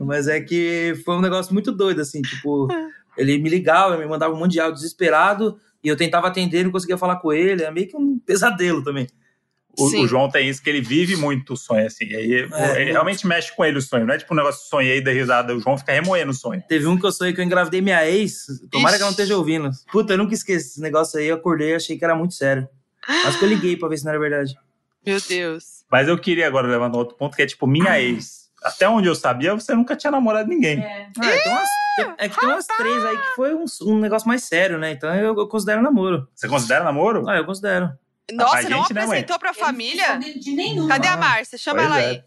Mas 0.00 0.28
é 0.28 0.40
que 0.40 0.94
foi 1.04 1.16
um 1.16 1.20
negócio 1.20 1.52
muito 1.52 1.72
doido, 1.72 2.00
assim, 2.00 2.22
tipo, 2.22 2.68
ele 3.16 3.36
me 3.38 3.48
ligava, 3.48 3.96
me 3.96 4.06
mandava 4.06 4.32
um 4.32 4.38
monte 4.38 4.52
de 4.52 4.60
áudio 4.60 4.76
desesperado, 4.76 5.58
e 5.82 5.88
eu 5.88 5.96
tentava 5.96 6.28
atender, 6.28 6.64
não 6.64 6.70
conseguia 6.70 6.96
falar 6.96 7.16
com 7.16 7.32
ele, 7.32 7.64
é 7.64 7.70
meio 7.70 7.88
que 7.88 7.96
um 7.96 8.18
pesadelo 8.18 8.82
também. 8.84 9.08
O, 9.78 9.84
o, 9.84 10.06
João 10.06 10.28
tem 10.28 10.48
isso, 10.48 10.62
que 10.62 10.68
ele 10.68 10.80
vive 10.80 11.16
muito 11.16 11.54
o 11.54 11.56
sonho, 11.56 11.86
assim. 11.86 12.04
Aí, 12.04 12.34
é, 12.52 12.82
ele 12.82 12.92
realmente 12.92 13.26
mexe 13.26 13.54
com 13.54 13.64
ele 13.64 13.78
o 13.78 13.82
sonho. 13.82 14.04
Não 14.04 14.14
é 14.14 14.18
tipo 14.18 14.34
um 14.34 14.36
negócio 14.36 14.68
sonhei 14.68 14.98
e 14.98 15.00
dei 15.00 15.14
risada. 15.14 15.54
O 15.54 15.60
João 15.60 15.78
fica 15.78 15.92
remoendo 15.92 16.32
o 16.32 16.34
sonho. 16.34 16.62
Teve 16.68 16.86
um 16.86 16.98
que 16.98 17.06
eu 17.06 17.12
sonhei 17.12 17.32
que 17.32 17.40
eu 17.40 17.44
engravidei 17.44 17.80
minha 17.80 18.06
ex. 18.06 18.46
Tomara 18.70 18.90
Ixi. 18.90 18.98
que 18.98 19.02
ela 19.02 19.10
não 19.10 19.10
esteja 19.10 19.36
ouvindo. 19.36 19.70
Puta, 19.90 20.14
eu 20.14 20.18
nunca 20.18 20.34
esqueci 20.34 20.70
esse 20.70 20.80
negócio 20.80 21.18
aí. 21.18 21.28
Eu 21.28 21.36
acordei 21.36 21.70
e 21.70 21.74
achei 21.74 21.96
que 21.96 22.04
era 22.04 22.16
muito 22.16 22.34
sério. 22.34 22.68
Mas 23.08 23.36
que 23.36 23.44
eu 23.44 23.48
liguei 23.48 23.76
pra 23.76 23.88
ver 23.88 23.98
se 23.98 24.04
não 24.04 24.10
era 24.10 24.20
verdade. 24.20 24.54
Meu 25.04 25.20
Deus. 25.20 25.84
Mas 25.90 26.08
eu 26.08 26.18
queria 26.18 26.46
agora 26.46 26.68
levar 26.68 26.88
um 26.88 26.96
outro 26.96 27.16
ponto, 27.16 27.36
que 27.36 27.42
é 27.42 27.46
tipo, 27.46 27.66
minha 27.66 28.00
ex. 28.00 28.50
Até 28.62 28.88
onde 28.88 29.08
eu 29.08 29.14
sabia, 29.14 29.54
você 29.54 29.74
nunca 29.74 29.96
tinha 29.96 30.10
namorado 30.10 30.48
ninguém. 30.48 30.80
É, 30.80 31.08
ah, 31.16 31.20
tem 31.20 31.52
umas, 31.52 31.68
é 32.18 32.28
que 32.28 32.38
tem 32.38 32.48
umas 32.48 32.66
três 32.66 33.04
aí 33.04 33.16
que 33.16 33.34
foi 33.34 33.54
um, 33.54 33.64
um 33.82 33.98
negócio 33.98 34.28
mais 34.28 34.44
sério, 34.44 34.78
né? 34.78 34.92
Então 34.92 35.14
eu, 35.14 35.34
eu 35.34 35.48
considero 35.48 35.80
namoro. 35.80 36.28
Você 36.34 36.46
considera 36.46 36.84
namoro? 36.84 37.26
Ah, 37.28 37.36
eu 37.36 37.46
considero. 37.46 37.90
Nossa, 38.32 38.68
não 38.68 38.80
né, 38.80 38.86
apresentou 38.90 39.38
pra 39.38 39.54
família? 39.54 40.18
De 40.18 40.52
nenhuma. 40.52 40.88
Cadê 40.88 41.08
a 41.08 41.16
Márcia? 41.16 41.58
Chama 41.58 41.78
pois 41.78 41.90
ela 41.90 42.00
é. 42.00 42.10
aí. 42.10 42.24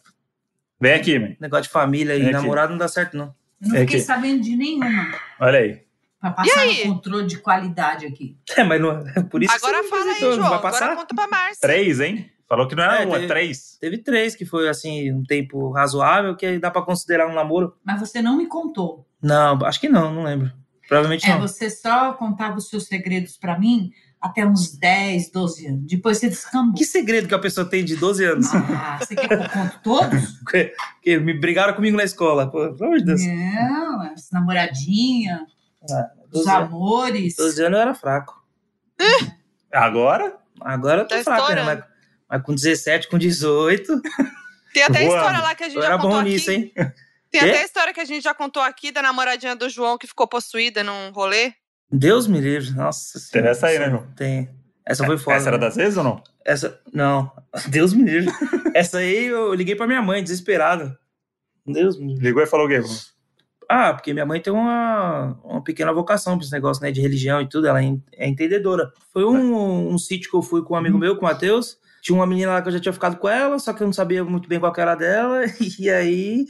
Vem 0.81 0.93
aqui, 0.93 1.19
mãe. 1.19 1.37
Negócio 1.39 1.63
de 1.63 1.69
família 1.69 2.15
e 2.15 2.31
namorado 2.31 2.71
não 2.71 2.77
dá 2.77 2.87
certo, 2.87 3.15
não. 3.15 3.33
Eu 3.61 3.69
não 3.69 3.79
fiquei 3.81 4.01
sabendo 4.01 4.41
de 4.41 4.55
nenhuma. 4.55 5.13
Olha 5.39 5.59
aí. 5.59 5.81
Pra 6.19 6.31
passar 6.31 6.65
um 6.65 6.83
controle 6.83 7.27
de 7.27 7.37
qualidade 7.37 8.05
aqui. 8.05 8.37
É, 8.55 8.63
mas 8.63 8.81
não, 8.81 9.05
é 9.07 9.23
por 9.23 9.43
isso 9.43 9.53
Agora 9.53 9.81
que 9.83 9.89
fala 9.89 10.11
aí, 10.11 10.19
João. 10.19 10.49
Vai 10.49 10.61
passar? 10.61 10.85
Agora 10.85 10.99
conta 11.01 11.15
pra 11.15 11.27
Márcia. 11.27 11.61
Três, 11.61 11.99
hein? 11.99 12.31
Falou 12.47 12.67
que 12.67 12.75
não 12.75 12.83
era 12.83 13.01
é, 13.01 13.05
uma, 13.05 13.15
teve, 13.15 13.27
três. 13.27 13.77
Teve 13.79 13.97
três, 13.97 14.35
que 14.35 14.45
foi 14.45 14.69
assim, 14.69 15.11
um 15.11 15.23
tempo 15.23 15.71
razoável, 15.71 16.35
que 16.35 16.59
dá 16.59 16.69
pra 16.69 16.81
considerar 16.81 17.27
um 17.27 17.33
namoro. 17.33 17.75
Mas 17.83 17.99
você 17.99 18.21
não 18.21 18.37
me 18.37 18.47
contou. 18.47 19.07
Não, 19.21 19.57
acho 19.65 19.79
que 19.79 19.89
não, 19.89 20.13
não 20.13 20.23
lembro. 20.23 20.51
Provavelmente 20.87 21.25
é, 21.25 21.33
não. 21.33 21.41
Você 21.41 21.69
só 21.69 22.13
contava 22.13 22.57
os 22.57 22.69
seus 22.69 22.85
segredos 22.85 23.37
para 23.37 23.57
mim 23.57 23.91
até 24.21 24.45
uns 24.45 24.77
10, 24.77 25.31
12 25.31 25.67
anos. 25.67 25.81
Depois 25.85 26.17
você 26.17 26.29
descambou. 26.29 26.75
Que 26.75 26.85
segredo 26.85 27.27
que 27.27 27.33
a 27.33 27.39
pessoa 27.39 27.65
tem 27.65 27.83
de 27.83 27.95
12 27.95 28.25
anos? 28.25 28.53
Ah, 28.53 28.99
você 28.99 29.15
quer 29.15 29.27
que 29.27 29.33
eu 29.33 29.49
conte 29.49 29.79
todos? 29.83 30.39
que, 31.01 31.19
me 31.19 31.33
brigaram 31.33 31.73
comigo 31.73 31.97
na 31.97 32.03
escola. 32.03 32.49
Pô, 32.49 32.73
pelo 32.73 32.85
amor 32.85 32.99
de 32.99 33.05
Deus. 33.05 33.21
Não, 33.25 34.01
as 34.01 34.29
namoradinha, 34.31 35.45
ah, 35.89 36.11
os 36.31 36.47
amores. 36.47 37.35
12 37.35 37.63
anos 37.63 37.77
eu 37.77 37.81
era 37.81 37.93
fraco. 37.93 38.41
Agora? 39.71 40.37
Agora 40.61 41.01
eu 41.01 41.07
tô 41.07 41.15
tá 41.15 41.23
fraco, 41.23 41.51
né? 41.53 41.83
Mas, 42.33 42.41
com 42.41 42.55
17, 42.55 43.09
com 43.09 43.17
18. 43.19 44.01
Tem 44.73 44.81
até 44.81 45.05
Boa. 45.05 45.17
história 45.17 45.39
lá 45.39 45.53
que 45.53 45.63
a 45.63 45.69
gente 45.69 45.79
já 45.79 45.85
era 45.85 45.95
contou 45.97 46.09
bom 46.09 46.19
aqui. 46.19 46.29
nisso, 46.31 46.49
hein? 46.49 46.73
Tem 47.29 47.41
até 47.41 47.61
a 47.61 47.65
história 47.65 47.93
que 47.93 47.99
a 47.99 48.05
gente 48.05 48.23
já 48.23 48.33
contou 48.33 48.63
aqui 48.63 48.91
da 48.91 49.03
namoradinha 49.03 49.55
do 49.55 49.69
João 49.69 49.99
que 49.99 50.07
ficou 50.07 50.27
possuída 50.27 50.83
num 50.83 51.11
rolê. 51.11 51.53
Deus 51.91 52.25
me 52.25 52.39
livre, 52.39 52.71
nossa 52.71 53.19
Teve 53.31 53.49
essa 53.49 53.67
aí, 53.67 53.77
né, 53.77 53.87
João? 53.89 54.07
Tem. 54.15 54.49
Essa 54.83 55.05
foi 55.05 55.15
foda. 55.17 55.37
Essa 55.37 55.49
era 55.49 55.57
né? 55.59 55.65
das 55.65 55.75
vezes 55.75 55.95
ou 55.95 56.03
não? 56.03 56.23
Essa, 56.43 56.79
não. 56.91 57.31
Deus 57.69 57.93
me 57.93 58.03
livre. 58.03 58.33
essa 58.73 58.97
aí 58.97 59.25
eu 59.25 59.53
liguei 59.53 59.75
pra 59.75 59.85
minha 59.85 60.01
mãe, 60.01 60.23
desesperado. 60.23 60.97
Deus 61.65 61.99
me 61.99 62.07
livre. 62.07 62.23
Ligou 62.23 62.41
e 62.41 62.47
falou 62.47 62.65
o 62.65 62.69
quê? 62.69 62.81
Ah, 63.69 63.93
porque 63.93 64.11
minha 64.11 64.25
mãe 64.25 64.41
tem 64.41 64.51
uma, 64.51 65.39
uma 65.43 65.63
pequena 65.63 65.93
vocação 65.93 66.35
pra 66.35 66.43
esse 66.43 66.53
negócio, 66.53 66.81
né, 66.81 66.91
de 66.91 66.99
religião 66.99 67.41
e 67.41 67.47
tudo, 67.47 67.67
ela 67.67 67.83
é, 67.83 67.95
é 68.13 68.27
entendedora. 68.27 68.91
Foi 69.11 69.23
um, 69.23 69.93
um 69.93 69.97
sítio 69.99 70.31
que 70.31 70.35
eu 70.35 70.41
fui 70.41 70.63
com 70.63 70.73
um 70.73 70.77
amigo 70.77 70.97
meu, 70.97 71.15
com 71.15 71.25
o 71.25 71.29
Matheus, 71.29 71.77
tinha 72.03 72.17
uma 72.17 72.27
menina 72.27 72.51
lá 72.51 72.61
que 72.61 72.67
eu 72.67 72.73
já 72.73 72.81
tinha 72.81 72.91
ficado 72.91 73.15
com 73.15 73.29
ela, 73.29 73.57
só 73.57 73.71
que 73.71 73.81
eu 73.81 73.87
não 73.87 73.93
sabia 73.93 74.25
muito 74.25 74.49
bem 74.49 74.59
qual 74.59 74.73
era 74.77 74.93
dela, 74.93 75.43
e 75.79 75.89
aí 75.89 76.45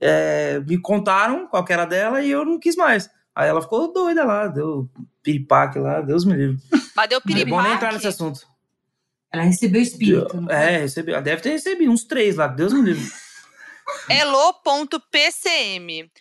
é, 0.00 0.58
me 0.60 0.78
contaram 0.78 1.46
qual 1.46 1.62
era 1.68 1.84
dela 1.84 2.22
e 2.22 2.30
eu 2.30 2.42
não 2.42 2.58
quis 2.58 2.74
mais. 2.74 3.10
Aí 3.34 3.46
ela 3.46 3.60
ficou 3.60 3.92
doida 3.92 4.24
lá, 4.24 4.48
deu 4.48 4.88
piripaque 5.22 5.78
lá, 5.78 6.00
Deus 6.00 6.24
me 6.24 6.34
livre. 6.34 6.56
Mas 6.96 7.08
deu 7.10 7.20
piripaque? 7.20 7.50
Não 7.50 7.58
é 7.58 7.62
bom 7.62 7.68
nem 7.68 7.76
entrar 7.76 7.92
nesse 7.92 8.06
assunto. 8.06 8.46
Ela 9.30 9.42
recebeu 9.42 9.82
espírito. 9.82 10.50
É, 10.50 10.78
recebeu, 10.78 11.20
deve 11.20 11.42
ter 11.42 11.50
recebido 11.50 11.92
uns 11.92 12.04
três 12.04 12.36
lá, 12.36 12.46
Deus 12.46 12.72
me 12.72 12.80
livre. 12.80 13.04
Elo.pcm. 14.08 14.98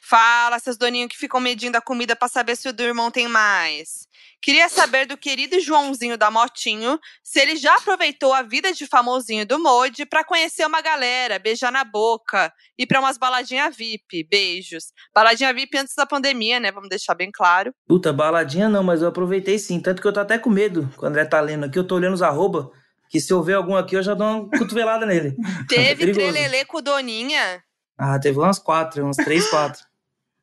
Fala, 0.01 0.59
seus 0.59 0.77
doninhos 0.77 1.09
que 1.09 1.17
ficam 1.17 1.39
medindo 1.39 1.77
a 1.77 1.81
comida 1.81 2.15
para 2.15 2.27
saber 2.27 2.55
se 2.55 2.67
o 2.69 2.73
do 2.73 2.83
irmão 2.83 3.11
tem 3.11 3.27
mais. 3.27 4.07
Queria 4.41 4.67
saber 4.67 5.05
do 5.05 5.17
querido 5.17 5.59
Joãozinho 5.59 6.17
da 6.17 6.29
Motinho 6.29 6.99
se 7.23 7.39
ele 7.39 7.55
já 7.55 7.75
aproveitou 7.77 8.33
a 8.33 8.41
vida 8.41 8.73
de 8.73 8.85
famosinho 8.85 9.45
do 9.45 9.57
Mode 9.57 10.05
para 10.05 10.23
conhecer 10.23 10.65
uma 10.65 10.81
galera, 10.81 11.39
beijar 11.39 11.71
na 11.71 11.85
boca 11.85 12.51
e 12.77 12.85
para 12.85 12.99
umas 12.99 13.17
baladinha 13.17 13.69
VIP. 13.69 14.27
Beijos. 14.29 14.91
Baladinha 15.15 15.53
VIP 15.53 15.77
antes 15.77 15.95
da 15.95 16.05
pandemia, 16.05 16.59
né? 16.59 16.71
Vamos 16.73 16.89
deixar 16.89 17.15
bem 17.15 17.31
claro. 17.31 17.73
Puta, 17.87 18.11
baladinha 18.11 18.67
não, 18.67 18.83
mas 18.83 19.01
eu 19.01 19.07
aproveitei 19.07 19.57
sim. 19.57 19.79
Tanto 19.79 20.01
que 20.01 20.07
eu 20.07 20.13
tô 20.13 20.19
até 20.19 20.37
com 20.37 20.49
medo 20.49 20.91
quando 20.97 21.03
o 21.03 21.07
André 21.13 21.25
tá 21.25 21.39
lendo 21.39 21.65
aqui. 21.65 21.79
Eu 21.79 21.87
tô 21.87 21.95
olhando 21.95 22.13
os 22.13 22.21
arroba, 22.21 22.69
que 23.13 23.21
se 23.21 23.31
eu 23.31 23.43
ver 23.43 23.53
algum 23.53 23.75
aqui 23.75 23.95
eu 23.95 24.01
já 24.01 24.15
dou 24.15 24.27
uma 24.27 24.49
cotovelada 24.49 25.05
nele. 25.05 25.37
Teve 25.69 26.09
é 26.09 26.13
trelelê 26.13 26.65
com 26.65 26.81
Doninha? 26.81 27.63
Ah, 27.95 28.17
teve 28.17 28.39
umas 28.39 28.57
quatro, 28.57 29.03
umas 29.03 29.17
três, 29.17 29.47
quatro. 29.51 29.83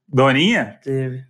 Doninha? 0.07 0.79
Teve. 0.81 1.27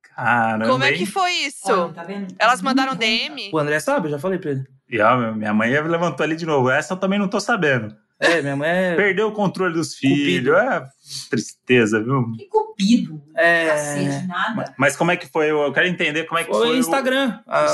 Caramba. 0.00 0.68
Como 0.68 0.84
é 0.84 0.92
que 0.92 1.04
foi 1.04 1.32
isso? 1.38 1.72
Olha, 1.72 1.92
tá 1.92 2.06
Elas 2.38 2.62
mandaram 2.62 2.94
DM? 2.94 3.50
O 3.52 3.58
André 3.58 3.80
sabe, 3.80 4.06
eu 4.06 4.12
já 4.12 4.18
falei 4.20 4.38
pra 4.38 4.52
ele. 4.52 4.64
E 4.88 5.00
ó, 5.00 5.32
minha 5.32 5.52
mãe 5.52 5.68
levantou 5.70 6.22
ali 6.22 6.36
de 6.36 6.46
novo. 6.46 6.70
Essa 6.70 6.94
eu 6.94 6.98
também 6.98 7.18
não 7.18 7.26
tô 7.26 7.40
sabendo. 7.40 7.92
É, 8.18 8.40
minha 8.40 8.56
mãe 8.56 8.68
é... 8.68 8.96
Perdeu 8.96 9.28
o 9.28 9.32
controle 9.32 9.74
dos 9.74 9.94
filhos. 9.94 10.56
É 10.56 10.86
tristeza, 11.30 12.02
viu? 12.02 12.32
Que 12.32 12.46
cupido. 12.46 13.22
É. 13.36 13.66
Cacete, 13.66 14.26
nada. 14.26 14.74
Mas 14.76 14.96
como 14.96 15.10
é 15.10 15.16
que 15.16 15.26
foi? 15.26 15.50
Eu 15.50 15.72
quero 15.72 15.86
entender 15.86 16.24
como 16.24 16.38
é 16.38 16.44
que 16.44 16.50
foi. 16.50 16.68
Foi 16.68 16.78
Instagram. 16.78 17.40
O... 17.46 17.50
Ah, 17.50 17.68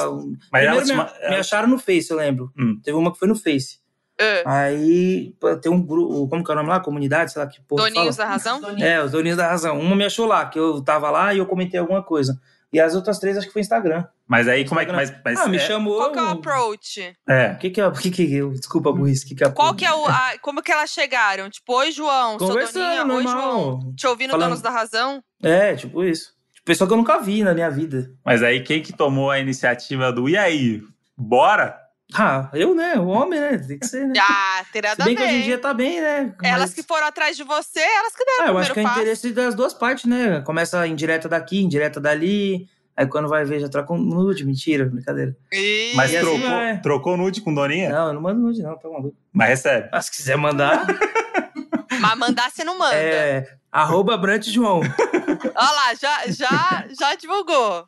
Mas 0.52 0.66
Primeiro 0.66 0.86
me, 0.86 1.30
me, 1.30 1.36
acharam 1.36 1.68
no 1.68 1.78
Face, 1.78 2.10
eu 2.10 2.16
lembro. 2.16 2.52
Hum. 2.58 2.78
Teve 2.82 2.96
uma 2.96 3.12
que 3.12 3.18
foi 3.18 3.28
no 3.28 3.34
Face. 3.36 3.80
É. 4.18 4.42
Aí 4.46 5.34
tem 5.62 5.72
um 5.72 5.84
grupo, 5.84 6.28
como 6.28 6.44
que 6.44 6.50
é 6.50 6.54
o 6.54 6.56
nome 6.56 6.68
lá? 6.68 6.80
Comunidade, 6.80 7.32
sei 7.32 7.42
lá 7.42 7.48
que 7.48 7.60
porra. 7.62 7.84
Doninhos 7.84 8.16
fala. 8.16 8.28
da 8.28 8.34
Razão? 8.34 8.60
É, 8.78 9.02
os 9.02 9.10
Doninhos 9.10 9.38
da 9.38 9.48
Razão. 9.48 9.80
Uma 9.80 9.96
me 9.96 10.04
achou 10.04 10.26
lá, 10.26 10.44
que 10.46 10.58
eu 10.58 10.82
tava 10.82 11.10
lá 11.10 11.32
e 11.32 11.38
eu 11.38 11.46
comentei 11.46 11.80
alguma 11.80 12.02
coisa. 12.02 12.38
E 12.72 12.80
as 12.80 12.94
outras 12.94 13.18
três 13.18 13.36
acho 13.36 13.46
que 13.46 13.52
foi 13.52 13.60
Instagram. 13.60 14.04
Mas 14.26 14.48
aí 14.48 14.66
como 14.66 14.80
é 14.80 14.86
que. 14.86 14.92
Mas, 14.92 15.12
mas 15.22 15.40
ah, 15.40 15.48
me 15.48 15.58
é... 15.58 15.60
chamou. 15.60 15.96
Qual 15.98 16.12
que 16.12 16.18
é 16.18 16.22
o 16.22 16.28
approach? 16.28 17.16
É. 17.28 17.52
O 17.52 17.58
que, 17.58 17.70
que 17.70 17.80
é. 17.80 17.90
Que 17.90 18.10
que, 18.10 18.50
desculpa, 18.52 18.90
burrice. 18.90 19.26
Que 19.26 19.34
que 19.34 19.44
é 19.44 19.50
Qual 19.50 19.74
que 19.74 19.84
é 19.84 19.92
o. 19.92 20.06
A, 20.06 20.38
como 20.40 20.62
que 20.62 20.72
elas 20.72 20.90
chegaram? 20.90 21.50
Tipo, 21.50 21.74
oi, 21.74 21.92
João, 21.92 22.38
sou 22.38 22.48
Doninha, 22.48 23.04
oi, 23.04 23.22
João. 23.24 23.92
Te 23.94 24.06
ouvindo 24.06 24.30
Falando... 24.30 24.48
Donos 24.48 24.62
da 24.62 24.70
Razão? 24.70 25.22
É, 25.42 25.74
tipo 25.74 26.02
isso. 26.02 26.32
Tipo, 26.54 26.64
pessoa 26.64 26.88
que 26.88 26.94
eu 26.94 26.98
nunca 26.98 27.20
vi 27.20 27.44
na 27.44 27.52
minha 27.52 27.70
vida. 27.70 28.10
Mas 28.24 28.42
aí 28.42 28.62
quem 28.62 28.82
que 28.82 28.92
tomou 28.92 29.30
a 29.30 29.38
iniciativa 29.38 30.10
do 30.10 30.28
e 30.28 30.38
aí? 30.38 30.82
Bora? 31.14 31.81
Ah, 32.14 32.48
eu, 32.52 32.74
né? 32.74 32.94
O 32.98 33.06
homem, 33.06 33.40
né? 33.40 33.58
Tem 33.58 33.78
que 33.78 33.86
ser, 33.86 34.06
né? 34.06 34.14
Ah, 34.20 34.64
terá 34.72 34.94
Se 34.94 35.02
bem 35.02 35.14
que 35.16 35.22
hoje 35.22 35.34
em 35.34 35.42
dia 35.42 35.58
tá 35.58 35.72
bem, 35.72 36.00
né? 36.00 36.34
Mas... 36.40 36.50
Elas 36.50 36.74
que 36.74 36.82
foram 36.82 37.06
atrás 37.06 37.36
de 37.36 37.44
você, 37.44 37.80
elas 37.80 38.14
que 38.14 38.24
deram 38.24 38.44
ah, 38.44 38.48
eu 38.48 38.58
acho 38.58 38.72
que 38.72 38.80
é 38.80 38.82
interesse 38.82 39.32
das 39.32 39.54
duas 39.54 39.72
partes, 39.72 40.04
né? 40.04 40.40
Começa 40.42 40.86
indireta 40.86 41.28
daqui, 41.28 41.62
indireta 41.62 42.00
dali. 42.00 42.68
Aí 42.96 43.06
quando 43.06 43.28
vai 43.28 43.44
ver, 43.44 43.60
já 43.60 43.68
troca 43.68 43.92
um 43.92 43.98
nude. 43.98 44.44
Mentira, 44.44 44.84
brincadeira. 44.84 45.34
E... 45.50 45.92
Mas 45.94 46.10
assim 46.14 46.20
trocou, 46.20 46.50
é. 46.50 46.76
trocou 46.76 47.16
nude 47.16 47.40
com 47.40 47.54
Doninha? 47.54 47.90
Não, 47.90 48.08
eu 48.08 48.12
não 48.14 48.20
mando 48.20 48.40
nude, 48.40 48.62
não, 48.62 48.76
tá 48.78 48.88
maluco. 48.88 49.16
Mas 49.32 49.48
recebe. 49.48 49.88
Ah, 49.90 50.02
se 50.02 50.10
quiser 50.10 50.36
mandar. 50.36 50.86
Mas 52.00 52.18
mandar 52.18 52.50
você 52.50 52.64
não 52.64 52.78
manda. 52.78 52.94
É. 52.94 53.46
Arroba 53.70 54.16
Brant 54.16 54.46
João. 54.48 54.80
Olha 54.80 55.70
lá, 55.72 55.94
já, 55.94 56.26
já, 56.28 56.86
já 56.98 57.14
divulgou. 57.14 57.86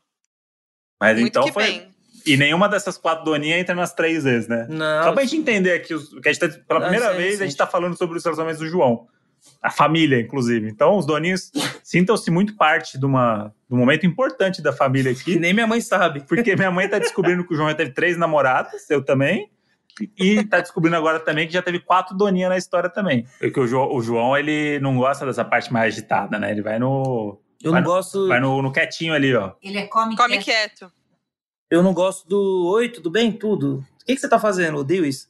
Mas 1.01 1.21
Muito 1.21 1.39
então 1.39 1.53
foi. 1.53 1.65
Bem. 1.65 1.94
E 2.27 2.37
nenhuma 2.37 2.69
dessas 2.69 2.97
quatro 2.97 3.25
doninhas 3.25 3.61
entra 3.61 3.75
nas 3.75 3.93
três 3.93 4.25
vezes, 4.25 4.49
né? 4.49 4.67
Não. 4.69 5.05
Só 5.05 5.13
pra 5.13 5.25
gente 5.25 5.37
entender 5.37 5.73
aqui, 5.73 5.95
que 6.21 6.29
a 6.29 6.33
gente 6.33 6.41
tá, 6.41 6.49
pela 6.67 6.81
não, 6.81 6.89
primeira 6.89 7.13
sim, 7.13 7.19
vez, 7.19 7.37
sim. 7.37 7.43
a 7.43 7.47
gente 7.47 7.57
tá 7.57 7.67
falando 7.67 7.97
sobre 7.97 8.17
os 8.17 8.25
relacionamentos 8.25 8.61
do 8.61 8.69
João. 8.69 9.07
A 9.63 9.71
família, 9.71 10.19
inclusive. 10.19 10.69
Então, 10.69 10.97
os 10.97 11.05
doninhos 11.05 11.51
sintam-se 11.83 12.31
muito 12.31 12.57
parte 12.57 12.99
de, 12.99 13.05
uma, 13.05 13.53
de 13.69 13.75
um 13.75 13.79
momento 13.79 14.07
importante 14.07 14.63
da 14.63 14.73
família 14.73 15.13
aqui. 15.13 15.39
nem 15.39 15.53
minha 15.53 15.67
mãe 15.67 15.83
sabe. 15.83 16.21
Porque 16.27 16.57
minha 16.57 16.71
mãe 16.71 16.89
tá 16.89 16.99
descobrindo 16.99 17.47
que 17.47 17.53
o 17.53 17.57
João 17.57 17.69
já 17.69 17.75
teve 17.75 17.93
três 17.93 18.17
namoradas, 18.17 18.89
eu 18.89 19.05
também. 19.05 19.51
E 20.19 20.43
tá 20.45 20.61
descobrindo 20.61 20.97
agora 20.97 21.21
também 21.21 21.47
que 21.47 21.53
já 21.53 21.63
teve 21.63 21.79
quatro 21.79 22.17
doninhas 22.17 22.51
na 22.51 22.57
história 22.57 22.89
também. 22.89 23.27
Porque 23.39 23.61
o 23.61 23.67
João, 23.67 23.95
o 23.95 24.03
João, 24.03 24.37
ele 24.37 24.81
não 24.81 24.97
gosta 24.97 25.27
dessa 25.27 25.45
parte 25.45 25.73
mais 25.73 25.95
agitada, 25.95 26.39
né? 26.39 26.51
Ele 26.51 26.63
vai 26.63 26.79
no. 26.79 27.39
Eu 27.63 27.71
vai 27.71 27.81
não 27.81 27.89
no, 27.89 27.95
gosto. 27.95 28.29
Vai 28.29 28.41
no, 28.41 28.63
no, 28.63 28.73
quietinho 28.73 29.15
ali, 29.15 29.35
ó. 29.35 29.53
Ele 29.63 29.79
é 29.79 29.87
come, 29.87 30.17
come 30.17 30.39
quieto. 30.39 30.45
quieto 30.45 31.04
eu 31.75 31.83
não 31.83 31.93
gosto 31.93 32.29
do 32.29 32.67
oi, 32.69 32.89
tudo 32.89 33.11
bem? 33.11 33.33
Tudo. 33.33 33.85
O 34.01 34.05
que, 34.05 34.15
que 34.15 34.21
você 34.21 34.29
tá 34.29 34.39
fazendo? 34.39 34.79
Odeio 34.79 35.05
isso. 35.05 35.29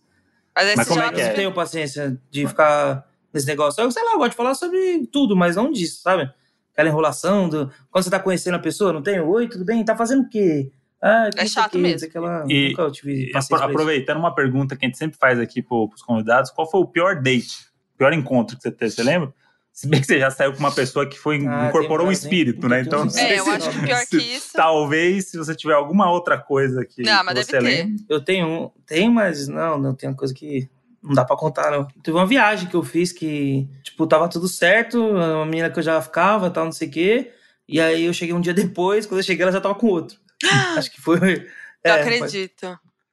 Mas, 0.55 0.77
mas 0.77 0.89
como 0.89 1.03
é 1.03 1.13
que 1.13 1.21
é? 1.21 1.25
Eu 1.25 1.29
não 1.29 1.35
tenho 1.35 1.53
paciência 1.53 2.21
de 2.31 2.47
ficar 2.47 3.09
nesse 3.33 3.47
negócio. 3.47 3.83
Eu 3.83 3.91
sei 3.91 4.05
lá, 4.05 4.13
eu 4.13 4.19
gosto 4.19 4.31
de 4.31 4.37
falar 4.37 4.55
sobre 4.55 5.07
tudo, 5.13 5.35
mas 5.35 5.57
não 5.57 5.73
disso, 5.73 6.03
sabe? 6.03 6.31
Aquela 6.73 6.89
enrolação 6.89 7.49
do. 7.49 7.71
Quando 7.91 8.05
você 8.05 8.11
tá 8.11 8.21
conhecendo 8.21 8.55
a 8.55 8.61
pessoa, 8.61 8.93
não 8.93 9.03
tem? 9.03 9.21
Oi, 9.21 9.49
tudo 9.49 9.65
bem? 9.65 9.85
Tá 9.85 9.97
fazendo 9.97 10.23
o 10.23 10.29
quê? 10.29 10.71
Ah, 11.01 11.29
é 11.37 11.47
chato 11.47 11.73
que, 11.73 11.79
mesmo. 11.79 12.09
Aquela... 12.09 12.45
E, 12.49 12.71
Nunca 12.71 12.91
tive 12.91 13.31
aproveitando 13.35 14.17
uma 14.17 14.35
pergunta 14.35 14.75
que 14.75 14.87
a 14.87 14.89
gente 14.89 14.97
sempre 14.97 15.19
faz 15.19 15.39
aqui 15.39 15.61
pros 15.63 16.03
convidados, 16.03 16.51
qual 16.51 16.71
foi 16.71 16.81
o 16.81 16.87
pior 16.87 17.21
date, 17.21 17.67
o 17.95 17.99
pior 17.99 18.13
encontro 18.13 18.57
que 18.57 18.63
você 18.63 18.71
teve? 18.71 18.91
Você 18.91 19.03
lembra? 19.03 19.33
Se 19.75 19.89
bem 19.89 20.01
que 20.01 20.07
você 20.07 20.21
já 20.21 20.31
saiu 20.31 20.53
com 20.53 20.61
uma 20.61 20.71
pessoa 20.71 21.05
que 21.05 21.19
foi, 21.19 21.45
ah, 21.49 21.67
incorporou 21.67 22.07
um 22.07 22.13
espírito, 22.13 22.69
né? 22.69 22.81
Então, 22.81 23.09
é, 23.17 23.41
eu 23.41 23.51
acho 23.51 23.71
que 23.71 23.81
pior 23.81 24.07
que 24.07 24.17
isso. 24.19 24.53
Talvez, 24.55 25.31
se 25.31 25.37
você 25.37 25.53
tiver 25.53 25.75
alguma 25.75 26.09
outra 26.09 26.39
coisa 26.39 26.85
que, 26.85 27.03
não, 27.03 27.25
mas 27.25 27.45
você 27.45 27.59
lembra. 27.59 27.97
Eu 28.09 28.25
tenho, 28.25 28.71
tem, 28.87 29.11
mas 29.11 29.49
não, 29.49 29.77
não 29.77 29.93
tem 29.93 30.09
uma 30.09 30.17
coisa 30.17 30.33
que 30.33 30.71
não 31.03 31.13
dá 31.13 31.25
pra 31.25 31.37
contar, 31.37 31.73
não. 31.73 31.89
Teve 32.05 32.17
uma 32.17 32.25
viagem 32.25 32.69
que 32.69 32.77
eu 32.77 32.85
fiz 32.85 33.11
que, 33.11 33.69
tipo, 33.83 34.07
tava 34.07 34.29
tudo 34.29 34.47
certo, 34.47 35.05
uma 35.05 35.45
menina 35.45 35.69
que 35.69 35.81
eu 35.81 35.83
já 35.83 36.01
ficava, 36.01 36.49
tal, 36.51 36.67
não 36.67 36.73
sei 36.73 36.87
o 36.87 36.91
quê. 36.93 37.33
E 37.69 37.81
aí 37.81 38.05
eu 38.05 38.15
cheguei 38.15 38.33
um 38.33 38.41
dia 38.41 38.55
depois, 38.55 39.07
quando 39.07 39.19
eu 39.19 39.25
cheguei, 39.25 39.43
ela 39.43 39.51
já 39.51 39.61
tava 39.61 39.75
com 39.75 39.89
outro. 39.89 40.17
acho 40.79 40.93
que 40.93 41.01
foi. 41.01 41.49
É, 41.83 41.89
não 41.89 42.01
acredito. 42.01 42.67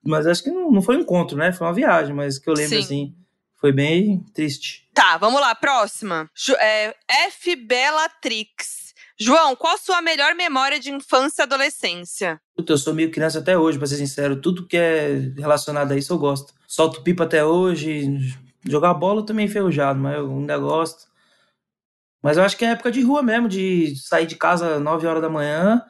Mas, 0.03 0.26
mas, 0.26 0.28
acho 0.28 0.43
que 0.43 0.51
não, 0.51 0.72
não 0.72 0.82
foi 0.84 0.95
um 0.95 1.01
encontro, 1.01 1.36
né? 1.36 1.51
Foi 1.51 1.66
uma 1.66 1.74
viagem, 1.74 2.14
mas 2.14 2.38
que 2.38 2.47
eu 2.47 2.53
lembro 2.53 2.78
Sim. 2.78 2.84
assim. 2.84 3.16
Foi 3.62 3.72
bem 3.72 4.26
triste. 4.34 4.89
Tá, 4.91 5.18
vamos 5.18 5.39
lá, 5.39 5.53
próxima. 5.53 6.28
É, 6.59 6.95
F. 7.28 7.55
Bellatrix. 7.55 8.91
João, 9.20 9.55
qual 9.55 9.76
a 9.76 9.78
sua 9.78 10.01
melhor 10.01 10.34
memória 10.34 10.80
de 10.80 10.91
infância 10.91 11.43
e 11.43 11.45
adolescência? 11.45 12.41
Eu 12.57 12.78
sou 12.78 12.91
meio 12.91 13.12
criança 13.12 13.38
até 13.38 13.55
hoje, 13.55 13.78
pra 13.78 13.86
ser 13.86 13.97
sincero. 13.97 14.41
Tudo 14.41 14.68
que 14.68 14.76
é 14.76 15.32
relacionado 15.38 15.91
a 15.91 15.95
isso 15.95 16.12
eu 16.12 16.18
gosto. 16.18 16.55
Solto 16.68 17.03
pipa 17.03 17.24
até 17.24 17.45
hoje. 17.45 18.36
Jogar 18.68 18.95
bola 18.95 19.22
eu 19.22 19.26
também 19.26 19.45
enferrujado, 19.45 19.99
mas 19.99 20.18
eu 20.18 20.28
ainda 20.28 20.57
gosto. 20.57 21.07
Mas 22.20 22.38
eu 22.38 22.43
acho 22.43 22.57
que 22.57 22.66
é 22.66 22.72
época 22.72 22.91
de 22.91 23.03
rua 23.03 23.22
mesmo, 23.22 23.47
de 23.47 23.95
sair 23.95 24.26
de 24.26 24.36
casa 24.36 24.78
às 24.78 24.82
9 24.82 25.05
horas 25.05 25.22
da 25.22 25.30
manhã, 25.30 25.84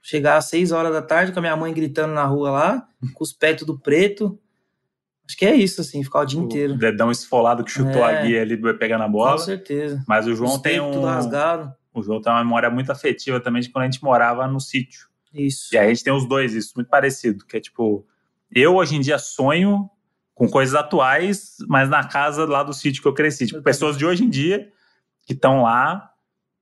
chegar 0.00 0.36
às 0.36 0.44
6 0.44 0.70
horas 0.70 0.92
da 0.92 1.02
tarde 1.02 1.32
com 1.32 1.40
a 1.40 1.42
minha 1.42 1.56
mãe 1.56 1.74
gritando 1.74 2.14
na 2.14 2.24
rua 2.24 2.50
lá, 2.50 2.88
com 3.14 3.24
os 3.24 3.32
pés 3.32 3.58
tudo 3.58 3.76
preto. 3.80 4.40
Acho 5.26 5.36
que 5.36 5.44
é 5.44 5.54
isso, 5.54 5.80
assim, 5.80 6.04
ficar 6.04 6.20
o 6.20 6.24
dia 6.24 6.40
o 6.40 6.44
inteiro. 6.44 6.76
Dedão 6.76 7.10
esfolado 7.10 7.64
que 7.64 7.70
chutou 7.70 8.06
é, 8.08 8.18
a 8.18 8.22
guia 8.22 8.42
ali 8.42 8.56
pegar 8.74 8.96
na 8.96 9.08
bola. 9.08 9.32
Com 9.32 9.38
certeza. 9.38 10.04
Mas 10.06 10.26
o 10.26 10.34
João 10.34 10.54
Os 10.54 10.62
tem 10.62 10.80
um. 10.80 10.92
Tudo 10.92 11.06
rasgado. 11.06 11.74
O 11.92 12.02
João 12.02 12.20
tem 12.20 12.32
uma 12.32 12.44
memória 12.44 12.70
muito 12.70 12.92
afetiva 12.92 13.40
também 13.40 13.60
de 13.60 13.70
quando 13.70 13.82
a 13.82 13.90
gente 13.90 14.02
morava 14.04 14.46
no 14.46 14.60
sítio. 14.60 15.08
Isso. 15.34 15.74
E 15.74 15.78
a 15.78 15.88
gente 15.88 16.04
tem 16.04 16.12
os 16.12 16.28
dois, 16.28 16.54
isso, 16.54 16.72
muito 16.76 16.88
parecido. 16.88 17.44
Que 17.44 17.56
é 17.56 17.60
tipo, 17.60 18.06
eu 18.54 18.76
hoje 18.76 18.94
em 18.94 19.00
dia 19.00 19.18
sonho 19.18 19.90
com 20.34 20.48
coisas 20.48 20.74
atuais, 20.74 21.56
mas 21.66 21.88
na 21.88 22.04
casa 22.06 22.44
lá 22.44 22.62
do 22.62 22.72
sítio 22.72 23.02
que 23.02 23.08
eu 23.08 23.14
cresci. 23.14 23.46
Tipo, 23.46 23.58
eu 23.58 23.62
pessoas 23.62 23.96
de 23.96 24.06
hoje 24.06 24.24
em 24.24 24.30
dia 24.30 24.70
que 25.26 25.32
estão 25.32 25.62
lá. 25.62 26.10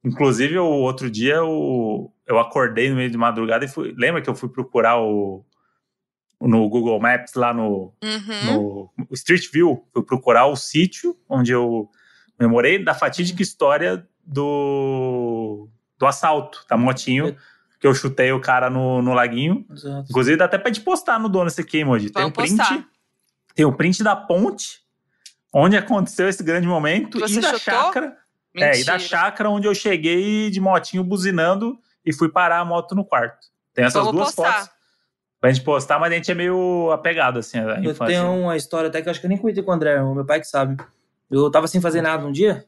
Inclusive, 0.03 0.59
o 0.59 0.65
outro 0.65 1.11
dia 1.11 1.35
eu, 1.35 2.13
eu 2.27 2.39
acordei 2.39 2.89
no 2.89 2.97
meio 2.97 3.11
de 3.11 3.19
madrugada 3.19 3.65
e 3.65 3.69
fui. 3.69 3.95
Lembra 3.97 4.23
que 4.23 4.31
eu 4.31 4.35
fui 4.35 4.49
procurar 4.49 5.01
o, 5.01 5.45
no 6.41 6.69
Google 6.69 7.01
Maps, 7.01 7.35
lá 7.35 7.53
no, 7.53 7.93
uhum. 8.03 8.89
no 8.99 9.09
Street 9.13 9.51
View, 9.53 9.85
fui 9.93 10.03
procurar 10.03 10.47
o 10.47 10.57
sítio 10.57 11.17
onde 11.29 11.53
eu 11.53 11.89
memorei 12.39 12.83
da 12.83 12.95
fatídica 12.95 13.43
história 13.43 14.07
do, 14.25 15.69
do 15.99 16.07
assalto 16.07 16.65
da 16.69 16.77
motinho, 16.77 17.37
que 17.79 17.87
eu 17.87 17.95
chutei 17.95 18.33
o 18.33 18.41
cara 18.41 18.69
no, 18.69 19.03
no 19.03 19.13
laguinho. 19.13 19.65
Exato. 19.71 20.07
Inclusive, 20.11 20.37
dá 20.37 20.47
até 20.47 20.59
pra 20.59 20.73
te 20.73 20.81
postar 20.81 21.19
no 21.19 21.29
dono 21.29 21.49
esse 21.49 21.61
aqui, 21.61 21.79
emoji. 21.79 22.11
Tem 22.11 22.25
um 22.25 22.31
print. 22.31 22.57
Postar. 22.57 22.87
Tem 23.55 23.65
o 23.65 23.69
um 23.69 23.73
print 23.73 24.03
da 24.03 24.17
ponte, 24.17 24.81
onde 25.53 25.77
aconteceu 25.77 26.29
esse 26.29 26.43
grande 26.43 26.67
momento, 26.67 27.21
Você 27.21 27.39
e 27.39 27.41
da 27.41 27.49
chutou? 27.49 27.61
chácara. 27.61 28.17
Mentira. 28.53 28.77
É, 28.77 28.81
e 28.81 28.85
da 28.85 28.99
chácara 28.99 29.51
onde 29.51 29.67
eu 29.67 29.75
cheguei 29.75 30.51
de 30.51 30.61
motinho 30.61 31.03
buzinando 31.03 31.79
e 32.05 32.13
fui 32.13 32.29
parar 32.29 32.61
a 32.61 32.65
moto 32.65 32.95
no 32.95 33.05
quarto. 33.05 33.49
Tem 33.73 33.85
essas 33.85 34.05
Vamos 34.05 34.13
duas 34.13 34.35
postar. 34.35 34.53
fotos 34.53 34.74
pra 35.45 35.53
gente 35.53 35.63
postar, 35.63 35.99
mas 35.99 36.11
a 36.11 36.17
gente 36.17 36.31
é 36.31 36.35
meio 36.35 36.91
apegado, 36.91 37.39
assim, 37.39 37.59
à 37.59 37.79
Eu 37.83 37.95
tenho 37.95 38.33
uma 38.33 38.57
história 38.57 38.89
até 38.89 39.03
que 39.03 39.09
eu 39.09 39.11
acho 39.11 39.21
que 39.21 39.27
eu 39.27 39.29
nem 39.29 39.37
contei 39.37 39.63
com 39.63 39.71
o 39.71 39.75
André, 39.75 40.01
o 40.01 40.15
meu 40.15 40.25
pai 40.25 40.41
que 40.41 40.47
sabe. 40.47 40.83
Eu 41.31 41.51
tava 41.51 41.69
sem 41.69 41.83
fazer 41.83 42.01
nada 42.01 42.27
um 42.27 42.33
dia, 42.33 42.65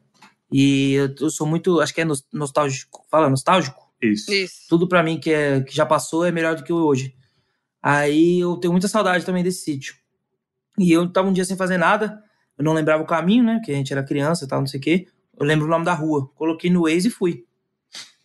e 0.51 0.93
eu 1.19 1.31
sou 1.31 1.47
muito, 1.47 1.81
acho 1.81 1.91
que 1.91 2.01
é 2.01 2.05
nostálgico, 2.31 3.03
fala 3.09 3.31
nostálgico? 3.31 3.81
Isso. 3.99 4.31
Isso. 4.31 4.67
Tudo 4.69 4.87
para 4.87 5.01
mim 5.01 5.19
que, 5.19 5.33
é, 5.33 5.61
que 5.61 5.75
já 5.75 5.87
passou 5.87 6.23
é 6.23 6.31
melhor 6.31 6.53
do 6.53 6.63
que 6.63 6.71
hoje. 6.71 7.15
Aí 7.81 8.41
eu 8.41 8.55
tenho 8.57 8.73
muita 8.73 8.87
saudade 8.87 9.25
também 9.25 9.43
desse 9.43 9.61
sítio. 9.61 9.95
E 10.77 10.91
eu 10.91 11.11
tava 11.11 11.29
um 11.29 11.33
dia 11.33 11.45
sem 11.45 11.57
fazer 11.57 11.79
nada, 11.79 12.21
eu 12.55 12.63
não 12.63 12.73
lembrava 12.73 13.01
o 13.01 13.07
caminho, 13.07 13.43
né, 13.43 13.59
que 13.65 13.71
a 13.71 13.75
gente 13.75 13.91
era 13.91 14.03
criança 14.03 14.45
e 14.45 14.47
tal, 14.47 14.59
não 14.59 14.67
sei 14.67 14.79
o 14.79 14.83
quê. 14.83 15.07
Eu 15.35 15.47
lembro 15.47 15.65
o 15.65 15.69
nome 15.69 15.83
da 15.83 15.95
rua, 15.95 16.29
coloquei 16.35 16.69
no 16.69 16.83
Waze 16.83 17.07
e 17.07 17.09
fui. 17.09 17.43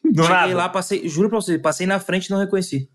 Do 0.04 0.24
Cheguei 0.24 0.36
nada. 0.36 0.54
lá, 0.54 0.68
passei, 0.68 1.08
juro 1.08 1.30
pra 1.30 1.40
você, 1.40 1.58
passei 1.58 1.86
na 1.86 1.98
frente 1.98 2.26
e 2.26 2.30
não 2.30 2.38
reconheci. 2.38 2.90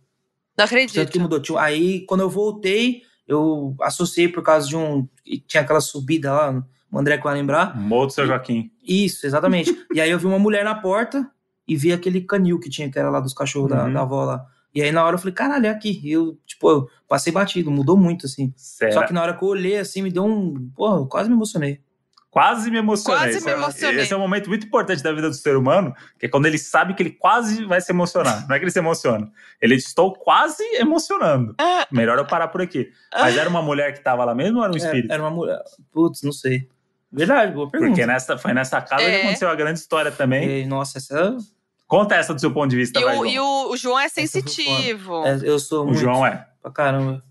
Não 0.58 0.66
acredito. 0.66 0.96
Tanto 0.96 1.12
que 1.12 1.20
mudou. 1.20 1.58
Aí, 1.58 2.06
quando 2.06 2.22
eu 2.22 2.30
voltei, 2.30 3.04
eu 3.28 3.76
associei 3.82 4.28
por 4.28 4.42
causa 4.42 4.68
de 4.68 4.76
um. 4.76 5.08
Tinha 5.48 5.62
aquela 5.62 5.82
subida 5.82 6.32
lá, 6.32 6.64
o 6.92 6.98
André 6.98 7.18
que 7.18 7.24
vai 7.24 7.36
lembrar. 7.36 7.78
Morro 7.80 8.08
do 8.08 8.14
São 8.14 8.26
Joaquim. 8.26 8.72
Isso, 8.82 9.26
exatamente. 9.28 9.76
e 9.94 10.02
aí 10.02 10.10
eu 10.10 10.18
vi 10.18 10.26
uma 10.26 10.40
mulher 10.40 10.64
na 10.64 10.76
porta 10.76 11.30
e 11.68 11.76
vi 11.76 11.92
aquele 11.92 12.22
canil 12.22 12.60
que 12.60 12.70
tinha, 12.70 12.90
que 12.90 12.98
era 12.98 13.10
lá 13.10 13.20
dos 13.20 13.34
cachorros 13.34 13.72
uhum. 13.72 13.78
da, 13.78 13.90
da 13.90 14.02
avó 14.02 14.24
lá. 14.24 14.46
E 14.74 14.82
aí 14.82 14.92
na 14.92 15.04
hora 15.04 15.16
eu 15.16 15.20
falei, 15.20 15.34
caralho, 15.34 15.66
é 15.66 15.70
aqui. 15.70 16.00
E 16.04 16.12
eu, 16.12 16.38
tipo, 16.46 16.70
eu 16.70 16.90
passei 17.08 17.34
batido, 17.34 17.70
mudou 17.70 17.98
muito, 17.98 18.26
assim. 18.26 18.54
Certo. 18.56 18.94
Só 18.94 19.06
que 19.06 19.14
na 19.14 19.22
hora 19.22 19.36
que 19.36 19.44
eu 19.44 19.50
olhei, 19.50 19.78
assim, 19.78 20.02
me 20.02 20.12
deu 20.12 20.24
um. 20.24 20.70
Porra, 20.76 20.98
eu 20.98 21.06
quase 21.06 21.30
me 21.30 21.36
emocionei. 21.36 21.82
Quase 22.30 22.70
me 22.70 22.78
emocionei. 22.78 23.32
Quase 23.32 23.46
me 23.46 23.52
é 23.52 23.54
emocionei. 23.56 24.04
Esse 24.04 24.14
é 24.14 24.18
um 24.18 24.20
momento 24.20 24.50
muito 24.50 24.68
importante 24.68 25.02
da 25.02 25.12
vida 25.12 25.30
do 25.30 25.36
ser 25.36 25.56
humano, 25.56 25.96
que 26.20 26.26
é 26.26 26.30
quando 26.30 26.46
ele 26.46 26.58
sabe 26.58 26.94
que 26.94 27.02
ele 27.02 27.12
quase 27.12 27.66
vai 27.66 27.80
se 27.82 27.92
emocionar. 27.92 28.48
Não 28.48 28.56
é 28.56 28.60
que 28.60 28.66
ele 28.66 28.72
se 28.72 28.80
emociona. 28.80 29.32
Ele 29.62 29.76
estou 29.76 30.14
quase 30.14 30.64
emocionando. 30.76 31.56
Ah. 31.58 31.88
Melhor 31.92 32.18
eu 32.18 32.28
parar 32.28 32.50
por 32.50 32.62
aqui. 32.62 32.92
Mas 33.14 33.38
era 33.38 33.50
uma 33.50 33.62
mulher 33.62 33.94
que 33.94 34.00
estava 34.00 34.24
lá 34.26 34.36
mesmo 34.36 34.60
ou 34.60 34.64
era 34.64 34.74
um 34.74 34.76
é, 34.76 34.80
espírito? 34.80 35.12
Era, 35.12 35.24
uma 35.24 35.32
mulher. 35.32 35.60
Putz, 35.92 36.22
não 36.22 36.32
sei. 36.32 36.68
Verdade, 37.12 37.54
boa 37.54 37.70
pergunta. 37.70 37.92
Porque 37.92 38.06
nessa, 38.06 38.38
foi 38.38 38.54
nessa 38.54 38.82
casa 38.82 39.04
é. 39.04 39.12
que 39.12 39.18
aconteceu 39.22 39.50
a 39.50 39.56
grande 39.56 39.80
história 39.80 40.12
também. 40.12 40.62
E, 40.62 40.66
nossa, 40.66 40.98
essa. 40.98 41.38
Conta 41.88 42.16
essa 42.16 42.34
do 42.34 42.42
seu 42.42 42.54
ponto 42.54 42.70
de 42.70 42.76
vista, 42.76 43.00
e 43.00 43.04
vai, 43.04 43.18
o, 43.18 43.26
E 43.26 43.40
o, 43.40 43.72
o 43.72 43.78
João 43.78 43.98
é 43.98 44.10
sensitivo. 44.10 45.26
É, 45.26 45.40
eu 45.42 45.58
sou 45.58 45.86
muito. 45.86 45.98
O 45.98 46.02
João 46.02 46.28
é. 46.28 46.46
Pra 46.62 46.70
caramba. 46.70 47.24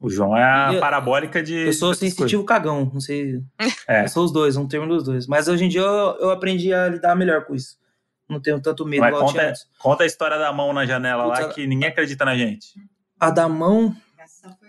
O 0.00 0.08
João 0.08 0.34
é 0.34 0.42
a 0.42 0.72
eu, 0.72 0.80
parabólica 0.80 1.42
de. 1.42 1.66
Eu 1.66 1.72
sou 1.74 1.92
sensitivo 1.92 2.42
cagão, 2.42 2.90
não 2.92 3.00
sei. 3.00 3.42
É. 3.86 4.04
Eu 4.04 4.08
sou 4.08 4.24
os 4.24 4.32
dois, 4.32 4.56
um 4.56 4.66
termo 4.66 4.86
dos 4.86 5.04
dois. 5.04 5.26
Mas 5.26 5.46
hoje 5.46 5.66
em 5.66 5.68
dia 5.68 5.82
eu, 5.82 6.16
eu 6.20 6.30
aprendi 6.30 6.72
a 6.72 6.88
lidar 6.88 7.14
melhor 7.14 7.44
com 7.44 7.54
isso. 7.54 7.78
Não 8.26 8.40
tenho 8.40 8.60
tanto 8.62 8.86
medo. 8.86 9.02
Mas 9.02 9.18
conta, 9.18 9.52
conta 9.78 10.02
a 10.04 10.06
história 10.06 10.38
da 10.38 10.52
mão 10.52 10.72
na 10.72 10.86
janela 10.86 11.24
Puta, 11.24 11.42
lá 11.42 11.48
que 11.52 11.66
ninguém 11.66 11.88
acredita 11.88 12.24
na 12.24 12.34
gente. 12.34 12.72
A 13.18 13.30
da 13.30 13.48
mão. 13.48 13.94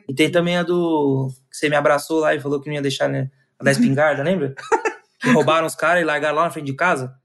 E 0.10 0.14
tem 0.14 0.30
também 0.30 0.58
a 0.58 0.64
do. 0.64 1.30
Que 1.50 1.56
você 1.56 1.70
me 1.70 1.76
abraçou 1.76 2.20
lá 2.20 2.36
e 2.36 2.40
falou 2.40 2.60
que 2.60 2.68
não 2.68 2.76
ia 2.76 2.82
deixar 2.82 3.08
né, 3.08 3.30
a 3.58 3.64
da 3.64 3.72
espingarda, 3.72 4.24
lembra? 4.24 4.54
que 5.22 5.30
roubaram 5.30 5.68
os 5.68 5.76
caras 5.76 6.02
e 6.02 6.06
largaram 6.06 6.36
lá 6.36 6.44
na 6.46 6.50
frente 6.50 6.66
de 6.66 6.74
casa. 6.74 7.16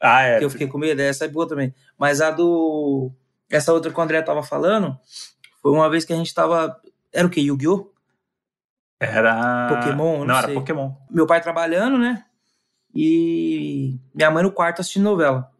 Ah, 0.00 0.22
é. 0.22 0.38
Que 0.38 0.44
eu 0.44 0.50
fiquei 0.50 0.66
com 0.66 0.78
medo, 0.78 1.00
essa 1.00 1.26
é 1.26 1.28
boa 1.28 1.46
também. 1.46 1.72
Mas 1.96 2.20
a 2.20 2.30
do. 2.30 3.12
Essa 3.48 3.72
outra 3.72 3.92
que 3.92 3.98
o 3.98 4.02
André 4.02 4.20
tava 4.22 4.42
falando, 4.42 4.98
foi 5.60 5.70
uma 5.70 5.88
vez 5.88 6.04
que 6.04 6.12
a 6.12 6.16
gente 6.16 6.34
tava. 6.34 6.76
Era 7.12 7.26
o 7.26 7.30
quê? 7.30 7.40
Yu-Gi-Oh? 7.40 7.90
Era. 9.00 9.68
Pokémon? 9.68 10.18
Não, 10.18 10.26
não 10.26 10.36
era 10.36 10.48
Pokémon. 10.48 10.92
Meu 11.10 11.26
pai 11.26 11.40
trabalhando, 11.40 11.98
né? 11.98 12.24
E 12.94 13.98
minha 14.14 14.30
mãe 14.30 14.42
no 14.42 14.52
quarto 14.52 14.80
assistindo 14.80 15.04
novela. 15.04 15.50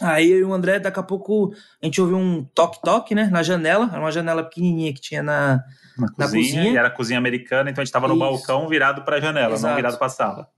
Aí 0.00 0.30
eu 0.30 0.38
e 0.38 0.44
o 0.44 0.52
André, 0.54 0.78
daqui 0.78 0.98
a 0.98 1.02
pouco, 1.02 1.52
a 1.82 1.84
gente 1.84 2.00
ouviu 2.00 2.16
um 2.16 2.44
toque-toque, 2.44 3.14
né? 3.14 3.28
Na 3.32 3.42
janela. 3.42 3.88
Era 3.90 4.00
uma 4.00 4.12
janela 4.12 4.44
pequenininha 4.44 4.92
que 4.94 5.00
tinha 5.00 5.22
na, 5.22 5.56
na, 5.96 6.06
na 6.16 6.24
cozinha, 6.24 6.44
cozinha, 6.44 6.72
E 6.72 6.76
era 6.76 6.90
cozinha 6.90 7.18
americana, 7.18 7.68
então 7.68 7.82
a 7.82 7.84
gente 7.84 7.92
tava 7.92 8.06
no 8.06 8.14
Isso. 8.14 8.20
balcão 8.20 8.68
virado 8.68 9.02
pra 9.02 9.20
janela, 9.20 9.54
Exato. 9.54 9.70
não 9.70 9.76
virado 9.76 9.98
pra 9.98 10.08
sala. 10.08 10.48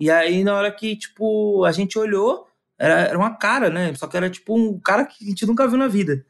E 0.00 0.10
aí, 0.10 0.42
na 0.42 0.54
hora 0.54 0.72
que, 0.72 0.96
tipo, 0.96 1.64
a 1.64 1.72
gente 1.72 1.98
olhou, 1.98 2.46
era, 2.78 3.00
era 3.00 3.18
uma 3.18 3.36
cara, 3.36 3.68
né? 3.68 3.92
Só 3.94 4.06
que 4.06 4.16
era, 4.16 4.30
tipo, 4.30 4.56
um 4.56 4.80
cara 4.80 5.04
que 5.04 5.24
a 5.24 5.28
gente 5.28 5.46
nunca 5.46 5.68
viu 5.68 5.76
na 5.76 5.88
vida. 5.88 6.24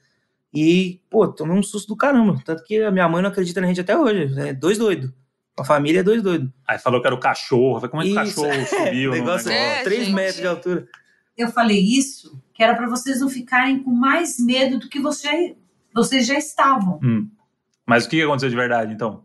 E, 0.53 1.01
pô, 1.11 1.29
tomei 1.29 1.57
um 1.57 1.63
susto 1.63 1.89
do 1.89 1.97
caramba. 1.97 2.41
Tanto 2.45 2.65
que 2.65 2.83
a 2.83 2.91
minha 2.91 3.09
mãe 3.09 3.23
não 3.23 3.31
acredita 3.31 3.61
na 3.61 3.67
gente 3.67 3.81
até 3.81 3.97
hoje. 3.97 4.39
É 4.41 4.53
dois 4.53 4.79
doidos. 4.79 5.11
A 5.59 5.65
família 5.65 6.01
é 6.01 6.03
dois 6.03 6.23
doidos. 6.23 6.51
Aí 6.67 6.79
falou 6.79 7.01
que 7.01 7.07
era 7.07 7.15
o 7.15 7.21
cachorro. 7.21 7.87
Como 7.89 8.03
é 8.03 8.07
que 8.07 8.13
o 8.13 8.15
cachorro 8.15 8.65
subiu? 8.67 9.11
o 9.11 9.15
negócio 9.15 9.51
é, 9.51 9.83
três 9.83 10.07
gente, 10.07 10.15
metros 10.15 10.37
de 10.37 10.47
altura. 10.47 10.89
Eu 11.37 11.49
falei 11.51 11.79
isso, 11.79 12.41
que 12.55 12.63
era 12.63 12.75
para 12.75 12.89
vocês 12.89 13.21
não 13.21 13.29
ficarem 13.29 13.83
com 13.83 13.91
mais 13.91 14.39
medo 14.39 14.79
do 14.79 14.89
que 14.89 14.99
você, 14.99 15.57
vocês 15.95 16.27
já 16.27 16.35
estavam. 16.35 16.99
Hum. 17.03 17.29
Mas 17.87 18.07
o 18.07 18.09
que 18.09 18.23
aconteceu 18.23 18.51
de 18.51 18.57
verdade, 18.57 18.93
então? 18.93 19.25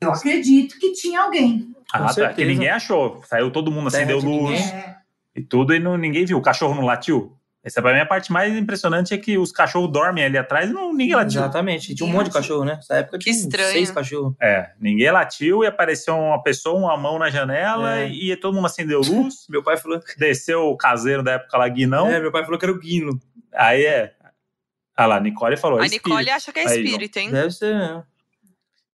Eu 0.00 0.10
acredito 0.12 0.78
que 0.78 0.92
tinha 0.92 1.20
alguém. 1.22 1.74
Ah, 1.92 2.12
tá. 2.12 2.32
Que 2.32 2.44
ninguém 2.44 2.68
achou. 2.68 3.22
Saiu 3.24 3.50
todo 3.50 3.70
mundo, 3.70 3.88
acendeu 3.88 4.18
luz 4.18 4.60
é. 4.60 4.96
e 5.34 5.42
tudo, 5.42 5.74
e 5.74 5.78
não, 5.78 5.96
ninguém 5.96 6.24
viu. 6.24 6.38
O 6.38 6.42
cachorro 6.42 6.74
não 6.74 6.84
latiu? 6.84 7.35
Essa 7.66 7.82
pra 7.82 7.92
mim 7.92 7.98
a 7.98 8.06
parte 8.06 8.30
mais 8.30 8.56
impressionante 8.56 9.12
é 9.12 9.18
que 9.18 9.36
os 9.36 9.50
cachorros 9.50 9.90
dormem 9.90 10.22
ali 10.22 10.38
atrás 10.38 10.70
e 10.70 10.72
não, 10.72 10.94
ninguém 10.94 11.16
latiu. 11.16 11.40
Exatamente. 11.40 11.96
Tinha 11.96 12.08
um 12.08 12.12
monte 12.12 12.26
de 12.26 12.32
cachorro, 12.32 12.64
né? 12.64 12.76
Nessa 12.76 12.94
época 12.94 13.18
tinha 13.18 13.34
Estranho. 13.34 13.72
seis 13.72 13.90
cachorros. 13.90 14.36
É, 14.40 14.70
ninguém 14.80 15.10
latiu 15.10 15.64
e 15.64 15.66
apareceu 15.66 16.16
uma 16.16 16.40
pessoa, 16.40 16.78
uma 16.78 16.96
mão 16.96 17.18
na 17.18 17.28
janela 17.28 17.98
é. 17.98 18.08
e 18.08 18.36
todo 18.36 18.54
mundo 18.54 18.66
acendeu 18.66 19.00
luz. 19.00 19.46
meu 19.50 19.64
pai 19.64 19.76
falou. 19.76 20.00
Desceu 20.16 20.66
o 20.66 20.76
caseiro 20.76 21.24
da 21.24 21.32
época 21.32 21.58
lá, 21.58 21.68
Guinão. 21.68 22.08
É, 22.08 22.20
meu 22.20 22.30
pai 22.30 22.44
falou 22.44 22.56
que 22.56 22.64
era 22.64 22.72
o 22.72 22.78
Guino. 22.78 23.20
Aí 23.52 23.84
é. 23.84 24.14
Ah 24.96 25.06
lá, 25.06 25.16
a 25.16 25.20
Nicole 25.20 25.56
falou. 25.56 25.80
A 25.80 25.88
Nicole 25.88 26.30
acha 26.30 26.52
que 26.52 26.60
é 26.60 26.64
espírito, 26.66 27.16
hein? 27.16 27.32
Deve 27.32 27.50
ser, 27.50 27.74
né? 27.74 28.04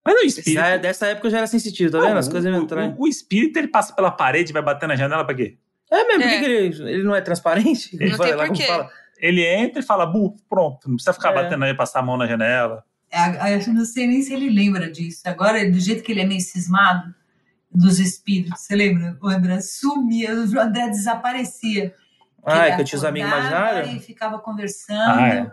Mas 0.03 0.15
o 0.15 0.25
espírito. 0.25 0.53
Já, 0.53 0.77
dessa 0.77 1.05
época 1.05 1.27
eu 1.27 1.31
já 1.31 1.37
era 1.37 1.47
sensitivo, 1.47 1.91
tá 1.91 1.99
vendo? 2.01 2.17
As 2.17 2.27
coisas 2.27 2.51
o, 2.51 2.57
o, 2.57 3.03
o, 3.03 3.07
espírito 3.07 3.57
ele 3.57 3.67
passa 3.67 3.93
pela 3.93 4.09
parede 4.09 4.49
e 4.49 4.53
vai 4.53 4.63
bater 4.63 4.87
na 4.87 4.95
janela 4.95 5.23
pra 5.23 5.35
quê? 5.35 5.59
É 5.93 6.07
mesmo, 6.07 6.23
é. 6.23 6.29
por 6.29 6.39
que 6.39 6.45
ele, 6.45 6.91
ele 6.91 7.03
não 7.03 7.15
é 7.15 7.21
transparente? 7.21 7.95
Ele 7.95 8.11
não 8.11 8.17
tem 8.17 8.33
lá, 8.33 8.47
porquê. 8.47 8.63
Fala, 8.63 8.89
ele 9.19 9.45
entra 9.45 9.79
e 9.79 9.85
fala, 9.85 10.05
bu, 10.05 10.35
pronto, 10.49 10.89
não 10.89 10.95
precisa 10.95 11.13
ficar 11.13 11.31
é. 11.31 11.35
batendo 11.35 11.63
aí, 11.63 11.73
passar 11.73 11.99
a 11.99 12.03
mão 12.03 12.17
na 12.17 12.25
janela. 12.25 12.83
É, 13.11 13.55
eu 13.55 13.73
não 13.73 13.85
sei 13.85 14.07
nem 14.07 14.21
se 14.23 14.33
ele 14.33 14.49
lembra 14.49 14.91
disso. 14.91 15.21
Agora, 15.25 15.69
do 15.69 15.79
jeito 15.79 16.03
que 16.03 16.11
ele 16.11 16.21
é 16.21 16.25
meio 16.25 16.41
cismado 16.41 17.13
dos 17.71 17.99
espíritos, 17.99 18.59
você 18.59 18.75
lembra? 18.75 19.15
O 19.21 19.27
André 19.27 19.61
sumia, 19.61 20.33
o 20.33 20.59
André 20.59 20.89
desaparecia. 20.89 21.93
Ah, 22.43 22.67
é 22.67 22.75
que 22.75 22.81
eu 22.81 22.85
tinha 22.85 22.97
os 22.97 23.05
amigos 23.05 23.29
imaginários? 23.29 23.93
E 23.93 23.99
ficava 23.99 24.39
conversando. 24.39 25.19
Ah, 25.19 25.29
é. 25.29 25.51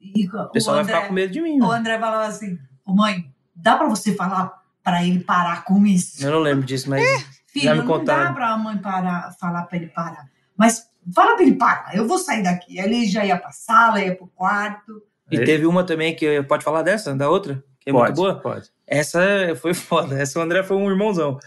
e 0.00 0.26
o 0.26 0.48
pessoal 0.48 0.78
André, 0.78 0.92
vai 0.92 1.00
ficar 1.02 1.08
com 1.08 1.14
medo 1.14 1.32
de 1.32 1.40
mim. 1.40 1.62
O 1.62 1.70
André 1.70 1.98
falava 1.98 2.26
assim, 2.26 2.58
mãe, 2.84 3.32
dá 3.54 3.76
para 3.76 3.88
você 3.88 4.14
falar 4.14 4.60
para 4.82 5.04
ele 5.04 5.20
parar 5.20 5.64
com 5.64 5.86
isso? 5.86 6.24
Eu 6.24 6.32
não 6.32 6.40
lembro 6.40 6.66
disso, 6.66 6.90
mas 6.90 7.02
é, 7.02 7.24
filho, 7.52 7.76
me 7.76 7.86
contaram. 7.86 8.24
não 8.24 8.28
dá 8.28 8.34
para 8.34 8.48
a 8.50 8.58
mãe 8.58 8.78
parar, 8.78 9.32
falar 9.38 9.62
para 9.64 9.76
ele 9.76 9.88
parar. 9.88 10.28
Mas 10.56 10.88
fala 11.14 11.34
para 11.34 11.44
ele 11.44 11.56
parar, 11.56 11.94
eu 11.94 12.06
vou 12.06 12.18
sair 12.18 12.42
daqui. 12.42 12.78
Ele 12.78 13.06
já 13.06 13.24
ia 13.24 13.38
para 13.38 13.52
sala, 13.52 14.00
ia 14.00 14.14
para 14.14 14.24
o 14.24 14.28
quarto. 14.28 15.02
E 15.30 15.36
é. 15.36 15.44
teve 15.44 15.66
uma 15.66 15.84
também 15.84 16.14
que 16.14 16.42
pode 16.42 16.64
falar 16.64 16.82
dessa, 16.82 17.14
da 17.14 17.28
outra, 17.28 17.62
que 17.80 17.90
é 17.90 17.92
pode, 17.92 18.06
muito 18.06 18.16
boa. 18.16 18.40
Pode. 18.40 18.70
Essa 18.86 19.20
foi 19.56 19.72
foda. 19.74 20.20
Essa 20.20 20.38
o 20.38 20.42
André 20.42 20.62
foi 20.62 20.76
um 20.76 20.90
irmãozão. 20.90 21.38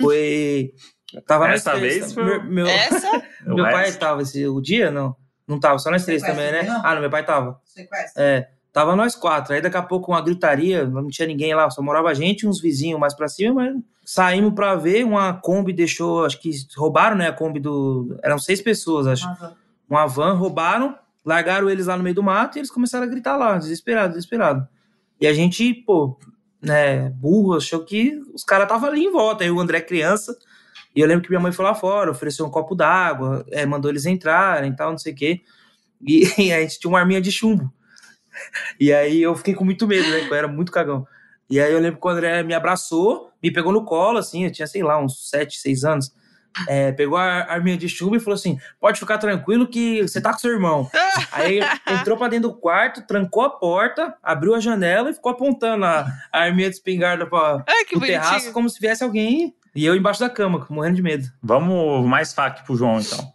Foi 0.00 0.72
tava 1.26 1.48
Essa 1.48 1.76
vez 1.76 2.12
foi 2.12 2.24
meu, 2.24 2.44
meu, 2.44 2.66
Essa? 2.66 3.22
meu 3.46 3.64
pai 3.64 3.92
tava 3.92 4.22
esse 4.22 4.46
o 4.46 4.60
dia 4.60 4.90
não? 4.90 5.16
Não 5.46 5.60
tava, 5.60 5.78
só 5.78 5.90
nós 5.90 6.04
três 6.04 6.22
também, 6.22 6.50
né? 6.50 6.64
Não? 6.64 6.80
Ah, 6.84 6.94
não, 6.94 7.00
meu 7.00 7.10
pai 7.10 7.24
tava. 7.24 7.60
Sequestro. 7.64 8.20
É. 8.20 8.48
Tava 8.72 8.96
nós 8.96 9.14
quatro. 9.14 9.54
Aí 9.54 9.62
daqui 9.62 9.76
a 9.76 9.82
pouco 9.82 10.10
uma 10.10 10.20
gritaria, 10.20 10.84
não 10.84 11.08
tinha 11.08 11.28
ninguém 11.28 11.54
lá, 11.54 11.70
só 11.70 11.80
morava 11.80 12.10
a 12.10 12.14
gente 12.14 12.42
e 12.42 12.48
uns 12.48 12.60
vizinhos 12.60 12.98
mais 12.98 13.14
pra 13.14 13.28
cima, 13.28 13.54
mas 13.54 13.74
saímos 14.06 14.54
pra 14.54 14.76
ver. 14.76 15.04
Uma 15.04 15.34
Kombi 15.34 15.72
deixou, 15.72 16.24
acho 16.24 16.40
que 16.40 16.50
roubaram, 16.76 17.16
né? 17.16 17.28
A 17.28 17.32
Kombi 17.32 17.60
do. 17.60 18.16
Eram 18.22 18.38
seis 18.38 18.62
pessoas, 18.62 19.06
acho. 19.06 19.26
Uhum. 19.26 19.52
Uma 19.90 20.06
van, 20.06 20.32
roubaram, 20.34 20.96
largaram 21.24 21.68
eles 21.68 21.86
lá 21.86 21.96
no 21.96 22.02
meio 22.02 22.14
do 22.14 22.22
mato 22.22 22.56
e 22.56 22.60
eles 22.60 22.70
começaram 22.70 23.04
a 23.04 23.08
gritar 23.08 23.36
lá, 23.36 23.58
desesperado, 23.58 24.14
desesperado. 24.14 24.66
E 25.20 25.26
a 25.26 25.32
gente, 25.32 25.74
pô, 25.74 26.18
né, 26.62 27.10
burro, 27.10 27.56
achou 27.56 27.84
que 27.84 28.20
os 28.32 28.42
caras 28.42 28.64
estavam 28.64 28.88
ali 28.88 29.04
em 29.04 29.12
volta. 29.12 29.44
Aí 29.44 29.50
o 29.50 29.60
André, 29.60 29.80
criança, 29.80 30.36
e 30.94 31.00
eu 31.00 31.06
lembro 31.06 31.22
que 31.22 31.30
minha 31.30 31.40
mãe 31.40 31.52
foi 31.52 31.64
lá 31.64 31.74
fora, 31.74 32.10
ofereceu 32.10 32.46
um 32.46 32.50
copo 32.50 32.74
d'água, 32.74 33.44
é, 33.50 33.66
mandou 33.66 33.90
eles 33.90 34.06
entrarem 34.06 34.72
e 34.72 34.76
tal, 34.76 34.90
não 34.90 34.98
sei 34.98 35.12
o 35.12 35.16
quê. 35.16 35.40
E, 36.00 36.24
e 36.48 36.52
a 36.52 36.60
gente 36.60 36.78
tinha 36.78 36.90
uma 36.90 36.98
arminha 36.98 37.20
de 37.20 37.30
chumbo. 37.30 37.72
E 38.78 38.92
aí 38.92 39.22
eu 39.22 39.34
fiquei 39.34 39.54
com 39.54 39.64
muito 39.64 39.86
medo, 39.86 40.08
né? 40.08 40.26
Eu 40.28 40.34
era 40.34 40.48
muito 40.48 40.72
cagão. 40.72 41.06
E 41.48 41.60
aí 41.60 41.72
eu 41.72 41.78
lembro 41.78 42.00
que 42.00 42.06
o 42.06 42.10
André 42.10 42.42
me 42.42 42.54
abraçou, 42.54 43.30
me 43.46 43.52
pegou 43.52 43.72
no 43.72 43.84
colo, 43.84 44.18
assim, 44.18 44.44
eu 44.44 44.52
tinha, 44.52 44.66
sei 44.66 44.82
lá, 44.82 44.98
uns 45.00 45.28
7, 45.30 45.58
6 45.58 45.84
anos. 45.84 46.12
É, 46.66 46.90
pegou 46.92 47.18
a 47.18 47.52
arminha 47.52 47.76
de 47.76 47.88
chumbo 47.88 48.16
e 48.16 48.20
falou 48.20 48.34
assim: 48.34 48.58
pode 48.80 48.98
ficar 48.98 49.18
tranquilo 49.18 49.68
que 49.68 50.02
você 50.02 50.20
tá 50.20 50.32
com 50.32 50.38
seu 50.38 50.52
irmão. 50.52 50.90
aí 51.30 51.60
entrou 51.86 52.16
pra 52.16 52.28
dentro 52.28 52.48
do 52.48 52.56
quarto, 52.56 53.06
trancou 53.06 53.42
a 53.42 53.50
porta, 53.50 54.16
abriu 54.22 54.54
a 54.54 54.60
janela 54.60 55.10
e 55.10 55.14
ficou 55.14 55.32
apontando 55.32 55.84
a, 55.84 56.06
a 56.32 56.40
arminha 56.40 56.70
de 56.70 56.76
espingarda 56.76 57.26
pra, 57.26 57.62
Ai, 57.66 57.84
pro 57.84 58.00
bonitinho. 58.00 58.20
terraço 58.20 58.52
como 58.52 58.70
se 58.70 58.80
viesse 58.80 59.04
alguém. 59.04 59.54
E 59.74 59.84
eu 59.84 59.94
embaixo 59.94 60.20
da 60.20 60.30
cama, 60.30 60.66
morrendo 60.70 60.96
de 60.96 61.02
medo. 61.02 61.30
Vamos 61.42 62.06
mais 62.06 62.32
fac 62.32 62.64
pro 62.64 62.74
João, 62.74 62.98
então. 62.98 63.30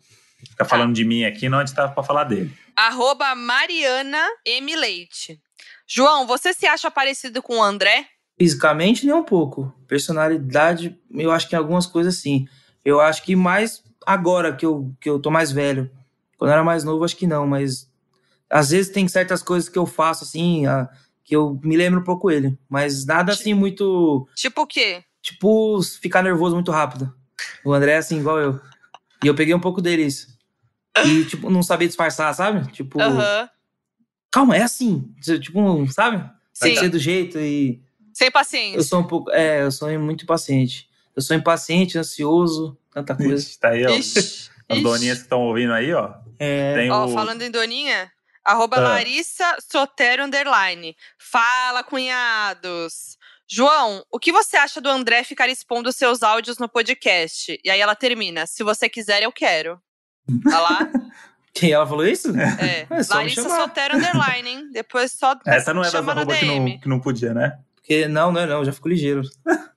Fica 0.49 0.65
falando 0.65 0.89
tá. 0.89 0.95
de 0.95 1.05
mim 1.05 1.23
aqui, 1.23 1.47
não 1.47 1.59
antes 1.59 1.71
tava 1.71 1.93
pra 1.93 2.01
falar 2.01 2.23
dele. 2.23 2.51
Arroba 2.75 3.35
Mariana 3.35 4.27
M. 4.43 4.75
Leite. 4.75 5.39
João, 5.85 6.25
você 6.25 6.53
se 6.53 6.65
acha 6.65 6.89
parecido 6.89 7.43
com 7.43 7.57
o 7.57 7.63
André? 7.63 8.07
Fisicamente, 8.41 9.05
nem 9.05 9.13
um 9.13 9.23
pouco. 9.23 9.71
Personalidade, 9.87 10.99
eu 11.13 11.31
acho 11.31 11.47
que 11.47 11.53
em 11.53 11.59
algumas 11.59 11.85
coisas 11.85 12.15
sim. 12.15 12.47
Eu 12.83 12.99
acho 12.99 13.21
que 13.21 13.35
mais 13.35 13.83
agora 14.03 14.51
que 14.51 14.65
eu, 14.65 14.91
que 14.99 15.07
eu 15.07 15.19
tô 15.19 15.29
mais 15.29 15.51
velho. 15.51 15.91
Quando 16.39 16.49
eu 16.49 16.53
era 16.55 16.63
mais 16.63 16.83
novo, 16.83 17.05
acho 17.05 17.15
que 17.15 17.27
não, 17.27 17.45
mas 17.45 17.87
às 18.49 18.71
vezes 18.71 18.91
tem 18.91 19.07
certas 19.07 19.43
coisas 19.43 19.69
que 19.69 19.77
eu 19.77 19.85
faço 19.85 20.23
assim, 20.23 20.65
a, 20.65 20.89
que 21.23 21.35
eu 21.35 21.61
me 21.63 21.77
lembro 21.77 21.99
um 21.99 22.03
pouco 22.03 22.31
ele. 22.31 22.57
Mas 22.67 23.05
nada 23.05 23.31
assim 23.31 23.53
muito. 23.53 24.27
Tipo 24.33 24.63
o 24.63 24.67
quê? 24.67 25.03
Tipo, 25.21 25.79
ficar 26.01 26.23
nervoso 26.23 26.55
muito 26.55 26.71
rápido. 26.71 27.13
O 27.63 27.71
André 27.71 27.91
é 27.91 27.97
assim, 27.97 28.21
igual 28.21 28.39
eu. 28.39 28.59
E 29.23 29.27
eu 29.27 29.35
peguei 29.35 29.53
um 29.53 29.59
pouco 29.59 29.83
dele 29.83 30.01
isso. 30.01 30.35
E, 31.05 31.25
tipo, 31.29 31.47
não 31.51 31.61
sabia 31.61 31.87
disfarçar, 31.87 32.33
sabe? 32.33 32.71
Tipo. 32.71 32.97
Calma, 34.31 34.57
é 34.57 34.63
assim. 34.63 35.13
Tipo, 35.21 35.85
sabe? 35.91 36.27
Tem 36.59 36.73
que 36.73 36.79
ser 36.79 36.89
do 36.89 36.97
jeito 36.97 37.37
e. 37.37 37.83
Sem 38.21 38.29
paciência. 38.29 38.77
Eu 38.77 38.83
sou 38.83 38.99
um 38.99 39.03
pouco. 39.03 39.31
É, 39.31 39.63
eu 39.63 39.71
sou 39.71 39.89
muito 39.97 40.25
impaciente. 40.25 40.87
Eu 41.15 41.23
sou 41.23 41.35
impaciente, 41.35 41.97
ansioso, 41.97 42.77
tanta 42.93 43.15
coisa. 43.15 43.33
Ixi, 43.33 43.59
tá 43.59 43.69
aí, 43.69 43.83
ó. 43.83 43.89
Ixi, 43.89 44.51
As 44.69 44.79
doninhas 44.79 45.17
que 45.17 45.23
estão 45.23 45.41
ouvindo 45.41 45.73
aí, 45.73 45.91
ó. 45.91 46.13
É. 46.37 46.87
ó, 46.91 47.07
o... 47.07 47.13
falando 47.13 47.41
em 47.41 47.49
doninha, 47.49 48.11
arroba 48.45 48.77
ah. 48.77 48.81
Larissa 48.81 49.57
Sotero 49.59 50.23
Underline. 50.23 50.95
Fala, 51.17 51.83
cunhados. 51.83 53.17
João, 53.49 54.05
o 54.11 54.19
que 54.19 54.31
você 54.31 54.55
acha 54.55 54.79
do 54.79 54.87
André 54.87 55.23
ficar 55.23 55.49
expondo 55.49 55.91
seus 55.91 56.21
áudios 56.21 56.59
no 56.59 56.69
podcast? 56.69 57.59
E 57.63 57.71
aí 57.71 57.81
ela 57.81 57.95
termina: 57.95 58.45
se 58.45 58.61
você 58.61 58.87
quiser, 58.87 59.23
eu 59.23 59.31
quero. 59.31 59.81
Tá 60.47 60.61
lá? 60.61 60.91
Quem 61.55 61.71
ela 61.71 61.87
falou 61.87 62.05
isso? 62.05 62.29
É. 62.37 62.85
é 62.87 63.01
Larissa 63.09 63.49
Solteiro 63.49 63.97
Underline, 63.97 64.47
hein? 64.47 64.69
Depois 64.71 65.11
só. 65.11 65.35
Essa 65.43 65.73
não 65.73 65.81
é 65.81 65.89
das 65.89 66.07
arroba 66.07 66.35
que 66.35 66.45
não, 66.45 66.79
que 66.79 66.87
não 66.87 66.99
podia, 66.99 67.33
né? 67.33 67.57
Porque 67.91 68.07
não, 68.07 68.31
não, 68.31 68.47
não, 68.47 68.59
eu 68.59 68.65
já 68.65 68.71
fico 68.71 68.87
ligeiro. 68.87 69.21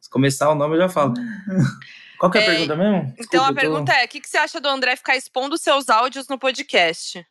Se 0.01 0.09
começar 0.09 0.49
o 0.49 0.55
nome, 0.55 0.77
eu 0.77 0.83
já 0.83 0.89
falo. 0.89 1.15
Qual 2.17 2.31
que 2.31 2.39
é 2.39 2.43
a 2.43 2.45
é, 2.45 2.47
pergunta 2.47 2.77
mesmo? 2.77 3.01
Desculpa, 3.07 3.25
então 3.25 3.45
a 3.45 3.49
tô... 3.49 3.55
pergunta 3.55 3.93
é: 3.93 4.05
o 4.05 4.09
que, 4.09 4.21
que 4.21 4.29
você 4.29 4.37
acha 4.37 4.61
do 4.61 4.69
André 4.69 4.95
ficar 4.95 5.17
expondo 5.17 5.59
seus 5.59 5.89
áudios 5.89 6.29
no 6.29 6.39
podcast? 6.39 7.27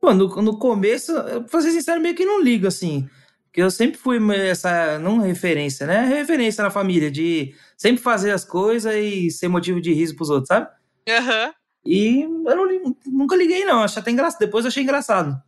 Pô, 0.00 0.14
no, 0.14 0.28
no 0.40 0.58
começo, 0.58 1.12
eu, 1.12 1.44
pra 1.44 1.60
ser 1.60 1.72
sincero, 1.72 2.00
meio 2.00 2.14
que 2.14 2.24
não 2.24 2.40
ligo, 2.40 2.66
assim. 2.66 3.06
Porque 3.44 3.60
eu 3.60 3.70
sempre 3.70 3.98
fui 3.98 4.18
essa, 4.48 4.98
não 4.98 5.18
referência, 5.18 5.86
né? 5.86 6.06
Referência 6.06 6.64
na 6.64 6.70
família, 6.70 7.10
de 7.10 7.54
sempre 7.76 8.02
fazer 8.02 8.30
as 8.30 8.46
coisas 8.46 8.94
e 8.94 9.30
ser 9.30 9.48
motivo 9.48 9.78
de 9.78 9.92
riso 9.92 10.16
pros 10.16 10.30
outros, 10.30 10.48
sabe? 10.48 10.68
Aham. 11.06 11.48
Uhum. 11.48 11.52
E 11.84 12.22
eu 12.22 12.56
não, 12.56 12.96
nunca 13.08 13.36
liguei, 13.36 13.66
não. 13.66 13.82
Achei 13.82 14.00
até 14.00 14.10
engraçado. 14.10 14.40
Depois 14.40 14.64
eu 14.64 14.70
achei 14.70 14.82
engraçado. 14.82 15.38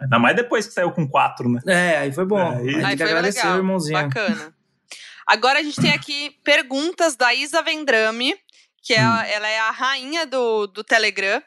Ainda 0.00 0.18
mais 0.18 0.34
depois 0.34 0.66
que 0.66 0.72
saiu 0.72 0.90
com 0.92 1.06
quatro, 1.06 1.48
né? 1.48 1.60
É, 1.66 1.98
aí 1.98 2.12
foi 2.12 2.24
bom. 2.24 2.40
É, 2.40 2.56
aí, 2.56 2.84
aí, 2.84 2.96
foi 2.96 3.06
agradecer 3.06 3.40
legal. 3.40 3.54
o 3.54 3.58
irmãozinho. 3.58 4.02
Bacana. 4.02 4.54
Agora 5.26 5.58
a 5.58 5.62
gente 5.62 5.80
tem 5.80 5.92
aqui 5.92 6.30
perguntas 6.42 7.14
da 7.14 7.32
Isa 7.34 7.62
Vendrame, 7.62 8.34
que 8.82 8.94
é, 8.94 9.06
hum. 9.06 9.20
ela 9.20 9.48
é 9.48 9.60
a 9.60 9.70
rainha 9.70 10.26
do, 10.26 10.66
do 10.66 10.82
Telegram. 10.82 11.42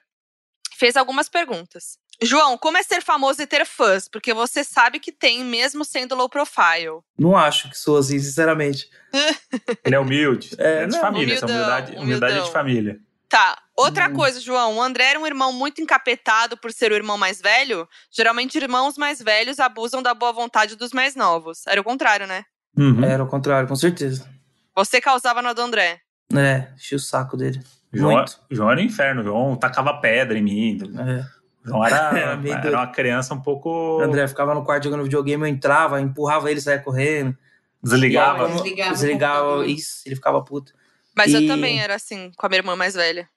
Fez 0.78 0.96
algumas 0.96 1.28
perguntas. 1.28 1.98
João, 2.22 2.58
como 2.58 2.78
é 2.78 2.84
ser 2.84 3.02
famoso 3.02 3.42
e 3.42 3.48
ter 3.48 3.66
fãs? 3.66 4.08
Porque 4.08 4.34
você 4.34 4.64
sabe 4.64 5.00
que 5.00 5.12
tem, 5.12 5.44
mesmo 5.44 5.84
sendo 5.84 6.16
low 6.16 6.30
profile. 6.30 7.02
Não 7.18 7.36
acho 7.36 7.70
que 7.70 7.78
sou 7.78 7.98
assim, 7.98 8.20
sinceramente. 8.20 8.88
Ele 9.84 9.96
é 9.96 10.00
humilde. 10.00 10.52
É, 10.58 10.84
é 10.84 10.88
de 10.88 11.00
família, 11.00 11.36
humildão, 11.36 11.36
essa 11.36 11.46
humildade, 11.46 11.96
humildade 11.98 12.38
é 12.38 12.42
de 12.42 12.52
família. 12.52 13.00
Tá. 13.34 13.58
Outra 13.76 14.10
hum. 14.10 14.14
coisa, 14.14 14.40
João, 14.40 14.78
o 14.78 14.82
André 14.82 15.06
era 15.06 15.20
um 15.20 15.26
irmão 15.26 15.52
muito 15.52 15.82
encapetado 15.82 16.56
por 16.56 16.72
ser 16.72 16.92
o 16.92 16.96
irmão 16.96 17.18
mais 17.18 17.42
velho. 17.42 17.88
Geralmente, 18.12 18.60
irmãos 18.60 18.96
mais 18.96 19.20
velhos 19.20 19.60
abusam 19.60 20.04
da 20.04 20.14
boa 20.14 20.32
vontade 20.32 20.76
dos 20.76 20.92
mais 20.92 21.16
novos. 21.16 21.66
Era 21.66 21.82
o 21.82 21.84
contrário, 21.84 22.28
né? 22.28 22.44
Uhum. 22.78 23.04
Era 23.04 23.24
o 23.24 23.28
contrário, 23.28 23.68
com 23.68 23.76
certeza. 23.76 24.30
Você 24.76 25.02
causava 25.02 25.42
na 25.42 25.52
do 25.52 25.64
André. 25.64 26.00
É, 26.32 26.68
enchi 26.76 26.94
o 26.94 27.00
saco 27.00 27.36
dele. 27.36 27.60
João, 27.92 28.18
muito. 28.18 28.40
João 28.52 28.70
era 28.70 28.80
um 28.80 28.84
inferno, 28.84 29.24
João 29.24 29.56
tacava 29.56 30.00
pedra 30.00 30.38
em 30.38 30.44
mim. 30.44 30.78
É. 30.96 31.26
João 31.66 31.84
era, 31.84 32.10
era, 32.46 32.68
era 32.68 32.78
uma 32.78 32.88
criança 32.92 33.34
um 33.34 33.42
pouco. 33.42 33.98
O 33.98 34.02
André 34.02 34.28
ficava 34.28 34.54
no 34.54 34.64
quarto 34.64 34.84
jogando 34.84 35.06
videogame, 35.06 35.42
eu 35.42 35.48
entrava, 35.48 36.00
empurrava 36.00 36.52
ele, 36.52 36.62
saia 36.62 36.78
correndo. 36.78 37.36
Desligava. 37.82 38.48
Desligava, 38.48 38.92
desligava 38.92 39.66
isso, 39.66 40.04
ele 40.06 40.14
ficava 40.14 40.40
puto. 40.44 40.72
Mas 41.16 41.32
e... 41.32 41.36
eu 41.36 41.48
também 41.48 41.80
era 41.80 41.96
assim, 41.96 42.32
com 42.36 42.46
a 42.46 42.50
minha 42.50 42.60
irmã 42.60 42.76
mais 42.76 42.96
velha. 42.96 43.28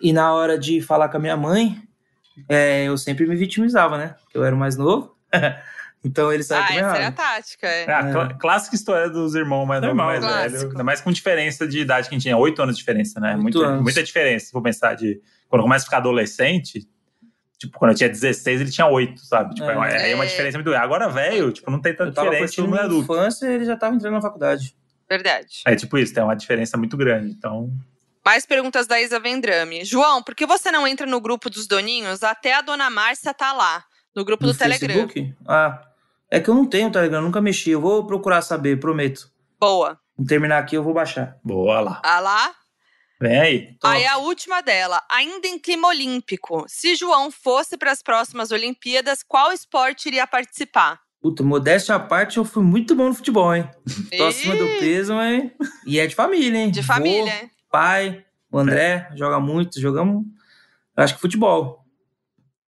E 0.00 0.12
na 0.12 0.32
hora 0.32 0.58
de 0.58 0.80
falar 0.80 1.08
com 1.08 1.16
a 1.16 1.20
minha 1.20 1.36
mãe, 1.36 1.82
é, 2.48 2.84
eu 2.84 2.96
sempre 2.96 3.26
me 3.26 3.36
vitimizava, 3.36 3.98
né? 3.98 4.14
Porque 4.22 4.38
eu 4.38 4.44
era 4.44 4.54
o 4.54 4.58
mais 4.58 4.76
novo. 4.76 5.16
então 6.04 6.32
ele 6.32 6.42
saía 6.42 6.64
ah, 6.64 6.68
com 6.68 6.74
essa 6.74 7.02
é 7.02 7.04
a 7.06 7.12
tática, 7.12 7.66
é. 7.66 7.84
é 7.84 7.92
a 7.92 8.02
cl 8.12 8.34
clássica 8.38 8.76
história 8.76 9.10
dos 9.10 9.34
irmãos 9.34 9.66
mais 9.66 9.82
novos 9.82 9.96
mais 9.96 10.24
velhos. 10.24 10.64
Ainda 10.64 10.84
mais 10.84 11.00
com 11.00 11.10
diferença 11.12 11.66
de 11.66 11.80
idade 11.80 12.08
que 12.08 12.14
a 12.14 12.16
gente 12.16 12.22
tinha. 12.22 12.36
Oito 12.36 12.62
anos 12.62 12.76
de 12.76 12.80
diferença, 12.80 13.20
né? 13.20 13.36
Muito, 13.36 13.64
muita 13.82 14.02
diferença, 14.02 14.46
se 14.46 14.52
for 14.52 14.62
pensar 14.62 14.94
de... 14.94 15.20
Quando 15.48 15.62
começa 15.62 15.84
a 15.84 15.86
ficar 15.86 15.98
adolescente, 15.98 16.88
Tipo, 17.58 17.78
quando 17.78 17.92
eu 17.92 17.96
tinha 17.96 18.08
16, 18.10 18.60
ele 18.60 18.70
tinha 18.70 18.86
8, 18.86 19.18
sabe? 19.24 19.54
Tipo, 19.54 19.70
é. 19.70 20.04
aí 20.04 20.12
é 20.12 20.14
uma 20.14 20.26
diferença 20.26 20.58
muito 20.58 20.68
grande. 20.68 20.84
Agora, 20.84 21.08
velho, 21.08 21.50
tipo, 21.50 21.70
não 21.70 21.80
tem 21.80 21.94
tanta 21.94 22.10
diferença 22.22 22.62
no 22.62 22.78
adulto. 22.78 23.04
infância, 23.04 23.46
ele 23.46 23.64
já 23.64 23.76
tava 23.76 23.96
entrando 23.96 24.12
na 24.12 24.20
faculdade. 24.20 24.76
Verdade. 25.08 25.62
É 25.66 25.76
tipo 25.76 25.96
isso, 25.98 26.12
tem 26.12 26.22
uma 26.22 26.36
diferença 26.36 26.76
muito 26.76 26.96
grande, 26.96 27.30
então... 27.30 27.70
Mais 28.24 28.44
perguntas 28.44 28.88
da 28.88 29.00
Isa 29.00 29.20
Vendrame. 29.20 29.84
João, 29.84 30.20
por 30.20 30.34
que 30.34 30.44
você 30.44 30.72
não 30.72 30.86
entra 30.86 31.06
no 31.06 31.20
grupo 31.20 31.48
dos 31.48 31.68
doninhos? 31.68 32.24
Até 32.24 32.54
a 32.54 32.60
dona 32.60 32.90
Márcia 32.90 33.32
tá 33.32 33.52
lá, 33.52 33.84
no 34.14 34.24
grupo 34.24 34.44
no 34.44 34.52
do 34.52 34.58
Facebook? 34.58 35.14
Telegram. 35.14 35.36
Ah, 35.46 35.80
é 36.28 36.40
que 36.40 36.50
eu 36.50 36.54
não 36.54 36.66
tenho 36.66 36.90
Telegram, 36.90 37.22
nunca 37.22 37.40
mexi. 37.40 37.70
Eu 37.70 37.80
vou 37.80 38.04
procurar 38.04 38.42
saber, 38.42 38.80
prometo. 38.80 39.30
Boa. 39.60 40.00
Vou 40.16 40.26
terminar 40.26 40.58
aqui, 40.58 40.76
eu 40.76 40.82
vou 40.82 40.92
baixar. 40.92 41.36
Boa 41.44 41.80
lá. 41.80 42.02
Ah 42.04 42.18
lá? 42.18 42.52
Vem 43.20 43.40
aí. 43.40 43.78
Top. 43.78 43.94
Aí 43.94 44.04
a 44.06 44.18
última 44.18 44.60
dela, 44.60 45.02
ainda 45.08 45.46
em 45.46 45.58
clima 45.58 45.86
olímpico. 45.88 46.64
Se 46.66 46.96
João 46.96 47.30
fosse 47.30 47.78
para 47.78 47.92
as 47.92 48.02
próximas 48.02 48.50
Olimpíadas, 48.50 49.22
qual 49.22 49.52
esporte 49.52 50.06
iria 50.06 50.26
participar? 50.26 51.00
Puta, 51.20 51.42
modéstia 51.42 51.94
à 51.94 51.98
parte, 51.98 52.36
eu 52.36 52.44
fui 52.44 52.62
muito 52.62 52.94
bom 52.94 53.08
no 53.08 53.14
futebol, 53.14 53.54
hein? 53.54 53.68
Tô 54.16 54.26
acima 54.26 54.54
do 54.54 54.66
peso, 54.78 55.14
mas. 55.14 55.50
E 55.86 55.98
é 55.98 56.06
de 56.06 56.14
família, 56.14 56.58
hein? 56.58 56.70
De 56.70 56.82
família, 56.82 57.42
hein? 57.42 57.50
Pai, 57.70 58.24
o 58.50 58.58
André, 58.58 59.08
é. 59.10 59.16
joga 59.16 59.40
muito, 59.40 59.80
jogamos. 59.80 60.24
Acho 60.96 61.14
que 61.14 61.20
futebol. 61.20 61.84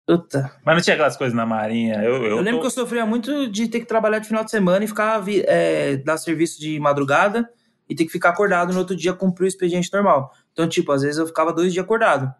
Puta. 0.06 0.52
Mas 0.64 0.74
não 0.74 0.82
tinha 0.82 0.94
aquelas 0.94 1.16
coisas 1.16 1.34
na 1.34 1.46
Marinha. 1.46 2.02
Eu, 2.02 2.16
eu, 2.16 2.24
eu 2.24 2.36
lembro 2.36 2.56
tô... 2.56 2.60
que 2.62 2.66
eu 2.66 2.70
sofria 2.70 3.06
muito 3.06 3.48
de 3.48 3.68
ter 3.68 3.80
que 3.80 3.86
trabalhar 3.86 4.18
de 4.18 4.26
final 4.26 4.44
de 4.44 4.50
semana 4.50 4.84
e 4.84 4.88
ficar 4.88 5.22
é, 5.28 5.96
dar 5.96 6.16
serviço 6.16 6.60
de 6.60 6.80
madrugada 6.80 7.48
e 7.88 7.94
ter 7.94 8.04
que 8.04 8.10
ficar 8.12 8.30
acordado 8.30 8.72
no 8.72 8.78
outro 8.78 8.96
dia 8.96 9.12
cumprir 9.12 9.44
o 9.44 9.48
expediente 9.48 9.92
normal. 9.92 10.34
Então, 10.52 10.68
tipo, 10.68 10.90
às 10.90 11.02
vezes 11.02 11.18
eu 11.18 11.26
ficava 11.26 11.52
dois 11.52 11.72
dias 11.72 11.84
acordado. 11.84 12.34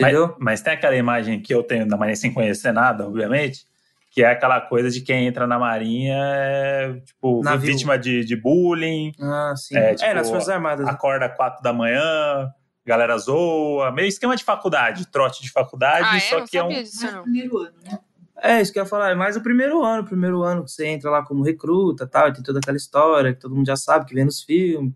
Entendeu? 0.00 0.28
Mas, 0.28 0.38
mas, 0.40 0.62
tem 0.62 0.72
aquela 0.72 0.96
imagem 0.96 1.40
que 1.40 1.54
eu 1.54 1.62
tenho 1.62 1.86
da 1.86 1.96
Marinha 1.96 2.16
sem 2.16 2.32
conhecer 2.32 2.72
nada, 2.72 3.06
obviamente, 3.06 3.64
que 4.10 4.22
é 4.22 4.30
aquela 4.30 4.60
coisa 4.60 4.90
de 4.90 5.00
quem 5.00 5.26
entra 5.26 5.46
na 5.46 5.58
Marinha 5.58 6.16
é, 6.16 7.00
tipo, 7.04 7.42
Navio. 7.42 7.72
vítima 7.72 7.98
de, 7.98 8.24
de 8.24 8.36
bullying. 8.36 9.12
Ah, 9.20 9.54
sim. 9.56 9.76
É, 9.76 9.94
tipo, 9.94 10.10
é, 10.10 10.14
nas 10.14 10.28
Forças 10.28 10.48
Armadas. 10.48 10.84
Né? 10.84 10.92
Acorda 10.92 11.26
às 11.26 11.36
quatro 11.36 11.62
da 11.62 11.72
manhã, 11.72 12.50
galera 12.84 13.16
zoa. 13.18 13.92
Meio 13.92 14.08
esquema 14.08 14.34
de 14.34 14.42
faculdade, 14.42 15.06
trote 15.06 15.42
de 15.42 15.50
faculdade, 15.50 16.08
ah, 16.16 16.20
só 16.20 16.38
é? 16.38 16.46
que 16.46 16.58
é 16.58 16.64
um. 16.64 16.68
Disso, 16.68 17.06
não. 17.10 17.22
Primeiro 17.22 17.58
ano, 17.58 17.76
né? 17.84 17.98
É, 18.42 18.60
isso 18.60 18.72
que 18.72 18.78
eu 18.78 18.84
ia 18.84 18.88
falar, 18.88 19.10
é 19.10 19.14
mais 19.14 19.36
o 19.36 19.42
primeiro 19.42 19.84
ano, 19.84 20.02
o 20.02 20.06
primeiro 20.06 20.42
ano 20.42 20.64
que 20.64 20.70
você 20.70 20.86
entra 20.86 21.10
lá 21.10 21.22
como 21.22 21.44
recruta 21.44 22.06
tal, 22.06 22.28
e 22.28 22.32
tem 22.32 22.42
toda 22.42 22.58
aquela 22.58 22.76
história 22.76 23.34
que 23.34 23.40
todo 23.40 23.54
mundo 23.54 23.66
já 23.66 23.76
sabe, 23.76 24.06
que 24.06 24.14
vem 24.14 24.24
nos 24.24 24.42
filmes, 24.42 24.94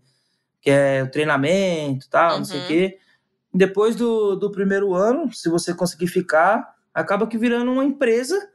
que 0.59 0.71
é 0.71 1.03
o 1.03 1.11
treinamento 1.11 2.09
tal, 2.09 2.31
uhum. 2.31 2.37
não 2.39 2.45
sei 2.45 2.57
o 2.57 2.61
uhum. 2.61 2.67
quê. 2.67 2.97
Depois 3.55 3.95
do, 3.95 4.35
do 4.35 4.51
primeiro 4.51 4.93
ano, 4.93 5.33
se 5.33 5.47
você 5.47 5.73
conseguir 5.73 6.07
ficar, 6.07 6.75
acaba 6.93 7.25
que 7.25 7.37
virando 7.37 7.71
uma 7.71 7.85
empresa, 7.85 8.49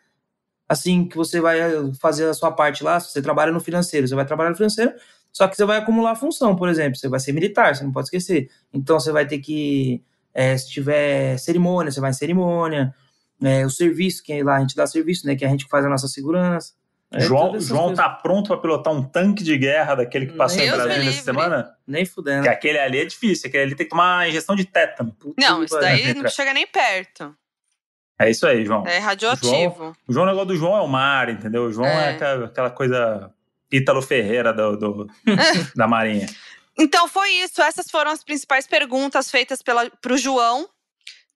assim, 0.68 1.08
que 1.08 1.16
você 1.16 1.40
vai 1.40 1.58
fazer 1.98 2.26
a 2.26 2.34
sua 2.34 2.52
parte 2.52 2.84
lá, 2.84 3.00
se 3.00 3.10
você 3.10 3.22
trabalha 3.22 3.50
no 3.50 3.60
financeiro, 3.60 4.06
você 4.06 4.14
vai 4.14 4.26
trabalhar 4.26 4.50
no 4.50 4.56
financeiro, 4.56 4.92
só 5.32 5.48
que 5.48 5.56
você 5.56 5.64
vai 5.64 5.78
acumular 5.78 6.16
função, 6.16 6.54
por 6.54 6.68
exemplo, 6.68 6.98
você 6.98 7.08
vai 7.08 7.18
ser 7.18 7.32
militar, 7.32 7.74
você 7.74 7.82
não 7.82 7.92
pode 7.92 8.08
esquecer. 8.08 8.50
Então 8.74 9.00
você 9.00 9.10
vai 9.10 9.26
ter 9.26 9.38
que, 9.38 10.04
é, 10.34 10.54
se 10.58 10.68
tiver 10.68 11.38
cerimônia, 11.38 11.90
você 11.90 12.00
vai 12.00 12.10
em 12.10 12.12
cerimônia, 12.12 12.94
é, 13.42 13.64
o 13.64 13.70
serviço, 13.70 14.22
que 14.22 14.42
lá 14.42 14.56
a 14.56 14.60
gente 14.60 14.76
dá 14.76 14.86
serviço, 14.86 15.26
né, 15.26 15.34
que 15.34 15.46
é 15.46 15.48
a 15.48 15.50
gente 15.50 15.66
faz 15.66 15.82
a 15.82 15.88
nossa 15.88 16.08
segurança. 16.08 16.74
É, 17.12 17.20
João, 17.20 17.58
João 17.58 17.92
tá 17.92 18.08
pronto 18.08 18.46
para 18.46 18.56
pilotar 18.58 18.92
um 18.92 19.02
tanque 19.02 19.42
de 19.42 19.58
guerra 19.58 19.96
daquele 19.96 20.26
que 20.26 20.34
passou 20.34 20.58
Deus 20.58 20.72
em 20.72 20.76
Brasília 20.76 21.10
essa 21.10 21.22
semana? 21.22 21.76
Nem 21.84 22.04
fudendo. 22.04 22.44
Que 22.44 22.48
aquele 22.48 22.78
ali 22.78 22.98
é 22.98 23.04
difícil, 23.04 23.48
aquele 23.48 23.64
ali 23.64 23.74
tem 23.74 23.84
que 23.84 23.90
tomar 23.90 24.28
injeção 24.28 24.54
de 24.54 24.64
tétano. 24.64 25.16
Não, 25.36 25.64
isso 25.64 25.78
daí 25.80 26.14
não 26.14 26.30
chega 26.30 26.54
nem 26.54 26.66
perto. 26.68 27.34
É 28.16 28.30
isso 28.30 28.46
aí, 28.46 28.64
João. 28.64 28.86
É 28.86 28.98
radioativo. 28.98 29.48
O 29.48 29.52
João, 29.52 29.96
o, 30.06 30.12
João, 30.12 30.24
o 30.24 30.28
negócio 30.28 30.48
do 30.48 30.56
João 30.56 30.76
é 30.76 30.82
o 30.82 30.86
mar, 30.86 31.30
entendeu? 31.30 31.64
O 31.64 31.72
João 31.72 31.88
é, 31.88 32.10
é 32.10 32.14
aquela, 32.14 32.44
aquela, 32.44 32.70
coisa 32.70 33.32
Ítalo 33.72 34.02
Ferreira 34.02 34.52
do, 34.52 34.76
do 34.76 35.10
da 35.74 35.88
Marinha. 35.88 36.28
Então 36.78 37.08
foi 37.08 37.30
isso. 37.30 37.60
Essas 37.60 37.90
foram 37.90 38.10
as 38.10 38.22
principais 38.22 38.66
perguntas 38.66 39.30
feitas 39.30 39.62
pela, 39.62 39.88
pro 40.02 40.16
João. 40.16 40.68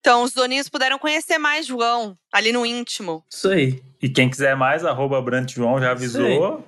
Então, 0.05 0.23
os 0.23 0.35
doninhos 0.35 0.69
puderam 0.69 0.99
conhecer 0.99 1.39
mais 1.39 1.65
João, 1.65 2.15
ali 2.31 2.53
no 2.53 2.67
íntimo. 2.67 3.25
Isso 3.27 3.49
aí. 3.49 3.83
E 4.03 4.07
quem 4.07 4.29
quiser 4.29 4.55
mais, 4.55 4.85
arroba 4.85 5.19
Brant 5.23 5.55
João 5.55 5.81
já 5.81 5.93
avisou. 5.93 6.63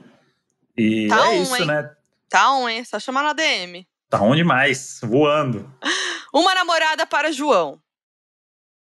E 0.74 1.06
tá 1.08 1.26
é 1.26 1.28
um, 1.28 1.42
isso, 1.42 1.56
hein? 1.56 1.66
né? 1.66 1.90
Tá 2.30 2.56
um, 2.56 2.66
hein? 2.66 2.82
Só 2.82 2.98
chamar 2.98 3.22
na 3.22 3.34
DM. 3.34 3.86
Tá 4.08 4.22
on 4.22 4.34
demais, 4.34 5.00
voando. 5.02 5.70
Uma 6.32 6.54
namorada 6.54 7.06
para 7.06 7.30
João. 7.30 7.78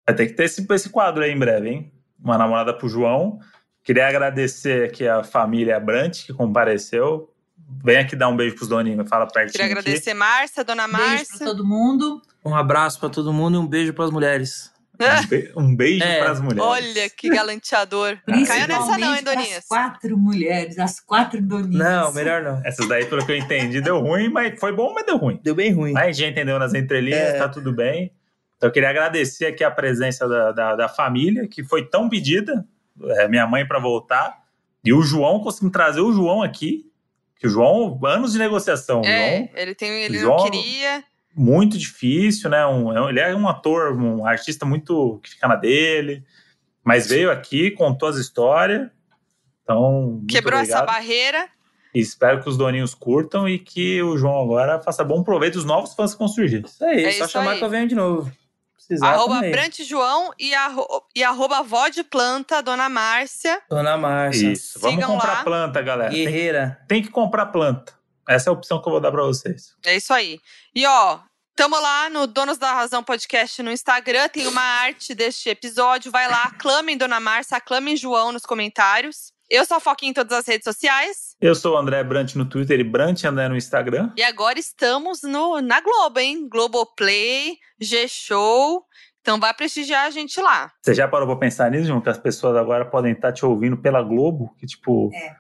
Vai 0.06 0.18
ter 0.18 0.28
que 0.28 0.34
ter 0.34 0.44
esse, 0.44 0.68
esse 0.70 0.90
quadro 0.90 1.24
aí 1.24 1.32
em 1.32 1.40
breve, 1.40 1.70
hein? 1.70 1.94
Uma 2.22 2.38
namorada 2.38 2.74
pro 2.74 2.90
João. 2.90 3.40
Queria 3.86 4.06
agradecer 4.06 4.90
aqui 4.90 5.08
a 5.08 5.24
família 5.24 5.80
Brant 5.80 6.26
que 6.26 6.34
compareceu. 6.34 7.31
Vem 7.84 7.98
aqui 7.98 8.16
dar 8.16 8.28
um 8.28 8.36
beijo 8.36 8.56
pros 8.56 8.68
doninhos, 8.68 9.08
fala 9.10 9.28
pertinho. 9.28 9.52
Queria 9.52 9.68
agradecer 9.68 10.12
aqui. 10.12 10.20
Márcia, 10.20 10.64
dona 10.64 10.88
Márcia. 10.88 11.16
Beijo 11.16 11.38
pra 11.38 11.48
todo 11.48 11.66
mundo. 11.66 12.22
Um 12.44 12.56
abraço 12.56 13.00
para 13.00 13.10
todo 13.10 13.32
mundo 13.32 13.56
e 13.56 13.60
um 13.60 13.68
beijo 13.68 13.94
para 13.94 14.06
as 14.06 14.12
mulheres. 14.12 14.72
Um, 15.56 15.76
beijo 15.76 16.04
é. 16.04 16.20
para 16.20 16.32
as 16.32 16.40
mulheres. 16.40 16.64
Olha 16.64 17.10
que 17.10 17.30
galanteador. 17.30 18.18
Caiu 18.48 18.68
nessa 18.68 18.98
não, 18.98 19.16
hein, 19.16 19.24
Doninhas? 19.24 19.58
As 19.58 19.68
quatro 19.68 20.18
mulheres, 20.18 20.78
as 20.78 21.00
quatro 21.00 21.42
Doninhas. 21.42 21.84
Não, 21.84 22.14
melhor 22.14 22.44
não. 22.44 22.62
Essas 22.64 22.88
daí, 22.88 23.06
pelo 23.06 23.26
que 23.26 23.32
eu 23.32 23.38
entendi, 23.38 23.82
deu 23.82 24.00
ruim, 24.00 24.30
mas 24.30 24.60
foi 24.60 24.72
bom, 24.72 24.94
mas 24.94 25.06
deu 25.06 25.18
ruim. 25.18 25.40
Deu 25.44 25.56
bem 25.56 25.74
ruim. 25.74 25.94
Mas 25.94 26.10
a 26.10 26.12
gente 26.12 26.32
entendeu 26.32 26.60
nas 26.60 26.74
entrelinhas, 26.74 27.20
é. 27.20 27.38
tá 27.38 27.50
tudo 27.50 27.74
bem. 27.74 28.12
Então 28.58 28.70
eu 28.70 28.72
queria 28.72 28.90
agradecer 28.90 29.48
aqui 29.48 29.64
a 29.64 29.72
presença 29.72 30.28
da, 30.28 30.52
da, 30.52 30.76
da 30.76 30.88
família, 30.88 31.48
que 31.48 31.64
foi 31.64 31.88
tão 31.88 32.08
pedida, 32.08 32.64
é, 33.04 33.28
minha 33.28 33.48
mãe 33.48 33.66
para 33.66 33.80
voltar, 33.80 34.40
e 34.84 34.94
o 34.94 35.02
João, 35.02 35.40
conseguindo 35.40 35.72
trazer 35.72 36.02
o 36.02 36.14
João 36.14 36.44
aqui, 36.44 36.91
que 37.42 37.48
o 37.48 37.50
João, 37.50 38.00
anos 38.06 38.34
de 38.34 38.38
negociação. 38.38 39.02
É, 39.04 39.38
João, 39.38 39.50
ele, 39.56 39.74
tem, 39.74 40.04
ele 40.04 40.20
João, 40.20 40.38
não 40.38 40.44
queria 40.44 41.04
muito 41.36 41.76
difícil, 41.76 42.52
né? 42.52 42.68
Um, 42.68 42.96
é 42.96 43.10
ele 43.10 43.20
é 43.20 43.36
um 43.36 43.50
ator, 43.50 44.00
um 44.00 44.24
artista 44.24 44.64
muito 44.64 45.20
que 45.24 45.32
fica 45.32 45.48
na 45.48 45.56
dele, 45.56 46.24
mas 46.84 47.08
veio 47.08 47.32
aqui, 47.32 47.72
contou 47.72 48.08
as 48.08 48.18
histórias. 48.18 48.88
Então, 49.64 50.24
quebrou 50.30 50.60
obrigado. 50.60 50.84
essa 50.84 50.86
barreira. 50.86 51.50
E 51.96 52.00
espero 52.00 52.44
que 52.44 52.48
os 52.48 52.58
doninhos 52.58 52.94
curtam 52.94 53.50
e 53.50 53.58
que 53.58 54.04
o 54.04 54.16
João 54.18 54.40
agora 54.40 54.80
faça 54.80 55.04
bom 55.04 55.24
proveito 55.24 55.56
dos 55.56 55.66
novos 55.66 55.96
fãs 55.96 56.14
que 56.14 56.20
vão 56.20 56.28
surgir. 56.28 56.64
Isso 56.64 56.86
aí, 56.86 57.06
é 57.06 57.12
só 57.14 57.26
isso 57.26 57.34
chamar 57.34 57.54
aí. 57.54 57.58
que 57.58 57.64
eu 57.64 57.70
venho 57.70 57.88
de 57.88 57.96
novo. 57.96 58.32
Precisar 58.92 59.14
arroba 59.14 59.36
também. 59.36 59.52
Brant 59.52 59.80
João 59.84 60.34
e, 60.38 60.54
arro 60.54 60.86
e 61.16 61.24
arroba 61.24 61.64
vó 61.64 61.88
de 61.88 62.04
planta, 62.04 62.62
Dona 62.62 62.90
Márcia. 62.90 63.62
Dona 63.70 63.98
Márcia. 63.98 64.52
Isso, 64.52 64.78
vamos 64.82 65.06
comprar 65.06 65.34
lá. 65.34 65.44
planta, 65.44 65.82
galera. 65.82 66.12
Guerreira. 66.12 66.78
Tem, 66.90 66.98
tem 66.98 67.04
que 67.04 67.10
comprar 67.10 67.46
planta. 67.48 67.94
Essa 68.28 68.50
é 68.50 68.52
a 68.52 68.54
opção 68.54 68.82
que 68.82 68.88
eu 68.90 68.92
vou 68.92 69.00
dar 69.00 69.10
para 69.10 69.24
vocês. 69.24 69.76
É 69.86 69.96
isso 69.96 70.14
aí. 70.14 70.42
E 70.76 70.86
ó, 70.86 71.20
tamo 71.56 71.80
lá 71.80 72.10
no 72.10 72.28
Donos 72.28 72.58
da 72.58 72.74
Razão 72.74 73.02
Podcast 73.02 73.64
no 73.64 73.72
Instagram, 73.72 74.28
tem 74.28 74.46
uma 74.46 74.62
arte 74.62 75.16
deste 75.16 75.48
episódio. 75.48 76.12
Vai 76.12 76.28
lá, 76.30 76.44
aclamem 76.44 76.98
Dona 76.98 77.22
Márcia, 77.22 77.56
aclamem 77.56 77.96
João 77.96 78.34
nos 78.34 78.46
comentários. 78.46 79.31
Eu 79.52 79.66
sou 79.66 79.76
a 79.76 79.80
Foquinha 79.82 80.12
em 80.12 80.14
todas 80.14 80.32
as 80.32 80.48
redes 80.48 80.64
sociais. 80.64 81.36
Eu 81.42 81.54
sou 81.54 81.76
o 81.76 81.78
André 81.78 82.02
Brant 82.06 82.36
no 82.36 82.46
Twitter 82.46 82.80
e 82.80 82.86
Brant 82.86 83.26
André 83.26 83.50
no 83.50 83.58
Instagram. 83.58 84.10
E 84.16 84.24
agora 84.24 84.58
estamos 84.58 85.24
no, 85.24 85.60
na 85.60 85.82
Globo, 85.82 86.22
hein? 86.22 86.48
Globoplay, 86.48 87.58
G-Show. 87.78 88.82
Então 89.20 89.42
vai 89.42 89.54
prestigiar 89.54 90.08
a 90.08 90.10
gente 90.10 90.40
lá. 90.40 90.72
Você 90.82 90.94
já 90.94 91.06
parou 91.06 91.28
pra 91.28 91.36
pensar 91.36 91.70
nisso, 91.70 91.84
João? 91.84 92.00
Que 92.00 92.08
as 92.08 92.18
pessoas 92.18 92.56
agora 92.56 92.86
podem 92.86 93.12
estar 93.12 93.34
te 93.34 93.46
ouvindo 93.46 93.76
pela 93.76 94.02
Globo? 94.02 94.56
Que 94.58 94.66
tipo. 94.66 95.12
É. 95.14 95.36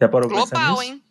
Já 0.00 0.08
parou 0.08 0.28
pra 0.28 0.36
Global, 0.38 0.46
pensar 0.48 0.70
nisso? 0.70 0.82
hein? 0.82 1.04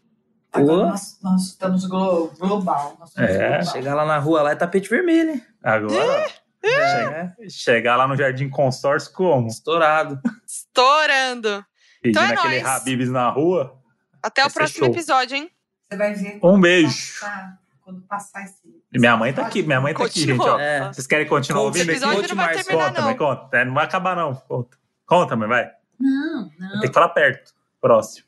Agora 0.52 0.88
nós, 0.90 1.20
nós 1.24 1.44
estamos 1.44 1.86
glo 1.86 2.30
global. 2.38 2.98
Nós 3.00 3.18
é. 3.18 3.38
global. 3.38 3.64
Chegar 3.74 3.96
lá 3.96 4.06
na 4.06 4.20
rua 4.20 4.42
lá 4.42 4.52
é 4.52 4.56
tapete 4.56 4.90
vermelho, 4.90 5.32
hein? 5.32 5.46
Agora. 5.64 6.30
É. 6.62 6.70
Chegar, 6.70 7.36
chegar 7.50 7.96
lá 7.96 8.06
no 8.06 8.18
Jardim 8.18 8.50
Consórcio 8.50 9.14
como? 9.14 9.48
Estourado. 9.48 10.20
Estourando. 10.46 11.66
Pedindo 12.04 12.22
então 12.22 12.24
é 12.24 12.38
aquele 12.38 12.62
nóis. 12.62 12.76
Habibs 12.76 13.10
na 13.10 13.30
rua. 13.30 13.80
Até 14.22 14.46
o 14.46 14.52
próximo 14.52 14.86
show. 14.86 14.94
episódio, 14.94 15.38
hein? 15.38 15.50
Você 15.90 15.98
vai 15.98 16.14
ver. 16.14 16.40
Um 16.44 16.60
beijo. 16.60 17.20
Passar, 17.20 17.60
quando 17.82 18.02
passar 18.02 18.44
esse. 18.44 18.62
Minha 18.94 19.16
mãe 19.16 19.34
tá 19.34 19.48
aqui, 19.48 19.64
minha 19.64 19.80
mãe 19.80 19.94
tá 19.94 20.00
Continua. 20.00 20.36
aqui, 20.36 20.44
gente. 20.44 20.54
Ó. 20.54 20.60
É. 20.60 20.94
Vocês 20.94 21.08
querem 21.08 21.26
continuar 21.28 21.62
ouvindo? 21.64 21.88
O 21.88 21.92
episódio 21.92 22.20
aqui? 22.20 22.28
não 22.30 22.36
vai 22.36 22.56
terminar, 22.56 22.88
conta, 22.88 23.02
não. 23.02 23.08
Mas 23.08 23.18
conta. 23.18 23.58
É, 23.58 23.66
não 23.66 23.74
vai 23.74 23.86
acabar, 23.86 24.16
não. 24.16 24.36
Conta. 24.36 24.78
Conta, 25.06 25.36
mas 25.36 25.50
vai. 25.50 25.72
Não, 26.00 26.52
não. 26.60 26.80
Tem 26.82 26.90
que 26.90 26.94
falar 26.94 27.10
perto. 27.10 27.54
Próximo. 27.80 28.28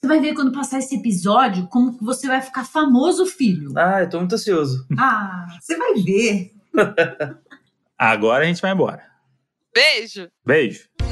Você 0.00 0.06
vai 0.08 0.20
ver 0.20 0.34
quando 0.34 0.52
passar 0.52 0.78
esse 0.78 0.96
episódio 0.96 1.66
como 1.66 1.92
você 2.00 2.26
vai 2.26 2.40
ficar 2.40 2.64
famoso, 2.64 3.26
filho. 3.26 3.72
Ah, 3.76 4.00
eu 4.00 4.08
tô 4.08 4.18
muito 4.18 4.34
ansioso. 4.34 4.86
Ah, 4.98 5.46
você 5.60 5.76
vai 5.76 5.94
ver. 5.94 6.52
Agora 7.98 8.44
a 8.44 8.46
gente 8.46 8.62
vai 8.62 8.72
embora. 8.72 9.02
Beijo. 9.74 10.28
Beijo. 10.44 10.88